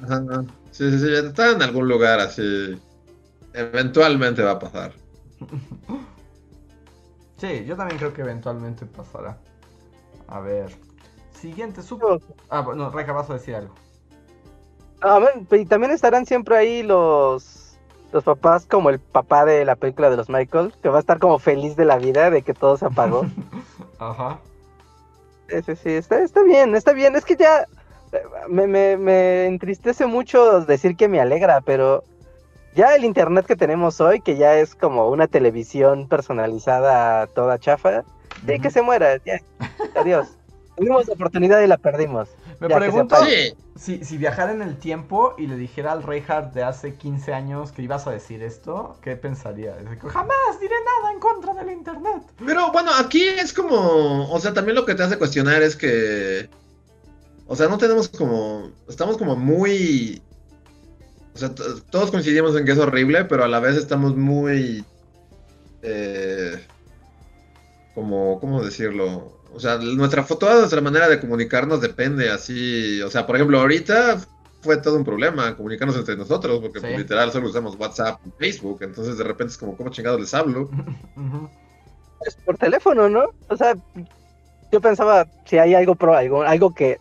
Ajá. 0.02 0.44
Sí, 0.70 0.90
sí, 0.90 0.98
sí, 0.98 1.14
están 1.14 1.56
en 1.56 1.62
algún 1.62 1.88
lugar 1.88 2.20
así. 2.20 2.76
Eventualmente 3.52 4.42
va 4.42 4.52
a 4.52 4.58
pasar. 4.58 4.92
Sí, 7.36 7.64
yo 7.66 7.76
también 7.76 7.98
creo 7.98 8.12
que 8.12 8.22
eventualmente 8.22 8.86
pasará. 8.86 9.38
A 10.28 10.40
ver. 10.40 10.70
Siguiente 11.32 11.82
super. 11.82 12.20
Ah, 12.48 12.64
no, 12.74 12.90
Reja, 12.90 13.12
vas 13.12 13.28
a 13.30 13.34
decir 13.34 13.54
algo. 13.54 13.74
Ah, 15.04 15.20
y 15.50 15.66
también 15.66 15.92
estarán 15.92 16.24
siempre 16.24 16.56
ahí 16.56 16.82
los, 16.82 17.78
los 18.10 18.24
papás, 18.24 18.64
como 18.64 18.88
el 18.88 18.98
papá 18.98 19.44
de 19.44 19.66
la 19.66 19.76
película 19.76 20.08
de 20.08 20.16
los 20.16 20.30
Michael, 20.30 20.72
que 20.82 20.88
va 20.88 20.96
a 20.96 21.00
estar 21.00 21.18
como 21.18 21.38
feliz 21.38 21.76
de 21.76 21.84
la 21.84 21.98
vida 21.98 22.30
de 22.30 22.40
que 22.40 22.54
todo 22.54 22.78
se 22.78 22.86
apagó. 22.86 23.26
Ajá. 23.98 24.38
Sí, 25.50 25.56
sí, 25.66 25.76
sí, 25.76 25.90
está, 25.90 26.20
está 26.22 26.42
bien, 26.42 26.74
está 26.74 26.94
bien. 26.94 27.16
Es 27.16 27.26
que 27.26 27.36
ya 27.36 27.66
eh, 28.12 28.22
me, 28.48 28.66
me, 28.66 28.96
me 28.96 29.44
entristece 29.44 30.06
mucho 30.06 30.62
decir 30.62 30.96
que 30.96 31.06
me 31.06 31.20
alegra, 31.20 31.60
pero 31.60 32.02
ya 32.74 32.94
el 32.94 33.04
internet 33.04 33.44
que 33.44 33.56
tenemos 33.56 34.00
hoy, 34.00 34.22
que 34.22 34.36
ya 34.36 34.56
es 34.56 34.74
como 34.74 35.10
una 35.10 35.26
televisión 35.26 36.08
personalizada 36.08 37.26
toda 37.26 37.58
chafa, 37.58 38.04
sí, 38.46 38.58
que 38.58 38.70
se 38.70 38.80
muera, 38.80 39.18
ya. 39.22 39.38
Adiós. 39.96 40.28
Tuvimos 40.76 41.06
la 41.06 41.14
oportunidad 41.14 41.60
y 41.62 41.66
la 41.66 41.76
perdimos. 41.76 42.28
Me 42.60 42.68
pregunto. 42.68 43.16
Sí, 43.24 43.54
si, 43.76 44.04
si 44.04 44.16
viajara 44.16 44.52
en 44.52 44.62
el 44.62 44.76
tiempo 44.76 45.34
y 45.38 45.46
le 45.46 45.56
dijera 45.56 45.92
al 45.92 46.02
Reinhardt 46.02 46.52
de 46.52 46.62
hace 46.62 46.94
15 46.94 47.32
años 47.32 47.72
que 47.72 47.82
ibas 47.82 48.06
a 48.06 48.10
decir 48.10 48.42
esto, 48.42 48.96
¿qué 49.02 49.16
pensaría? 49.16 49.76
Jamás 50.00 50.60
diré 50.60 50.74
nada 50.84 51.12
en 51.12 51.20
contra 51.20 51.54
del 51.54 51.70
internet. 51.70 52.22
pero 52.44 52.72
bueno, 52.72 52.90
aquí 52.98 53.22
es 53.22 53.52
como, 53.52 54.30
o 54.32 54.40
sea, 54.40 54.52
también 54.52 54.76
lo 54.76 54.84
que 54.84 54.94
te 54.94 55.02
hace 55.02 55.18
cuestionar 55.18 55.62
es 55.62 55.76
que, 55.76 56.48
o 57.46 57.54
sea, 57.54 57.68
no 57.68 57.78
tenemos 57.78 58.08
como, 58.08 58.70
estamos 58.88 59.16
como 59.16 59.36
muy, 59.36 60.22
o 61.34 61.38
sea, 61.38 61.54
todos 61.90 62.10
coincidimos 62.10 62.56
en 62.56 62.64
que 62.64 62.72
es 62.72 62.78
horrible, 62.78 63.24
pero 63.24 63.44
a 63.44 63.48
la 63.48 63.60
vez 63.60 63.76
estamos 63.76 64.16
muy, 64.16 64.84
eh, 65.82 66.64
como, 67.94 68.40
¿cómo 68.40 68.62
decirlo? 68.62 69.43
O 69.54 69.60
sea, 69.60 69.76
nuestra, 69.78 70.24
toda 70.24 70.58
nuestra 70.58 70.80
manera 70.80 71.08
de 71.08 71.20
comunicarnos 71.20 71.80
depende 71.80 72.28
así, 72.30 73.00
o 73.02 73.10
sea, 73.10 73.24
por 73.26 73.36
ejemplo, 73.36 73.60
ahorita 73.60 74.18
fue 74.62 74.78
todo 74.78 74.96
un 74.96 75.04
problema 75.04 75.56
comunicarnos 75.56 75.96
entre 75.96 76.16
nosotros, 76.16 76.58
porque 76.60 76.80
Sí. 76.80 76.86
pues, 76.86 76.98
literal 76.98 77.30
solo 77.30 77.48
usamos 77.48 77.76
WhatsApp 77.78 78.18
y 78.26 78.30
Facebook, 78.38 78.78
entonces 78.82 79.16
de 79.16 79.24
repente 79.24 79.52
es 79.52 79.58
como, 79.58 79.76
¿cómo 79.76 79.90
chingados 79.90 80.18
les 80.20 80.34
hablo? 80.34 80.68
Pues 82.18 82.34
por 82.44 82.56
teléfono, 82.58 83.08
¿no? 83.08 83.26
O 83.48 83.56
sea, 83.56 83.76
yo 84.72 84.80
pensaba, 84.80 85.26
si 85.44 85.58
hay 85.58 85.74
algo 85.74 85.94
pro, 85.94 86.14
algo, 86.16 86.42
algo 86.42 86.74
que 86.74 86.98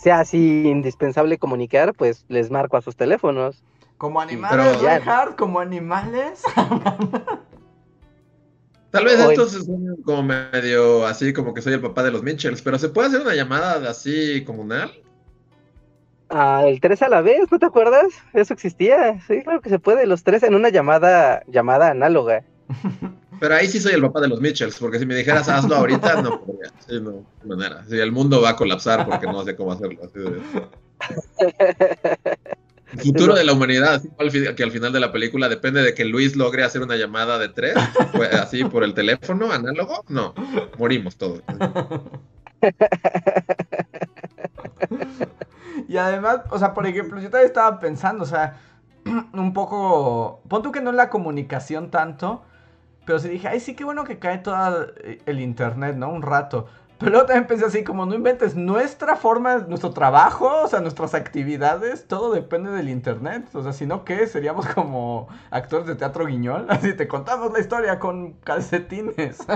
sea 0.00 0.20
así 0.20 0.66
indispensable 0.68 1.38
comunicar, 1.38 1.92
pues 1.94 2.24
les 2.28 2.50
marco 2.50 2.76
a 2.76 2.82
sus 2.82 2.96
teléfonos. 2.96 3.62
Como 3.98 4.20
animales, 4.20 4.66
pero- 4.66 4.82
Ya. 4.82 4.96
Reinhardt, 4.98 5.36
como 5.36 5.60
animales. 5.60 6.42
Tal 8.90 9.04
vez 9.04 9.20
Oye. 9.20 9.34
estos 9.34 9.52
son 9.66 9.96
como 10.02 10.22
medio 10.22 11.06
así, 11.06 11.32
como 11.32 11.52
que 11.52 11.60
soy 11.60 11.74
el 11.74 11.80
papá 11.80 12.02
de 12.02 12.10
los 12.10 12.22
Mitchells, 12.22 12.62
pero 12.62 12.78
¿se 12.78 12.88
puede 12.88 13.08
hacer 13.08 13.20
una 13.20 13.34
llamada 13.34 13.90
así 13.90 14.42
comunal? 14.44 14.90
Ah, 16.30 16.64
el 16.66 16.80
tres 16.80 17.02
a 17.02 17.08
la 17.08 17.20
vez, 17.20 17.50
¿no 17.50 17.58
te 17.58 17.66
acuerdas? 17.66 18.06
Eso 18.32 18.54
existía. 18.54 19.20
Sí, 19.26 19.42
claro 19.42 19.60
que 19.60 19.68
se 19.70 19.78
puede, 19.78 20.06
los 20.06 20.24
tres 20.24 20.42
en 20.42 20.54
una 20.54 20.68
llamada, 20.70 21.42
llamada 21.46 21.90
análoga. 21.90 22.44
Pero 23.40 23.54
ahí 23.54 23.68
sí 23.68 23.78
soy 23.78 23.92
el 23.92 24.02
papá 24.02 24.20
de 24.20 24.28
los 24.28 24.40
Mitchells, 24.40 24.78
porque 24.78 24.98
si 24.98 25.06
me 25.06 25.14
dijeras 25.14 25.48
hazlo 25.48 25.76
ahorita, 25.76 26.22
no 26.22 26.40
podría. 26.40 26.72
Sí, 26.86 27.00
no, 27.00 27.24
de 27.42 27.56
manera. 27.56 27.84
Sí, 27.88 27.98
el 27.98 28.10
mundo 28.10 28.42
va 28.42 28.50
a 28.50 28.56
colapsar 28.56 29.06
porque 29.06 29.26
no 29.26 29.44
sé 29.44 29.54
cómo 29.54 29.72
hacerlo. 29.72 30.00
así 30.04 30.18
de- 30.18 30.42
El 32.92 33.00
futuro 33.00 33.34
de 33.34 33.44
la 33.44 33.52
humanidad, 33.52 34.02
que 34.56 34.62
al 34.62 34.70
final 34.70 34.92
de 34.92 35.00
la 35.00 35.12
película 35.12 35.48
depende 35.48 35.82
de 35.82 35.94
que 35.94 36.04
Luis 36.04 36.36
logre 36.36 36.64
hacer 36.64 36.82
una 36.82 36.96
llamada 36.96 37.38
de 37.38 37.48
tres, 37.48 37.74
pues, 38.12 38.32
así 38.34 38.64
por 38.64 38.82
el 38.82 38.94
teléfono 38.94 39.52
análogo, 39.52 40.04
no, 40.08 40.34
morimos 40.78 41.16
todos. 41.16 41.42
Y 45.88 45.96
además, 45.96 46.40
o 46.50 46.58
sea, 46.58 46.74
por 46.74 46.86
ejemplo, 46.86 47.18
yo 47.18 47.30
también 47.30 47.46
estaba 47.46 47.80
pensando, 47.80 48.24
o 48.24 48.26
sea, 48.26 48.58
un 49.32 49.52
poco. 49.54 50.42
Pon 50.48 50.62
tú 50.62 50.70
que 50.70 50.82
no 50.82 50.90
en 50.90 50.96
la 50.96 51.08
comunicación 51.08 51.90
tanto, 51.90 52.42
pero 53.06 53.18
sí 53.18 53.28
dije, 53.28 53.48
ay, 53.48 53.58
sí, 53.58 53.74
qué 53.74 53.84
bueno 53.84 54.04
que 54.04 54.18
cae 54.18 54.38
todo 54.38 54.86
el 55.24 55.40
internet, 55.40 55.96
¿no? 55.96 56.10
Un 56.10 56.22
rato. 56.22 56.66
Pero 56.98 57.12
luego 57.12 57.26
también 57.26 57.46
pensé 57.46 57.64
así, 57.64 57.84
como 57.84 58.06
no 58.06 58.14
inventes 58.14 58.56
nuestra 58.56 59.14
forma, 59.14 59.58
nuestro 59.58 59.90
trabajo, 59.90 60.62
o 60.64 60.68
sea, 60.68 60.80
nuestras 60.80 61.14
actividades, 61.14 62.08
todo 62.08 62.32
depende 62.32 62.72
del 62.72 62.88
internet. 62.88 63.46
O 63.52 63.62
sea, 63.62 63.72
si 63.72 63.86
no, 63.86 64.04
¿qué? 64.04 64.26
Seríamos 64.26 64.66
como 64.66 65.28
actores 65.50 65.86
de 65.86 65.94
teatro 65.94 66.26
guiñol. 66.26 66.66
Así 66.68 66.94
te 66.94 67.06
contamos 67.06 67.52
la 67.52 67.60
historia 67.60 67.98
con 67.98 68.32
calcetines. 68.44 69.38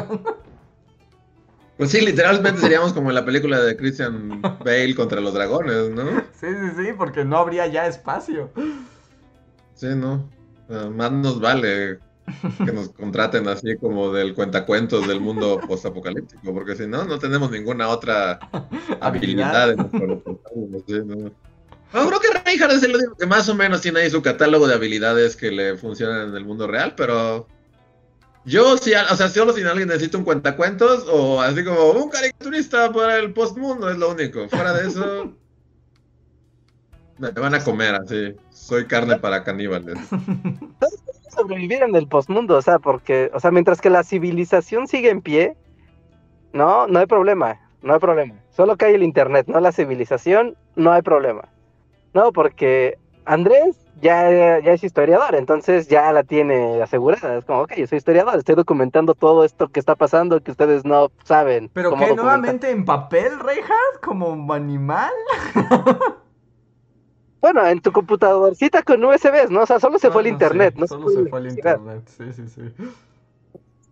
Pues 1.79 1.91
sí, 1.91 2.01
literalmente 2.01 2.61
seríamos 2.61 2.93
como 2.93 3.09
en 3.09 3.17
la 3.17 3.25
película 3.25 3.59
de 3.59 3.77
Christian 3.77 4.41
Bale 4.43 4.95
contra 4.95 5.21
los 5.21 5.35
dragones, 5.35 5.91
¿no? 5.91 6.05
sí, 6.33 6.47
sí, 6.47 6.71
sí, 6.77 6.93
porque 6.97 7.25
no 7.25 7.39
habría 7.39 7.67
ya 7.67 7.87
espacio. 7.87 8.51
Sí, 9.75 9.89
¿no? 9.97 10.29
Más 10.69 11.11
nos 11.11 11.41
vale 11.41 11.99
que 12.65 12.73
nos 12.73 12.91
contraten 12.91 13.49
así 13.49 13.77
como 13.77 14.13
del 14.13 14.35
cuentacuentos 14.35 15.07
del 15.07 15.21
mundo 15.21 15.61
postapocalíptico, 15.67 16.53
porque 16.55 16.77
si 16.77 16.87
no, 16.87 17.05
no 17.05 17.19
tenemos 17.19 17.51
ninguna 17.51 17.89
otra 17.89 18.39
habilidad 19.01 19.71
en 19.71 19.77
nuestro 19.77 20.07
repertorio, 20.07 20.85
sí, 20.87 20.95
¿no? 21.05 21.33
No, 21.93 22.09
creo 22.09 22.21
que 22.21 22.39
Reinhardt 22.45 22.73
es 22.73 22.83
el 22.85 22.97
único 22.97 23.15
que 23.17 23.27
más 23.27 23.49
o 23.51 23.55
menos 23.55 23.83
tiene 23.83 24.01
ahí 24.01 24.11
su 24.11 24.23
catálogo 24.23 24.67
de 24.67 24.75
habilidades 24.75 25.37
que 25.37 25.51
le 25.51 25.77
funcionan 25.77 26.31
en 26.31 26.37
el 26.37 26.45
mundo 26.45 26.67
real, 26.67 26.95
pero 26.97 27.47
yo 28.47 28.79
sí, 28.79 28.93
o 28.95 29.17
sea, 29.17 29.29
solo 29.29 29.53
si 29.53 29.63
alguien 29.63 29.89
necesita 29.89 30.17
un 30.17 30.25
cuentacuentos 30.25 31.07
o 31.09 31.43
así 31.43 31.63
como 31.63 31.91
un 31.91 32.09
caricaturista 32.09 32.91
para 32.93 33.19
el 33.19 33.35
postmundo 33.35 33.91
es 33.91 33.99
lo 33.99 34.11
único. 34.11 34.49
Fuera 34.49 34.73
de 34.73 34.89
eso, 34.89 35.35
Me 37.19 37.31
van 37.31 37.55
a 37.55 37.63
comer 37.63 37.95
así. 37.95 38.35
Soy 38.51 38.87
carne 38.87 39.17
para 39.19 39.45
caníbales. 39.45 39.97
sobrevivir 41.33 41.83
en 41.83 41.95
el 41.97 42.07
postmundo, 42.07 42.57
o 42.57 42.63
sea, 42.63 42.79
porque, 42.79 43.31
o 43.35 43.41
sea, 43.41 43.51
mientras 43.51 43.81
que 43.81 43.91
la 43.91 44.05
civilización 44.05 44.87
sigue 44.87 45.11
en 45.11 45.23
pie, 45.23 45.57
no, 46.53 46.87
no 46.87 46.99
hay 46.99 47.07
problema, 47.07 47.61
no 47.83 47.95
hay 47.95 48.01
problema. 48.01 48.35
Solo 48.51 48.77
que 48.77 48.87
hay 48.87 48.95
el 48.95 49.03
internet, 49.03 49.47
no 49.49 49.59
la 49.61 49.73
civilización, 49.73 50.57
no 50.77 50.93
hay 50.93 51.03
problema. 51.03 51.49
No, 52.15 52.33
porque 52.33 52.99
Andrés 53.25 53.79
ya, 54.03 54.59
ya 54.61 54.73
es 54.73 54.85
historiador, 54.85 55.35
entonces 55.35 55.89
ya 55.89 56.13
la 56.13 56.25
tiene 56.25 56.83
asegurada. 56.83 57.39
Es 57.39 57.45
como, 57.45 57.63
ok, 57.63 57.75
yo 57.77 57.87
soy 57.87 57.99
historiador, 57.99 58.37
estoy 58.37 58.55
documentando 58.55 59.15
todo 59.15 59.45
esto 59.45 59.69
que 59.69 59.81
está 59.81 59.95
pasando 59.95 60.41
que 60.41 60.51
ustedes 60.51 60.85
no 60.85 61.11
saben. 61.25 61.71
¿Pero 61.73 61.91
qué? 61.91 61.95
documentar. 61.95 62.25
¿Nuevamente 62.25 62.71
en 62.71 62.85
papel, 62.85 63.39
Reinhardt? 63.39 64.01
¿Como 64.03 64.53
animal? 64.53 65.13
Bueno, 67.43 67.67
en 67.67 67.81
tu 67.81 67.93
computadorcita 67.93 68.83
con 68.85 69.05
USBs, 69.05 69.51
¿no? 69.51 69.63
O 69.63 69.67
sea, 69.67 69.81
solo 69.81 69.99
se 69.99 70.11
fue 70.11 70.23
el 70.23 70.29
internet, 70.29 70.75
sí, 70.75 70.81
¿no? 70.81 70.87
Solo 70.87 71.09
se 71.11 71.25
fue 71.29 71.41
el 71.41 71.49
internet, 71.49 72.03
sí, 72.17 72.33
sí, 72.33 72.45
sí. 72.49 72.63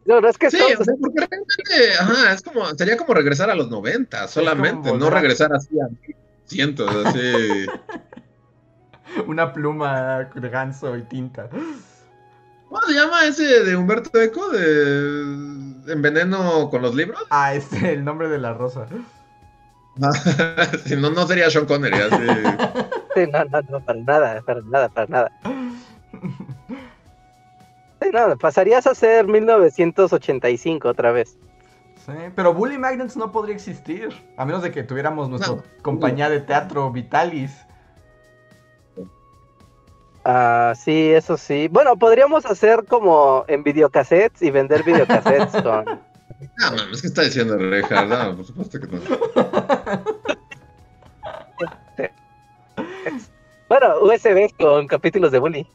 No, 0.06 0.20
no 0.20 0.28
es 0.28 0.38
que 0.38 0.50
Sí, 0.50 0.58
todo- 0.58 0.80
o 0.80 0.84
sea, 0.84 0.94
porque 1.00 1.18
realmente, 1.18 1.94
ajá, 2.00 2.32
es 2.32 2.42
como, 2.42 2.64
sería 2.70 2.96
como 2.96 3.12
regresar 3.12 3.50
a 3.50 3.54
los 3.54 3.68
90 3.68 4.28
solamente, 4.28 4.92
no 4.96 5.10
regresar 5.10 5.52
así 5.52 5.78
a 5.80 5.88
cientos, 6.46 6.88
así. 7.06 7.20
Una 9.26 9.52
pluma 9.52 10.30
de 10.34 10.48
ganso 10.48 10.96
y 10.96 11.02
tinta. 11.02 11.48
¿Cómo 11.50 12.80
se 12.86 12.94
llama 12.94 13.24
ese 13.24 13.64
de 13.64 13.76
Humberto 13.76 14.20
Eco? 14.20 14.48
De 14.50 15.22
Enveneno 15.92 16.70
con 16.70 16.82
los 16.82 16.94
libros. 16.94 17.20
Ah, 17.30 17.54
este, 17.54 17.92
el 17.94 18.04
nombre 18.04 18.28
de 18.28 18.38
la 18.38 18.54
rosa. 18.54 18.86
si 20.86 20.96
no, 20.96 21.10
no 21.10 21.26
sería 21.26 21.50
Sean 21.50 21.66
Connery, 21.66 21.96
así. 22.00 22.16
Sí, 23.14 23.26
no, 23.26 23.44
no, 23.46 23.60
no, 23.68 23.80
para 23.84 24.00
nada, 24.00 24.40
para 24.42 24.60
nada, 24.62 24.88
para 24.88 25.06
nada. 25.08 25.32
Sí, 28.00 28.08
no, 28.12 28.38
pasarías 28.38 28.86
a 28.86 28.94
ser 28.94 29.26
1985 29.26 30.88
otra 30.88 31.10
vez. 31.10 31.36
Sí, 32.06 32.12
pero 32.36 32.54
Bully 32.54 32.78
Magnets 32.78 33.16
no 33.16 33.32
podría 33.32 33.56
existir. 33.56 34.10
A 34.36 34.44
menos 34.44 34.62
de 34.62 34.70
que 34.70 34.84
tuviéramos 34.84 35.28
nuestra 35.28 35.56
No. 35.56 35.62
compañía 35.82 36.30
de 36.30 36.40
teatro 36.40 36.90
Vitalis. 36.92 37.50
Ah, 40.24 40.72
sí, 40.76 41.10
eso 41.10 41.36
sí. 41.36 41.66
Bueno, 41.68 41.96
podríamos 41.96 42.46
hacer 42.46 42.84
como 42.86 43.44
en 43.48 43.64
videocassettes 43.64 44.40
y 44.40 44.50
vender 44.52 44.84
videocassettes 44.84 45.62
con... 45.62 46.00
Ah, 46.62 46.72
mames, 46.76 47.00
¿qué 47.00 47.08
está 47.08 47.22
diciendo 47.22 47.56
Reinhardt? 47.56 48.08
No, 48.08 48.36
por 48.36 48.46
supuesto 48.46 48.80
que 48.80 48.86
no. 48.86 49.00
Bueno, 53.68 54.00
USB 54.02 54.52
con 54.58 54.86
capítulos 54.86 55.32
de 55.32 55.38
Bully. 55.38 55.66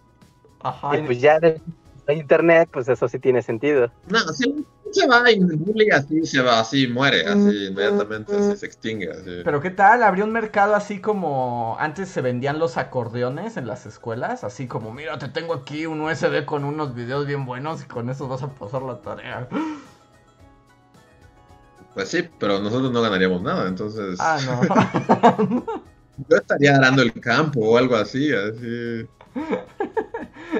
Ajá. 0.61 0.97
Y 0.97 1.03
pues 1.03 1.21
ya 1.21 1.39
de 1.39 1.61
de 2.07 2.13
internet, 2.13 2.69
pues 2.71 2.87
eso 2.87 3.07
sí 3.07 3.19
tiene 3.19 3.41
sentido. 3.41 3.91
No, 4.07 4.19
si 4.33 4.65
se 4.91 5.07
va 5.07 5.29
y 5.29 5.35
el 5.35 5.57
bully 5.57 5.89
así 5.89 6.25
se 6.25 6.41
va, 6.41 6.59
así 6.59 6.87
muere, 6.87 7.25
así 7.25 7.67
inmediatamente, 7.67 8.35
así 8.35 8.57
se 8.57 8.65
extingue. 8.65 9.11
Así. 9.11 9.41
Pero 9.43 9.59
¿qué 9.59 9.71
tal? 9.71 10.03
Habría 10.03 10.23
un 10.23 10.31
mercado 10.31 10.75
así 10.75 10.99
como 10.99 11.75
antes 11.79 12.09
se 12.09 12.21
vendían 12.21 12.59
los 12.59 12.77
acordeones 12.77 13.57
en 13.57 13.67
las 13.67 13.85
escuelas, 13.85 14.43
así 14.43 14.67
como, 14.67 14.91
mira, 14.91 15.17
te 15.17 15.27
tengo 15.27 15.53
aquí 15.53 15.85
un 15.85 16.01
USB 16.01 16.45
con 16.45 16.63
unos 16.63 16.93
videos 16.93 17.25
bien 17.25 17.45
buenos 17.45 17.83
y 17.83 17.85
con 17.85 18.09
eso 18.09 18.27
vas 18.27 18.43
a 18.43 18.49
pasar 18.49 18.83
la 18.83 19.01
tarea. 19.01 19.47
Pues 21.95 22.09
sí, 22.09 22.29
pero 22.39 22.59
nosotros 22.59 22.91
no 22.91 23.01
ganaríamos 23.01 23.41
nada, 23.41 23.67
entonces 23.67 24.19
Ah, 24.19 24.37
no. 24.45 25.63
yo 26.29 26.37
estaría 26.37 26.75
arando 26.75 27.01
el 27.01 27.13
campo 27.13 27.61
o 27.61 27.77
algo 27.77 27.95
así, 27.95 28.31
así. 28.33 29.07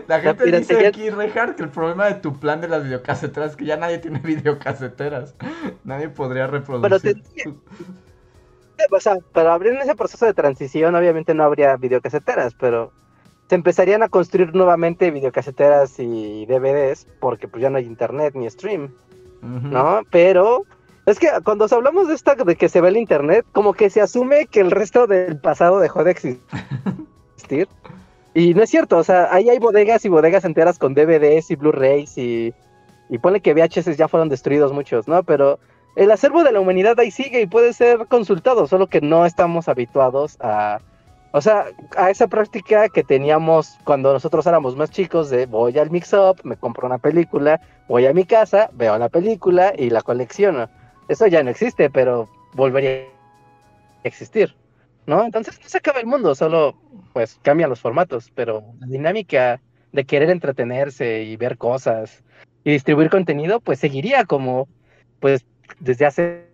La 0.07 0.19
gente 0.19 0.49
La 0.49 0.57
dice 0.59 0.87
aquí, 0.87 1.09
Reinhardt, 1.09 1.55
que 1.55 1.63
el 1.63 1.69
problema 1.69 2.07
de 2.07 2.15
tu 2.15 2.39
plan 2.39 2.59
de 2.61 2.67
las 2.67 2.83
videocaseteras 2.83 3.51
es 3.51 3.57
que 3.57 3.65
ya 3.65 3.77
nadie 3.77 3.99
tiene 3.99 4.19
videocaseteras. 4.23 5.35
Nadie 5.83 6.09
podría 6.09 6.47
reproducir. 6.47 7.21
te- 7.23 7.53
O 8.91 8.99
sea, 8.99 9.17
pero 9.33 9.51
habría 9.51 9.73
en 9.73 9.79
ese 9.81 9.95
proceso 9.95 10.25
de 10.25 10.33
transición, 10.33 10.95
obviamente 10.95 11.33
no 11.33 11.43
habría 11.43 11.75
videocaseteras, 11.77 12.53
pero 12.55 12.91
se 13.49 13.55
empezarían 13.55 14.03
a 14.03 14.09
construir 14.09 14.53
nuevamente 14.55 15.11
videocaseteras 15.11 15.99
y 15.99 16.45
DVDs, 16.45 17.07
porque 17.19 17.47
pues 17.47 17.61
ya 17.61 17.69
no 17.69 17.77
hay 17.77 17.85
internet 17.85 18.33
ni 18.35 18.49
stream. 18.49 18.93
¿no? 19.41 20.01
Pero 20.11 20.63
es 21.05 21.19
que 21.19 21.29
cuando 21.43 21.67
hablamos 21.69 22.07
de 22.07 22.15
esta 22.15 22.35
de 22.35 22.55
que 22.55 22.69
se 22.69 22.81
ve 22.81 22.89
el 22.89 22.97
internet, 22.97 23.45
como 23.51 23.73
que 23.73 23.89
se 23.89 24.01
asume 24.01 24.47
que 24.47 24.61
el 24.61 24.71
resto 24.71 25.07
del 25.07 25.39
pasado 25.39 25.79
dejó 25.79 26.03
de 26.03 26.11
existir. 26.11 27.67
Y 28.33 28.53
no 28.53 28.63
es 28.63 28.69
cierto, 28.69 28.97
o 28.97 29.03
sea, 29.03 29.33
ahí 29.33 29.49
hay 29.49 29.59
bodegas 29.59 30.03
y 30.03 30.09
bodegas 30.09 30.43
enteras 30.43 30.77
con 30.77 30.93
DVDs 30.93 31.51
y 31.51 31.55
Blu-rays 31.55 32.17
y, 32.17 32.53
y 33.09 33.39
que 33.39 33.53
VHS 33.53 33.95
ya 33.95 34.07
fueron 34.07 34.29
destruidos 34.29 34.73
muchos, 34.73 35.07
¿no? 35.07 35.23
Pero 35.23 35.59
el 35.95 36.11
acervo 36.11 36.43
de 36.43 36.51
la 36.51 36.59
humanidad 36.59 36.99
ahí 36.99 37.11
sigue 37.11 37.41
y 37.41 37.47
puede 37.47 37.71
ser 37.71 38.07
consultado, 38.07 38.67
solo 38.67 38.87
que 38.87 38.99
no 38.99 39.25
estamos 39.25 39.69
habituados 39.69 40.37
a, 40.41 40.79
o 41.31 41.39
sea, 41.39 41.65
a 41.95 42.09
esa 42.09 42.27
práctica 42.27 42.89
que 42.89 43.03
teníamos 43.03 43.77
cuando 43.83 44.11
nosotros 44.11 44.45
éramos 44.47 44.75
más 44.75 44.89
chicos 44.89 45.29
de 45.29 45.45
voy 45.45 45.77
al 45.77 45.91
mix-up, 45.91 46.41
me 46.43 46.57
compro 46.57 46.87
una 46.87 46.97
película, 46.97 47.61
voy 47.87 48.05
a 48.05 48.13
mi 48.13 48.25
casa, 48.25 48.69
veo 48.73 48.97
la 48.97 49.09
película 49.09 49.73
y 49.77 49.89
la 49.89 50.01
colecciono. 50.01 50.67
Eso 51.07 51.27
ya 51.27 51.43
no 51.43 51.49
existe, 51.49 51.89
pero 51.89 52.29
volvería 52.53 53.03
a 54.03 54.07
existir, 54.07 54.55
¿no? 55.05 55.23
Entonces 55.23 55.59
no 55.61 55.69
se 55.69 55.77
acaba 55.77 55.99
el 55.99 56.07
mundo, 56.07 56.35
solo 56.35 56.75
pues 57.13 57.39
cambian 57.41 57.69
los 57.69 57.79
formatos, 57.79 58.31
pero 58.33 58.63
la 58.79 58.87
dinámica 58.87 59.61
de 59.91 60.05
querer 60.05 60.29
entretenerse 60.29 61.23
y 61.23 61.37
ver 61.37 61.57
cosas 61.57 62.23
y 62.63 62.71
distribuir 62.71 63.09
contenido, 63.09 63.59
pues 63.59 63.79
seguiría 63.79 64.25
como, 64.25 64.67
pues 65.19 65.45
desde 65.79 66.05
hace 66.05 66.45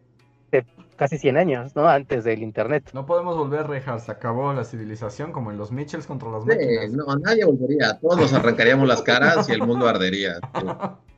casi 0.97 1.18
100 1.18 1.38
años, 1.38 1.76
¿no? 1.76 1.88
Antes 1.88 2.24
del 2.24 2.43
internet. 2.43 2.91
No 2.93 3.08
podemos 3.08 3.36
volver, 3.36 3.68
Reinhardt. 3.68 4.02
Se 4.02 4.12
acabó 4.12 4.54
la 4.54 4.64
civilización 4.64 5.32
como 5.32 5.49
en 5.49 5.58
los 5.58 5.72
Mitchells 5.72 6.06
contra 6.06 6.30
las 6.30 6.43
Sí, 6.43 6.49
máquinas. 6.49 6.91
no, 6.91 7.06
nadie 7.16 7.43
volvería, 7.43 7.97
todos 7.99 8.20
nos 8.20 8.34
arrancaríamos 8.34 8.88
las 8.88 9.02
caras 9.02 9.49
y 9.49 9.54
el 9.54 9.66
mundo 9.66 9.88
ardería. 9.88 10.34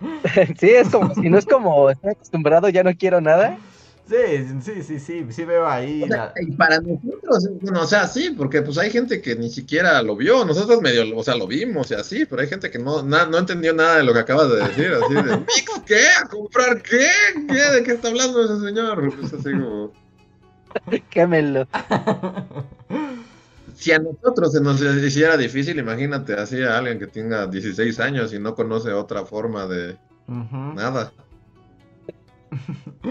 sí, 0.58 0.68
es 0.70 0.88
como, 0.88 1.14
si 1.14 1.28
no 1.28 1.38
es 1.38 1.46
como 1.46 1.90
estoy 1.90 2.10
acostumbrado, 2.12 2.68
ya 2.68 2.82
no 2.82 2.94
quiero 2.96 3.20
nada. 3.20 3.58
Sí, 4.08 4.16
sí, 4.62 4.82
sí, 4.82 4.98
sí, 5.00 5.26
sí 5.28 5.44
veo 5.44 5.68
ahí. 5.68 6.02
O 6.02 6.06
sea, 6.06 6.32
la- 6.34 6.42
y 6.42 6.50
para 6.52 6.80
nosotros, 6.80 7.46
bueno, 7.60 7.82
o 7.82 7.86
sea, 7.86 8.06
sí, 8.06 8.30
porque 8.36 8.62
pues 8.62 8.78
hay 8.78 8.90
gente 8.90 9.20
que 9.20 9.36
ni 9.36 9.50
siquiera 9.50 10.00
lo 10.02 10.16
vio, 10.16 10.46
nosotros 10.46 10.80
medio, 10.80 11.14
o 11.14 11.22
sea, 11.22 11.36
lo 11.36 11.46
vimos 11.46 11.90
y 11.90 11.94
así, 11.94 12.24
pero 12.24 12.40
hay 12.40 12.48
gente 12.48 12.70
que 12.70 12.78
no, 12.78 13.02
na- 13.02 13.26
no 13.26 13.36
entendió 13.36 13.74
nada 13.74 13.98
de 13.98 14.04
lo 14.04 14.14
que 14.14 14.20
acabas 14.20 14.48
de 14.50 14.56
decir, 14.66 14.92
así 14.94 15.12
de, 15.12 15.22
¿Mix 15.40 15.82
qué? 15.84 16.00
¿A 16.22 16.26
comprar 16.26 16.80
qué? 16.80 17.06
¿Qué? 17.48 17.52
¿De 17.76 17.82
qué 17.82 17.92
está 17.92 18.08
hablando 18.08 18.42
ese 18.44 18.64
señor? 18.66 19.14
Pues 19.14 19.30
así 19.34 19.52
como, 19.52 19.92
Quémelo. 21.10 21.66
Si 23.78 23.92
a 23.92 24.00
nosotros 24.00 24.52
se 24.52 24.60
nos 24.60 24.82
hiciera 24.82 25.36
difícil, 25.36 25.78
imagínate 25.78 26.34
así 26.34 26.60
a 26.64 26.78
alguien 26.78 26.98
que 26.98 27.06
tenga 27.06 27.46
16 27.46 28.00
años 28.00 28.34
y 28.34 28.40
no 28.40 28.56
conoce 28.56 28.92
otra 28.92 29.24
forma 29.24 29.66
de 29.66 29.96
nada. 30.26 31.12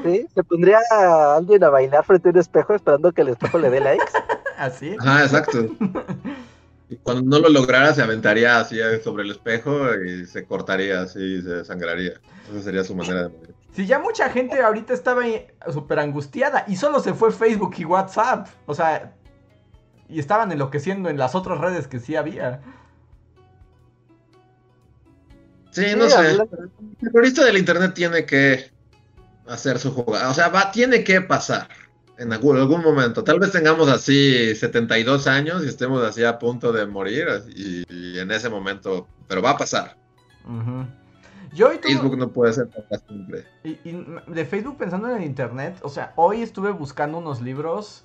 ¿Sí? 0.03 0.27
Se 0.35 0.43
pondría 0.43 0.79
a 0.91 1.37
alguien 1.37 1.63
a 1.63 1.69
bailar 1.69 2.03
frente 2.03 2.27
a 2.27 2.31
un 2.33 2.37
espejo 2.39 2.73
esperando 2.75 3.13
que 3.13 3.21
el 3.21 3.29
espejo 3.29 3.57
le 3.59 3.69
dé 3.69 3.79
likes. 3.79 4.11
¿Así? 4.57 4.93
Ajá, 4.99 5.23
exacto. 5.23 5.69
Y 6.89 6.97
cuando 6.97 7.21
no 7.23 7.39
lo 7.39 7.49
lograra, 7.49 7.93
se 7.93 8.01
aventaría 8.01 8.59
así 8.59 8.77
sobre 9.01 9.23
el 9.23 9.31
espejo 9.31 9.95
y 10.05 10.25
se 10.25 10.45
cortaría 10.45 11.01
así 11.01 11.19
y 11.19 11.41
se 11.43 11.63
sangraría. 11.63 12.19
Esa 12.51 12.61
sería 12.61 12.83
su 12.83 12.93
manera 12.93 13.23
de 13.23 13.29
morir. 13.29 13.55
Si 13.71 13.85
ya 13.85 13.99
mucha 13.99 14.29
gente 14.29 14.61
ahorita 14.61 14.93
estaba 14.93 15.21
súper 15.71 15.99
angustiada 15.99 16.65
y 16.67 16.75
solo 16.75 16.99
se 16.99 17.13
fue 17.13 17.31
Facebook 17.31 17.75
y 17.77 17.85
WhatsApp. 17.85 18.47
O 18.65 18.73
sea, 18.73 19.13
y 20.09 20.19
estaban 20.19 20.51
enloqueciendo 20.51 21.09
en 21.09 21.17
las 21.17 21.35
otras 21.35 21.59
redes 21.59 21.87
que 21.87 21.99
sí 21.99 22.15
había. 22.15 22.61
Sí, 25.71 25.85
Sí, 25.89 25.95
no 25.95 26.09
sé. 26.09 26.31
El 26.31 26.41
terrorista 26.99 27.45
del 27.45 27.57
internet 27.57 27.93
tiene 27.93 28.25
que 28.25 28.71
hacer 29.47 29.77
su 29.79 29.91
jugada. 29.91 30.29
O 30.29 30.33
sea, 30.33 30.49
va, 30.49 30.71
tiene 30.71 31.03
que 31.03 31.21
pasar 31.21 31.67
en 32.17 32.33
algún, 32.33 32.57
algún 32.57 32.81
momento. 32.81 33.23
Tal 33.23 33.39
vez 33.39 33.51
tengamos 33.51 33.87
así 33.89 34.55
72 34.55 35.27
años 35.27 35.63
y 35.63 35.67
estemos 35.67 36.03
así 36.03 36.23
a 36.23 36.39
punto 36.39 36.71
de 36.71 36.85
morir. 36.87 37.27
Y, 37.55 37.83
y 37.93 38.17
en 38.19 38.31
ese 38.31 38.49
momento, 38.49 39.07
pero 39.27 39.41
va 39.41 39.51
a 39.51 39.57
pasar. 39.57 39.95
Ujú. 40.45 40.85
Yo 41.53 41.69
hoy 41.69 41.77
tuve- 41.77 41.93
Facebook 41.93 42.17
no 42.17 42.29
puede 42.29 42.53
ser 42.53 42.67
para 42.69 42.99
siempre. 43.07 43.45
Y, 43.63 43.69
y 43.87 44.05
de 44.27 44.45
Facebook 44.45 44.77
pensando 44.77 45.09
en 45.09 45.17
el 45.17 45.23
internet, 45.23 45.77
o 45.81 45.89
sea, 45.89 46.13
hoy 46.15 46.41
estuve 46.41 46.71
buscando 46.71 47.19
unos 47.19 47.41
libros 47.41 48.03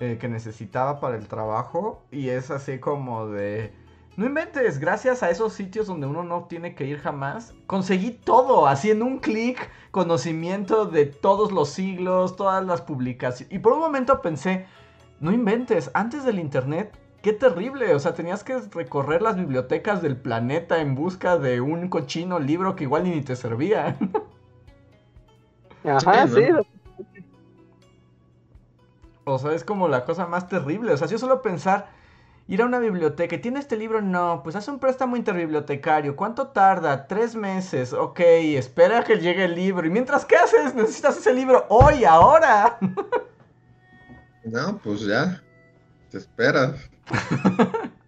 eh, 0.00 0.16
que 0.18 0.28
necesitaba 0.28 0.98
para 0.98 1.16
el 1.16 1.28
trabajo 1.28 2.02
y 2.10 2.30
es 2.30 2.50
así 2.50 2.78
como 2.78 3.26
de... 3.28 3.72
No 4.16 4.26
inventes, 4.26 4.78
gracias 4.78 5.22
a 5.22 5.28
esos 5.28 5.52
sitios 5.52 5.86
donde 5.86 6.06
uno 6.06 6.24
no 6.24 6.44
tiene 6.44 6.74
que 6.74 6.86
ir 6.86 6.98
jamás, 6.98 7.54
conseguí 7.66 8.10
todo, 8.10 8.66
así 8.66 8.90
en 8.90 9.02
un 9.02 9.18
clic, 9.18 9.70
conocimiento 9.90 10.86
de 10.86 11.04
todos 11.06 11.52
los 11.52 11.68
siglos, 11.68 12.34
todas 12.36 12.64
las 12.64 12.80
publicaciones. 12.80 13.54
Y 13.54 13.58
por 13.58 13.74
un 13.74 13.80
momento 13.80 14.22
pensé, 14.22 14.66
No 15.20 15.32
inventes, 15.32 15.90
antes 15.92 16.24
del 16.24 16.38
internet, 16.38 16.98
qué 17.22 17.34
terrible. 17.34 17.94
O 17.94 17.98
sea, 17.98 18.14
tenías 18.14 18.42
que 18.42 18.58
recorrer 18.72 19.20
las 19.22 19.36
bibliotecas 19.36 20.00
del 20.02 20.16
planeta 20.16 20.80
en 20.80 20.94
busca 20.94 21.36
de 21.36 21.60
un 21.60 21.88
cochino 21.88 22.38
libro 22.38 22.74
que 22.74 22.84
igual 22.84 23.04
ni 23.04 23.20
te 23.20 23.36
servía. 23.36 23.98
Ajá, 25.84 26.26
Sí, 26.26 26.34
sí. 26.34 26.79
O 29.24 29.38
sea, 29.38 29.52
es 29.52 29.64
como 29.64 29.88
la 29.88 30.04
cosa 30.04 30.26
más 30.26 30.48
terrible. 30.48 30.92
O 30.92 30.96
sea, 30.96 31.08
yo 31.08 31.18
solo 31.18 31.42
pensar, 31.42 31.88
ir 32.48 32.62
a 32.62 32.66
una 32.66 32.78
biblioteca, 32.78 33.36
¿y 33.36 33.38
¿tiene 33.38 33.60
este 33.60 33.76
libro? 33.76 34.00
No, 34.02 34.42
pues 34.42 34.56
hace 34.56 34.70
un 34.70 34.78
préstamo 34.78 35.16
interbibliotecario. 35.16 36.16
¿Cuánto 36.16 36.48
tarda? 36.48 37.06
Tres 37.06 37.36
meses. 37.36 37.92
Ok, 37.92 38.20
espera 38.20 39.04
que 39.04 39.18
llegue 39.18 39.44
el 39.44 39.54
libro. 39.54 39.86
¿Y 39.86 39.90
mientras 39.90 40.24
qué 40.24 40.36
haces? 40.36 40.74
Necesitas 40.74 41.18
ese 41.18 41.32
libro 41.32 41.66
hoy, 41.68 42.04
ahora. 42.04 42.78
No, 44.42 44.78
pues 44.78 45.02
ya. 45.02 45.42
Te 46.10 46.18
esperas. 46.18 46.90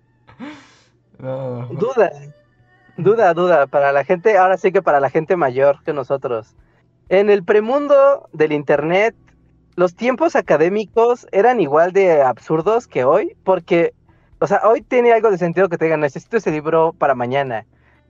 No. 1.18 1.66
Duda, 1.66 2.10
duda, 2.96 3.32
duda, 3.32 3.66
para 3.68 3.92
la 3.92 4.04
gente, 4.04 4.36
ahora 4.36 4.56
sí 4.56 4.72
que 4.72 4.82
para 4.82 4.98
la 4.98 5.08
gente 5.08 5.36
mayor 5.36 5.80
que 5.84 5.92
nosotros. 5.92 6.56
En 7.08 7.30
el 7.30 7.44
premundo 7.44 8.28
del 8.32 8.50
internet, 8.50 9.14
los 9.76 9.94
tiempos 9.94 10.36
académicos 10.36 11.26
eran 11.32 11.60
igual 11.60 11.92
de 11.92 12.22
absurdos 12.22 12.86
que 12.86 13.04
hoy, 13.04 13.36
porque, 13.44 13.94
o 14.38 14.46
sea, 14.46 14.60
hoy 14.64 14.82
tiene 14.82 15.12
algo 15.12 15.30
de 15.30 15.38
sentido 15.38 15.68
que 15.68 15.78
te 15.78 15.86
digan, 15.86 16.00
necesito 16.00 16.36
ese 16.36 16.50
libro 16.50 16.92
para 16.92 17.14
mañana. 17.14 17.64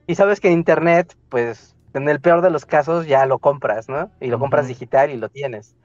Y 0.07 0.15
sabes 0.15 0.39
que 0.39 0.49
en 0.49 0.55
internet, 0.55 1.15
pues, 1.29 1.75
en 1.93 2.09
el 2.09 2.19
peor 2.19 2.41
de 2.41 2.49
los 2.49 2.65
casos 2.65 3.07
ya 3.07 3.25
lo 3.25 3.39
compras, 3.39 3.87
¿no? 3.87 4.09
Y 4.19 4.27
lo 4.27 4.39
compras 4.39 4.67
digital 4.67 5.11
y 5.11 5.17
lo 5.17 5.29
tienes. 5.29 5.75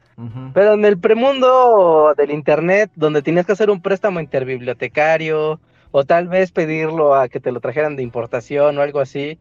Pero 0.52 0.72
en 0.72 0.84
el 0.84 0.98
premundo 0.98 2.12
del 2.16 2.32
internet, 2.32 2.90
donde 2.96 3.22
tenías 3.22 3.46
que 3.46 3.52
hacer 3.52 3.70
un 3.70 3.80
préstamo 3.80 4.18
interbibliotecario, 4.18 5.60
o 5.92 6.04
tal 6.04 6.26
vez 6.26 6.50
pedirlo 6.50 7.14
a 7.14 7.28
que 7.28 7.38
te 7.38 7.52
lo 7.52 7.60
trajeran 7.60 7.94
de 7.94 8.02
importación 8.02 8.76
o 8.76 8.82
algo 8.82 8.98
así, 8.98 9.38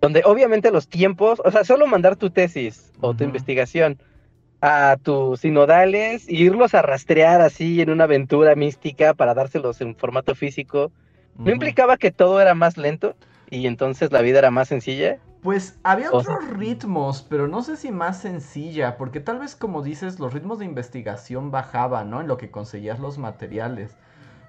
donde 0.00 0.22
obviamente 0.24 0.70
los 0.70 0.88
tiempos, 0.88 1.42
o 1.44 1.50
sea, 1.50 1.64
solo 1.64 1.86
mandar 1.86 2.16
tu 2.16 2.30
tesis 2.30 2.90
o 3.00 3.14
tu 3.14 3.24
investigación 3.24 3.98
a 4.66 4.96
tus 4.96 5.40
sinodales 5.40 6.26
e 6.26 6.36
irlos 6.36 6.74
a 6.74 6.80
rastrear 6.80 7.42
así 7.42 7.82
en 7.82 7.90
una 7.90 8.04
aventura 8.04 8.54
mística 8.54 9.12
para 9.12 9.34
dárselos 9.34 9.82
en 9.82 9.94
formato 9.94 10.34
físico, 10.34 10.90
¿no 11.36 11.50
implicaba 11.50 11.98
que 11.98 12.10
todo 12.10 12.40
era 12.40 12.54
más 12.54 12.78
lento 12.78 13.14
y 13.50 13.66
entonces 13.66 14.10
la 14.10 14.22
vida 14.22 14.38
era 14.38 14.50
más 14.50 14.68
sencilla? 14.68 15.18
Pues 15.42 15.78
había 15.82 16.10
O 16.10 16.22
sea- 16.22 16.36
otros 16.36 16.48
ritmos, 16.56 17.26
pero 17.28 17.46
no 17.46 17.62
sé 17.62 17.76
si 17.76 17.92
más 17.92 18.22
sencilla, 18.22 18.96
porque 18.96 19.20
tal 19.20 19.38
vez 19.38 19.54
como 19.54 19.82
dices, 19.82 20.18
los 20.18 20.32
ritmos 20.32 20.58
de 20.58 20.64
investigación 20.64 21.50
bajaban, 21.50 22.08
¿no? 22.08 22.22
En 22.22 22.26
lo 22.26 22.38
que 22.38 22.50
conseguías 22.50 22.98
los 23.00 23.18
materiales. 23.18 23.94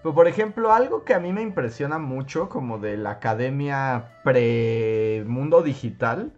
Pero 0.01 0.15
por 0.15 0.29
ejemplo, 0.29 0.71
algo 0.71 1.03
que 1.03 1.13
a 1.13 1.19
mí 1.19 1.33
me 1.33 1.41
impresiona 1.41 1.97
mucho, 1.99 2.47
como 2.47 2.77
de 2.77 2.95
la 2.95 3.09
academia 3.11 4.05
pre-mundo 4.23 5.61
digital, 5.61 6.31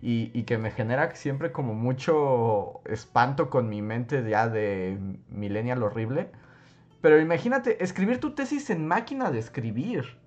y, 0.00 0.42
que 0.44 0.58
me 0.58 0.70
genera 0.70 1.14
siempre 1.14 1.50
como 1.52 1.74
mucho 1.74 2.80
espanto 2.84 3.50
con 3.50 3.68
mi 3.68 3.82
mente 3.82 4.28
ya 4.28 4.48
de 4.48 4.98
millennial 5.28 5.82
horrible. 5.82 6.30
Pero 7.00 7.20
imagínate, 7.20 7.82
escribir 7.82 8.20
tu 8.20 8.34
tesis 8.34 8.70
en 8.70 8.86
máquina 8.86 9.30
de 9.30 9.38
escribir. 9.38 10.18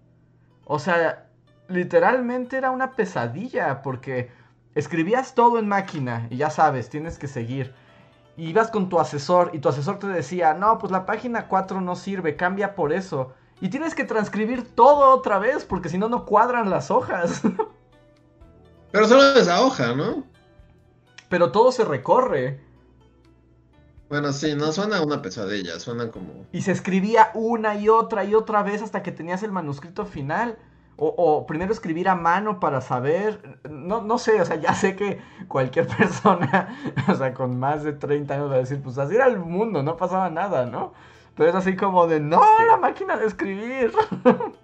O 0.66 0.80
sea, 0.80 1.28
literalmente 1.68 2.58
era 2.58 2.72
una 2.72 2.92
pesadilla 2.94 3.82
porque 3.82 4.30
escribías 4.76 5.36
todo 5.36 5.60
en 5.60 5.68
máquina 5.68 6.28
y 6.30 6.38
ya 6.38 6.50
sabes, 6.50 6.90
tienes 6.90 7.18
que 7.18 7.28
seguir. 7.28 7.74
Y 8.38 8.50
ibas 8.50 8.72
con 8.72 8.90
tu 8.90 9.00
asesor 9.00 9.52
y 9.54 9.60
tu 9.60 9.70
asesor 9.70 10.00
te 10.00 10.08
decía, 10.08 10.54
no, 10.54 10.78
pues 10.78 10.92
la 10.92 11.06
página 11.06 11.48
4 11.48 11.82
no 11.82 11.96
sirve, 11.96 12.36
cambia 12.36 12.76
por 12.76 12.94
eso. 12.94 13.34
Y 13.60 13.70
tienes 13.70 13.94
que 13.94 14.06
transcribir 14.06 14.74
todo 14.76 15.16
otra 15.16 15.40
vez 15.40 15.66
porque 15.66 15.90
si 15.90 15.98
no, 15.98 16.10
no 16.10 16.26
cuadran 16.26 16.70
las 16.70 16.92
hojas. 16.92 17.42
Pero 18.92 19.08
solo 19.08 19.24
esa 19.40 19.62
hoja, 19.62 19.94
¿no? 19.96 20.24
Pero 21.30 21.52
todo 21.52 21.72
se 21.72 21.86
recorre. 21.86 22.60
Bueno, 24.10 24.34
sí, 24.34 24.54
no 24.56 24.74
suena 24.74 25.02
una 25.02 25.22
pesadilla, 25.22 25.80
suena 25.80 26.12
como... 26.12 26.46
Y 26.52 26.64
se 26.64 26.74
escribía 26.74 27.32
una 27.34 27.76
y 27.76 27.88
otra 27.88 28.26
y 28.26 28.36
otra 28.36 28.62
vez 28.62 28.82
hasta 28.82 29.02
que 29.02 29.14
tenías 29.14 29.42
el 29.44 29.54
manuscrito 29.54 30.06
final. 30.06 30.58
O, 30.98 31.08
o 31.08 31.48
primero 31.48 31.72
escribir 31.72 32.10
a 32.10 32.16
mano 32.16 32.60
para 32.60 32.82
saber. 32.82 33.60
No, 33.70 34.02
no 34.02 34.18
sé, 34.18 34.42
o 34.42 34.46
sea, 34.46 34.58
ya 34.58 34.76
sé 34.76 34.98
que 34.98 35.22
cualquier 35.48 35.88
persona, 35.98 36.78
o 37.08 37.16
sea, 37.16 37.34
con 37.34 37.58
más 37.58 37.84
de 37.84 37.94
30 37.94 38.34
años 38.34 38.52
va 38.52 38.56
a 38.56 38.60
decir, 38.60 38.82
pues 38.84 38.98
así 38.98 39.16
era 39.16 39.28
el 39.28 39.40
mundo, 39.40 39.82
no 39.82 39.96
pasaba 39.96 40.30
nada, 40.30 40.66
¿no? 40.66 40.94
Pero 41.36 41.50
es 41.50 41.56
así 41.56 41.78
como 41.78 42.08
de, 42.08 42.20
no, 42.20 42.42
la 42.68 42.76
máquina 42.76 43.16
de 43.16 43.26
escribir. 43.26 43.94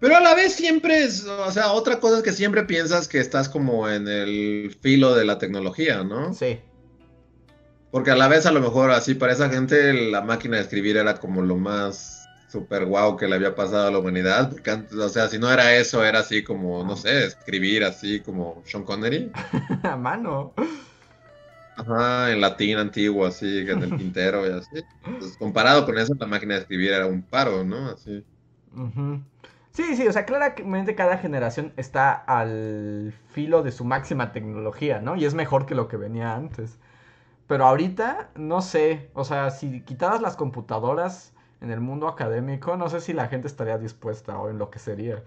Pero 0.00 0.16
a 0.16 0.20
la 0.20 0.34
vez 0.34 0.54
siempre 0.54 1.02
es, 1.02 1.24
o 1.24 1.50
sea, 1.50 1.72
otra 1.72 1.98
cosa 1.98 2.18
es 2.18 2.22
que 2.22 2.32
siempre 2.32 2.62
piensas 2.64 3.08
que 3.08 3.18
estás 3.18 3.48
como 3.48 3.88
en 3.88 4.06
el 4.06 4.76
filo 4.80 5.14
de 5.14 5.24
la 5.24 5.38
tecnología, 5.38 6.04
¿no? 6.04 6.32
Sí. 6.32 6.60
Porque 7.90 8.10
a 8.12 8.16
la 8.16 8.28
vez 8.28 8.46
a 8.46 8.52
lo 8.52 8.60
mejor 8.60 8.90
así 8.92 9.14
para 9.14 9.32
esa 9.32 9.48
gente 9.48 9.92
la 10.10 10.20
máquina 10.20 10.56
de 10.56 10.62
escribir 10.62 10.96
era 10.98 11.14
como 11.18 11.42
lo 11.42 11.56
más 11.56 12.28
super 12.48 12.84
guau 12.84 13.16
que 13.16 13.26
le 13.26 13.34
había 13.34 13.54
pasado 13.54 13.88
a 13.88 13.90
la 13.90 13.98
humanidad, 13.98 14.50
porque 14.50 14.70
antes, 14.70 14.96
o 14.96 15.08
sea, 15.08 15.28
si 15.28 15.38
no 15.38 15.50
era 15.50 15.74
eso, 15.76 16.04
era 16.04 16.20
así 16.20 16.42
como, 16.44 16.84
no 16.84 16.96
sé, 16.96 17.24
escribir 17.26 17.84
así 17.84 18.20
como 18.20 18.62
Sean 18.66 18.84
Connery, 18.84 19.32
A 19.82 19.96
mano. 19.96 20.54
ajá, 21.76 22.30
en 22.32 22.40
latín 22.40 22.78
antiguo, 22.78 23.26
así, 23.26 23.58
en 23.58 23.82
el 23.82 23.96
tintero 23.98 24.46
y 24.46 24.50
así. 24.52 24.84
Entonces, 25.04 25.36
comparado 25.38 25.84
con 25.84 25.98
eso, 25.98 26.14
la 26.18 26.26
máquina 26.26 26.54
de 26.54 26.60
escribir 26.60 26.92
era 26.92 27.06
un 27.06 27.22
paro, 27.22 27.64
¿no? 27.64 27.88
Así. 27.90 28.24
Ujú. 28.74 29.20
Sí, 29.78 29.94
sí, 29.94 30.08
o 30.08 30.12
sea, 30.12 30.26
claramente 30.26 30.96
cada 30.96 31.18
generación 31.18 31.72
está 31.76 32.12
al 32.12 33.14
filo 33.30 33.62
de 33.62 33.70
su 33.70 33.84
máxima 33.84 34.32
tecnología, 34.32 35.00
¿no? 35.00 35.14
Y 35.14 35.24
es 35.24 35.34
mejor 35.34 35.66
que 35.66 35.76
lo 35.76 35.86
que 35.86 35.96
venía 35.96 36.34
antes. 36.34 36.80
Pero 37.46 37.64
ahorita, 37.64 38.30
no 38.34 38.60
sé, 38.60 39.08
o 39.14 39.22
sea, 39.22 39.52
si 39.52 39.82
quitaras 39.82 40.20
las 40.20 40.34
computadoras 40.34 41.32
en 41.60 41.70
el 41.70 41.78
mundo 41.78 42.08
académico, 42.08 42.76
no 42.76 42.88
sé 42.88 43.00
si 43.00 43.12
la 43.12 43.28
gente 43.28 43.46
estaría 43.46 43.78
dispuesta 43.78 44.36
o 44.40 44.50
en 44.50 44.58
lo 44.58 44.68
que 44.68 44.80
sería. 44.80 45.22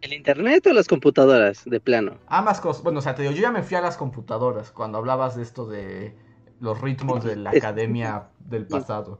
¿El 0.00 0.14
internet 0.14 0.66
o 0.66 0.72
las 0.72 0.88
computadoras, 0.88 1.66
de 1.66 1.80
plano? 1.80 2.16
Ambas 2.28 2.62
cosas, 2.62 2.82
bueno, 2.82 3.00
o 3.00 3.02
sea, 3.02 3.14
te 3.14 3.24
digo, 3.24 3.34
yo 3.34 3.42
ya 3.42 3.52
me 3.52 3.62
fui 3.62 3.76
a 3.76 3.82
las 3.82 3.98
computadoras 3.98 4.70
cuando 4.70 4.96
hablabas 4.96 5.36
de 5.36 5.42
esto 5.42 5.66
de 5.66 6.16
los 6.60 6.80
ritmos 6.80 7.24
de 7.24 7.36
la 7.36 7.50
academia 7.50 8.28
del 8.38 8.66
pasado. 8.66 9.18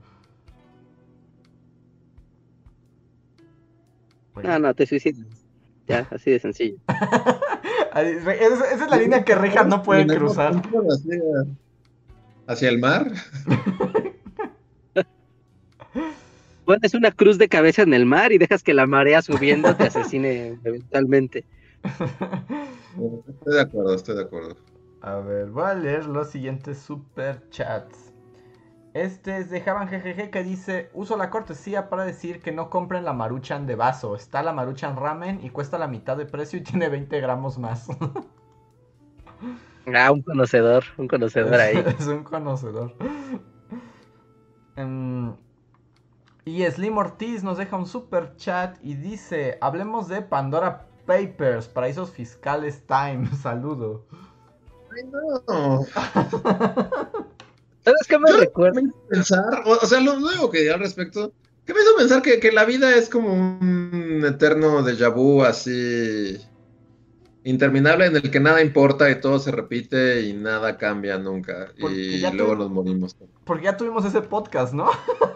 No, 4.43 4.59
no, 4.59 4.74
te 4.74 4.87
suicidas. 4.87 5.26
Ya, 5.87 6.09
así 6.11 6.30
de 6.30 6.39
sencillo. 6.39 6.76
Esa, 7.95 8.32
esa 8.32 8.85
es 8.85 8.91
la 8.91 8.97
línea 8.97 9.24
que 9.24 9.35
Rejas 9.35 9.66
no 9.66 9.82
puede 9.82 10.07
cruzar. 10.07 10.55
Hacia, 10.55 11.20
hacia 12.47 12.68
el 12.68 12.78
mar. 12.78 13.11
Pones 16.64 16.95
una 16.95 17.11
cruz 17.11 17.37
de 17.37 17.49
cabeza 17.49 17.82
en 17.82 17.93
el 17.93 18.07
mar 18.07 18.32
y 18.32 18.39
dejas 18.39 18.62
que 18.62 18.72
la 18.72 18.87
marea 18.87 19.20
subiendo 19.20 19.76
te 19.76 19.85
asesine 19.85 20.59
eventualmente. 20.64 21.45
Estoy 21.82 23.55
de 23.55 23.61
acuerdo, 23.61 23.95
estoy 23.95 24.16
de 24.16 24.22
acuerdo. 24.22 24.57
A 25.03 25.16
ver, 25.16 25.51
voy 25.51 25.64
a 25.64 25.74
leer 25.74 26.07
los 26.07 26.30
siguientes 26.30 26.78
super 26.78 27.43
chats. 27.51 28.04
Este 28.95 29.38
es 29.38 29.51
de 29.51 29.61
Javan 29.61 29.88
GGG 29.88 30.30
que 30.30 30.45
dice: 30.45 30.88
Uso 30.95 31.16
la 31.16 31.28
cortesía 31.28 31.90
para 31.90 32.05
decir 32.05 32.40
que 32.40 32.53
no 32.53 32.70
compren 32.70 33.05
la 33.05 33.12
maruchan 33.12 33.66
de 33.66 33.74
vaso. 33.74 34.14
Está 34.14 34.45
la 34.45 34.53
maruchan 34.53 34.97
ramen 34.97 35.40
y 35.45 35.51
cuesta 35.51 35.78
la 35.78 35.88
mitad 35.88 36.16
de 36.16 36.26
precio 36.26 36.61
y 36.61 36.62
tiene 36.62 36.88
20 36.88 37.20
gramos 37.20 37.59
más. 37.59 37.88
Ah, 39.95 40.11
un 40.11 40.22
conocedor, 40.22 40.82
un 40.97 41.09
conocedor 41.09 41.61
ahí. 41.61 41.76
es 41.99 42.07
un 42.07 42.24
conocedor. 42.24 42.95
Em, 44.76 45.34
y 46.47 46.64
Slim 46.64 46.97
Ortiz 46.97 47.42
nos 47.42 47.59
deja 47.59 47.76
un 47.76 47.86
super 47.86 48.34
chat 48.36 48.78
y 48.82 48.95
dice: 48.95 49.59
Hablemos 49.61 50.09
de 50.09 50.22
Pandora 50.22 50.86
Papers, 51.05 51.68
paraísos 51.68 52.12
fiscales 52.12 52.86
time. 52.86 53.26
Saludo. 53.42 54.07
Ay, 54.90 55.05
no. 55.11 55.84
¿Sabes 57.85 58.07
qué 58.09 58.18
me 58.18 58.30
Yo 58.30 58.39
recuerda? 58.39 58.80
me 58.80 58.89
hizo 58.89 59.07
pensar, 59.09 59.62
o, 59.64 59.72
o 59.72 59.87
sea, 59.87 60.01
lo 60.01 60.18
nuevo 60.18 60.51
que 60.51 60.59
diría 60.59 60.74
al 60.74 60.80
respecto, 60.80 61.32
que 61.64 61.74
me 61.74 61.80
hizo 61.80 61.97
pensar 61.97 62.22
que, 62.22 62.41
que 62.41 62.53
la 62.53 62.64
vida 62.64 62.95
es 62.95 63.09
como 63.09 63.32
un 63.32 64.24
eterno 64.26 64.82
déjà 64.82 65.12
vu 65.12 65.43
así 65.43 66.39
interminable 67.45 68.07
en 68.07 68.16
el 68.16 68.30
que 68.30 68.41
nada 68.41 68.62
importa 68.62 69.11
y 69.11 69.20
todo 69.20 69.39
se 69.39 69.51
repite 69.51 70.22
y 70.22 70.32
nada 70.32 70.78
cambia 70.78 71.18
nunca 71.18 71.68
Porque 71.78 71.95
y 71.95 72.30
luego 72.32 72.57
nos 72.57 72.70
morimos. 72.70 73.16
Porque 73.45 73.64
ya 73.64 73.76
tuvimos 73.76 74.05
ese 74.05 74.22
podcast, 74.22 74.72
¿no? 74.72 74.91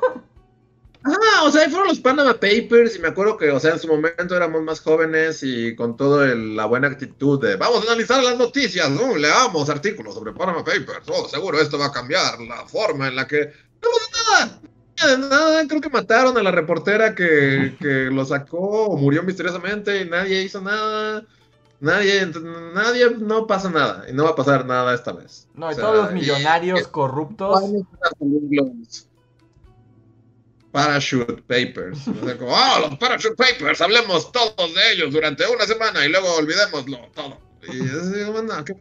Ah, 1.05 1.45
o 1.45 1.51
sea, 1.51 1.63
ahí 1.63 1.71
fueron 1.71 1.89
los 1.89 2.01
Panama 2.01 2.35
Papers 2.35 2.97
y 2.97 2.99
me 2.99 3.09
acuerdo 3.09 3.37
que, 3.37 3.51
o 3.51 3.61
sea, 3.61 3.73
en 3.73 3.79
su 3.79 3.89
momento 3.89 4.37
éramos 4.37 4.63
más 4.63 4.81
jóvenes 4.81 5.43
y 5.43 5.75
con 5.77 5.97
toda 5.97 6.35
la 6.35 6.67
buena 6.67 6.89
actitud 6.89 7.41
de 7.41 7.57
vamos 7.57 7.85
a 7.85 7.93
analizar 7.93 8.23
las 8.23 8.37
noticias, 8.37 8.91
¿no? 8.91 9.17
leamos 9.17 9.71
artículos 9.71 10.15
sobre 10.15 10.33
Panama 10.33 10.65
Papers, 10.65 11.07
oh, 11.09 11.29
seguro 11.29 11.61
esto 11.61 11.79
va 11.79 11.87
a 11.87 11.93
cambiar 11.93 12.41
la 12.41 12.67
forma 12.67 13.09
en 13.09 13.17
la 13.17 13.27
que... 13.27 13.53
No 13.81 13.89
nada, 14.37 14.61
de 15.07 15.19
nada, 15.19 15.67
creo 15.69 15.81
que 15.81 15.91
mataron 15.91 16.37
a 16.37 16.43
la 16.43 16.51
reportera 16.51 17.15
que, 17.15 17.77
que 17.79 18.11
lo 18.11 18.25
sacó 18.25 18.87
o 18.87 18.97
murió 18.97 19.23
misteriosamente 19.23 20.03
y 20.03 20.09
nadie 20.09 20.43
hizo 20.43 20.61
nada. 20.61 21.25
Nadie, 21.81 22.27
nadie, 22.75 23.11
no 23.19 23.47
pasa 23.47 23.71
nada 23.71 24.05
y 24.11 24.13
no 24.13 24.25
va 24.25 24.31
a 24.31 24.35
pasar 24.35 24.67
nada 24.67 24.93
esta 24.93 25.13
vez. 25.13 25.47
No, 25.55 25.71
y 25.71 25.77
todos 25.77 25.97
los 25.97 26.13
millonarios 26.13 26.89
corruptos. 26.89 27.63
Parachute 30.79 31.43
Papers. 31.49 32.05
como, 32.39 32.53
oh, 32.53 32.81
los 32.89 32.99
Parachute 32.99 33.35
Papers, 33.35 33.81
hablemos 33.81 34.31
todos 34.31 34.75
de 34.75 34.93
ellos 34.93 35.13
durante 35.13 35.45
una 35.47 35.67
semana 35.67 36.07
y 36.07 36.09
luego 36.09 36.33
olvidémoslo 36.37 36.99
todo. 37.17 37.37
Y 37.63 37.81
así 37.81 38.25
como, 38.25 38.43
no, 38.43 38.65
qué 38.65 38.75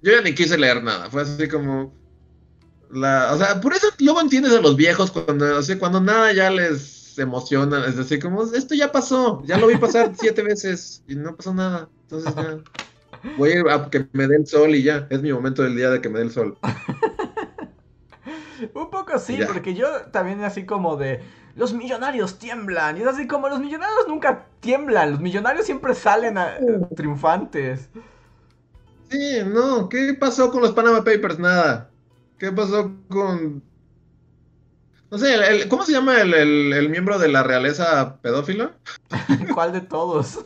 Yo 0.00 0.12
ya 0.12 0.20
ni 0.20 0.32
quise 0.32 0.56
leer 0.56 0.80
nada, 0.82 1.10
fue 1.10 1.22
así 1.22 1.48
como. 1.48 1.92
La, 2.90 3.32
o 3.34 3.38
sea, 3.38 3.60
por 3.60 3.74
eso 3.74 3.88
luego 3.98 4.20
entiendes 4.20 4.52
a 4.52 4.60
los 4.60 4.76
viejos 4.76 5.10
cuando, 5.10 5.58
o 5.58 5.78
cuando 5.78 6.00
nada 6.00 6.32
ya 6.32 6.50
les 6.50 7.18
emociona, 7.18 7.84
es 7.86 7.96
decir, 7.96 8.20
como, 8.20 8.44
esto 8.54 8.74
ya 8.74 8.92
pasó, 8.92 9.42
ya 9.44 9.58
lo 9.58 9.66
vi 9.66 9.76
pasar 9.76 10.12
siete 10.18 10.42
veces 10.42 11.02
y 11.08 11.16
no 11.16 11.34
pasó 11.34 11.52
nada. 11.52 11.88
Entonces 12.02 12.34
ya. 12.36 12.58
Voy 13.36 13.50
a 13.50 13.58
ir 13.58 13.68
a 13.68 13.90
que 13.90 14.06
me 14.12 14.28
dé 14.28 14.36
el 14.36 14.46
sol 14.46 14.72
y 14.76 14.84
ya. 14.84 15.08
Es 15.10 15.20
mi 15.20 15.32
momento 15.32 15.64
del 15.64 15.74
día 15.74 15.90
de 15.90 16.00
que 16.00 16.08
me 16.08 16.20
dé 16.20 16.26
el 16.26 16.30
sol. 16.30 16.56
Un 18.60 18.90
poco 18.90 19.18
sí, 19.18 19.38
porque 19.46 19.74
yo 19.74 19.86
también 20.10 20.42
así 20.42 20.64
como 20.66 20.96
de 20.96 21.20
los 21.58 21.72
millonarios 21.72 22.38
tiemblan. 22.38 22.96
Y 22.96 23.02
es 23.02 23.06
así 23.06 23.26
como 23.26 23.48
los 23.48 23.60
millonarios 23.60 24.06
nunca 24.06 24.46
tiemblan, 24.60 25.12
los 25.12 25.20
millonarios 25.20 25.66
siempre 25.66 25.94
salen 25.94 26.38
triunfantes. 26.96 27.90
Sí, 29.10 29.38
no, 29.46 29.88
¿qué 29.88 30.14
pasó 30.18 30.50
con 30.50 30.62
los 30.62 30.72
Panama 30.72 30.98
Papers? 30.98 31.38
Nada. 31.38 31.90
¿Qué 32.38 32.52
pasó 32.52 32.92
con... 33.08 33.62
No 35.10 35.16
sé, 35.16 35.66
¿cómo 35.68 35.84
se 35.84 35.92
llama 35.92 36.20
el, 36.20 36.88
miembro 36.90 37.18
de 37.18 37.28
la 37.28 37.42
realeza 37.42 38.18
pedófilo? 38.20 38.72
¿Cuál 39.54 39.72
de 39.72 39.80
todos? 39.80 40.44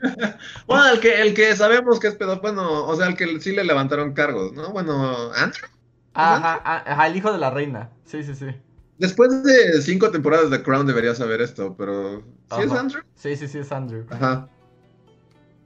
bueno, 0.66 0.88
el 0.88 1.00
que, 1.00 1.20
el 1.20 1.34
que 1.34 1.54
sabemos 1.54 2.00
que 2.00 2.08
es 2.08 2.14
pedófilo, 2.14 2.40
bueno, 2.40 2.86
o 2.86 2.96
sea, 2.96 3.06
el 3.06 3.16
que 3.16 3.38
sí 3.40 3.52
le 3.52 3.64
levantaron 3.64 4.14
cargos, 4.14 4.52
¿no? 4.54 4.70
Bueno, 4.70 5.30
¿Andrew? 5.34 5.68
Ajá, 6.14 6.60
ajá, 6.64 7.06
el 7.06 7.16
hijo 7.16 7.32
de 7.32 7.38
la 7.38 7.50
reina. 7.50 7.90
Sí, 8.04 8.22
sí, 8.22 8.34
sí. 8.34 8.46
Después 8.98 9.42
de 9.44 9.80
cinco 9.80 10.10
temporadas 10.10 10.50
de 10.50 10.62
Crown 10.62 10.86
debería 10.86 11.14
saber 11.14 11.40
esto, 11.40 11.74
pero 11.76 12.22
¿sí 12.54 12.62
es 12.62 12.72
Andrew? 12.72 13.02
Sí, 13.14 13.36
sí, 13.36 13.48
sí 13.48 13.58
es 13.58 13.72
Andrew. 13.72 14.04
Ajá. 14.10 14.48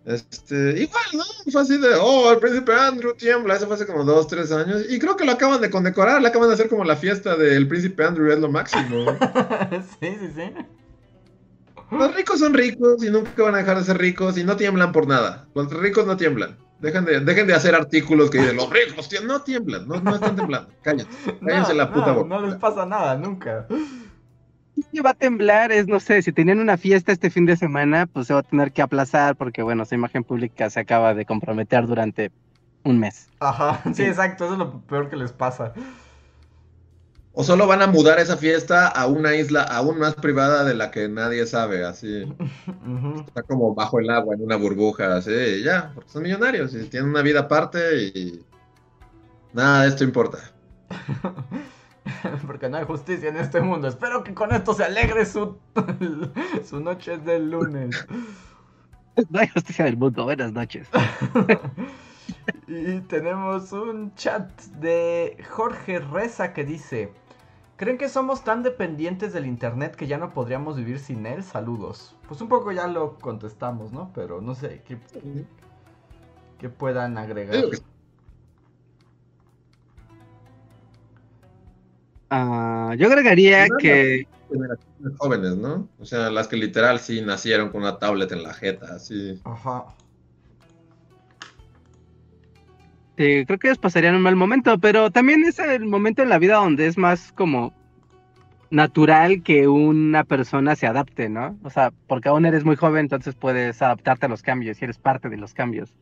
Este, 0.04 0.82
igual, 0.82 1.04
¿no? 1.14 1.24
Fue 1.50 1.62
así 1.62 1.78
de, 1.78 1.94
oh, 1.98 2.30
el 2.30 2.38
príncipe 2.38 2.74
Andrew 2.74 3.14
tiembla, 3.14 3.56
eso 3.56 3.66
fue 3.66 3.76
hace 3.76 3.86
como 3.86 4.04
dos, 4.04 4.28
tres 4.28 4.52
años. 4.52 4.82
Y 4.88 4.98
creo 4.98 5.16
que 5.16 5.24
lo 5.24 5.32
acaban 5.32 5.60
de 5.60 5.70
condecorar, 5.70 6.20
le 6.20 6.28
acaban 6.28 6.48
de 6.48 6.54
hacer 6.54 6.68
como 6.68 6.84
la 6.84 6.94
fiesta 6.94 7.36
del 7.36 7.66
príncipe 7.66 8.04
Andrew, 8.04 8.30
es 8.30 8.38
lo 8.38 8.50
máximo. 8.50 9.06
sí, 10.00 10.16
sí, 10.20 10.32
sí. 10.36 10.52
Los 11.90 12.14
ricos 12.14 12.40
son 12.40 12.54
ricos 12.54 13.02
y 13.02 13.10
nunca 13.10 13.42
van 13.42 13.54
a 13.54 13.58
dejar 13.58 13.78
de 13.78 13.84
ser 13.84 13.98
ricos 13.98 14.36
y 14.36 14.44
no 14.44 14.56
tiemblan 14.56 14.92
por 14.92 15.06
nada. 15.06 15.48
Los 15.54 15.72
ricos 15.72 16.06
no 16.06 16.16
tiemblan. 16.16 16.58
Dejen 16.80 17.04
de, 17.04 17.20
dejen 17.20 17.46
de 17.46 17.54
hacer 17.54 17.74
artículos 17.74 18.30
que 18.30 18.38
dicen, 18.38 18.56
los 18.56 18.70
ricos 18.70 19.08
no 19.24 19.40
tiemblan, 19.42 19.88
no, 19.88 20.00
no 20.00 20.14
están 20.14 20.36
temblando. 20.36 20.70
Cállense, 20.82 21.08
cállense 21.40 21.74
la 21.74 21.92
puta 21.92 22.12
boca. 22.12 22.28
No 22.28 22.46
les 22.46 22.56
pasa 22.56 22.84
nada, 22.84 23.16
nunca. 23.16 23.66
¿Qué 24.92 25.00
va 25.00 25.10
a 25.10 25.14
temblar? 25.14 25.72
Es, 25.72 25.86
no 25.86 26.00
sé, 26.00 26.20
si 26.22 26.32
tenían 26.32 26.58
una 26.58 26.76
fiesta 26.76 27.12
este 27.12 27.30
fin 27.30 27.46
de 27.46 27.56
semana, 27.56 28.06
pues 28.06 28.26
se 28.26 28.34
va 28.34 28.40
a 28.40 28.42
tener 28.42 28.72
que 28.72 28.82
aplazar 28.82 29.36
porque, 29.36 29.62
bueno, 29.62 29.84
esa 29.84 29.94
imagen 29.94 30.24
pública 30.24 30.68
se 30.68 30.80
acaba 30.80 31.14
de 31.14 31.24
comprometer 31.24 31.86
durante 31.86 32.32
un 32.82 32.98
mes. 32.98 33.28
Ajá, 33.40 33.82
sí, 33.94 34.02
exacto, 34.02 34.44
eso 34.44 34.54
es 34.54 34.58
lo 34.58 34.80
peor 34.82 35.08
que 35.08 35.16
les 35.16 35.32
pasa. 35.32 35.72
O 37.36 37.42
solo 37.42 37.66
van 37.66 37.82
a 37.82 37.88
mudar 37.88 38.20
esa 38.20 38.36
fiesta 38.36 38.86
a 38.86 39.08
una 39.08 39.34
isla 39.34 39.62
aún 39.62 39.98
más 39.98 40.14
privada 40.14 40.62
de 40.64 40.74
la 40.74 40.92
que 40.92 41.08
nadie 41.08 41.46
sabe, 41.46 41.84
así. 41.84 42.32
Está 43.26 43.42
como 43.42 43.74
bajo 43.74 43.98
el 43.98 44.08
agua, 44.08 44.36
en 44.36 44.42
una 44.42 44.54
burbuja, 44.54 45.16
así, 45.16 45.62
ya, 45.64 45.90
porque 45.94 46.10
son 46.10 46.22
millonarios 46.22 46.72
y 46.74 46.84
tienen 46.84 47.10
una 47.10 47.22
vida 47.22 47.40
aparte 47.40 48.04
y 48.04 48.44
nada 49.52 49.82
de 49.82 49.88
esto 49.88 50.04
importa. 50.04 50.38
porque 52.46 52.68
no 52.68 52.76
hay 52.76 52.84
justicia 52.84 53.30
en 53.30 53.36
este 53.36 53.60
mundo. 53.60 53.88
Espero 53.88 54.22
que 54.22 54.32
con 54.32 54.52
esto 54.52 54.72
se 54.72 54.84
alegre 54.84 55.26
su, 55.26 55.58
su 56.64 56.78
noche 56.78 57.18
del 57.18 57.50
lunes. 57.50 58.06
No 59.30 59.38
hay 59.38 59.46
justicia 59.46 59.84
del 59.84 59.96
mundo, 59.96 60.24
buenas 60.24 60.52
noches. 60.52 60.88
y 62.66 62.98
tenemos 63.02 63.70
un 63.70 64.12
chat 64.16 64.50
de 64.80 65.36
Jorge 65.50 66.00
Reza 66.00 66.52
que 66.52 66.64
dice... 66.64 67.12
¿Creen 67.76 67.98
que 67.98 68.08
somos 68.08 68.44
tan 68.44 68.62
dependientes 68.62 69.32
del 69.32 69.46
Internet 69.46 69.96
que 69.96 70.06
ya 70.06 70.16
no 70.16 70.32
podríamos 70.32 70.76
vivir 70.76 71.00
sin 71.00 71.26
él? 71.26 71.42
Saludos. 71.42 72.14
Pues 72.28 72.40
un 72.40 72.48
poco 72.48 72.70
ya 72.70 72.86
lo 72.86 73.18
contestamos, 73.18 73.92
¿no? 73.92 74.12
Pero 74.14 74.40
no 74.40 74.54
sé 74.54 74.82
qué, 74.86 74.96
qué 76.58 76.68
puedan 76.68 77.18
agregar. 77.18 77.64
Ah, 82.30 82.94
yo 82.96 83.08
agregaría 83.08 83.66
que... 83.80 84.28
Jóvenes, 85.18 85.56
¿no? 85.56 85.88
O 85.98 86.04
sea, 86.04 86.30
las 86.30 86.46
que 86.46 86.56
literal 86.56 87.00
sí 87.00 87.22
nacieron 87.22 87.70
con 87.70 87.82
una 87.82 87.98
tablet 87.98 88.30
en 88.30 88.44
la 88.44 88.54
jeta, 88.54 88.94
así. 88.94 89.40
Ajá. 89.44 89.86
Este, 93.16 93.46
creo 93.46 93.58
que 93.60 93.68
ellos 93.68 93.78
pasarían 93.78 94.16
un 94.16 94.22
mal 94.22 94.34
momento, 94.34 94.76
pero 94.78 95.10
también 95.12 95.44
es 95.44 95.60
el 95.60 95.86
momento 95.86 96.22
en 96.22 96.28
la 96.28 96.38
vida 96.40 96.56
donde 96.56 96.88
es 96.88 96.98
más 96.98 97.30
como 97.32 97.72
natural 98.70 99.44
que 99.44 99.68
una 99.68 100.24
persona 100.24 100.74
se 100.74 100.88
adapte, 100.88 101.28
¿no? 101.28 101.56
O 101.62 101.70
sea, 101.70 101.92
porque 102.08 102.28
aún 102.28 102.44
eres 102.44 102.64
muy 102.64 102.74
joven, 102.74 103.02
entonces 103.02 103.36
puedes 103.36 103.80
adaptarte 103.82 104.26
a 104.26 104.28
los 104.28 104.42
cambios 104.42 104.80
y 104.80 104.84
eres 104.84 104.98
parte 104.98 105.28
de 105.28 105.36
los 105.36 105.54
cambios. 105.54 105.94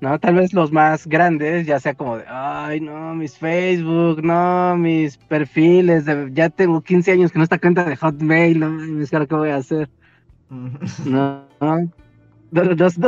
¿No? 0.00 0.18
Tal 0.18 0.34
vez 0.34 0.52
los 0.52 0.70
más 0.70 1.06
grandes 1.06 1.66
ya 1.66 1.80
sea 1.80 1.94
como 1.94 2.18
de, 2.18 2.24
ay, 2.28 2.78
no, 2.78 3.14
mis 3.14 3.38
Facebook, 3.38 4.22
no, 4.22 4.76
mis 4.76 5.16
perfiles, 5.16 6.04
ya 6.32 6.50
tengo 6.50 6.82
15 6.82 7.12
años 7.12 7.32
que 7.32 7.38
no 7.38 7.44
está 7.44 7.58
cuenta 7.58 7.84
de 7.84 7.96
Hotmail, 7.96 8.60
no, 8.60 8.68
me 8.68 9.06
qué 9.06 9.34
voy 9.34 9.48
a 9.48 9.56
hacer. 9.56 9.88
no, 11.06 11.46
no, 11.58 11.90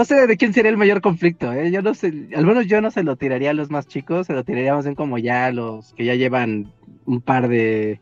sé 0.05 0.26
de 0.26 0.36
quién 0.36 0.53
sería 0.53 0.70
el 0.70 0.76
mayor 0.76 1.01
conflicto, 1.01 1.53
¿eh? 1.53 1.70
Yo 1.70 1.82
no 1.82 1.94
sé, 1.94 2.28
al 2.34 2.47
menos 2.47 2.66
yo 2.66 2.80
no 2.80 2.90
se 2.90 3.03
lo 3.03 3.16
tiraría 3.16 3.51
a 3.51 3.55
los 3.55 3.70
más 3.70 3.86
chicos, 3.86 4.26
se 4.26 4.32
lo 4.32 4.44
tiraría 4.44 4.74
más 4.74 4.84
bien 4.84 4.94
como 4.94 5.18
ya 5.18 5.47
a 5.47 5.53
los 5.53 5.92
que 5.94 6.05
ya 6.05 6.14
llevan 6.14 6.72
un 7.05 7.20
par 7.20 7.49
de, 7.49 8.01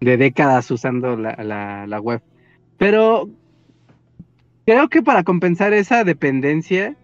décadas 0.00 0.70
usando 0.70 1.16
la, 1.16 1.86
la, 1.86 2.00
web. 2.00 2.22
Pero 2.76 3.30
creo 4.66 4.88
que 4.88 5.02
para 5.02 5.24
compensar 5.24 5.72
esa 5.72 6.04
dependencia, 6.04 6.96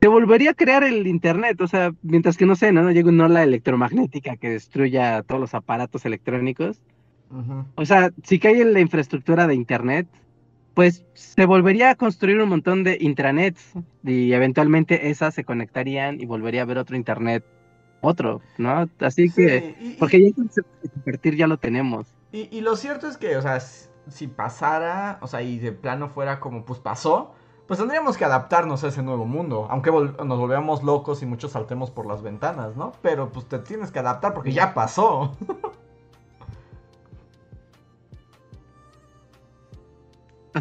se 0.00 0.08
volvería 0.08 0.50
a 0.50 0.54
crear 0.54 0.84
el 0.84 1.06
internet, 1.06 1.58
o 1.62 1.66
sea, 1.66 1.94
mientras 2.02 2.36
que 2.36 2.44
no 2.44 2.56
sé, 2.56 2.72
no, 2.72 2.82
no 2.82 2.92
llegue 2.92 3.08
una 3.08 3.24
ola 3.24 3.42
electromagnética 3.42 4.36
que 4.36 4.50
destruya 4.50 5.22
todos 5.22 5.40
los 5.40 5.54
aparatos 5.54 6.04
electrónicos. 6.04 6.82
O 7.74 7.84
sea, 7.84 8.12
si 8.22 8.38
cae 8.38 8.60
en 8.60 8.74
la 8.74 8.80
infraestructura 8.80 9.46
de 9.46 9.54
internet, 9.54 10.06
pues 10.74 11.04
se 11.14 11.46
volvería 11.46 11.90
a 11.90 11.94
construir 11.94 12.40
un 12.40 12.48
montón 12.48 12.84
de 12.84 12.98
intranets 13.00 13.72
y 14.02 14.32
eventualmente 14.32 15.10
esas 15.10 15.34
se 15.34 15.44
conectarían 15.44 16.20
y 16.20 16.26
volvería 16.26 16.62
a 16.62 16.64
haber 16.64 16.78
otro 16.78 16.96
internet, 16.96 17.44
otro, 18.00 18.40
¿no? 18.58 18.88
Así 19.00 19.30
que, 19.30 19.96
porque 19.98 20.20
ya 20.20 20.26
el 20.26 20.90
convertir 20.90 21.36
ya 21.36 21.46
lo 21.46 21.56
tenemos. 21.58 22.06
Y, 22.32 22.60
lo 22.62 22.74
cierto 22.74 23.08
es 23.08 23.16
que, 23.16 23.36
o 23.36 23.42
sea, 23.42 23.60
si 23.60 24.26
pasara, 24.26 25.18
o 25.22 25.28
sea, 25.28 25.42
y 25.42 25.58
de 25.58 25.70
plano 25.70 26.08
fuera 26.08 26.40
como 26.40 26.64
pues 26.64 26.80
pasó, 26.80 27.32
pues 27.68 27.78
tendríamos 27.78 28.16
que 28.16 28.24
adaptarnos 28.24 28.82
a 28.82 28.88
ese 28.88 29.02
nuevo 29.04 29.24
mundo, 29.24 29.68
aunque 29.70 29.92
nos 29.92 30.38
volvamos 30.38 30.82
locos 30.82 31.22
y 31.22 31.26
muchos 31.26 31.52
saltemos 31.52 31.92
por 31.92 32.06
las 32.06 32.22
ventanas, 32.22 32.76
¿no? 32.76 32.92
Pero 33.02 33.30
pues 33.30 33.46
te 33.46 33.60
tienes 33.60 33.92
que 33.92 34.00
adaptar 34.00 34.34
porque 34.34 34.52
ya 34.52 34.74
pasó. 34.74 35.36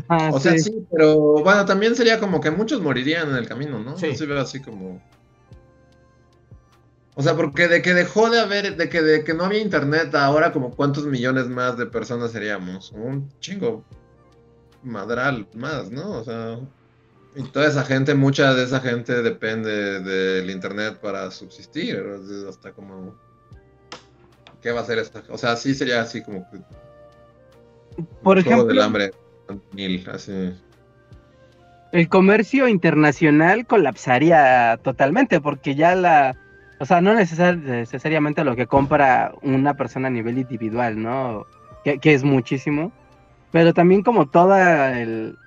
o 0.10 0.40
sea, 0.40 0.58
sí. 0.58 0.86
pero 0.92 1.44
bueno, 1.44 1.66
también 1.66 1.96
sería 1.96 2.20
como 2.20 2.42
que 2.42 2.50
muchos 2.52 2.82
morirían 2.82 3.30
en 3.30 3.36
el 3.36 3.48
camino, 3.48 3.80
¿no? 3.80 3.98
Sí. 3.98 4.14
ve 4.26 4.40
así 4.40 4.62
como. 4.62 5.02
O 7.16 7.22
sea, 7.22 7.36
porque 7.36 7.68
de 7.68 7.84
que 7.84 7.94
dejó 7.94 8.30
de 8.32 8.40
haber, 8.40 8.76
de 8.76 8.90
que, 8.90 9.02
de 9.04 9.24
que 9.24 9.36
no 9.36 9.46
había 9.46 9.62
internet 9.62 10.16
ahora, 10.16 10.52
como 10.52 10.72
cuántos 10.72 11.06
millones 11.06 11.48
más 11.48 11.78
de 11.78 11.86
personas 11.86 12.32
seríamos. 12.32 12.92
Un 12.92 13.30
chingo 13.40 13.84
madral 14.82 15.48
más, 15.54 15.92
¿no? 15.92 16.12
O 16.12 16.24
sea. 16.24 16.60
Y 17.36 17.44
toda 17.44 17.68
esa 17.68 17.84
gente, 17.84 18.14
mucha 18.14 18.54
de 18.54 18.64
esa 18.64 18.80
gente 18.80 19.24
depende 19.24 20.00
del 20.00 20.50
internet 20.50 21.00
para 21.00 21.30
subsistir. 21.30 22.04
Hasta 22.50 22.72
como. 22.72 23.16
¿Qué 24.62 24.72
va 24.72 24.80
a 24.80 24.84
hacer 24.84 24.98
esta? 24.98 25.24
O 25.30 25.38
sea, 25.38 25.56
sí 25.56 25.76
sería 25.76 26.02
así 26.02 26.24
como 26.24 26.50
que 26.50 26.60
por 28.22 28.40
ejemplo, 28.40 28.66
del 28.66 28.82
hambre. 28.82 29.14
Mil, 29.74 30.08
así. 30.10 30.54
el 31.92 32.10
comercio 32.10 32.68
internacional 32.68 33.68
colapsaría 33.68 34.80
totalmente 34.82 35.42
porque 35.42 35.76
ya 35.76 35.96
la, 35.96 36.36
o 36.80 36.86
sea, 36.86 37.02
no 37.02 37.14
necesar- 37.14 37.58
necesariamente 37.58 38.44
lo 38.44 38.56
que 38.56 38.68
compra 38.68 39.34
una 39.42 39.76
persona 39.76 40.08
a 40.08 40.12
nivel 40.12 40.38
individual, 40.40 41.02
¿no? 41.02 41.46
Que, 41.84 42.00
es 42.14 42.24
muchísimo, 42.24 42.92
pero 43.52 43.74
también 43.74 44.02
como 44.02 44.28
toda 44.28 45.00
el, 45.00 45.38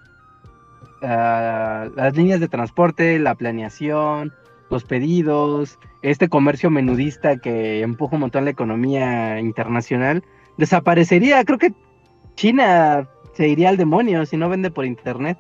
ah, 1.03 1.89
las 1.97 2.15
líneas 2.17 2.41
de 2.41 2.49
transporte, 2.49 3.19
la 3.19 3.35
planeación, 3.35 4.33
los 4.71 4.85
pedidos, 4.85 5.79
este 6.03 6.29
comercio 6.29 6.71
menudista 6.71 7.39
que 7.39 7.81
empuja 7.83 8.17
un 8.17 8.21
montón 8.21 8.45
la 8.45 8.51
economía 8.51 9.41
internacional, 9.41 10.23
desaparecería. 10.59 11.45
Creo 11.45 11.59
que 11.59 11.73
China 12.35 13.09
se 13.37 13.49
iría 13.49 13.69
al 13.69 13.77
demonio 13.77 14.25
si 14.25 14.39
no 14.39 14.49
vende 14.49 14.71
por 14.71 14.87
internet. 14.87 15.39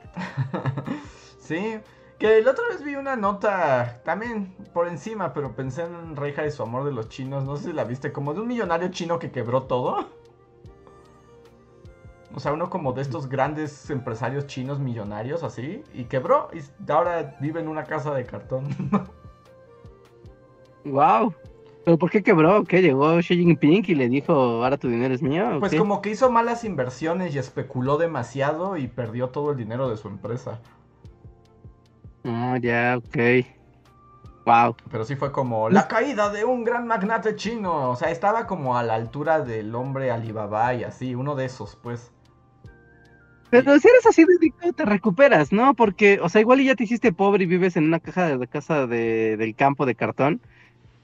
sí, 1.38 1.78
que 2.18 2.42
la 2.42 2.50
otra 2.50 2.68
vez 2.68 2.84
vi 2.84 2.94
una 2.94 3.16
nota, 3.16 4.02
también 4.04 4.54
por 4.74 4.86
encima, 4.86 5.32
pero 5.32 5.56
pensé 5.56 5.84
en 5.84 6.14
Reija 6.14 6.44
y 6.46 6.50
su 6.50 6.62
amor 6.62 6.84
de 6.84 6.92
los 6.92 7.08
chinos, 7.08 7.44
no 7.44 7.56
sé 7.56 7.68
si 7.68 7.72
la 7.72 7.84
viste, 7.84 8.12
como 8.12 8.34
de 8.34 8.40
un 8.40 8.48
millonario 8.48 8.88
chino 8.88 9.18
que 9.18 9.30
quebró 9.30 9.62
todo. 9.62 10.10
O 12.34 12.40
sea, 12.40 12.52
uno 12.52 12.68
como 12.68 12.92
de 12.92 13.00
estos 13.00 13.30
grandes 13.30 13.88
empresarios 13.88 14.46
chinos 14.46 14.78
millonarios 14.78 15.42
así, 15.42 15.82
y 15.94 16.04
quebró, 16.04 16.50
y 16.52 16.60
ahora 16.92 17.38
vive 17.40 17.60
en 17.60 17.68
una 17.68 17.84
casa 17.84 18.12
de 18.12 18.26
cartón. 18.26 18.68
Wow. 20.84 21.34
¿Pero 21.86 21.98
por 21.98 22.10
qué 22.10 22.22
quebró? 22.22 22.64
¿Qué? 22.64 22.82
¿Llegó 22.82 23.18
Xi 23.22 23.36
Jinping 23.36 23.84
y 23.88 23.94
le 23.94 24.08
dijo, 24.10 24.34
ahora 24.34 24.76
tu 24.78 24.88
dinero 24.88 25.14
es 25.14 25.22
mío? 25.22 25.58
¿o 25.58 25.60
Pues 25.60 25.70
qué? 25.70 25.76
como 25.76 26.00
que 26.00 26.08
hizo 26.08 26.30
malas 26.30 26.64
inversiones 26.64 27.34
y 27.34 27.38
especuló 27.38 27.98
demasiado 27.98 28.78
y 28.78 28.88
perdió 28.88 29.28
todo 29.28 29.50
el 29.50 29.58
dinero 29.58 29.90
de 29.90 29.98
su 29.98 30.08
empresa. 30.08 30.62
No, 32.24 32.56
ya, 32.58 32.96
ok. 32.98 33.16
Wow. 34.46 34.76
Pero 34.90 35.04
sí 35.04 35.14
fue 35.16 35.30
como 35.32 35.70
la 35.70 35.86
caída 35.86 36.28
de 36.30 36.44
un 36.44 36.64
gran 36.64 36.86
magnate 36.88 37.36
chino. 37.36 37.90
O 37.90 37.96
sea, 37.96 38.10
estaba 38.10 38.46
como 38.48 38.76
a 38.76 38.82
la 38.82 38.94
altura 38.94 39.40
del 39.40 39.74
hombre 39.76 40.10
Alibaba 40.10 40.74
y 40.74 40.82
así, 40.84 41.14
uno 41.14 41.34
de 41.36 41.44
esos, 41.46 41.76
pues. 41.76 42.12
Pero 43.48 43.78
si 43.78 43.88
eres 43.88 44.06
así 44.06 44.24
de 44.24 44.36
rico, 44.40 44.72
te 44.72 44.84
recuperas, 44.84 45.52
¿no? 45.52 45.74
Porque, 45.74 46.18
o 46.20 46.28
sea, 46.28 46.40
igual 46.40 46.60
ya 46.62 46.74
te 46.74 46.84
hiciste 46.84 47.12
pobre 47.12 47.44
y 47.44 47.46
vives 47.46 47.76
en 47.76 47.84
una 47.84 48.00
caja 48.00 48.26
de, 48.26 48.38
de 48.38 48.48
casa 48.48 48.86
de- 48.86 49.36
del 49.36 49.54
campo 49.54 49.86
de 49.86 49.94
cartón. 49.94 50.42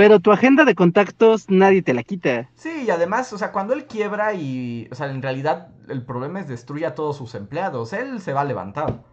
Pero 0.03 0.19
tu 0.19 0.33
agenda 0.33 0.65
de 0.65 0.75
contactos 0.75 1.49
nadie 1.49 1.81
te 1.81 1.95
la 1.95 2.03
quita. 2.03 2.51
Sí, 2.57 2.87
y 2.89 2.91
además, 2.91 3.33
o 3.33 3.39
sea, 3.39 3.53
cuando 3.53 3.73
él 3.73 3.87
quiebra 3.87 4.35
y, 4.35 4.89
o 4.91 4.97
sea, 4.97 5.09
en 5.09 5.23
realidad 5.23 5.69
el 5.89 6.05
problema 6.05 6.41
es 6.41 6.49
destruye 6.49 6.85
a 6.87 6.97
todos 6.97 7.17
sus 7.17 7.37
empleados. 7.37 7.93
Él 7.93 8.21
se 8.21 8.33
va 8.33 8.41
a 8.41 8.45
levantar. 8.45 9.05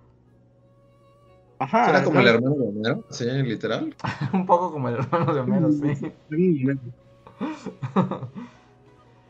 Ajá. 1.59 1.85
¿Será 1.85 2.03
como 2.03 2.15
¿no? 2.15 2.21
el 2.21 2.27
hermano 2.29 2.55
de 2.55 2.67
Homero? 2.69 3.05
Sí, 3.11 3.25
literal. 3.25 3.95
Un 4.33 4.47
poco 4.47 4.71
como 4.71 4.89
el 4.89 4.95
hermano 4.95 5.31
de 5.31 5.41
Homero, 5.41 5.71
sí. 5.71 6.11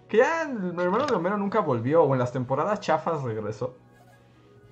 Que 0.07 0.15
ya 0.15 0.43
el 0.43 0.79
hermano 0.79 1.07
de 1.07 1.13
Homero 1.13 1.37
nunca 1.37 1.59
volvió, 1.59 2.03
o 2.03 2.13
en 2.13 2.19
las 2.19 2.31
temporadas 2.31 2.79
chafas 2.79 3.21
regresó. 3.21 3.75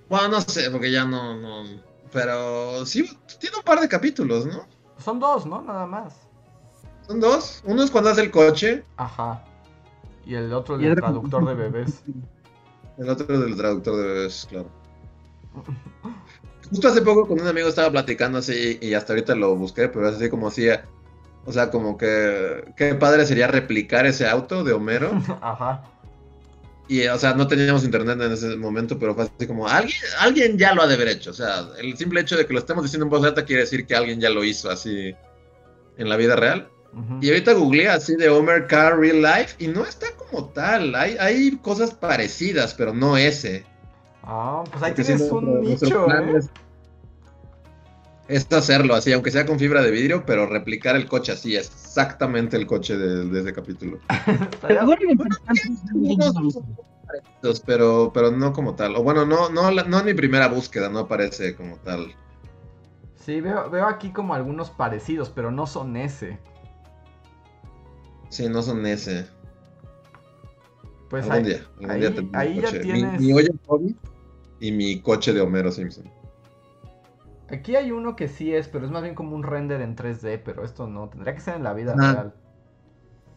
Bueno, 0.07 0.29
no 0.29 0.39
sé, 0.39 0.71
porque 0.71 0.89
ya 0.89 1.03
no, 1.03 1.35
no. 1.35 1.65
Pero 2.13 2.85
sí, 2.85 3.03
tiene 3.41 3.57
un 3.57 3.63
par 3.63 3.81
de 3.81 3.89
capítulos, 3.89 4.45
¿no? 4.45 4.65
Son 4.99 5.19
dos, 5.19 5.45
¿no? 5.45 5.61
Nada 5.61 5.85
más. 5.85 6.26
Son 7.07 7.19
dos. 7.19 7.61
Uno 7.65 7.83
es 7.83 7.91
cuando 7.91 8.09
hace 8.09 8.21
el 8.21 8.31
coche, 8.31 8.83
Ajá. 8.97 9.43
Y 10.25 10.35
el 10.35 10.51
otro, 10.51 10.75
el 10.75 10.81
del 10.81 10.95
traductor 10.95 11.45
de 11.47 11.53
bebés. 11.69 12.03
el 12.97 13.09
otro 13.09 13.33
es 13.33 13.39
del 13.41 13.55
traductor 13.55 13.95
de 13.95 14.03
bebés, 14.03 14.45
claro. 14.49 14.69
Justo 16.69 16.87
hace 16.89 17.01
poco 17.01 17.27
con 17.27 17.39
un 17.39 17.47
amigo 17.47 17.69
estaba 17.69 17.89
platicando 17.89 18.39
así, 18.39 18.77
y 18.81 18.93
hasta 18.93 19.13
ahorita 19.13 19.35
lo 19.35 19.55
busqué, 19.55 19.87
pero 19.87 20.09
es 20.09 20.17
así 20.17 20.29
como 20.29 20.49
hacía. 20.49 20.83
O 21.45 21.53
sea, 21.53 21.71
como 21.71 21.97
que. 21.97 22.65
Qué 22.75 22.93
padre 22.95 23.25
sería 23.25 23.47
replicar 23.47 24.05
ese 24.05 24.27
auto 24.27 24.65
de 24.65 24.73
Homero. 24.73 25.11
Ajá. 25.41 25.83
Y, 26.89 27.05
o 27.07 27.17
sea, 27.17 27.33
no 27.33 27.47
teníamos 27.47 27.83
internet 27.83 28.19
en 28.21 28.31
ese 28.31 28.55
momento, 28.55 28.97
pero 28.97 29.13
fue 29.13 29.25
así 29.25 29.45
como, 29.45 29.67
alguien, 29.67 29.99
alguien 30.19 30.57
ya 30.57 30.73
lo 30.73 30.81
ha 30.81 30.87
de 30.87 30.95
haber 30.95 31.09
hecho. 31.09 31.31
O 31.31 31.33
sea, 31.33 31.67
el 31.79 31.97
simple 31.97 32.21
hecho 32.21 32.37
de 32.37 32.45
que 32.45 32.53
lo 32.53 32.59
estemos 32.59 32.83
diciendo 32.83 33.05
en 33.05 33.09
voz 33.09 33.25
alta 33.25 33.43
quiere 33.45 33.63
decir 33.63 33.85
que 33.85 33.95
alguien 33.95 34.21
ya 34.21 34.29
lo 34.29 34.43
hizo 34.43 34.69
así 34.69 35.13
en 35.97 36.09
la 36.09 36.15
vida 36.15 36.35
real. 36.37 36.69
Y 37.21 37.29
ahorita 37.29 37.53
googleé 37.53 37.89
así 37.89 38.15
de 38.15 38.29
Homer 38.29 38.67
Car 38.67 38.97
Real 38.97 39.21
Life 39.21 39.55
y 39.59 39.67
no 39.67 39.83
está 39.83 40.07
como 40.17 40.45
tal. 40.49 40.95
Hay, 40.95 41.15
hay 41.19 41.51
cosas 41.57 41.93
parecidas, 41.93 42.73
pero 42.73 42.93
no 42.93 43.17
ese. 43.17 43.65
Ah, 44.23 44.63
pues 44.69 44.83
ahí 44.83 44.91
Porque 44.91 45.03
tienes 45.03 45.31
no, 45.31 45.37
un 45.37 45.61
nicho, 45.61 46.05
plan 46.05 46.29
¿eh? 46.29 46.37
Es, 46.37 46.49
es 48.27 48.51
hacerlo 48.51 48.95
así, 48.95 49.13
aunque 49.13 49.31
sea 49.31 49.45
con 49.45 49.57
fibra 49.59 49.81
de 49.81 49.91
vidrio, 49.91 50.25
pero 50.25 50.47
replicar 50.47 50.95
el 50.95 51.07
coche 51.07 51.31
así, 51.31 51.55
exactamente 51.55 52.57
el 52.57 52.67
coche 52.67 52.97
de, 52.97 53.25
de 53.25 53.39
ese 53.39 53.53
capítulo. 53.53 53.99
Pero, 57.65 58.11
pero 58.13 58.31
no 58.31 58.53
como 58.53 58.75
tal. 58.75 58.95
O 58.95 59.03
bueno, 59.03 59.25
no, 59.25 59.49
no, 59.49 59.71
no 59.71 59.99
en 59.99 60.05
mi 60.05 60.13
primera 60.13 60.47
búsqueda, 60.47 60.89
no 60.89 60.99
aparece 60.99 61.55
como 61.55 61.77
tal. 61.77 62.13
Sí, 63.15 63.41
veo, 63.41 63.69
veo 63.69 63.85
aquí 63.85 64.09
como 64.11 64.33
algunos 64.33 64.69
parecidos, 64.69 65.29
pero 65.29 65.51
no 65.51 65.67
son 65.67 65.95
ese. 65.97 66.39
Sí, 68.29 68.47
no 68.49 68.61
son 68.61 68.85
ese. 68.85 69.25
Pues 71.09 71.23
algún 71.29 71.37
ahí, 71.37 71.43
día. 71.53 71.65
Algún 71.77 71.91
ahí- 71.91 71.99
día 72.01 72.13
tendré 72.15 72.39
ahí 72.39 72.55
ya 72.55 72.61
coche. 72.63 72.77
Mi- 72.79 72.83
tienes- 72.83 73.21
Mi, 73.21 73.33
olla 73.33 73.49
Hobbit 73.67 73.97
y 74.59 74.71
mi 74.71 75.01
coche 75.01 75.33
de 75.33 75.41
Homero 75.41 75.71
Simpson. 75.71 76.05
aquí 77.49 77.75
hay 77.77 77.91
uno 77.91 78.15
que 78.17 78.27
sí 78.27 78.53
es, 78.53 78.67
pero 78.67 78.85
es 78.85 78.91
más 78.91 79.01
bien 79.03 79.15
como 79.15 79.33
un 79.35 79.43
render 79.43 79.79
en 79.81 79.95
3D, 79.95 80.37
pero 80.43 80.65
esto 80.65 80.87
no, 80.87 81.07
tendría 81.07 81.33
que 81.33 81.39
ser 81.39 81.55
en 81.55 81.63
la 81.63 81.73
vida 81.73 81.95
Ah. 81.97 82.11
real. 82.13 82.33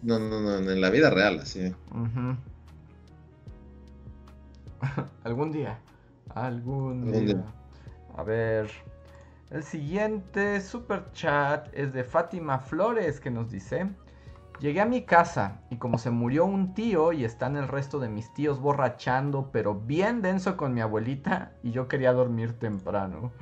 No, 0.02 0.18
no, 0.18 0.40
no, 0.40 0.58
en 0.70 0.80
la 0.80 0.90
vida 0.90 1.10
real, 1.10 1.38
así. 1.40 1.72
Algún 5.24 5.52
día. 5.52 5.78
Algún, 6.34 7.04
Algún 7.04 7.12
día. 7.26 7.34
día. 7.34 7.44
A 8.16 8.22
ver. 8.22 8.70
El 9.50 9.62
siguiente 9.64 10.60
super 10.60 11.10
chat 11.12 11.68
es 11.72 11.92
de 11.92 12.04
Fátima 12.04 12.58
Flores 12.60 13.20
que 13.20 13.30
nos 13.30 13.50
dice. 13.50 13.88
Llegué 14.60 14.80
a 14.80 14.86
mi 14.86 15.02
casa 15.02 15.62
y 15.70 15.76
como 15.78 15.98
se 15.98 16.10
murió 16.10 16.44
un 16.44 16.74
tío 16.74 17.12
y 17.12 17.24
están 17.24 17.56
el 17.56 17.66
resto 17.66 17.98
de 17.98 18.08
mis 18.08 18.32
tíos 18.34 18.60
borrachando, 18.60 19.50
pero 19.50 19.74
bien 19.74 20.22
denso 20.22 20.56
con 20.56 20.74
mi 20.74 20.80
abuelita 20.82 21.52
y 21.64 21.72
yo 21.72 21.88
quería 21.88 22.12
dormir 22.12 22.52
temprano. 22.58 23.32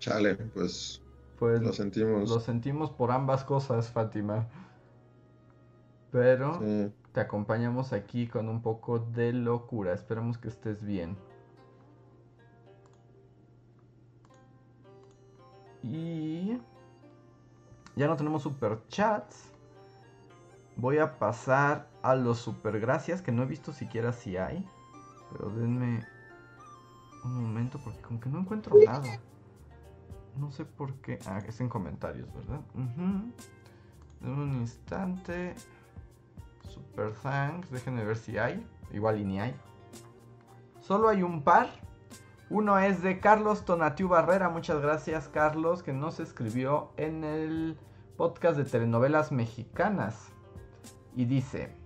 Chale, 0.00 0.34
pues 0.54 1.00
Pues 1.38 1.62
lo 1.62 1.72
sentimos. 1.72 2.28
lo 2.28 2.40
sentimos 2.40 2.90
por 2.90 3.10
ambas 3.12 3.44
cosas, 3.44 3.90
Fátima. 3.90 4.46
Pero 6.10 6.58
Sí. 6.58 6.92
te 7.12 7.20
acompañamos 7.20 7.94
aquí 7.94 8.26
con 8.26 8.48
un 8.50 8.60
poco 8.60 8.98
de 8.98 9.32
locura. 9.32 9.94
Esperemos 9.94 10.36
que 10.36 10.48
estés 10.48 10.84
bien. 10.84 11.16
Y 15.82 16.58
ya 17.98 18.06
no 18.06 18.16
tenemos 18.16 18.42
super 18.42 18.80
chats. 18.88 19.52
Voy 20.76 20.98
a 20.98 21.18
pasar 21.18 21.90
a 22.02 22.14
los 22.14 22.38
super 22.38 22.78
gracias 22.78 23.20
que 23.20 23.32
no 23.32 23.42
he 23.42 23.46
visto 23.46 23.72
siquiera 23.72 24.12
si 24.12 24.36
hay. 24.36 24.64
Pero 25.32 25.50
denme 25.50 26.06
un 27.24 27.42
momento 27.42 27.80
porque 27.82 28.00
como 28.00 28.20
que 28.20 28.28
no 28.28 28.38
encuentro 28.38 28.76
nada. 28.86 29.20
No 30.36 30.52
sé 30.52 30.64
por 30.64 30.94
qué. 31.00 31.18
Ah, 31.26 31.42
es 31.46 31.60
en 31.60 31.68
comentarios, 31.68 32.32
¿verdad? 32.32 32.60
Denme 34.20 34.42
un 34.42 34.54
instante. 34.54 35.56
Super 36.68 37.12
thanks. 37.14 37.68
Déjenme 37.72 38.04
ver 38.04 38.16
si 38.16 38.38
hay. 38.38 38.64
Igual 38.92 39.18
y 39.20 39.24
ni 39.24 39.40
hay. 39.40 39.56
Solo 40.80 41.08
hay 41.08 41.24
un 41.24 41.42
par. 41.42 41.68
Uno 42.50 42.78
es 42.78 43.02
de 43.02 43.20
Carlos 43.20 43.66
Tonatiu 43.66 44.08
Barrera. 44.08 44.48
Muchas 44.48 44.80
gracias, 44.80 45.28
Carlos, 45.28 45.82
que 45.82 45.92
nos 45.92 46.18
escribió 46.18 46.88
en 46.96 47.22
el 47.22 47.78
podcast 48.16 48.56
de 48.56 48.64
telenovelas 48.64 49.32
mexicanas. 49.32 50.30
Y 51.14 51.26
dice: 51.26 51.76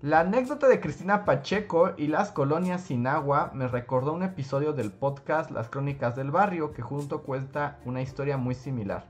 La 0.00 0.20
anécdota 0.20 0.68
de 0.68 0.78
Cristina 0.78 1.24
Pacheco 1.24 1.90
y 1.96 2.06
las 2.06 2.30
colonias 2.30 2.82
sin 2.82 3.08
agua 3.08 3.50
me 3.52 3.66
recordó 3.66 4.12
un 4.12 4.22
episodio 4.22 4.72
del 4.72 4.92
podcast 4.92 5.50
Las 5.50 5.68
Crónicas 5.68 6.14
del 6.14 6.30
Barrio 6.30 6.72
que 6.72 6.82
junto 6.82 7.24
cuenta 7.24 7.80
una 7.84 8.00
historia 8.00 8.36
muy 8.36 8.54
similar. 8.54 9.06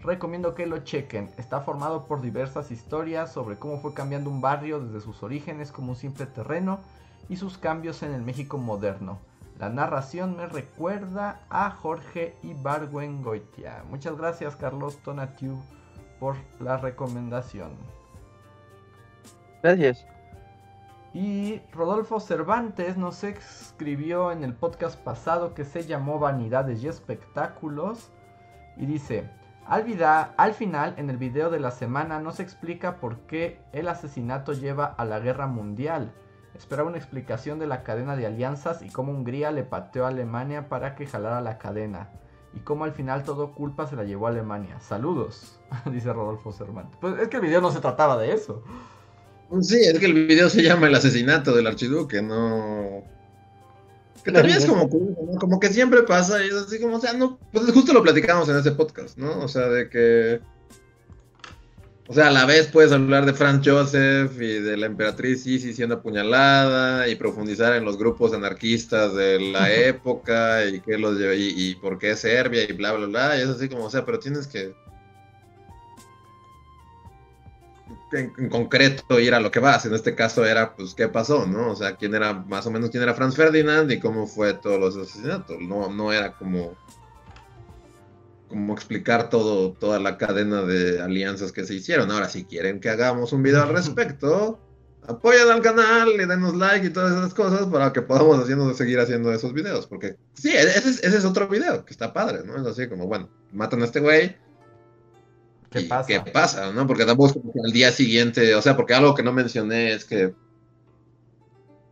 Recomiendo 0.00 0.56
que 0.56 0.66
lo 0.66 0.78
chequen. 0.78 1.30
Está 1.38 1.60
formado 1.60 2.06
por 2.06 2.20
diversas 2.20 2.72
historias 2.72 3.32
sobre 3.32 3.56
cómo 3.56 3.78
fue 3.78 3.94
cambiando 3.94 4.30
un 4.30 4.40
barrio 4.40 4.80
desde 4.80 5.00
sus 5.00 5.22
orígenes 5.22 5.70
como 5.70 5.90
un 5.90 5.96
simple 5.96 6.26
terreno 6.26 6.80
y 7.28 7.36
sus 7.36 7.56
cambios 7.56 8.02
en 8.02 8.12
el 8.12 8.22
México 8.22 8.58
moderno. 8.58 9.20
La 9.58 9.68
narración 9.68 10.36
me 10.36 10.46
recuerda 10.46 11.40
a 11.48 11.70
Jorge 11.70 12.34
Ibargüengoitia. 12.42 13.84
Muchas 13.88 14.16
gracias 14.16 14.56
Carlos 14.56 14.96
Tonatiu 14.98 15.56
por 16.18 16.36
la 16.60 16.76
recomendación. 16.76 17.72
Gracias. 19.62 20.04
Y 21.12 21.60
Rodolfo 21.72 22.18
Cervantes 22.18 22.96
nos 22.96 23.22
escribió 23.22 24.32
en 24.32 24.42
el 24.42 24.54
podcast 24.54 24.98
pasado 24.98 25.54
que 25.54 25.64
se 25.64 25.84
llamó 25.86 26.18
Vanidades 26.18 26.82
y 26.82 26.88
Espectáculos. 26.88 28.10
Y 28.76 28.86
dice, 28.86 29.30
al, 29.66 29.84
vida- 29.84 30.34
al 30.36 30.54
final, 30.54 30.94
en 30.96 31.10
el 31.10 31.16
video 31.16 31.50
de 31.50 31.60
la 31.60 31.70
semana, 31.70 32.18
no 32.18 32.32
se 32.32 32.42
explica 32.42 32.96
por 32.96 33.18
qué 33.20 33.60
el 33.72 33.86
asesinato 33.86 34.52
lleva 34.52 34.86
a 34.86 35.04
la 35.04 35.20
guerra 35.20 35.46
mundial. 35.46 36.12
Esperaba 36.56 36.88
una 36.88 36.98
explicación 36.98 37.58
de 37.58 37.66
la 37.66 37.82
cadena 37.82 38.16
de 38.16 38.26
alianzas 38.26 38.82
y 38.82 38.88
cómo 38.88 39.12
Hungría 39.12 39.50
le 39.50 39.64
pateó 39.64 40.04
a 40.04 40.08
Alemania 40.08 40.68
para 40.68 40.94
que 40.94 41.06
jalara 41.06 41.40
la 41.40 41.58
cadena. 41.58 42.10
Y 42.54 42.60
cómo 42.60 42.84
al 42.84 42.92
final 42.92 43.24
todo 43.24 43.52
culpa 43.52 43.88
se 43.88 43.96
la 43.96 44.04
llevó 44.04 44.28
a 44.28 44.30
Alemania. 44.30 44.78
Saludos, 44.80 45.58
dice 45.92 46.12
Rodolfo 46.12 46.52
Cervantes. 46.52 46.96
Pues 47.00 47.20
es 47.20 47.28
que 47.28 47.36
el 47.36 47.42
video 47.42 47.60
no 47.60 47.72
se 47.72 47.80
trataba 47.80 48.16
de 48.16 48.32
eso. 48.32 48.62
Sí, 49.60 49.80
es 49.80 49.98
que 49.98 50.06
el 50.06 50.26
video 50.26 50.48
se 50.48 50.62
llama 50.62 50.86
El 50.86 50.94
asesinato 50.94 51.54
del 51.54 51.66
archiduque, 51.66 52.22
no. 52.22 53.02
Que 54.24 54.32
también 54.32 54.56
es 54.56 54.64
como 54.64 54.88
¿no? 54.88 55.38
Como 55.38 55.60
que 55.60 55.68
siempre 55.68 56.02
pasa 56.02 56.42
y 56.42 56.48
es 56.48 56.54
así 56.54 56.80
como, 56.80 56.96
o 56.96 57.00
sea, 57.00 57.12
no. 57.12 57.38
Pues 57.52 57.70
justo 57.72 57.92
lo 57.92 58.02
platicamos 58.02 58.48
en 58.48 58.56
ese 58.56 58.72
podcast, 58.72 59.18
¿no? 59.18 59.40
O 59.40 59.48
sea, 59.48 59.68
de 59.68 59.88
que. 59.90 60.40
O 62.06 62.12
sea, 62.12 62.28
a 62.28 62.30
la 62.30 62.44
vez 62.44 62.66
puedes 62.66 62.92
hablar 62.92 63.24
de 63.24 63.32
Franz 63.32 63.66
Joseph 63.66 64.32
y 64.38 64.60
de 64.60 64.76
la 64.76 64.84
emperatriz 64.86 65.46
Isis 65.46 65.74
siendo 65.74 65.94
apuñalada 65.96 67.08
y 67.08 67.14
profundizar 67.14 67.74
en 67.74 67.84
los 67.86 67.96
grupos 67.96 68.34
anarquistas 68.34 69.14
de 69.14 69.40
la 69.40 69.72
época 69.72 70.66
y 70.66 70.80
qué 70.80 70.98
los 70.98 71.18
lleva- 71.18 71.34
y, 71.34 71.54
y 71.56 71.74
por 71.76 71.98
qué 71.98 72.14
Serbia 72.14 72.64
y 72.68 72.72
bla, 72.74 72.92
bla, 72.92 73.06
bla. 73.06 73.38
Y 73.38 73.40
es 73.40 73.48
así 73.48 73.70
como, 73.70 73.84
o 73.86 73.90
sea, 73.90 74.04
pero 74.04 74.18
tienes 74.18 74.46
que. 74.46 74.74
En, 78.12 78.32
en 78.36 78.48
concreto 78.50 79.18
ir 79.18 79.32
a 79.34 79.40
lo 79.40 79.50
que 79.50 79.60
vas. 79.60 79.86
En 79.86 79.94
este 79.94 80.14
caso 80.14 80.44
era, 80.44 80.76
pues, 80.76 80.94
qué 80.94 81.08
pasó, 81.08 81.46
¿no? 81.46 81.70
O 81.72 81.76
sea, 81.76 81.96
quién 81.96 82.14
era, 82.14 82.34
más 82.34 82.66
o 82.66 82.70
menos, 82.70 82.90
quién 82.90 83.02
era 83.02 83.14
Franz 83.14 83.34
Ferdinand 83.34 83.90
y 83.90 83.98
cómo 83.98 84.26
fue 84.26 84.52
todos 84.52 84.78
los 84.78 84.94
asesinatos. 84.96 85.56
No, 85.62 85.90
no 85.90 86.12
era 86.12 86.36
como 86.36 86.76
como 88.48 88.74
explicar 88.74 89.30
todo, 89.30 89.72
toda 89.72 89.98
la 89.98 90.18
cadena 90.18 90.62
de 90.62 91.00
alianzas 91.00 91.52
que 91.52 91.64
se 91.64 91.74
hicieron. 91.74 92.10
Ahora, 92.10 92.28
si 92.28 92.44
quieren 92.44 92.80
que 92.80 92.90
hagamos 92.90 93.32
un 93.32 93.42
video 93.42 93.62
al 93.62 93.68
respecto, 93.74 94.60
apoyen 95.06 95.48
al 95.48 95.60
canal 95.60 96.08
y 96.14 96.24
denos 96.24 96.54
like 96.54 96.86
y 96.86 96.90
todas 96.90 97.12
esas 97.12 97.34
cosas 97.34 97.66
para 97.66 97.92
que 97.92 98.02
podamos 98.02 98.38
haciendo, 98.38 98.72
seguir 98.74 99.00
haciendo 99.00 99.32
esos 99.32 99.52
videos. 99.52 99.86
Porque 99.86 100.16
sí, 100.34 100.50
ese 100.50 100.78
es, 100.78 101.02
ese 101.02 101.16
es 101.16 101.24
otro 101.24 101.48
video 101.48 101.84
que 101.84 101.92
está 101.92 102.12
padre, 102.12 102.44
¿no? 102.44 102.56
Es 102.60 102.66
así 102.66 102.88
como, 102.88 103.06
bueno, 103.06 103.28
matan 103.52 103.82
a 103.82 103.86
este 103.86 104.00
güey. 104.00 104.36
¿Qué 105.70 105.82
pasa? 105.82 106.06
¿Qué 106.06 106.30
pasa, 106.30 106.72
no? 106.72 106.86
Porque 106.86 107.04
tampoco 107.04 107.28
es 107.28 107.32
como 107.34 107.52
que 107.52 107.60
al 107.64 107.72
día 107.72 107.90
siguiente, 107.90 108.54
o 108.54 108.62
sea, 108.62 108.76
porque 108.76 108.94
algo 108.94 109.14
que 109.14 109.24
no 109.24 109.32
mencioné 109.32 109.92
es 109.92 110.04
que, 110.04 110.32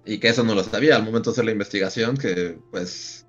y 0.04 0.18
que 0.18 0.28
eso 0.28 0.44
no 0.44 0.54
lo 0.54 0.62
sabía 0.62 0.96
al 0.96 1.02
momento 1.02 1.30
de 1.30 1.34
hacer 1.34 1.44
la 1.44 1.50
investigación, 1.50 2.16
que 2.16 2.58
pues, 2.70 3.26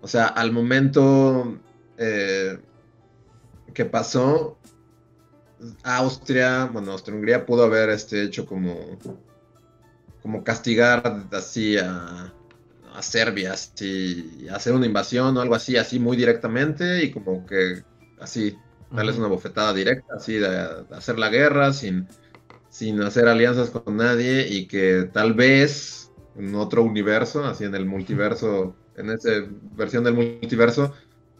o 0.00 0.08
sea, 0.08 0.26
al 0.26 0.50
momento 0.50 1.60
eh, 2.00 2.58
que 3.74 3.84
pasó, 3.84 4.58
Austria, 5.84 6.64
bueno, 6.72 6.92
Austria-Hungría 6.92 7.44
pudo 7.44 7.64
haber 7.64 7.90
este, 7.90 8.22
hecho 8.22 8.46
como, 8.46 8.98
como 10.22 10.42
castigar 10.42 11.26
así 11.30 11.76
a, 11.76 12.32
a 12.94 13.02
Serbia, 13.02 13.52
así, 13.52 14.46
hacer 14.50 14.72
una 14.72 14.86
invasión 14.86 15.36
o 15.36 15.40
algo 15.42 15.54
así, 15.54 15.76
así 15.76 15.98
muy 15.98 16.16
directamente 16.16 17.04
y 17.04 17.12
como 17.12 17.44
que 17.44 17.82
así, 18.18 18.56
darles 18.90 19.18
una 19.18 19.28
bofetada 19.28 19.74
directa, 19.74 20.14
así 20.16 20.34
de, 20.34 20.48
de 20.48 20.96
hacer 20.96 21.18
la 21.18 21.28
guerra 21.28 21.74
sin, 21.74 22.08
sin 22.70 23.02
hacer 23.02 23.28
alianzas 23.28 23.68
con 23.68 23.98
nadie 23.98 24.48
y 24.48 24.66
que 24.66 25.10
tal 25.12 25.34
vez 25.34 26.10
en 26.34 26.54
otro 26.54 26.82
universo, 26.82 27.44
así 27.44 27.64
en 27.64 27.74
el 27.74 27.84
multiverso, 27.84 28.74
en 28.96 29.10
esa 29.10 29.30
versión 29.76 30.02
del 30.04 30.14
multiverso, 30.14 30.94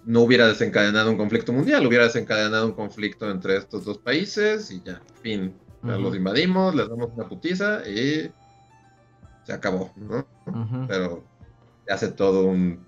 no 0.04 0.20
hubiera 0.22 0.46
desencadenado 0.46 1.10
un 1.10 1.16
conflicto 1.16 1.52
mundial, 1.52 1.86
hubiera 1.86 2.04
desencadenado 2.04 2.66
un 2.66 2.72
conflicto 2.72 3.30
entre 3.30 3.56
estos 3.56 3.84
dos 3.84 3.98
países 3.98 4.70
y 4.70 4.82
ya, 4.82 5.00
fin. 5.22 5.54
Los 5.82 6.14
invadimos, 6.14 6.74
les 6.74 6.88
damos 6.88 7.10
una 7.14 7.26
putiza 7.26 7.88
y 7.88 8.30
se 9.44 9.52
acabó, 9.52 9.92
¿no? 9.96 10.26
Pero 10.86 11.24
se 11.86 11.92
hace 11.92 12.08
todo 12.08 12.44
un. 12.44 12.84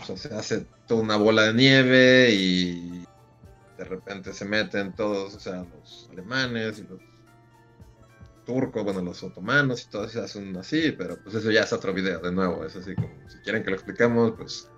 O 0.00 0.04
sea, 0.04 0.16
se 0.16 0.34
hace 0.34 0.66
toda 0.86 1.02
una 1.02 1.16
bola 1.16 1.42
de 1.42 1.54
nieve 1.54 2.30
y 2.32 3.04
de 3.76 3.84
repente 3.84 4.32
se 4.32 4.44
meten 4.44 4.94
todos, 4.94 5.34
o 5.34 5.40
sea, 5.40 5.64
los 5.64 6.08
alemanes 6.10 6.78
y 6.78 6.82
los 6.82 7.00
turcos, 8.46 8.82
bueno, 8.82 9.02
los 9.02 9.22
otomanos 9.22 9.84
y 9.84 9.90
todo 9.90 10.08
se 10.08 10.20
hacen 10.20 10.56
así, 10.56 10.92
pero 10.96 11.22
pues 11.22 11.34
eso 11.34 11.50
ya 11.50 11.62
es 11.62 11.72
otro 11.72 11.92
video, 11.92 12.20
de 12.20 12.32
nuevo, 12.32 12.64
es 12.64 12.74
así 12.74 12.94
como, 12.94 13.10
si 13.28 13.36
quieren 13.38 13.62
que 13.62 13.70
lo 13.70 13.76
expliquemos, 13.76 14.32
pues 14.36 14.70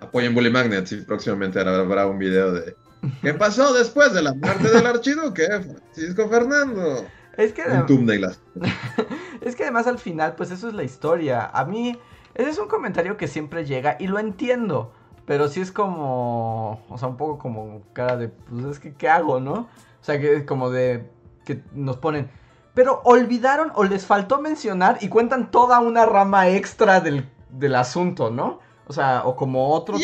apoyen 0.00 0.34
Bully 0.34 0.50
Magnets 0.50 0.92
y 0.92 0.96
próximamente 1.02 1.60
habrá, 1.60 2.06
un 2.06 2.18
video 2.18 2.52
de 2.52 2.76
¿Qué 3.22 3.34
pasó 3.34 3.72
después 3.72 4.12
de 4.14 4.22
la 4.22 4.34
muerte 4.34 4.70
del 4.70 4.86
archiduque 4.86 5.46
Francisco 5.46 6.28
Fernando? 6.28 7.04
Es 7.36 7.52
que, 7.52 7.62
Un 7.62 8.10
es 9.42 9.56
que 9.56 9.62
además 9.64 9.86
al 9.86 9.98
final, 9.98 10.34
pues 10.36 10.50
eso 10.50 10.68
es 10.68 10.74
la 10.74 10.82
historia. 10.82 11.44
A 11.44 11.66
mí, 11.66 11.98
ese 12.34 12.50
es 12.50 12.58
un 12.58 12.68
comentario 12.68 13.16
que 13.18 13.28
siempre 13.28 13.66
llega 13.66 13.96
y 14.00 14.06
lo 14.06 14.18
entiendo. 14.18 14.92
Pero 15.26 15.48
sí 15.48 15.60
es 15.60 15.72
como, 15.72 16.84
o 16.88 16.98
sea, 16.98 17.08
un 17.08 17.16
poco 17.16 17.38
como 17.38 17.82
cara 17.92 18.16
de, 18.16 18.28
pues 18.28 18.64
es 18.64 18.78
que, 18.78 18.94
¿qué 18.94 19.08
hago, 19.08 19.40
no? 19.40 19.52
O 19.52 20.04
sea, 20.04 20.20
que 20.20 20.36
es 20.36 20.44
como 20.44 20.70
de, 20.70 21.10
que 21.44 21.62
nos 21.72 21.96
ponen, 21.96 22.30
pero 22.74 23.00
olvidaron 23.04 23.72
o 23.74 23.82
les 23.82 24.06
faltó 24.06 24.40
mencionar 24.40 24.98
y 25.00 25.08
cuentan 25.08 25.50
toda 25.50 25.80
una 25.80 26.06
rama 26.06 26.48
extra 26.48 27.00
del, 27.00 27.28
del 27.50 27.74
asunto, 27.74 28.30
¿no? 28.30 28.60
O 28.86 28.92
sea, 28.92 29.22
o 29.24 29.36
como 29.36 29.70
otro 29.70 29.98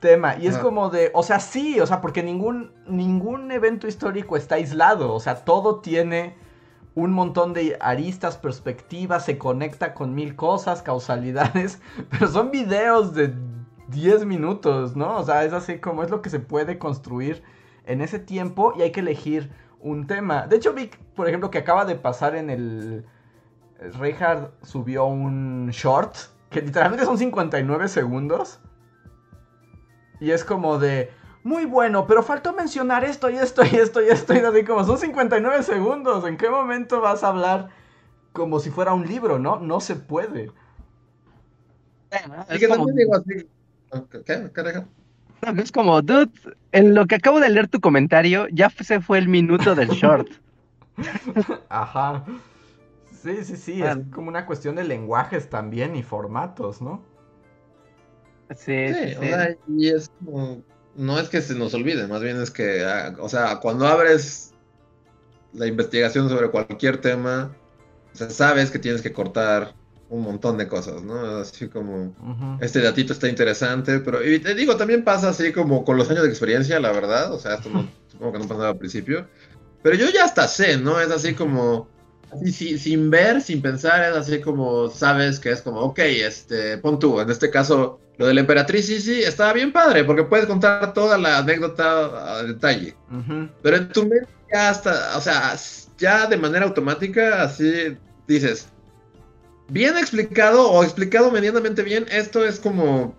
tema. 0.00 0.36
Y 0.38 0.46
es 0.46 0.58
como 0.58 0.90
de, 0.90 1.10
o 1.14 1.22
sea, 1.22 1.40
sí, 1.40 1.80
o 1.80 1.86
sea, 1.86 2.00
porque 2.00 2.22
ningún, 2.22 2.72
ningún 2.86 3.50
evento 3.50 3.86
histórico 3.86 4.36
está 4.36 4.56
aislado. 4.56 5.12
O 5.12 5.20
sea, 5.20 5.44
todo 5.44 5.80
tiene 5.80 6.34
un 6.94 7.12
montón 7.12 7.52
de 7.52 7.76
aristas, 7.80 8.36
perspectivas, 8.36 9.24
se 9.24 9.38
conecta 9.38 9.94
con 9.94 10.14
mil 10.14 10.34
cosas, 10.36 10.82
causalidades. 10.82 11.80
Pero 12.10 12.28
son 12.28 12.50
videos 12.50 13.14
de 13.14 13.34
10 13.88 14.24
minutos, 14.26 14.96
¿no? 14.96 15.16
O 15.16 15.24
sea, 15.24 15.44
es 15.44 15.52
así 15.52 15.78
como 15.78 16.02
es 16.02 16.10
lo 16.10 16.22
que 16.22 16.30
se 16.30 16.40
puede 16.40 16.78
construir 16.78 17.42
en 17.84 18.00
ese 18.00 18.18
tiempo 18.18 18.74
y 18.76 18.82
hay 18.82 18.92
que 18.92 19.00
elegir 19.00 19.50
un 19.80 20.06
tema. 20.06 20.46
De 20.46 20.56
hecho, 20.56 20.74
vi, 20.74 20.90
por 21.14 21.28
ejemplo, 21.28 21.50
que 21.50 21.58
acaba 21.58 21.84
de 21.84 21.94
pasar 21.94 22.34
en 22.36 22.50
el... 22.50 23.04
Reinhard 23.96 24.50
subió 24.62 25.06
un 25.06 25.70
short 25.70 26.16
que 26.50 26.62
literalmente 26.62 27.04
son 27.04 27.18
59 27.18 27.88
segundos. 27.88 28.60
Y 30.20 30.30
es 30.30 30.44
como 30.44 30.78
de, 30.78 31.10
muy 31.44 31.64
bueno, 31.64 32.06
pero 32.06 32.22
faltó 32.22 32.52
mencionar 32.52 33.04
esto 33.04 33.30
y 33.30 33.36
esto 33.36 33.62
y 33.64 33.76
esto 33.76 34.02
y 34.02 34.08
esto. 34.08 34.34
Y 34.34 34.38
así 34.38 34.64
como, 34.64 34.84
son 34.84 34.98
59 34.98 35.62
segundos. 35.62 36.26
¿En 36.26 36.36
qué 36.36 36.50
momento 36.50 37.00
vas 37.00 37.22
a 37.22 37.28
hablar 37.28 37.68
como 38.32 38.60
si 38.60 38.70
fuera 38.70 38.92
un 38.92 39.06
libro, 39.06 39.38
no? 39.38 39.58
No 39.58 39.80
se 39.80 39.96
puede. 39.96 40.50
Es 42.48 42.58
que 42.58 42.68
como, 42.68 42.86
también 42.86 42.96
digo 42.96 43.16
así. 43.16 43.46
¿Qué? 44.24 44.50
¿Qué 44.54 44.62
deja? 44.62 44.86
es 45.56 45.72
como, 45.72 46.02
dude, 46.02 46.30
en 46.72 46.94
lo 46.94 47.06
que 47.06 47.14
acabo 47.14 47.40
de 47.40 47.48
leer 47.48 47.68
tu 47.68 47.80
comentario, 47.80 48.48
ya 48.48 48.70
se 48.70 49.00
fue 49.00 49.18
el 49.18 49.28
minuto 49.28 49.74
del 49.74 49.88
short. 49.88 50.28
Ajá. 51.68 52.24
Sí, 53.22 53.44
sí, 53.44 53.56
sí. 53.56 53.82
Ah. 53.82 53.92
Es 53.92 54.14
como 54.14 54.28
una 54.28 54.46
cuestión 54.46 54.76
de 54.76 54.84
lenguajes 54.84 55.48
también 55.48 55.96
y 55.96 56.02
formatos, 56.02 56.80
¿no? 56.80 57.02
Sí, 58.50 58.88
Sí, 58.88 58.94
sí, 58.94 59.14
o 59.16 59.20
sea, 59.20 59.56
y 59.68 59.88
es 59.88 60.10
como, 60.24 60.62
no 60.96 61.18
es 61.18 61.28
que 61.28 61.42
se 61.42 61.54
nos 61.54 61.74
olvide, 61.74 62.06
más 62.06 62.22
bien 62.22 62.40
es 62.40 62.50
que, 62.50 62.84
ah, 62.84 63.14
o 63.20 63.28
sea, 63.28 63.60
cuando 63.60 63.86
abres 63.86 64.54
la 65.52 65.66
investigación 65.66 66.28
sobre 66.28 66.50
cualquier 66.50 66.98
tema, 66.98 67.54
o 68.12 68.16
sea, 68.16 68.30
sabes 68.30 68.70
que 68.70 68.78
tienes 68.78 69.02
que 69.02 69.12
cortar 69.12 69.74
un 70.08 70.22
montón 70.22 70.56
de 70.56 70.66
cosas, 70.66 71.02
¿no? 71.02 71.38
Así 71.38 71.68
como, 71.68 72.58
este 72.60 72.80
datito 72.80 73.12
está 73.12 73.28
interesante, 73.28 74.00
pero, 74.00 74.26
y 74.26 74.38
te 74.38 74.54
digo, 74.54 74.76
también 74.76 75.04
pasa 75.04 75.28
así 75.28 75.52
como 75.52 75.84
con 75.84 75.98
los 75.98 76.10
años 76.10 76.22
de 76.22 76.30
experiencia, 76.30 76.80
la 76.80 76.92
verdad, 76.92 77.32
o 77.32 77.38
sea, 77.38 77.56
esto 77.56 77.68
no, 77.68 77.86
supongo 78.08 78.32
que 78.32 78.38
no 78.38 78.48
pasaba 78.48 78.68
al 78.68 78.78
principio, 78.78 79.28
pero 79.82 79.94
yo 79.96 80.06
ya 80.08 80.24
hasta 80.24 80.48
sé, 80.48 80.78
¿no? 80.78 80.98
Es 81.00 81.10
así 81.10 81.34
como, 81.34 81.88
así, 82.32 82.52
si- 82.52 82.78
sin 82.78 83.10
ver, 83.10 83.40
sin 83.40 83.62
pensar, 83.62 84.02
es 84.10 84.16
así 84.16 84.40
como, 84.40 84.90
sabes 84.90 85.38
que 85.40 85.50
es 85.50 85.62
como, 85.62 85.80
ok, 85.80 85.98
este, 86.00 86.78
pon 86.78 86.98
tú, 86.98 87.20
en 87.20 87.30
este 87.30 87.50
caso, 87.50 88.00
lo 88.16 88.26
de 88.26 88.34
la 88.34 88.40
emperatriz, 88.40 88.86
sí, 88.86 89.00
sí, 89.00 89.22
estaba 89.22 89.52
bien 89.52 89.72
padre, 89.72 90.04
porque 90.04 90.24
puedes 90.24 90.46
contar 90.46 90.92
toda 90.92 91.16
la 91.18 91.38
anécdota 91.38 92.38
a 92.38 92.42
detalle, 92.42 92.94
Ujú. 93.10 93.48
pero 93.62 93.76
en 93.76 93.88
tu 93.90 94.02
mente 94.02 94.28
ya 94.52 94.70
hasta, 94.70 95.16
o 95.16 95.20
sea, 95.20 95.54
ya 95.98 96.26
de 96.26 96.36
manera 96.36 96.64
automática, 96.64 97.42
así 97.42 97.96
dices, 98.26 98.68
bien 99.68 99.96
explicado 99.96 100.70
o 100.70 100.82
explicado 100.82 101.30
medianamente 101.30 101.82
bien, 101.82 102.06
esto 102.10 102.44
es 102.44 102.58
como 102.58 103.14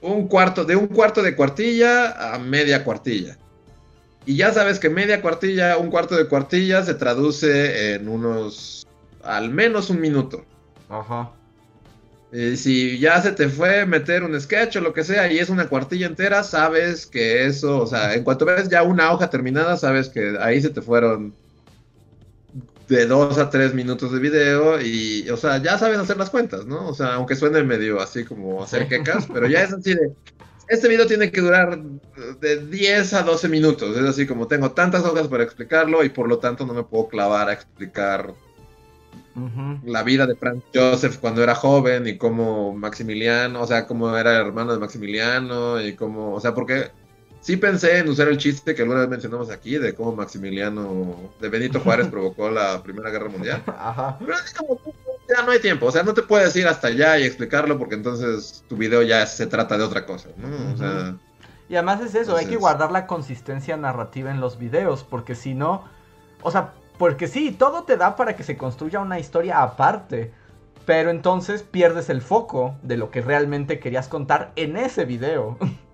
un 0.00 0.28
cuarto, 0.28 0.64
de 0.64 0.76
un 0.76 0.86
cuarto 0.86 1.22
de 1.22 1.34
cuartilla 1.34 2.34
a 2.34 2.38
media 2.38 2.84
cuartilla. 2.84 3.36
Y 4.28 4.36
ya 4.36 4.52
sabes 4.52 4.78
que 4.78 4.90
media 4.90 5.22
cuartilla, 5.22 5.78
un 5.78 5.88
cuarto 5.88 6.14
de 6.14 6.28
cuartilla 6.28 6.84
se 6.84 6.92
traduce 6.92 7.94
en 7.94 8.10
unos, 8.10 8.86
al 9.22 9.48
menos 9.48 9.88
un 9.88 10.02
minuto. 10.02 10.44
Ajá. 10.90 11.30
Y 12.30 12.58
si 12.58 12.98
ya 12.98 13.22
se 13.22 13.32
te 13.32 13.48
fue 13.48 13.86
meter 13.86 14.22
un 14.24 14.38
sketch 14.38 14.76
o 14.76 14.80
lo 14.82 14.92
que 14.92 15.02
sea 15.02 15.32
y 15.32 15.38
es 15.38 15.48
una 15.48 15.70
cuartilla 15.70 16.06
entera, 16.06 16.42
sabes 16.42 17.06
que 17.06 17.46
eso, 17.46 17.80
o 17.80 17.86
sea, 17.86 18.12
en 18.12 18.22
cuanto 18.22 18.44
ves 18.44 18.68
ya 18.68 18.82
una 18.82 19.12
hoja 19.12 19.30
terminada, 19.30 19.78
sabes 19.78 20.10
que 20.10 20.36
ahí 20.38 20.60
se 20.60 20.68
te 20.68 20.82
fueron 20.82 21.32
de 22.86 23.06
dos 23.06 23.38
a 23.38 23.48
tres 23.48 23.72
minutos 23.72 24.12
de 24.12 24.18
video 24.18 24.78
y, 24.78 25.26
o 25.30 25.38
sea, 25.38 25.56
ya 25.62 25.78
sabes 25.78 25.96
hacer 25.96 26.18
las 26.18 26.28
cuentas, 26.28 26.66
¿no? 26.66 26.86
O 26.86 26.92
sea, 26.92 27.14
aunque 27.14 27.34
suene 27.34 27.62
medio 27.62 27.98
así 27.98 28.24
como 28.24 28.62
hacer 28.62 28.88
quecas, 28.88 29.26
pero 29.32 29.46
ya 29.46 29.62
es 29.62 29.72
así 29.72 29.94
de, 29.94 30.12
este 30.68 30.88
video 30.88 31.06
tiene 31.06 31.30
que 31.30 31.40
durar 31.40 31.78
de 32.40 32.66
10 32.66 33.14
a 33.14 33.22
12 33.22 33.48
minutos, 33.48 33.96
es 33.96 34.04
así 34.04 34.26
como 34.26 34.46
tengo 34.46 34.72
tantas 34.72 35.04
hojas 35.04 35.28
para 35.28 35.44
explicarlo 35.44 36.04
y 36.04 36.10
por 36.10 36.28
lo 36.28 36.38
tanto 36.38 36.66
no 36.66 36.74
me 36.74 36.84
puedo 36.84 37.08
clavar 37.08 37.48
a 37.48 37.52
explicar 37.52 38.34
la 39.84 40.02
vida 40.02 40.26
de 40.26 40.34
Franz 40.34 40.64
Joseph 40.74 41.18
cuando 41.20 41.42
era 41.42 41.54
joven 41.54 42.08
y 42.08 42.18
cómo 42.18 42.74
Maximiliano, 42.74 43.62
o 43.62 43.66
sea, 43.66 43.86
cómo 43.86 44.16
era 44.16 44.32
el 44.32 44.46
hermano 44.46 44.72
de 44.72 44.80
Maximiliano 44.80 45.80
y 45.80 45.94
cómo, 45.94 46.34
o 46.34 46.40
sea, 46.40 46.54
porque 46.54 46.90
sí 47.40 47.56
pensé 47.56 47.98
en 47.98 48.08
usar 48.08 48.28
el 48.28 48.38
chiste 48.38 48.74
que 48.74 48.82
alguna 48.82 49.00
vez 49.00 49.08
mencionamos 49.08 49.50
aquí 49.50 49.78
de 49.78 49.94
cómo 49.94 50.14
Maximiliano 50.14 51.30
de 51.40 51.48
Benito 51.48 51.80
Juárez 51.80 52.08
provocó 52.10 52.50
la 52.50 52.82
Primera 52.82 53.10
Guerra 53.10 53.28
Mundial. 53.28 53.62
Ajá. 53.66 54.18
Pero 54.18 54.34
así 54.34 54.54
como 54.54 54.80
ya 55.28 55.42
no 55.42 55.52
hay 55.52 55.60
tiempo, 55.60 55.86
o 55.86 55.92
sea, 55.92 56.02
no 56.02 56.14
te 56.14 56.22
puedes 56.22 56.56
ir 56.56 56.66
hasta 56.66 56.88
allá 56.88 57.18
y 57.18 57.24
explicarlo 57.24 57.78
porque 57.78 57.94
entonces 57.94 58.64
tu 58.68 58.76
video 58.76 59.02
ya 59.02 59.26
se 59.26 59.46
trata 59.46 59.76
de 59.76 59.84
otra 59.84 60.06
cosa, 60.06 60.30
¿no? 60.36 60.72
O 60.72 60.76
sea, 60.76 61.18
Y 61.68 61.76
además 61.76 62.00
es 62.00 62.14
eso, 62.14 62.36
hay 62.36 62.46
que 62.46 62.56
guardar 62.56 62.90
la 62.92 63.06
consistencia 63.06 63.76
narrativa 63.76 64.30
en 64.30 64.40
los 64.40 64.58
videos, 64.58 65.04
porque 65.04 65.34
si 65.34 65.54
no, 65.54 65.84
o 66.42 66.50
sea, 66.50 66.74
porque 66.98 67.28
sí, 67.28 67.52
todo 67.52 67.84
te 67.84 67.96
da 67.96 68.16
para 68.16 68.36
que 68.36 68.42
se 68.42 68.56
construya 68.56 69.00
una 69.00 69.18
historia 69.18 69.62
aparte, 69.62 70.32
pero 70.86 71.10
entonces 71.10 71.62
pierdes 71.62 72.08
el 72.08 72.22
foco 72.22 72.78
de 72.82 72.96
lo 72.96 73.10
que 73.10 73.20
realmente 73.20 73.78
querías 73.80 74.08
contar 74.08 74.52
en 74.56 74.76
ese 74.76 75.04
video. 75.04 75.58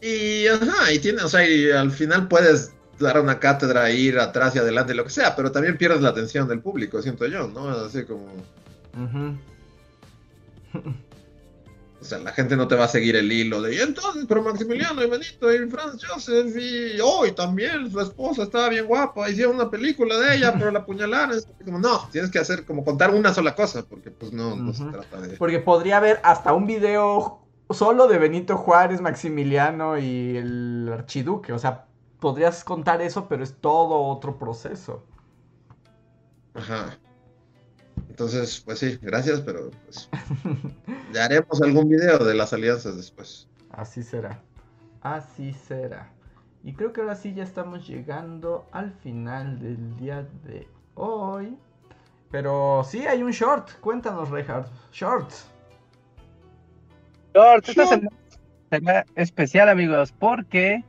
Y, 0.00 0.46
ajá, 0.46 0.92
y 0.92 1.00
tiene, 1.00 1.22
o 1.22 1.28
sea, 1.28 1.48
y 1.48 1.70
al 1.70 1.90
final 1.90 2.28
puedes 2.28 2.77
dar 2.98 3.20
una 3.20 3.38
cátedra, 3.38 3.90
ir 3.90 4.18
atrás 4.18 4.54
y 4.56 4.58
adelante, 4.58 4.94
lo 4.94 5.04
que 5.04 5.10
sea, 5.10 5.36
pero 5.36 5.52
también 5.52 5.76
pierdes 5.76 6.00
la 6.00 6.10
atención 6.10 6.48
del 6.48 6.60
público, 6.60 7.00
siento 7.02 7.26
yo, 7.26 7.48
¿no? 7.48 7.68
Así 7.68 8.04
como, 8.04 8.26
o 12.00 12.04
sea, 12.04 12.18
la 12.18 12.32
gente 12.32 12.56
no 12.56 12.68
te 12.68 12.76
va 12.76 12.84
a 12.84 12.88
seguir 12.88 13.16
el 13.16 13.30
hilo 13.30 13.60
de, 13.60 13.74
y 13.74 13.78
entonces, 13.80 14.24
pero 14.28 14.42
Maximiliano 14.42 15.02
y 15.02 15.08
Benito 15.08 15.52
y 15.52 15.68
Franz 15.68 16.04
Joseph 16.04 16.56
y 16.56 17.00
hoy 17.00 17.32
también 17.32 17.90
su 17.90 18.00
esposa 18.00 18.44
estaba 18.44 18.68
bien 18.68 18.86
guapa, 18.86 19.28
hicieron 19.28 19.56
una 19.56 19.70
película 19.70 20.16
de 20.18 20.36
ella, 20.36 20.54
pero 20.56 20.70
la 20.70 20.80
apuñalaron, 20.80 21.36
es 21.36 21.48
como, 21.64 21.78
no, 21.78 22.08
tienes 22.12 22.30
que 22.30 22.38
hacer, 22.38 22.64
como 22.64 22.84
contar 22.84 23.12
una 23.12 23.34
sola 23.34 23.54
cosa, 23.54 23.82
porque 23.82 24.10
pues 24.10 24.32
no, 24.32 24.54
no 24.56 24.72
se 24.72 24.84
trata 24.84 25.20
de... 25.20 25.36
Porque 25.36 25.58
podría 25.58 25.96
haber 25.96 26.20
hasta 26.22 26.52
un 26.52 26.66
video 26.66 27.40
solo 27.70 28.06
de 28.06 28.18
Benito 28.18 28.56
Juárez, 28.56 29.00
Maximiliano 29.00 29.98
y 29.98 30.36
el 30.36 30.90
archiduque, 30.92 31.52
o 31.52 31.58
sea, 31.58 31.87
podrías 32.20 32.64
contar 32.64 33.00
eso, 33.00 33.28
pero 33.28 33.42
es 33.42 33.54
todo 33.54 34.02
otro 34.02 34.38
proceso. 34.38 35.04
Ajá. 36.54 36.98
Entonces, 38.08 38.60
pues 38.64 38.80
sí, 38.80 38.98
gracias, 39.00 39.40
pero 39.40 39.70
pues 39.84 40.08
ya 41.12 41.24
haremos 41.24 41.60
algún 41.62 41.88
video 41.88 42.18
de 42.18 42.34
las 42.34 42.52
alianzas 42.52 42.96
después. 42.96 43.48
Así 43.70 44.02
será. 44.02 44.42
Así 45.02 45.52
será. 45.52 46.12
Y 46.64 46.74
creo 46.74 46.92
que 46.92 47.00
ahora 47.00 47.14
sí 47.14 47.34
ya 47.34 47.44
estamos 47.44 47.86
llegando 47.86 48.66
al 48.72 48.92
final 48.92 49.60
del 49.60 49.96
día 49.96 50.26
de 50.44 50.68
hoy. 50.94 51.56
Pero 52.30 52.82
sí, 52.84 53.06
hay 53.06 53.22
un 53.22 53.30
short. 53.30 53.70
Cuéntanos, 53.80 54.30
Reinhardt. 54.30 54.68
Shorts. 54.92 55.46
Shorts, 57.34 57.68
esta 57.68 57.84
Short. 57.84 58.02
semana 58.02 58.10
será 58.70 59.06
especial, 59.14 59.68
amigos, 59.68 60.12
porque 60.18 60.84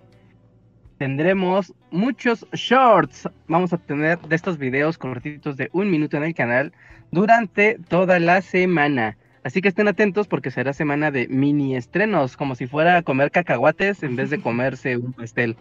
tendremos 0.99 1.73
muchos 1.89 2.45
shorts. 2.51 3.27
Vamos 3.47 3.73
a 3.73 3.77
tener 3.77 4.19
de 4.19 4.35
estos 4.35 4.59
videos 4.59 4.97
cortitos 4.97 5.57
de 5.57 5.69
un 5.73 5.89
minuto 5.89 6.17
en 6.17 6.23
el 6.25 6.35
canal 6.35 6.73
durante 7.09 7.79
toda 7.87 8.19
la 8.19 8.41
semana. 8.41 9.17
Así 9.43 9.61
que 9.61 9.69
estén 9.69 9.87
atentos 9.87 10.27
porque 10.27 10.51
será 10.51 10.73
semana 10.73 11.09
de 11.09 11.27
mini 11.29 11.75
estrenos, 11.75 12.35
como 12.35 12.53
si 12.53 12.67
fuera 12.67 12.97
a 12.97 13.01
comer 13.01 13.31
cacahuates 13.31 14.03
en 14.03 14.17
vez 14.17 14.29
de 14.29 14.41
comerse 14.43 14.97
un 14.97 15.13
pastel. 15.13 15.55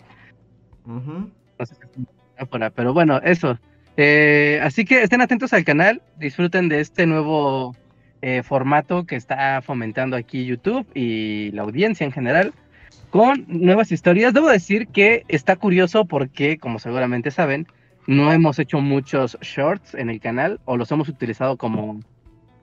No 0.85 1.31
sé 1.65 1.75
si 1.75 2.07
pero 2.75 2.93
bueno, 2.93 3.21
eso. 3.23 3.59
Eh, 3.97 4.61
así 4.63 4.85
que 4.85 5.03
estén 5.03 5.21
atentos 5.21 5.53
al 5.53 5.65
canal, 5.65 6.03
disfruten 6.19 6.69
de 6.69 6.81
este 6.81 7.07
nuevo 7.07 7.77
eh, 8.23 8.43
formato 8.43 9.07
que 9.07 9.17
está 9.17 9.63
fomentando 9.63 10.17
aquí 10.17 10.45
YouTube 10.45 10.87
y 10.95 11.53
la 11.53 11.63
audiencia 11.63 12.05
en 12.05 12.13
general 12.13 12.53
con 13.11 13.45
nuevas 13.49 13.93
historias. 13.93 14.35
Debo 14.35 14.49
decir 14.49 14.89
que 14.89 15.25
está 15.29 15.57
curioso 15.57 16.05
porque, 16.05 16.59
como 16.59 16.79
seguramente 16.79 17.31
saben, 17.31 17.67
no 18.07 18.33
hemos 18.33 18.59
hecho 18.59 18.81
muchos 18.81 19.39
shorts 19.41 19.95
en 19.95 20.11
el 20.11 20.21
canal 20.21 20.61
o 20.65 20.77
los 20.77 20.91
hemos 20.91 21.09
utilizado 21.09 21.57
como, 21.57 22.01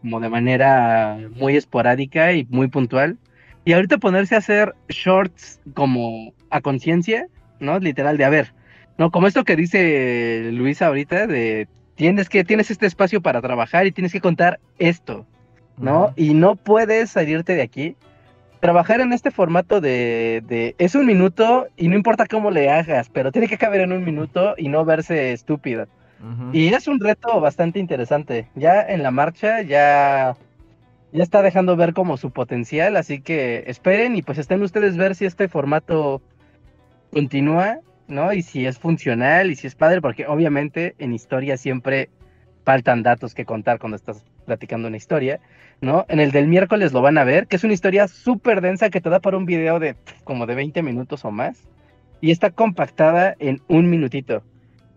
como 0.01 0.19
de 0.19 0.29
manera 0.29 1.19
muy 1.35 1.55
esporádica 1.55 2.33
y 2.33 2.45
muy 2.49 2.67
puntual. 2.67 3.17
Y 3.63 3.73
ahorita 3.73 3.97
ponerse 3.97 4.35
a 4.35 4.39
hacer 4.39 4.75
shorts 4.89 5.59
como 5.73 6.33
a 6.49 6.61
conciencia, 6.61 7.27
¿no? 7.59 7.79
Literal 7.79 8.17
de, 8.17 8.25
a 8.25 8.29
ver, 8.29 8.53
no, 8.97 9.11
como 9.11 9.27
esto 9.27 9.43
que 9.43 9.55
dice 9.55 10.49
Luis 10.51 10.81
ahorita, 10.81 11.27
de 11.27 11.67
tienes 11.95 12.29
que, 12.29 12.43
tienes 12.43 12.71
este 12.71 12.85
espacio 12.85 13.21
para 13.21 13.41
trabajar 13.41 13.87
y 13.87 13.91
tienes 13.91 14.11
que 14.11 14.21
contar 14.21 14.59
esto, 14.77 15.25
¿no? 15.77 16.13
Y 16.15 16.33
no 16.33 16.55
puedes 16.55 17.11
salirte 17.11 17.55
de 17.55 17.61
aquí. 17.61 17.95
Trabajar 18.65 18.99
en 18.99 19.13
este 19.13 19.29
formato 19.29 19.79
de, 19.79 20.41
de 20.47 20.73
es 20.79 20.95
un 20.95 21.05
minuto 21.05 21.67
y 21.77 21.87
no 21.87 21.95
importa 21.95 22.25
cómo 22.25 22.49
le 22.49 22.71
hagas, 22.71 23.09
pero 23.09 23.31
tiene 23.31 23.47
que 23.47 23.59
caber 23.59 23.81
en 23.81 23.91
un 23.91 24.03
minuto 24.03 24.55
y 24.57 24.69
no 24.69 24.83
verse 24.83 25.33
estúpido. 25.33 25.85
Y 26.51 26.73
es 26.73 26.87
un 26.87 26.99
reto 26.99 27.39
bastante 27.39 27.77
interesante. 27.77 28.49
Ya 28.55 28.81
en 28.81 29.03
la 29.03 29.11
marcha 29.11 29.61
ya, 29.61 30.35
ya 31.11 31.23
está 31.23 31.43
dejando 31.43 31.75
ver 31.75 31.93
como 31.93 32.17
su 32.17 32.31
potencial, 32.31 32.97
así 32.97 33.21
que 33.21 33.65
esperen 33.67 34.15
y 34.15 34.23
pues 34.23 34.39
estén 34.39 34.63
ustedes 34.63 34.97
ver 34.97 35.13
si 35.13 35.25
este 35.25 35.47
formato 35.47 36.23
continúa, 37.11 37.81
¿no? 38.07 38.33
Y 38.33 38.41
si 38.41 38.65
es 38.65 38.79
funcional 38.79 39.51
y 39.51 39.55
si 39.55 39.67
es 39.67 39.75
padre, 39.75 40.01
porque 40.01 40.25
obviamente 40.25 40.95
en 40.97 41.13
historia 41.13 41.57
siempre 41.57 42.09
faltan 42.65 43.03
datos 43.03 43.33
que 43.33 43.45
contar 43.45 43.79
cuando 43.79 43.95
estás 43.95 44.25
platicando 44.45 44.87
una 44.87 44.97
historia, 44.97 45.39
¿no? 45.81 46.05
En 46.09 46.19
el 46.19 46.31
del 46.31 46.47
miércoles 46.47 46.91
lo 46.91 47.01
van 47.01 47.17
a 47.17 47.23
ver, 47.23 47.47
que 47.47 47.55
es 47.55 47.63
una 47.63 47.73
historia 47.73 48.07
súper 48.07 48.59
densa 48.59 48.89
que 48.89 48.99
te 48.99 49.09
da 49.09 49.19
para 49.19 49.37
un 49.37 49.45
video 49.45 49.79
de 49.79 49.95
como 50.23 50.45
de 50.47 50.55
20 50.55 50.81
minutos 50.81 51.23
o 51.23 51.31
más 51.31 51.69
y 52.21 52.31
está 52.31 52.49
compactada 52.49 53.35
en 53.39 53.61
un 53.67 53.89
minutito. 53.89 54.43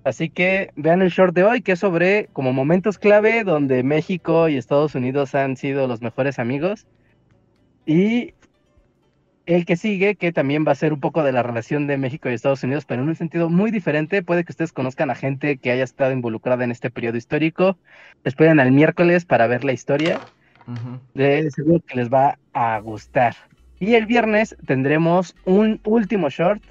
Así 0.03 0.31
que 0.31 0.71
vean 0.77 1.03
el 1.03 1.11
short 1.11 1.35
de 1.35 1.45
hoy, 1.45 1.61
que 1.61 1.73
es 1.73 1.81
sobre 1.81 2.29
como 2.33 2.55
momentos 2.55 2.99
clave 2.99 3.45
donde 3.45 3.83
México 3.83 4.49
y 4.49 4.57
Estados 4.57 4.95
Unidos 4.95 5.35
han 5.35 5.57
sido 5.57 5.87
los 5.87 6.01
mejores 6.01 6.39
amigos. 6.39 6.87
Y 7.85 8.33
el 9.49 9.65
que 9.65 9.77
sigue, 9.77 10.15
que 10.15 10.31
también 10.31 10.67
va 10.69 10.73
a 10.73 10.75
ser 10.75 10.93
un 10.93 11.01
poco 11.01 11.23
de 11.23 11.33
la 11.33 11.43
relación 11.43 11.87
de 11.87 11.97
México 11.97 12.29
y 12.29 12.35
Estados 12.35 12.63
Unidos, 12.63 12.85
pero 12.85 13.03
en 13.03 13.09
un 13.09 13.17
sentido 13.17 13.49
muy 13.49 13.71
diferente. 13.71 14.23
Puede 14.23 14.45
que 14.45 14.53
ustedes 14.53 14.75
conozcan 14.75 15.09
a 15.09 15.15
gente 15.15 15.57
que 15.57 15.71
haya 15.71 15.85
estado 15.85 16.13
involucrada 16.13 16.65
en 16.65 16.71
este 16.71 16.91
periodo 16.91 17.17
histórico. 17.17 17.79
Esperen 18.25 18.61
al 18.61 18.73
miércoles 18.73 19.25
para 19.25 19.47
ver 19.47 19.65
la 19.65 19.73
historia. 19.73 20.21
De 21.15 21.51
seguro 21.51 21.81
que 21.81 21.97
les 21.97 22.13
va 22.13 22.39
a 22.53 22.79
gustar. 22.81 23.37
Y 23.81 23.95
el 23.95 24.05
viernes 24.05 24.55
tendremos 24.67 25.35
un 25.47 25.81
último 25.85 26.29
short 26.29 26.63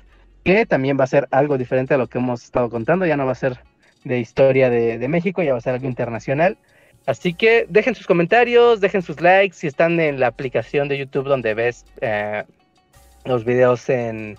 que 0.43 0.67
también 0.67 0.99
va 0.99 1.05
a 1.05 1.07
ser 1.07 1.27
algo 1.31 1.57
diferente 1.57 1.95
a 1.95 1.97
lo 1.97 2.05
que 2.05 2.19
hemos 2.19 2.43
estado 2.43 2.69
contando. 2.69 3.07
Ya 3.07 3.17
no 3.17 3.25
va 3.25 3.31
a 3.31 3.35
ser 3.35 3.57
de 4.03 4.19
historia 4.19 4.69
de, 4.69 4.99
de 4.99 5.07
México, 5.07 5.41
ya 5.41 5.53
va 5.53 5.57
a 5.57 5.61
ser 5.61 5.73
algo 5.73 5.87
internacional. 5.87 6.59
Así 7.07 7.33
que 7.33 7.65
dejen 7.69 7.95
sus 7.95 8.05
comentarios, 8.05 8.81
dejen 8.81 9.01
sus 9.01 9.19
likes. 9.19 9.55
Si 9.55 9.65
están 9.65 9.99
en 9.99 10.19
la 10.19 10.27
aplicación 10.27 10.89
de 10.89 10.99
YouTube 10.99 11.27
donde 11.27 11.55
ves 11.55 11.83
eh, 12.01 12.43
los 13.27 13.45
videos 13.45 13.89
en, 13.89 14.37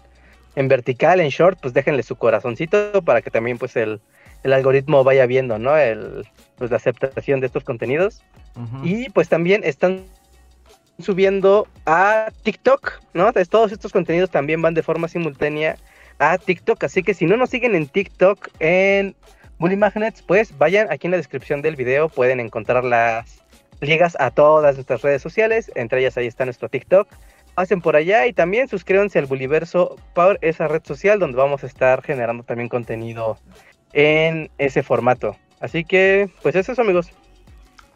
en 0.56 0.68
vertical, 0.68 1.20
en 1.20 1.28
short, 1.28 1.58
pues 1.60 1.74
déjenle 1.74 2.02
su 2.02 2.16
corazoncito 2.16 3.02
para 3.02 3.22
que 3.22 3.30
también 3.30 3.58
pues 3.58 3.76
el, 3.76 4.00
el 4.42 4.52
algoritmo 4.52 5.04
vaya 5.04 5.26
viendo, 5.26 5.58
¿no? 5.58 5.76
El, 5.76 6.26
pues 6.56 6.70
la 6.70 6.76
aceptación 6.76 7.40
de 7.40 7.46
estos 7.46 7.64
contenidos. 7.64 8.22
Y 8.82 9.08
pues 9.10 9.28
también 9.28 9.62
están 9.62 10.04
subiendo 10.98 11.68
a 11.86 12.32
TikTok, 12.42 13.00
¿no? 13.14 13.28
Entonces, 13.28 13.48
todos 13.48 13.70
estos 13.70 13.92
contenidos 13.92 14.30
también 14.30 14.60
van 14.60 14.74
de 14.74 14.82
forma 14.82 15.06
simultánea 15.06 15.76
a 16.18 16.38
TikTok. 16.38 16.82
Así 16.82 17.04
que 17.04 17.14
si 17.14 17.26
no 17.26 17.36
nos 17.36 17.50
siguen 17.50 17.76
en 17.76 17.86
TikTok, 17.86 18.48
en 18.58 19.14
Bully 19.58 19.76
Magnets, 19.76 20.22
pues 20.22 20.56
vayan 20.58 20.90
aquí 20.90 21.06
en 21.06 21.12
la 21.12 21.18
descripción 21.18 21.62
del 21.62 21.76
video. 21.76 22.08
Pueden 22.08 22.40
encontrar 22.40 22.82
las 22.82 23.44
ligas 23.80 24.16
a 24.18 24.32
todas 24.32 24.74
nuestras 24.74 25.02
redes 25.02 25.22
sociales. 25.22 25.70
Entre 25.76 26.00
ellas 26.00 26.16
ahí 26.16 26.26
está 26.26 26.44
nuestro 26.44 26.68
TikTok. 26.68 27.08
Pasen 27.58 27.80
por 27.80 27.96
allá 27.96 28.24
y 28.28 28.32
también 28.32 28.68
suscríbanse 28.68 29.18
al 29.18 29.26
Buliverso 29.26 29.96
por 30.14 30.38
esa 30.42 30.68
red 30.68 30.80
social 30.84 31.18
donde 31.18 31.38
vamos 31.38 31.64
a 31.64 31.66
estar 31.66 32.04
generando 32.04 32.44
también 32.44 32.68
contenido 32.68 33.36
en 33.92 34.48
ese 34.58 34.84
formato. 34.84 35.34
Así 35.58 35.82
que, 35.82 36.30
pues 36.40 36.54
eso 36.54 36.70
es 36.70 36.78
amigos. 36.78 37.10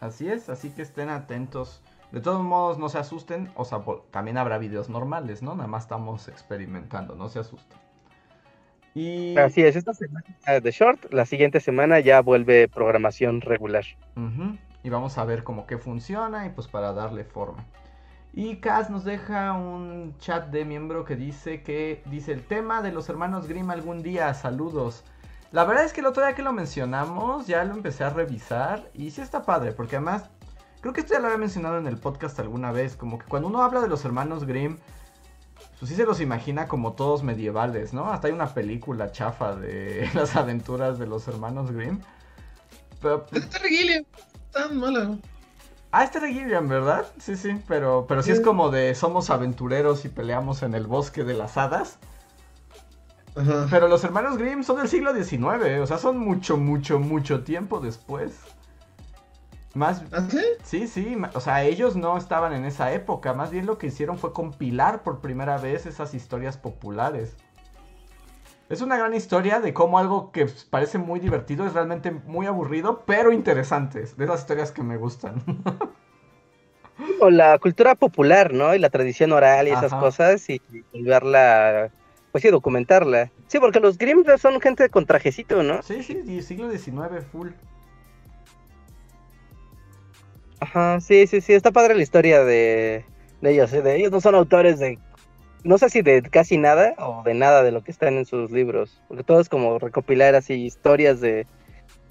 Así 0.01 0.27
es, 0.27 0.49
así 0.49 0.71
que 0.71 0.81
estén 0.81 1.07
atentos. 1.07 1.81
De 2.11 2.19
todos 2.19 2.43
modos, 2.43 2.77
no 2.77 2.89
se 2.89 2.97
asusten, 2.97 3.51
o 3.55 3.63
sea, 3.63 3.79
también 4.11 4.37
habrá 4.37 4.57
videos 4.57 4.89
normales, 4.89 5.41
¿no? 5.41 5.55
Nada 5.55 5.69
más 5.69 5.83
estamos 5.83 6.27
experimentando, 6.27 7.15
no 7.15 7.29
se 7.29 7.39
asusten. 7.39 7.77
Y... 8.93 9.37
Así 9.37 9.61
es, 9.61 9.77
esta 9.77 9.93
semana 9.93 10.25
de 10.61 10.71
short, 10.71 11.13
la 11.13 11.25
siguiente 11.25 11.61
semana 11.61 12.01
ya 12.01 12.19
vuelve 12.21 12.67
programación 12.67 13.39
regular. 13.39 13.85
Y 14.83 14.89
vamos 14.89 15.17
a 15.17 15.23
ver 15.23 15.45
cómo 15.45 15.65
que 15.67 15.77
funciona 15.77 16.45
y 16.47 16.49
pues 16.49 16.67
para 16.67 16.91
darle 16.91 17.23
forma. 17.23 17.65
Y 18.35 18.55
Kaz 18.57 18.89
nos 18.89 19.03
deja 19.03 19.53
un 19.53 20.17
chat 20.17 20.47
de 20.47 20.65
miembro 20.65 21.05
que 21.05 21.15
dice 21.15 21.61
que 21.61 22.01
dice 22.07 22.31
el 22.31 22.43
tema 22.43 22.81
de 22.81 22.91
los 22.91 23.07
hermanos 23.07 23.47
Grimm 23.47 23.69
algún 23.69 24.01
día, 24.01 24.33
saludos. 24.33 25.03
La 25.51 25.65
verdad 25.65 25.85
es 25.85 25.93
que 25.93 26.01
el 26.01 26.07
otro 26.07 26.25
día 26.25 26.33
que 26.33 26.41
lo 26.41 26.51
mencionamos 26.51 27.45
ya 27.45 27.63
lo 27.63 27.75
empecé 27.75 28.03
a 28.03 28.09
revisar 28.09 28.89
y 28.95 29.11
sí 29.11 29.21
está 29.21 29.43
padre, 29.43 29.71
porque 29.71 29.97
además 29.97 30.31
creo 30.81 30.93
que 30.93 31.01
esto 31.01 31.13
ya 31.13 31.19
lo 31.19 31.27
había 31.27 31.37
mencionado 31.37 31.77
en 31.77 31.85
el 31.85 31.97
podcast 31.97 32.39
alguna 32.39 32.71
vez, 32.71 32.95
como 32.95 33.19
que 33.19 33.25
cuando 33.27 33.49
uno 33.49 33.61
habla 33.61 33.81
de 33.81 33.87
los 33.87 34.03
hermanos 34.03 34.45
Grimm 34.45 34.77
pues 35.79 35.89
sí 35.89 35.95
se 35.95 36.05
los 36.05 36.19
imagina 36.19 36.67
como 36.67 36.93
todos 36.93 37.21
medievales, 37.21 37.93
¿no? 37.93 38.11
Hasta 38.11 38.29
hay 38.29 38.33
una 38.33 38.51
película 38.51 39.11
chafa 39.11 39.55
de 39.55 40.09
las 40.15 40.35
aventuras 40.35 40.97
de 40.97 41.05
los 41.05 41.27
hermanos 41.27 41.71
Grimm. 41.71 41.99
Pero... 42.99 43.27
Es 43.31 43.47
Terry 43.49 43.69
Gilliam, 43.69 44.05
tan 44.51 44.77
mala. 44.77 45.17
Ah, 45.95 46.03
es 46.03 46.09
Terry 46.09 46.33
Gilliam, 46.33 46.67
¿verdad? 46.67 47.05
Sí, 47.19 47.35
sí, 47.35 47.61
pero, 47.67 48.05
pero 48.07 48.23
sí, 48.23 48.31
es 48.31 48.41
como 48.41 48.71
de 48.71 48.95
somos 48.95 49.29
aventureros 49.29 50.05
y 50.05 50.09
peleamos 50.09 50.63
en 50.63 50.73
el 50.73 50.87
bosque 50.87 51.23
de 51.23 51.35
las 51.35 51.55
hadas. 51.55 51.99
Pero 53.69 53.87
los 53.87 54.03
hermanos 54.03 54.39
Grimm 54.39 54.63
son 54.63 54.77
del 54.77 54.87
siglo 54.87 55.13
XIX, 55.13 55.79
o 55.81 55.85
sea, 55.85 55.99
son 55.99 56.17
mucho, 56.17 56.57
mucho, 56.57 56.97
mucho 56.97 57.43
tiempo 57.43 57.79
después. 57.79 58.33
Más, 59.75 60.01
¿Ah, 60.11 60.27
sí? 60.63 60.87
Sí, 60.87 61.15
o 61.31 61.39
sea, 61.39 61.63
ellos 61.63 61.95
no 61.95 62.17
estaban 62.17 62.53
en 62.53 62.65
esa 62.65 62.91
época, 62.91 63.33
más 63.33 63.51
bien 63.51 63.67
lo 63.67 63.77
que 63.77 63.85
hicieron 63.85 64.17
fue 64.17 64.33
compilar 64.33 65.03
por 65.03 65.19
primera 65.19 65.59
vez 65.59 65.85
esas 65.85 66.15
historias 66.15 66.57
populares. 66.57 67.35
Es 68.73 68.81
una 68.81 68.97
gran 68.97 69.13
historia 69.13 69.59
de 69.59 69.71
cómo 69.71 69.99
algo 69.99 70.31
que 70.31 70.47
parece 70.71 70.97
muy 70.97 71.19
divertido 71.19 71.67
es 71.67 71.73
realmente 71.73 72.09
muy 72.09 72.47
aburrido, 72.47 73.03
pero 73.05 73.31
interesante. 73.31 73.99
De 74.17 74.25
esas 74.25 74.39
historias 74.39 74.71
que 74.71 74.81
me 74.81 74.97
gustan. 74.97 75.43
o 77.19 77.29
la 77.29 77.59
cultura 77.59 77.93
popular, 77.93 78.51
¿no? 78.51 78.73
Y 78.73 78.79
la 78.79 78.89
tradición 78.89 79.31
oral 79.31 79.67
y 79.67 79.71
esas 79.71 79.93
cosas, 79.93 80.49
y, 80.49 80.59
verla, 80.91 81.91
pues 82.31 82.41
sí, 82.41 82.49
documentarla. 82.49 83.29
Sí, 83.45 83.59
porque 83.59 83.79
los 83.79 83.99
Grimm 83.99 84.23
son 84.39 84.59
gente 84.59 84.89
con 84.89 85.05
trajecito, 85.05 85.61
¿no? 85.61 85.83
Sí, 85.83 86.01
sí, 86.01 86.41
siglo 86.41 86.71
XIX, 86.71 87.23
full. 87.31 87.49
Ajá, 90.61 90.99
sí, 90.99 91.27
sí, 91.27 91.41
sí, 91.41 91.53
está 91.53 91.69
padre 91.69 91.93
la 91.93 92.01
historia 92.01 92.43
de, 92.43 93.05
ellos, 93.43 93.71
¿eh? 93.71 93.83
de 93.83 93.97
ellos 93.97 94.11
no 94.11 94.19
son 94.19 94.33
autores 94.33 94.79
de, 94.79 94.97
no 95.63 95.77
sé 95.77 95.89
si 95.89 96.01
de 96.01 96.21
casi 96.23 96.57
nada 96.57 96.93
o 96.97 97.23
de 97.23 97.33
nada 97.33 97.63
de 97.63 97.71
lo 97.71 97.83
que 97.83 97.91
están 97.91 98.15
en 98.15 98.25
sus 98.25 98.51
libros, 98.51 99.01
porque 99.07 99.23
todo 99.23 99.39
es 99.39 99.49
como 99.49 99.79
recopilar 99.79 100.35
así 100.35 100.53
historias 100.53 101.21
de, 101.21 101.47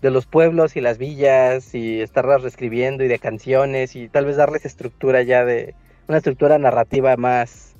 de 0.00 0.10
los 0.10 0.26
pueblos 0.26 0.76
y 0.76 0.80
las 0.80 0.98
villas 0.98 1.74
y 1.74 2.00
estarlas 2.00 2.42
reescribiendo 2.42 3.04
y 3.04 3.08
de 3.08 3.18
canciones 3.18 3.96
y 3.96 4.08
tal 4.08 4.26
vez 4.26 4.36
darles 4.36 4.64
estructura 4.64 5.22
ya 5.22 5.44
de 5.44 5.74
una 6.08 6.18
estructura 6.18 6.58
narrativa 6.58 7.16
más, 7.16 7.74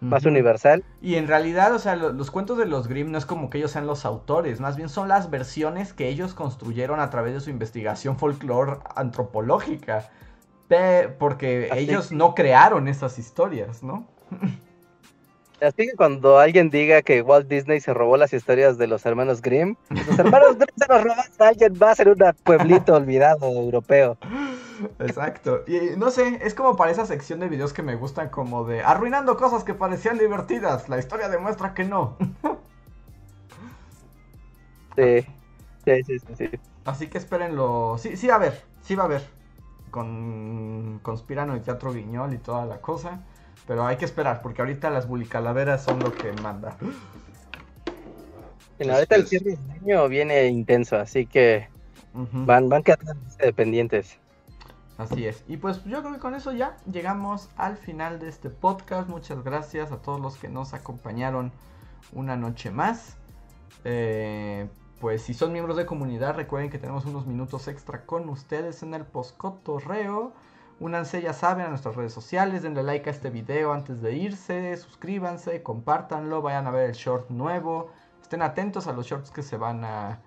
más 0.00 0.24
universal. 0.24 0.84
Y 1.00 1.14
en 1.16 1.28
realidad, 1.28 1.74
o 1.74 1.78
sea, 1.78 1.96
los 1.96 2.30
cuentos 2.30 2.58
de 2.58 2.66
los 2.66 2.88
Grimm 2.88 3.10
no 3.10 3.18
es 3.18 3.26
como 3.26 3.50
que 3.50 3.58
ellos 3.58 3.70
sean 3.70 3.86
los 3.86 4.04
autores, 4.04 4.60
más 4.60 4.76
bien 4.76 4.88
son 4.88 5.08
las 5.08 5.30
versiones 5.30 5.92
que 5.92 6.08
ellos 6.08 6.34
construyeron 6.34 7.00
a 7.00 7.10
través 7.10 7.34
de 7.34 7.40
su 7.40 7.50
investigación 7.50 8.18
folclore 8.18 8.78
antropológica 8.94 10.10
porque 11.18 11.70
ellos 11.74 12.12
no 12.12 12.34
crearon 12.34 12.88
esas 12.88 13.18
historias, 13.18 13.82
¿no? 13.82 14.06
Así 15.60 15.88
que 15.88 15.96
cuando 15.96 16.38
alguien 16.38 16.70
diga 16.70 17.02
que 17.02 17.20
Walt 17.22 17.48
Disney 17.48 17.80
se 17.80 17.92
robó 17.92 18.16
las 18.16 18.32
historias 18.32 18.78
de 18.78 18.86
los 18.86 19.04
hermanos 19.04 19.42
Grimm, 19.42 19.74
los 19.90 20.18
hermanos 20.18 20.56
Grimm 20.58 20.76
se 20.76 20.86
los 20.88 21.02
robaron 21.02 21.24
a 21.38 21.48
alguien 21.48 21.78
más 21.78 21.98
en 22.00 22.08
un 22.08 22.18
pueblito 22.44 22.94
olvidado 22.94 23.46
europeo. 23.46 24.16
Exacto. 25.00 25.64
Y 25.66 25.96
no 25.96 26.10
sé, 26.10 26.38
es 26.42 26.54
como 26.54 26.76
para 26.76 26.92
esa 26.92 27.06
sección 27.06 27.40
de 27.40 27.48
videos 27.48 27.72
que 27.72 27.82
me 27.82 27.96
gustan 27.96 28.28
como 28.28 28.64
de 28.64 28.82
arruinando 28.82 29.36
cosas 29.36 29.64
que 29.64 29.74
parecían 29.74 30.18
divertidas. 30.18 30.88
La 30.88 30.98
historia 30.98 31.28
demuestra 31.28 31.74
que 31.74 31.84
no. 31.84 32.16
Sí, 34.96 35.24
sí, 35.84 36.18
sí, 36.18 36.34
sí. 36.36 36.50
Así 36.84 37.06
que 37.06 37.18
espérenlo. 37.18 37.96
Sí, 37.98 38.16
sí, 38.16 38.30
a 38.30 38.38
ver, 38.38 38.64
sí 38.82 38.96
va 38.96 39.04
a 39.04 39.06
haber 39.06 39.22
con 39.92 40.98
Conspirano 41.04 41.56
y 41.56 41.60
Teatro 41.60 41.92
Guiñol 41.92 42.34
y 42.34 42.38
toda 42.38 42.66
la 42.66 42.80
cosa. 42.80 43.20
Pero 43.68 43.86
hay 43.86 43.98
que 43.98 44.06
esperar, 44.06 44.40
porque 44.40 44.62
ahorita 44.62 44.88
las 44.88 45.06
bulicalaveras 45.06 45.84
son 45.84 46.00
lo 46.00 46.12
que 46.12 46.32
manda. 46.42 46.74
En 48.78 48.90
ahorita 48.90 49.14
el 49.14 49.26
cierre 49.26 49.56
del 49.56 49.70
año 49.70 50.08
viene 50.08 50.46
intenso, 50.46 50.96
así 50.96 51.26
que 51.26 51.68
van, 52.14 52.70
van 52.70 52.82
quedando 52.82 53.14
dependientes. 53.38 54.18
Así 54.96 55.26
es. 55.26 55.44
Y 55.46 55.58
pues 55.58 55.84
yo 55.84 56.00
creo 56.00 56.14
que 56.14 56.18
con 56.18 56.34
eso 56.34 56.50
ya 56.52 56.78
llegamos 56.90 57.50
al 57.56 57.76
final 57.76 58.18
de 58.18 58.30
este 58.30 58.48
podcast. 58.48 59.08
Muchas 59.08 59.44
gracias 59.44 59.92
a 59.92 59.98
todos 59.98 60.18
los 60.18 60.38
que 60.38 60.48
nos 60.48 60.72
acompañaron 60.72 61.52
una 62.12 62.36
noche 62.36 62.70
más. 62.70 63.16
Eh, 63.84 64.66
pues 64.98 65.22
si 65.22 65.34
son 65.34 65.52
miembros 65.52 65.76
de 65.76 65.84
comunidad, 65.84 66.34
recuerden 66.34 66.70
que 66.70 66.78
tenemos 66.78 67.04
unos 67.04 67.26
minutos 67.26 67.68
extra 67.68 68.06
con 68.06 68.30
ustedes 68.30 68.82
en 68.82 68.94
el 68.94 69.04
postcotorreo. 69.04 70.32
Únanse, 70.80 71.20
ya 71.20 71.32
saben, 71.32 71.66
a 71.66 71.68
nuestras 71.70 71.96
redes 71.96 72.12
sociales, 72.12 72.62
denle 72.62 72.82
like 72.82 73.08
a 73.10 73.12
este 73.12 73.30
video 73.30 73.72
antes 73.72 74.00
de 74.00 74.14
irse, 74.14 74.76
suscríbanse, 74.76 75.62
compártanlo, 75.62 76.40
vayan 76.40 76.66
a 76.66 76.70
ver 76.70 76.90
el 76.90 76.94
short 76.94 77.30
nuevo, 77.30 77.90
estén 78.22 78.42
atentos 78.42 78.86
a 78.86 78.92
los 78.92 79.06
shorts 79.06 79.30
que 79.30 79.42
se 79.42 79.56
van 79.56 79.84
a 79.84 80.20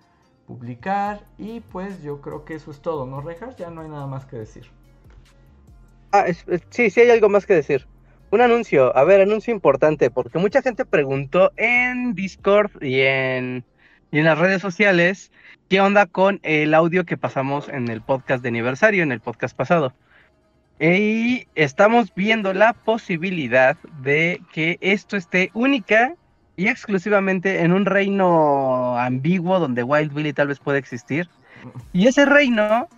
publicar 0.48 1.24
y 1.38 1.62
pues 1.62 2.04
yo 2.04 2.20
creo 2.20 2.44
que 2.44 2.56
eso 2.56 2.72
es 2.72 2.82
todo, 2.82 3.06
¿no, 3.06 3.22
Rejas? 3.22 3.56
Ya 3.56 3.70
no 3.70 3.82
hay 3.82 3.88
nada 3.88 4.08
más 4.08 4.26
que 4.26 4.38
decir. 4.38 4.66
Ah, 6.12 6.26
sí, 6.70 6.90
sí 6.90 7.00
hay 7.00 7.10
algo 7.12 7.30
más 7.30 7.46
que 7.46 7.54
decir. 7.54 7.88
Un 8.32 8.42
anuncio, 8.42 8.96
a 8.96 9.04
ver, 9.06 9.22
anuncio 9.22 9.54
importante, 9.54 10.12
porque 10.12 10.38
mucha 10.38 10.62
gente 10.62 10.84
preguntó 10.84 11.52
en 11.56 12.14
Discord 12.14 12.72
y 12.82 13.02
en 13.02 13.64
y 14.12 14.20
en 14.20 14.26
las 14.26 14.38
redes 14.38 14.62
sociales 14.62 15.32
qué 15.70 15.80
onda 15.80 16.06
con 16.06 16.40
el 16.44 16.74
audio 16.74 17.06
que 17.06 17.18
pasamos 17.18 17.70
en 17.70 17.88
el 17.88 18.02
podcast 18.02 18.44
de 18.44 18.50
aniversario, 18.50 19.04
en 19.04 19.12
el 19.12 19.22
podcast 19.22 19.56
pasado. 19.56 19.94
Y 20.82 21.48
estamos 21.54 22.12
viendo 22.16 22.56
la 22.56 22.74
posibilidad 22.74 23.78
de 24.02 24.42
que 24.52 24.80
esto 24.82 25.16
esté 25.16 25.52
única 25.54 26.16
y 26.58 26.70
exclusivamente 26.70 27.62
en 27.62 27.72
un 27.72 27.86
reino 27.86 28.98
ambiguo 28.98 29.60
donde 29.60 29.84
Wild 29.84 30.12
Billy 30.12 30.34
tal 30.34 30.48
vez 30.48 30.58
pueda 30.58 30.80
existir. 30.80 31.30
Y 31.94 32.08
ese 32.08 32.26
reino 32.26 32.90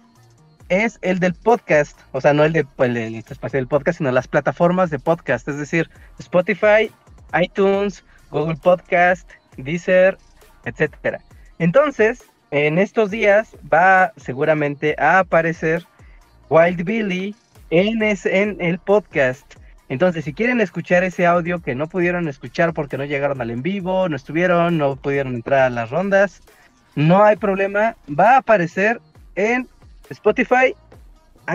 es 0.70 0.98
el 1.02 1.20
del 1.20 1.34
podcast, 1.34 2.00
o 2.14 2.22
sea, 2.22 2.32
no 2.32 2.46
el 2.46 2.54
de 2.54 2.64
pues, 2.64 2.90
el, 2.90 3.16
espacio 3.16 3.58
del 3.58 3.68
podcast, 3.68 3.98
sino 3.98 4.14
las 4.14 4.30
plataformas 4.30 4.90
de 4.90 5.00
podcast, 5.00 5.46
es 5.50 5.58
decir, 5.58 5.90
Spotify, 6.20 6.90
iTunes, 7.38 8.06
Google 8.32 8.56
Podcast, 8.56 9.30
Deezer, 9.58 10.18
etcétera. 10.64 11.20
Entonces, 11.60 12.24
en 12.52 12.80
estos 12.80 13.12
días 13.12 13.58
va 13.72 14.14
seguramente 14.16 14.96
a 14.98 15.20
aparecer 15.20 15.86
Wild 16.50 16.86
Billy 16.86 17.36
en, 17.74 18.04
en 18.04 18.62
el 18.62 18.78
podcast. 18.78 19.56
Entonces, 19.90 20.26
si 20.26 20.34
quieren 20.34 20.62
escuchar 20.62 21.04
ese 21.04 21.26
audio 21.26 21.60
que 21.60 21.74
no 21.74 21.88
pudieron 21.88 22.28
escuchar 22.28 22.74
porque 22.74 22.98
no 22.98 23.06
llegaron 23.06 23.42
al 23.42 23.50
en 23.50 23.64
vivo, 23.64 24.08
no 24.10 24.16
estuvieron, 24.16 24.78
no 24.78 24.96
pudieron 24.96 25.36
entrar 25.36 25.64
a 25.64 25.70
las 25.70 25.90
rondas, 25.90 26.42
no 26.96 27.24
hay 27.24 27.36
problema. 27.36 27.96
Va 28.08 28.36
a 28.36 28.38
aparecer 28.38 29.02
en 29.36 29.68
Spotify, 30.10 30.76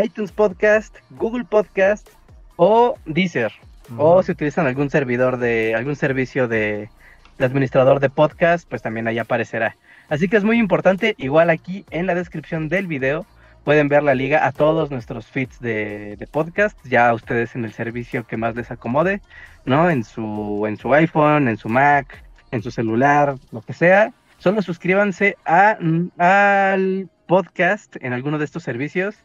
iTunes 0.02 0.32
Podcast, 0.32 0.96
Google 1.10 1.44
Podcast 1.44 2.08
o 2.56 2.96
Deezer. 3.06 3.52
O 3.96 4.22
si 4.22 4.32
utilizan 4.32 4.66
algún 4.66 4.90
servidor 4.90 5.38
de 5.38 5.74
algún 5.74 5.96
servicio 5.96 6.46
de, 6.48 6.90
el 7.38 7.44
administrador 7.44 8.00
de 8.00 8.10
podcast, 8.10 8.68
pues 8.68 8.82
también 8.82 9.06
ahí 9.06 9.18
aparecerá. 9.18 9.76
Así 10.08 10.28
que 10.28 10.36
es 10.36 10.44
muy 10.44 10.58
importante, 10.58 11.14
igual 11.16 11.48
aquí 11.48 11.84
en 11.90 12.06
la 12.06 12.14
descripción 12.14 12.68
del 12.68 12.86
video 12.86 13.24
pueden 13.64 13.88
ver 13.88 14.02
la 14.02 14.14
liga 14.14 14.46
a 14.46 14.52
todos 14.52 14.90
nuestros 14.90 15.26
feeds 15.26 15.60
de, 15.60 16.28
podcast, 16.30 16.78
ya 16.84 17.12
ustedes 17.12 17.54
en 17.54 17.64
el 17.64 17.72
servicio 17.72 18.26
que 18.26 18.36
más 18.36 18.54
les 18.56 18.70
acomode, 18.70 19.20
¿no? 19.64 19.90
En 19.90 20.04
su, 20.04 20.64
en 20.66 20.76
su 20.76 20.92
iPhone, 20.94 21.48
en 21.48 21.56
su 21.56 21.68
Mac, 21.68 22.22
en 22.50 22.62
su 22.62 22.70
celular, 22.70 23.36
lo 23.52 23.60
que 23.60 23.72
sea. 23.72 24.12
Solo 24.38 24.62
suscríbanse 24.62 25.36
al 25.44 27.08
podcast 27.26 27.96
en 28.00 28.12
alguno 28.12 28.38
de 28.38 28.44
estos 28.44 28.62
servicios 28.62 29.16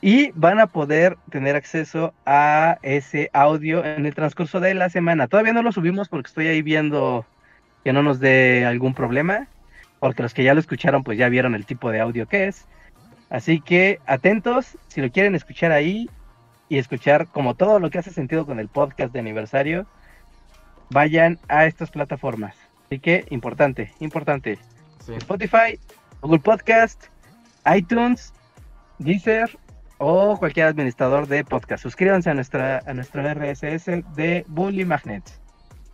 y 0.00 0.30
van 0.32 0.60
a 0.60 0.68
poder 0.68 1.16
tener 1.30 1.56
acceso 1.56 2.14
a 2.24 2.78
ese 2.82 3.30
audio 3.32 3.84
en 3.84 4.06
el 4.06 4.14
transcurso 4.14 4.60
de 4.60 4.74
la 4.74 4.90
semana. 4.90 5.26
Todavía 5.26 5.52
no 5.52 5.62
lo 5.62 5.72
subimos 5.72 6.08
porque 6.08 6.28
estoy 6.28 6.46
ahí 6.46 6.62
viendo 6.62 7.26
que 7.84 7.92
no 7.92 8.02
nos 8.02 8.20
dé 8.20 8.64
algún 8.64 8.94
problema, 8.94 9.48
porque 9.98 10.22
los 10.22 10.34
que 10.34 10.44
ya 10.44 10.54
lo 10.54 10.60
escucharon 10.60 11.02
pues 11.02 11.18
ya 11.18 11.28
vieron 11.28 11.54
el 11.54 11.66
tipo 11.66 11.90
de 11.90 12.00
audio 12.00 12.26
que 12.26 12.46
es. 12.46 12.66
Así 13.30 13.60
que 13.60 14.00
atentos, 14.06 14.78
si 14.88 15.00
lo 15.00 15.10
quieren 15.10 15.34
escuchar 15.34 15.72
ahí 15.72 16.08
y 16.68 16.78
escuchar 16.78 17.26
como 17.28 17.54
todo 17.54 17.78
lo 17.78 17.90
que 17.90 17.98
hace 17.98 18.10
sentido 18.10 18.46
con 18.46 18.58
el 18.58 18.68
podcast 18.68 19.12
de 19.12 19.20
aniversario, 19.20 19.86
vayan 20.90 21.38
a 21.48 21.66
estas 21.66 21.90
plataformas. 21.90 22.56
Así 22.86 23.00
que 23.00 23.26
importante, 23.30 23.92
importante. 24.00 24.58
Sí. 25.04 25.14
Spotify, 25.14 25.78
Google 26.22 26.40
Podcast, 26.40 27.04
iTunes, 27.74 28.32
Deezer 28.98 29.58
o 29.98 30.38
cualquier 30.38 30.66
administrador 30.66 31.26
de 31.26 31.44
podcast. 31.44 31.82
Suscríbanse 31.82 32.30
a 32.30 32.34
nuestra 32.34 32.82
a 32.86 32.94
nuestro 32.94 33.22
RSS 33.22 34.02
de 34.14 34.44
Bully 34.48 34.84
Magnets. 34.84 35.38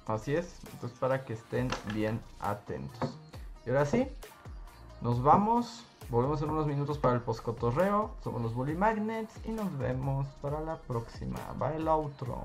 Así 0.07 0.35
es, 0.35 0.61
entonces 0.73 0.99
para 0.99 1.25
que 1.25 1.33
estén 1.33 1.69
bien 1.95 2.21
atentos. 2.41 3.19
Y 3.67 3.71
ahora 3.71 3.87
sí, 3.87 4.07
nos 5.01 5.23
vamos. 5.23 5.85
Volvemos 6.11 6.43
en 6.43 6.51
unos 6.51 6.67
minutos 6.67 6.99
para 6.99 7.15
el 7.15 7.21
postcotorreo. 7.23 8.11
Somos 8.23 8.43
los 8.43 8.55
Bully 8.55 8.75
Magnets 8.75 9.35
y 9.47 9.51
nos 9.51 9.77
vemos 9.79 10.27
para 10.43 10.61
la 10.61 10.77
próxima. 10.77 11.39
Va 11.61 11.75
el 11.75 11.89
outro. 11.89 12.45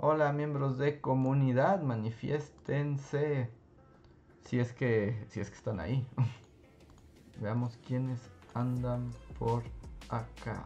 Hola 0.00 0.32
miembros 0.32 0.78
de 0.78 1.00
comunidad, 1.00 1.82
manifiéstense. 1.82 3.50
Si 4.44 4.60
es 4.60 4.72
que, 4.72 5.26
si 5.28 5.40
es 5.40 5.50
que 5.50 5.56
están 5.56 5.80
ahí. 5.80 6.06
Veamos 7.40 7.76
quiénes 7.84 8.20
andan 8.54 9.10
por 9.40 9.64
acá. 10.08 10.64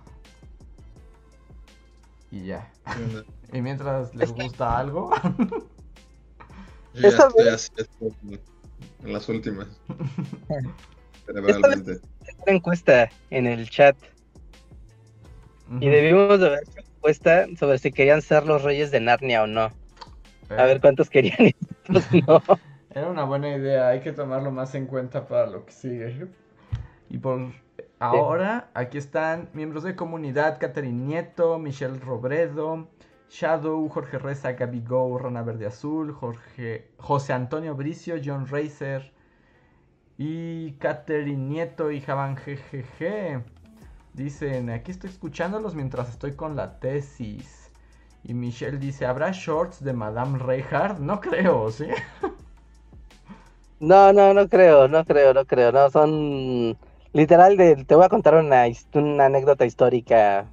Y 2.30 2.44
ya. 2.44 2.70
Y 3.54 3.60
mientras 3.60 4.14
les 4.14 4.32
gusta 4.32 4.78
algo, 4.78 5.10
Yo 6.94 7.00
ya 7.00 7.08
Esta 7.08 7.28
estoy 7.28 7.48
así 7.48 7.72
en 9.02 9.12
las 9.12 9.28
últimas. 9.28 9.68
Esta 9.88 10.74
Cerebralmente. 11.26 12.00
Una 12.46 12.56
encuesta 12.56 13.10
en 13.30 13.46
el 13.46 13.68
chat 13.70 13.96
y 15.80 15.88
debimos 15.88 16.38
de 16.38 16.46
haber 16.46 16.64
encuesta 17.02 17.46
sobre 17.58 17.78
si 17.78 17.90
querían 17.90 18.22
ser 18.22 18.46
los 18.46 18.62
reyes 18.62 18.92
de 18.92 19.00
Narnia 19.00 19.42
o 19.42 19.48
no. 19.48 19.62
A 19.62 19.72
eh, 20.50 20.66
ver 20.66 20.80
cuántos 20.80 21.10
querían 21.10 21.36
y 21.40 21.52
cuántos 21.86 22.12
no. 22.28 22.42
Era 22.94 23.08
una 23.08 23.24
buena 23.24 23.56
idea, 23.56 23.88
hay 23.88 24.00
que 24.00 24.12
tomarlo 24.12 24.52
más 24.52 24.76
en 24.76 24.86
cuenta 24.86 25.26
para 25.26 25.48
lo 25.48 25.66
que 25.66 25.72
sigue. 25.72 26.28
Y 27.10 27.18
por 27.18 27.52
ahora, 27.98 28.70
aquí 28.74 28.98
están 28.98 29.48
miembros 29.52 29.82
de 29.82 29.96
comunidad, 29.96 30.58
Catherine 30.60 31.06
Nieto, 31.06 31.58
Michelle 31.58 31.98
Robredo, 31.98 32.88
Shadow, 33.30 33.88
Jorge 33.88 34.18
Reza, 34.18 34.52
Gaby 34.52 34.82
Go, 34.82 35.18
Rana 35.18 35.42
Verde 35.42 35.66
Azul, 35.66 36.12
Jorge, 36.12 36.86
José 36.98 37.32
Antonio 37.32 37.74
Bricio, 37.74 38.16
John 38.24 38.46
Racer 38.46 39.10
y 40.18 40.72
Catherine 40.72 41.48
Nieto 41.48 41.90
y 41.90 42.00
Javan 42.00 42.36
GGG. 42.36 43.42
Dicen, 44.14 44.68
aquí 44.70 44.90
estoy 44.90 45.10
escuchándolos 45.10 45.74
mientras 45.74 46.10
estoy 46.10 46.32
con 46.32 46.54
la 46.54 46.78
tesis. 46.78 47.70
Y 48.24 48.34
Michelle 48.34 48.78
dice, 48.78 49.06
¿habrá 49.06 49.30
shorts 49.32 49.82
de 49.82 49.92
Madame 49.92 50.38
Reinhardt? 50.38 50.98
No 51.00 51.20
creo, 51.20 51.70
¿sí? 51.70 51.86
No, 53.80 54.12
no, 54.12 54.32
no 54.32 54.48
creo, 54.48 54.86
no 54.86 55.04
creo, 55.04 55.34
no 55.34 55.44
creo. 55.44 55.72
No, 55.72 55.90
son 55.90 56.78
literal 57.12 57.56
de, 57.56 57.84
te 57.84 57.94
voy 57.96 58.04
a 58.04 58.08
contar 58.08 58.36
una, 58.36 58.64
una 58.94 59.24
anécdota 59.24 59.66
histórica 59.66 60.46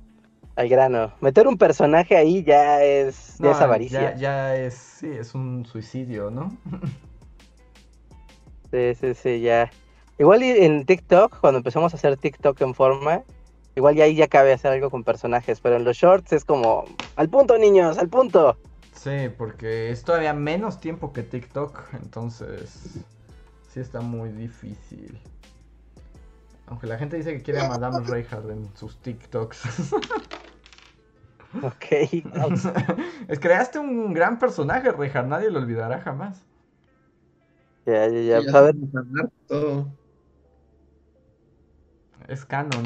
al 0.55 0.67
grano. 0.67 1.13
Meter 1.21 1.47
un 1.47 1.57
personaje 1.57 2.17
ahí 2.17 2.43
ya 2.43 2.83
es, 2.83 3.37
ya 3.37 3.45
No, 3.45 3.51
es 3.51 3.61
avaricia. 3.61 4.15
Ya, 4.15 4.17
ya 4.17 4.55
es, 4.55 4.73
sí, 4.73 5.07
es 5.11 5.35
un 5.35 5.65
suicidio, 5.65 6.31
¿no? 6.31 6.57
Sí, 8.71 8.95
sí, 8.95 9.13
sí, 9.13 9.41
ya. 9.41 9.69
Igual 10.17 10.43
en 10.43 10.85
TikTok, 10.85 11.39
cuando 11.39 11.57
empezamos 11.57 11.93
a 11.93 11.97
hacer 11.97 12.17
TikTok 12.17 12.59
en 12.61 12.73
forma, 12.73 13.23
igual 13.75 13.95
ya 13.95 14.05
ahí 14.05 14.15
ya 14.15 14.27
cabe 14.27 14.53
hacer 14.53 14.71
algo 14.71 14.89
con 14.89 15.03
personajes, 15.03 15.59
pero 15.61 15.75
en 15.75 15.83
los 15.83 15.97
shorts 15.97 16.33
es 16.33 16.45
como, 16.45 16.85
al 17.15 17.29
punto, 17.29 17.57
niños, 17.57 17.97
al 17.97 18.09
punto. 18.09 18.57
Sí, 18.93 19.29
porque 19.37 19.91
es 19.91 20.03
todavía 20.03 20.33
menos 20.33 20.79
tiempo 20.79 21.13
que 21.13 21.23
TikTok, 21.23 21.93
entonces 21.93 22.99
sí 23.69 23.79
está 23.79 24.01
muy 24.01 24.29
difícil. 24.29 25.19
Aunque 26.67 26.85
la 26.85 26.97
gente 26.97 27.17
dice 27.17 27.33
que 27.33 27.41
quiere 27.41 27.61
a 27.61 27.69
Madame 27.69 28.01
Reinhardt 28.07 28.49
en 28.49 28.69
sus 28.75 28.97
TikToks. 29.01 29.93
Ok. 31.63 31.85
creaste 33.39 33.79
un 33.79 34.13
gran 34.13 34.37
personaje, 34.37 34.91
Reinhardt, 34.91 35.27
nadie 35.27 35.49
lo 35.49 35.59
olvidará 35.59 36.01
jamás. 36.01 36.45
ya, 37.85 38.07
ya, 38.07 38.41
ya. 38.41 38.73
Es 42.27 42.45
canon. 42.45 42.83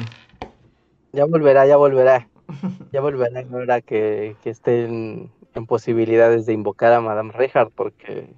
Ya 1.14 1.24
volverá, 1.24 1.66
ya 1.66 1.76
volverá. 1.76 2.28
Ya 2.92 3.00
volverá 3.00 3.40
ahora 3.50 3.80
que, 3.80 4.36
que 4.42 4.50
estén 4.50 5.30
en 5.54 5.66
posibilidades 5.66 6.44
de 6.46 6.52
invocar 6.52 6.92
a 6.92 7.00
Madame 7.00 7.32
Reinhardt, 7.32 7.72
porque 7.74 8.34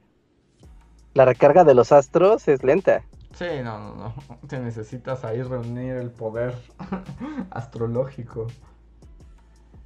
la 1.13 1.25
recarga 1.25 1.65
de 1.65 1.75
los 1.75 1.91
astros 1.93 2.47
es 2.47 2.63
lenta. 2.63 3.03
Sí, 3.35 3.45
no, 3.65 3.79
no, 3.79 3.95
no. 3.97 4.15
Te 4.49 4.59
necesitas 4.59 5.25
ahí 5.25 5.43
reunir 5.43 5.97
el 5.97 6.11
poder 6.11 6.55
astrológico. 7.51 8.47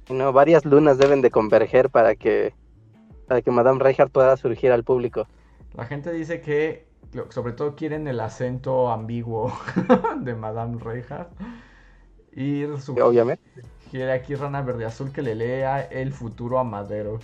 No, 0.09 0.31
varias 0.33 0.65
lunas 0.65 0.97
deben 0.97 1.21
de 1.21 1.31
converger 1.31 1.89
para 1.89 2.15
que 2.15 2.53
para 3.27 3.41
que 3.41 3.51
Madame 3.51 3.79
Reinhardt 3.79 4.11
pueda 4.11 4.35
surgir 4.35 4.71
al 4.71 4.83
público. 4.83 5.25
La 5.73 5.85
gente 5.85 6.11
dice 6.11 6.41
que 6.41 6.85
sobre 7.29 7.53
todo 7.53 7.75
quieren 7.75 8.07
el 8.07 8.19
acento 8.19 8.91
ambiguo 8.91 9.53
de 10.19 10.35
Madame 10.35 10.77
Reinhardt. 10.79 11.31
Y 12.33 12.63
su- 12.79 12.93
Obviamente. 13.01 13.43
quiere 13.89 14.11
aquí 14.13 14.35
Rana 14.35 14.61
Verde 14.61 14.85
Azul 14.85 15.11
que 15.11 15.21
le 15.21 15.35
lea 15.35 15.81
el 15.81 16.13
futuro 16.13 16.59
a 16.59 16.63
Madero. 16.63 17.19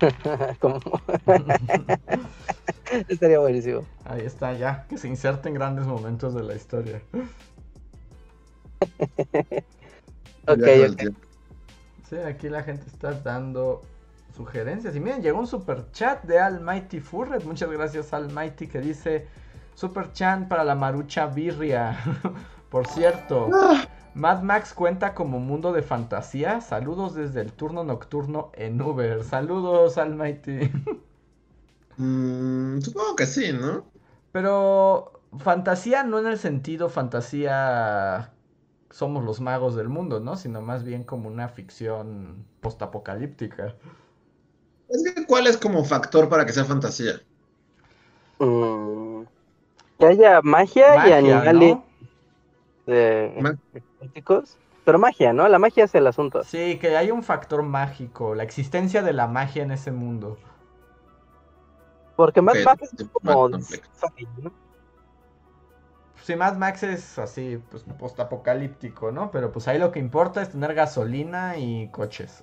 Como- 0.60 0.80
Estaría 3.08 3.38
buenísimo. 3.38 3.84
Ahí 4.04 4.22
está 4.22 4.52
ya, 4.54 4.86
que 4.88 4.98
se 4.98 5.06
inserte 5.08 5.48
en 5.48 5.54
grandes 5.54 5.86
momentos 5.86 6.34
de 6.34 6.42
la 6.42 6.54
historia. 6.54 7.00
Ok, 10.46 10.58
ok. 10.58 10.96
tiempo. 10.96 11.20
Sí, 12.08 12.16
aquí 12.16 12.48
la 12.48 12.62
gente 12.64 12.84
está 12.88 13.12
dando 13.12 13.82
sugerencias. 14.34 14.96
Y 14.96 15.00
miren, 15.00 15.22
llegó 15.22 15.38
un 15.38 15.46
super 15.46 15.92
chat 15.92 16.24
de 16.24 16.40
Almighty 16.40 16.98
Furret. 16.98 17.44
Muchas 17.44 17.70
gracias, 17.70 18.12
Almighty, 18.12 18.66
que 18.66 18.80
dice 18.80 19.28
super 19.80 20.12
chat 20.12 20.46
para 20.46 20.62
la 20.62 20.74
marucha 20.74 21.26
birria. 21.26 21.98
Por 22.70 22.86
cierto, 22.86 23.48
Mad 24.14 24.42
Max 24.42 24.74
cuenta 24.74 25.14
como 25.14 25.40
mundo 25.40 25.72
de 25.72 25.82
fantasía. 25.82 26.60
Saludos 26.60 27.14
desde 27.14 27.40
el 27.40 27.52
turno 27.52 27.82
nocturno 27.82 28.52
en 28.54 28.80
Uber. 28.80 29.24
Saludos, 29.24 29.96
Almighty. 29.96 30.70
Mm, 31.96 32.80
supongo 32.80 33.16
que 33.16 33.26
sí, 33.26 33.52
¿no? 33.52 33.84
Pero 34.32 35.20
fantasía 35.38 36.04
no 36.04 36.18
en 36.18 36.26
el 36.28 36.38
sentido 36.38 36.88
fantasía 36.88 38.32
somos 38.90 39.24
los 39.24 39.40
magos 39.40 39.74
del 39.74 39.88
mundo, 39.88 40.20
¿no? 40.20 40.36
Sino 40.36 40.60
más 40.60 40.84
bien 40.84 41.04
como 41.04 41.28
una 41.28 41.48
ficción 41.48 42.44
postapocalíptica. 42.60 43.74
Es 44.88 45.04
que, 45.14 45.26
¿cuál 45.26 45.46
es 45.46 45.56
como 45.56 45.84
factor 45.84 46.28
para 46.28 46.46
que 46.46 46.52
sea 46.52 46.64
fantasía? 46.64 47.20
Mm, 48.38 49.09
que 50.00 50.06
haya 50.06 50.40
magia, 50.42 51.08
y 51.08 51.12
animales 51.12 51.76
¿no? 51.76 51.84
eh, 52.86 53.38
Ma-. 53.40 53.56
Pero 54.84 54.98
magia, 54.98 55.32
¿no? 55.32 55.46
La 55.46 55.58
magia 55.58 55.84
es 55.84 55.94
el 55.94 56.06
asunto. 56.06 56.42
Sí, 56.42 56.78
que 56.80 56.96
hay 56.96 57.10
un 57.10 57.22
factor 57.22 57.62
mágico, 57.62 58.34
la 58.34 58.42
existencia 58.42 59.02
de 59.02 59.12
la 59.12 59.28
magia 59.28 59.62
en 59.62 59.70
ese 59.70 59.92
mundo. 59.92 60.38
Porque 62.16 62.42
Mad 62.42 62.56
Max 62.64 62.90
es 62.98 63.08
como. 63.08 63.50
Sí, 66.22 66.36
Mad 66.36 66.56
Max 66.56 66.82
es 66.82 67.18
así, 67.18 67.62
pues 67.70 67.84
postapocalíptico, 67.98 69.10
¿no? 69.12 69.30
Pero 69.30 69.52
pues 69.52 69.68
ahí 69.68 69.78
lo 69.78 69.90
que 69.90 70.00
importa 70.00 70.42
es 70.42 70.50
tener 70.50 70.74
gasolina 70.74 71.56
y 71.56 71.88
coches. 71.88 72.42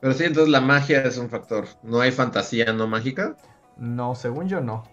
Pero 0.00 0.14
sí, 0.14 0.24
entonces 0.24 0.50
la 0.50 0.60
magia 0.60 1.02
es 1.02 1.18
un 1.18 1.28
factor. 1.28 1.66
No 1.82 2.00
hay 2.00 2.10
fantasía 2.10 2.72
no 2.72 2.86
mágica. 2.86 3.36
No, 3.76 4.14
según 4.14 4.48
yo 4.48 4.60
no. 4.60 4.84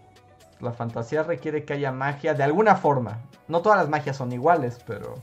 La 0.59 0.71
fantasía 0.71 1.23
requiere 1.23 1.63
que 1.65 1.73
haya 1.73 1.91
magia 1.91 2.33
de 2.33 2.43
alguna 2.43 2.75
forma. 2.75 3.19
No 3.47 3.61
todas 3.61 3.77
las 3.77 3.89
magias 3.89 4.17
son 4.17 4.31
iguales, 4.31 4.79
pero... 4.85 5.15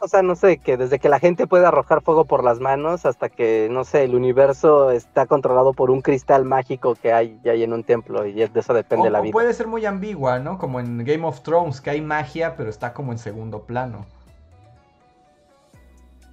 O 0.00 0.08
sea, 0.08 0.22
no 0.22 0.36
sé, 0.36 0.58
que 0.58 0.76
desde 0.76 0.98
que 0.98 1.08
la 1.08 1.18
gente 1.18 1.46
puede 1.46 1.64
arrojar 1.66 2.02
fuego 2.02 2.26
por 2.26 2.44
las 2.44 2.60
manos 2.60 3.06
hasta 3.06 3.28
que, 3.30 3.68
no 3.70 3.84
sé, 3.84 4.04
el 4.04 4.14
universo 4.14 4.90
está 4.90 5.26
controlado 5.26 5.72
por 5.72 5.90
un 5.90 6.02
cristal 6.02 6.44
mágico 6.44 6.94
que 6.96 7.12
hay, 7.12 7.40
hay 7.44 7.62
en 7.62 7.72
un 7.72 7.82
templo 7.82 8.26
y 8.26 8.32
de 8.34 8.60
eso 8.60 8.74
depende 8.74 9.08
O, 9.08 9.10
la 9.10 9.20
o 9.20 9.22
vida. 9.22 9.32
puede 9.32 9.54
ser 9.54 9.66
muy 9.68 9.86
ambigua, 9.86 10.38
¿no? 10.38 10.58
Como 10.58 10.80
en 10.80 11.02
Game 11.04 11.26
of 11.26 11.40
Thrones, 11.42 11.80
que 11.80 11.90
hay 11.90 12.02
magia, 12.02 12.56
pero 12.56 12.68
está 12.68 12.92
como 12.92 13.12
en 13.12 13.18
segundo 13.18 13.62
plano. 13.62 14.06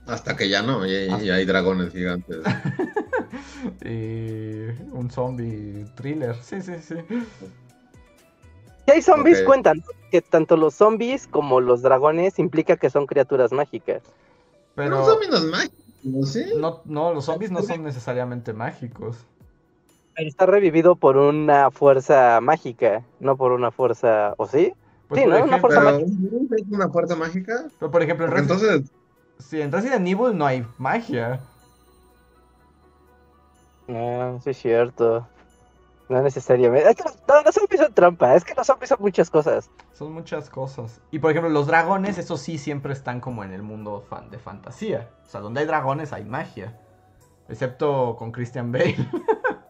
Hasta 0.06 0.36
que 0.36 0.50
ya 0.50 0.62
no, 0.62 0.86
y, 0.86 0.92
y 0.92 1.30
hay 1.30 1.46
dragones 1.46 1.94
gigantes. 1.94 2.38
Y 3.86 4.66
un 4.92 5.10
zombie 5.12 5.86
thriller. 5.96 6.36
Sí, 6.42 6.62
sí, 6.62 6.74
sí. 6.82 6.96
Si 8.86 8.92
hay 8.92 9.02
zombies, 9.02 9.40
Ok. 9.40 9.46
cuentan 9.46 9.78
¿no? 9.78 9.84
que 10.12 10.22
tanto 10.22 10.58
los 10.58 10.76
zombies 10.76 11.28
como 11.28 11.62
los 11.62 11.82
dragones 11.82 12.38
implica 12.40 12.76
que 12.78 12.90
son 12.90 13.06
criaturas 13.08 13.52
mágicas. 13.52 14.04
Pero 14.76 14.90
Pero... 14.90 15.06
son 15.06 15.20
menos 15.20 15.44
mágicos, 15.46 16.30
¿sí? 16.30 16.46
No, 16.58 16.82
no, 16.86 17.14
los 17.14 17.26
zombies 17.26 17.52
no 17.52 17.62
son 17.64 17.84
necesariamente 17.84 18.54
mágicos. 18.54 19.18
Está 20.16 20.46
revivido 20.46 20.96
por 20.96 21.18
una 21.18 21.72
fuerza 21.72 22.40
mágica, 22.42 23.04
no 23.20 23.36
por 23.36 23.52
una 23.52 23.72
fuerza... 23.72 24.36
¿O 24.38 24.46
sí? 24.48 24.74
Pues, 25.08 25.22
Sí, 25.22 25.28
¿no? 25.28 25.36
Una 25.36 25.46
ejemplo, 25.58 25.60
fuerza 25.60 25.82
Pero 25.82 25.98
es 26.06 26.64
una 26.70 26.90
fuerza 26.90 27.16
mágica. 27.16 27.66
pero, 27.80 27.92
por 27.92 28.04
ejemplo, 28.04 28.26
en, 28.26 28.32
Porque 28.32 28.46
Resi- 28.48 28.54
entonces, 28.54 28.92
sí, 29.40 29.62
en 29.62 29.72
Resident 29.72 30.08
Evil 30.08 30.38
no 30.38 30.46
hay 30.46 30.66
magia. 30.78 31.40
No, 33.88 34.40
sí 34.42 34.52
es 34.52 34.58
cierto. 34.58 35.28
No 36.10 36.22
necesariamente. 36.22 36.90
Es 36.90 36.96
que 36.96 37.04
no, 37.04 37.42
los 37.44 37.56
zombies 37.56 37.82
son 37.82 37.94
trampa, 37.94 38.36
es 38.36 38.44
que 38.44 38.54
los 38.54 38.68
zombies 38.68 38.90
son 38.90 38.98
muchas 39.02 39.30
cosas. 39.30 39.70
Son 39.94 40.12
muchas 40.12 40.50
cosas. 40.50 41.00
Y 41.12 41.20
por 41.20 41.32
ejemplo, 41.32 41.50
los 41.50 41.68
dragones, 41.68 42.18
eso 42.18 42.38
sí, 42.38 42.58
siempre 42.58 42.94
están 42.94 43.22
como 43.22 43.44
en 43.44 43.54
el 43.54 43.62
mundo 43.62 44.06
fan 44.10 44.30
de 44.30 44.38
fantasía. 44.38 45.10
O 45.26 45.30
sea, 45.30 45.42
donde 45.42 45.62
hay 45.62 45.66
dragones 45.66 46.14
hay 46.14 46.26
magia. 46.26 46.78
Excepto 47.48 48.16
con 48.18 48.32
Christian 48.32 48.72
Bale. 48.72 48.96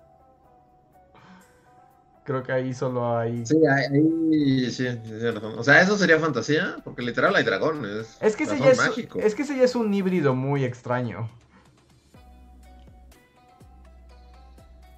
Creo 2.24 2.42
que 2.42 2.54
ahí 2.54 2.74
solo 2.74 3.18
hay. 3.18 3.46
sí, 3.46 3.58
ahí 3.68 4.72
sí, 4.72 4.88
sí, 5.04 5.30
razón. 5.30 5.60
O 5.60 5.64
sea, 5.64 5.82
eso 5.82 5.98
sería 5.98 6.20
fantasía, 6.20 6.78
porque 6.84 7.02
literal 7.02 7.36
hay 7.36 7.44
dragones. 7.44 8.18
Es 8.22 8.38
que, 8.38 8.46
ese 8.46 8.60
ya 8.60 8.70
es, 8.70 8.80
es 9.18 9.36
que 9.36 9.42
ese 9.42 9.58
ya 9.58 9.64
es 9.64 9.76
un 9.76 9.94
híbrido 9.94 10.34
muy 10.34 10.64
extraño. 10.64 11.30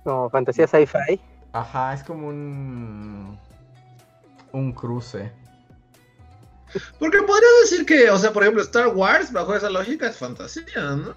Como 0.06 0.30
fantasía 0.30 0.68
sci-fi. 0.68 1.20
Ajá, 1.52 1.96
es 1.96 2.04
como 2.04 2.28
un. 2.28 3.38
Un 4.52 4.72
cruce. 4.72 5.32
Porque 7.00 7.18
podrías 7.24 7.52
decir 7.64 7.86
que, 7.88 8.10
o 8.12 8.18
sea, 8.18 8.32
por 8.32 8.44
ejemplo, 8.44 8.62
Star 8.62 8.90
Wars, 8.90 9.32
bajo 9.32 9.56
esa 9.56 9.70
lógica, 9.70 10.08
es 10.08 10.18
fantasía, 10.18 10.96
¿no? 10.96 11.16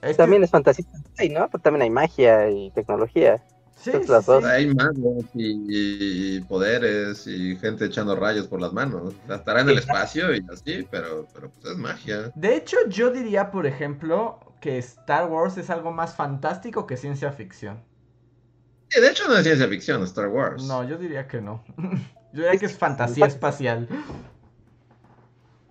Es 0.00 0.12
que- 0.12 0.14
También 0.14 0.42
es 0.42 0.50
fantasía 0.50 0.86
sci-fi, 1.16 1.28
¿no? 1.28 1.48
Pero 1.50 1.62
también 1.62 1.82
hay 1.82 1.90
magia 1.90 2.48
y 2.48 2.70
tecnología. 2.70 3.44
Sí, 3.76 3.90
sí, 3.92 3.98
las 4.08 4.24
sí. 4.24 4.32
dos. 4.32 4.44
Hay 4.44 4.74
magos 4.74 5.24
y, 5.34 6.36
y 6.36 6.40
poderes 6.40 7.26
y 7.26 7.56
gente 7.56 7.84
echando 7.86 8.16
rayos 8.16 8.46
por 8.46 8.60
las 8.60 8.72
manos. 8.72 9.14
O 9.22 9.26
sea, 9.26 9.36
estará 9.36 9.60
en 9.60 9.68
el 9.70 9.78
espacio 9.78 10.34
y 10.34 10.42
así, 10.50 10.86
pero, 10.90 11.26
pero 11.34 11.50
pues 11.50 11.72
es 11.72 11.78
magia. 11.78 12.30
De 12.34 12.56
hecho, 12.56 12.76
yo 12.88 13.10
diría, 13.10 13.50
por 13.50 13.66
ejemplo, 13.66 14.38
que 14.60 14.78
Star 14.78 15.28
Wars 15.28 15.56
es 15.56 15.70
algo 15.70 15.92
más 15.92 16.14
fantástico 16.14 16.86
que 16.86 16.96
ciencia 16.96 17.32
ficción. 17.32 17.82
Sí, 18.88 19.00
de 19.00 19.08
hecho 19.08 19.26
no 19.28 19.36
es 19.36 19.44
ciencia 19.44 19.68
ficción, 19.68 20.02
Star 20.02 20.28
Wars. 20.28 20.64
No, 20.64 20.84
yo 20.84 20.98
diría 20.98 21.26
que 21.26 21.40
no. 21.40 21.64
Yo 22.32 22.44
diría 22.44 22.60
que 22.60 22.66
es 22.66 22.78
fantasía 22.78 23.26
espacial. 23.26 23.88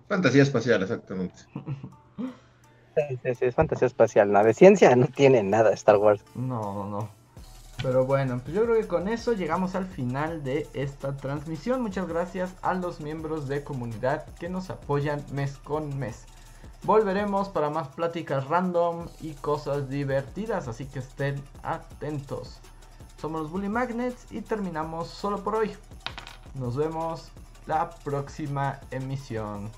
Fantasía 0.08 0.42
espacial, 0.42 0.82
exactamente. 0.82 1.36
Sí, 2.16 3.18
sí, 3.22 3.34
sí, 3.34 3.44
es 3.46 3.54
fantasía 3.54 3.86
espacial. 3.86 4.30
Nada 4.30 4.44
de 4.44 4.52
ciencia 4.52 4.94
no 4.94 5.06
tiene 5.06 5.42
nada 5.42 5.72
Star 5.72 5.96
Wars. 5.96 6.22
No, 6.34 6.74
no, 6.74 6.86
no. 6.86 7.20
Pero 7.82 8.04
bueno, 8.04 8.40
pues 8.42 8.54
yo 8.54 8.64
creo 8.64 8.76
que 8.76 8.86
con 8.86 9.08
eso 9.08 9.32
llegamos 9.32 9.74
al 9.74 9.86
final 9.86 10.44
de 10.44 10.68
esta 10.74 11.16
transmisión. 11.16 11.80
Muchas 11.80 12.06
gracias 12.06 12.54
a 12.60 12.74
los 12.74 13.00
miembros 13.00 13.48
de 13.48 13.64
comunidad 13.64 14.26
que 14.34 14.50
nos 14.50 14.68
apoyan 14.68 15.24
mes 15.32 15.56
con 15.56 15.98
mes. 15.98 16.26
Volveremos 16.84 17.48
para 17.50 17.68
más 17.68 17.88
pláticas 17.88 18.48
random 18.48 19.06
y 19.20 19.34
cosas 19.34 19.90
divertidas, 19.90 20.66
así 20.66 20.86
que 20.86 21.00
estén 21.00 21.42
atentos. 21.62 22.58
Somos 23.20 23.42
los 23.42 23.50
Bully 23.50 23.68
Magnets 23.68 24.32
y 24.32 24.40
terminamos 24.40 25.08
solo 25.08 25.44
por 25.44 25.56
hoy. 25.56 25.76
Nos 26.54 26.76
vemos 26.76 27.30
la 27.66 27.90
próxima 27.90 28.80
emisión. 28.90 29.70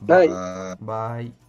Bye. 0.00 0.30
Bye. 0.80 1.41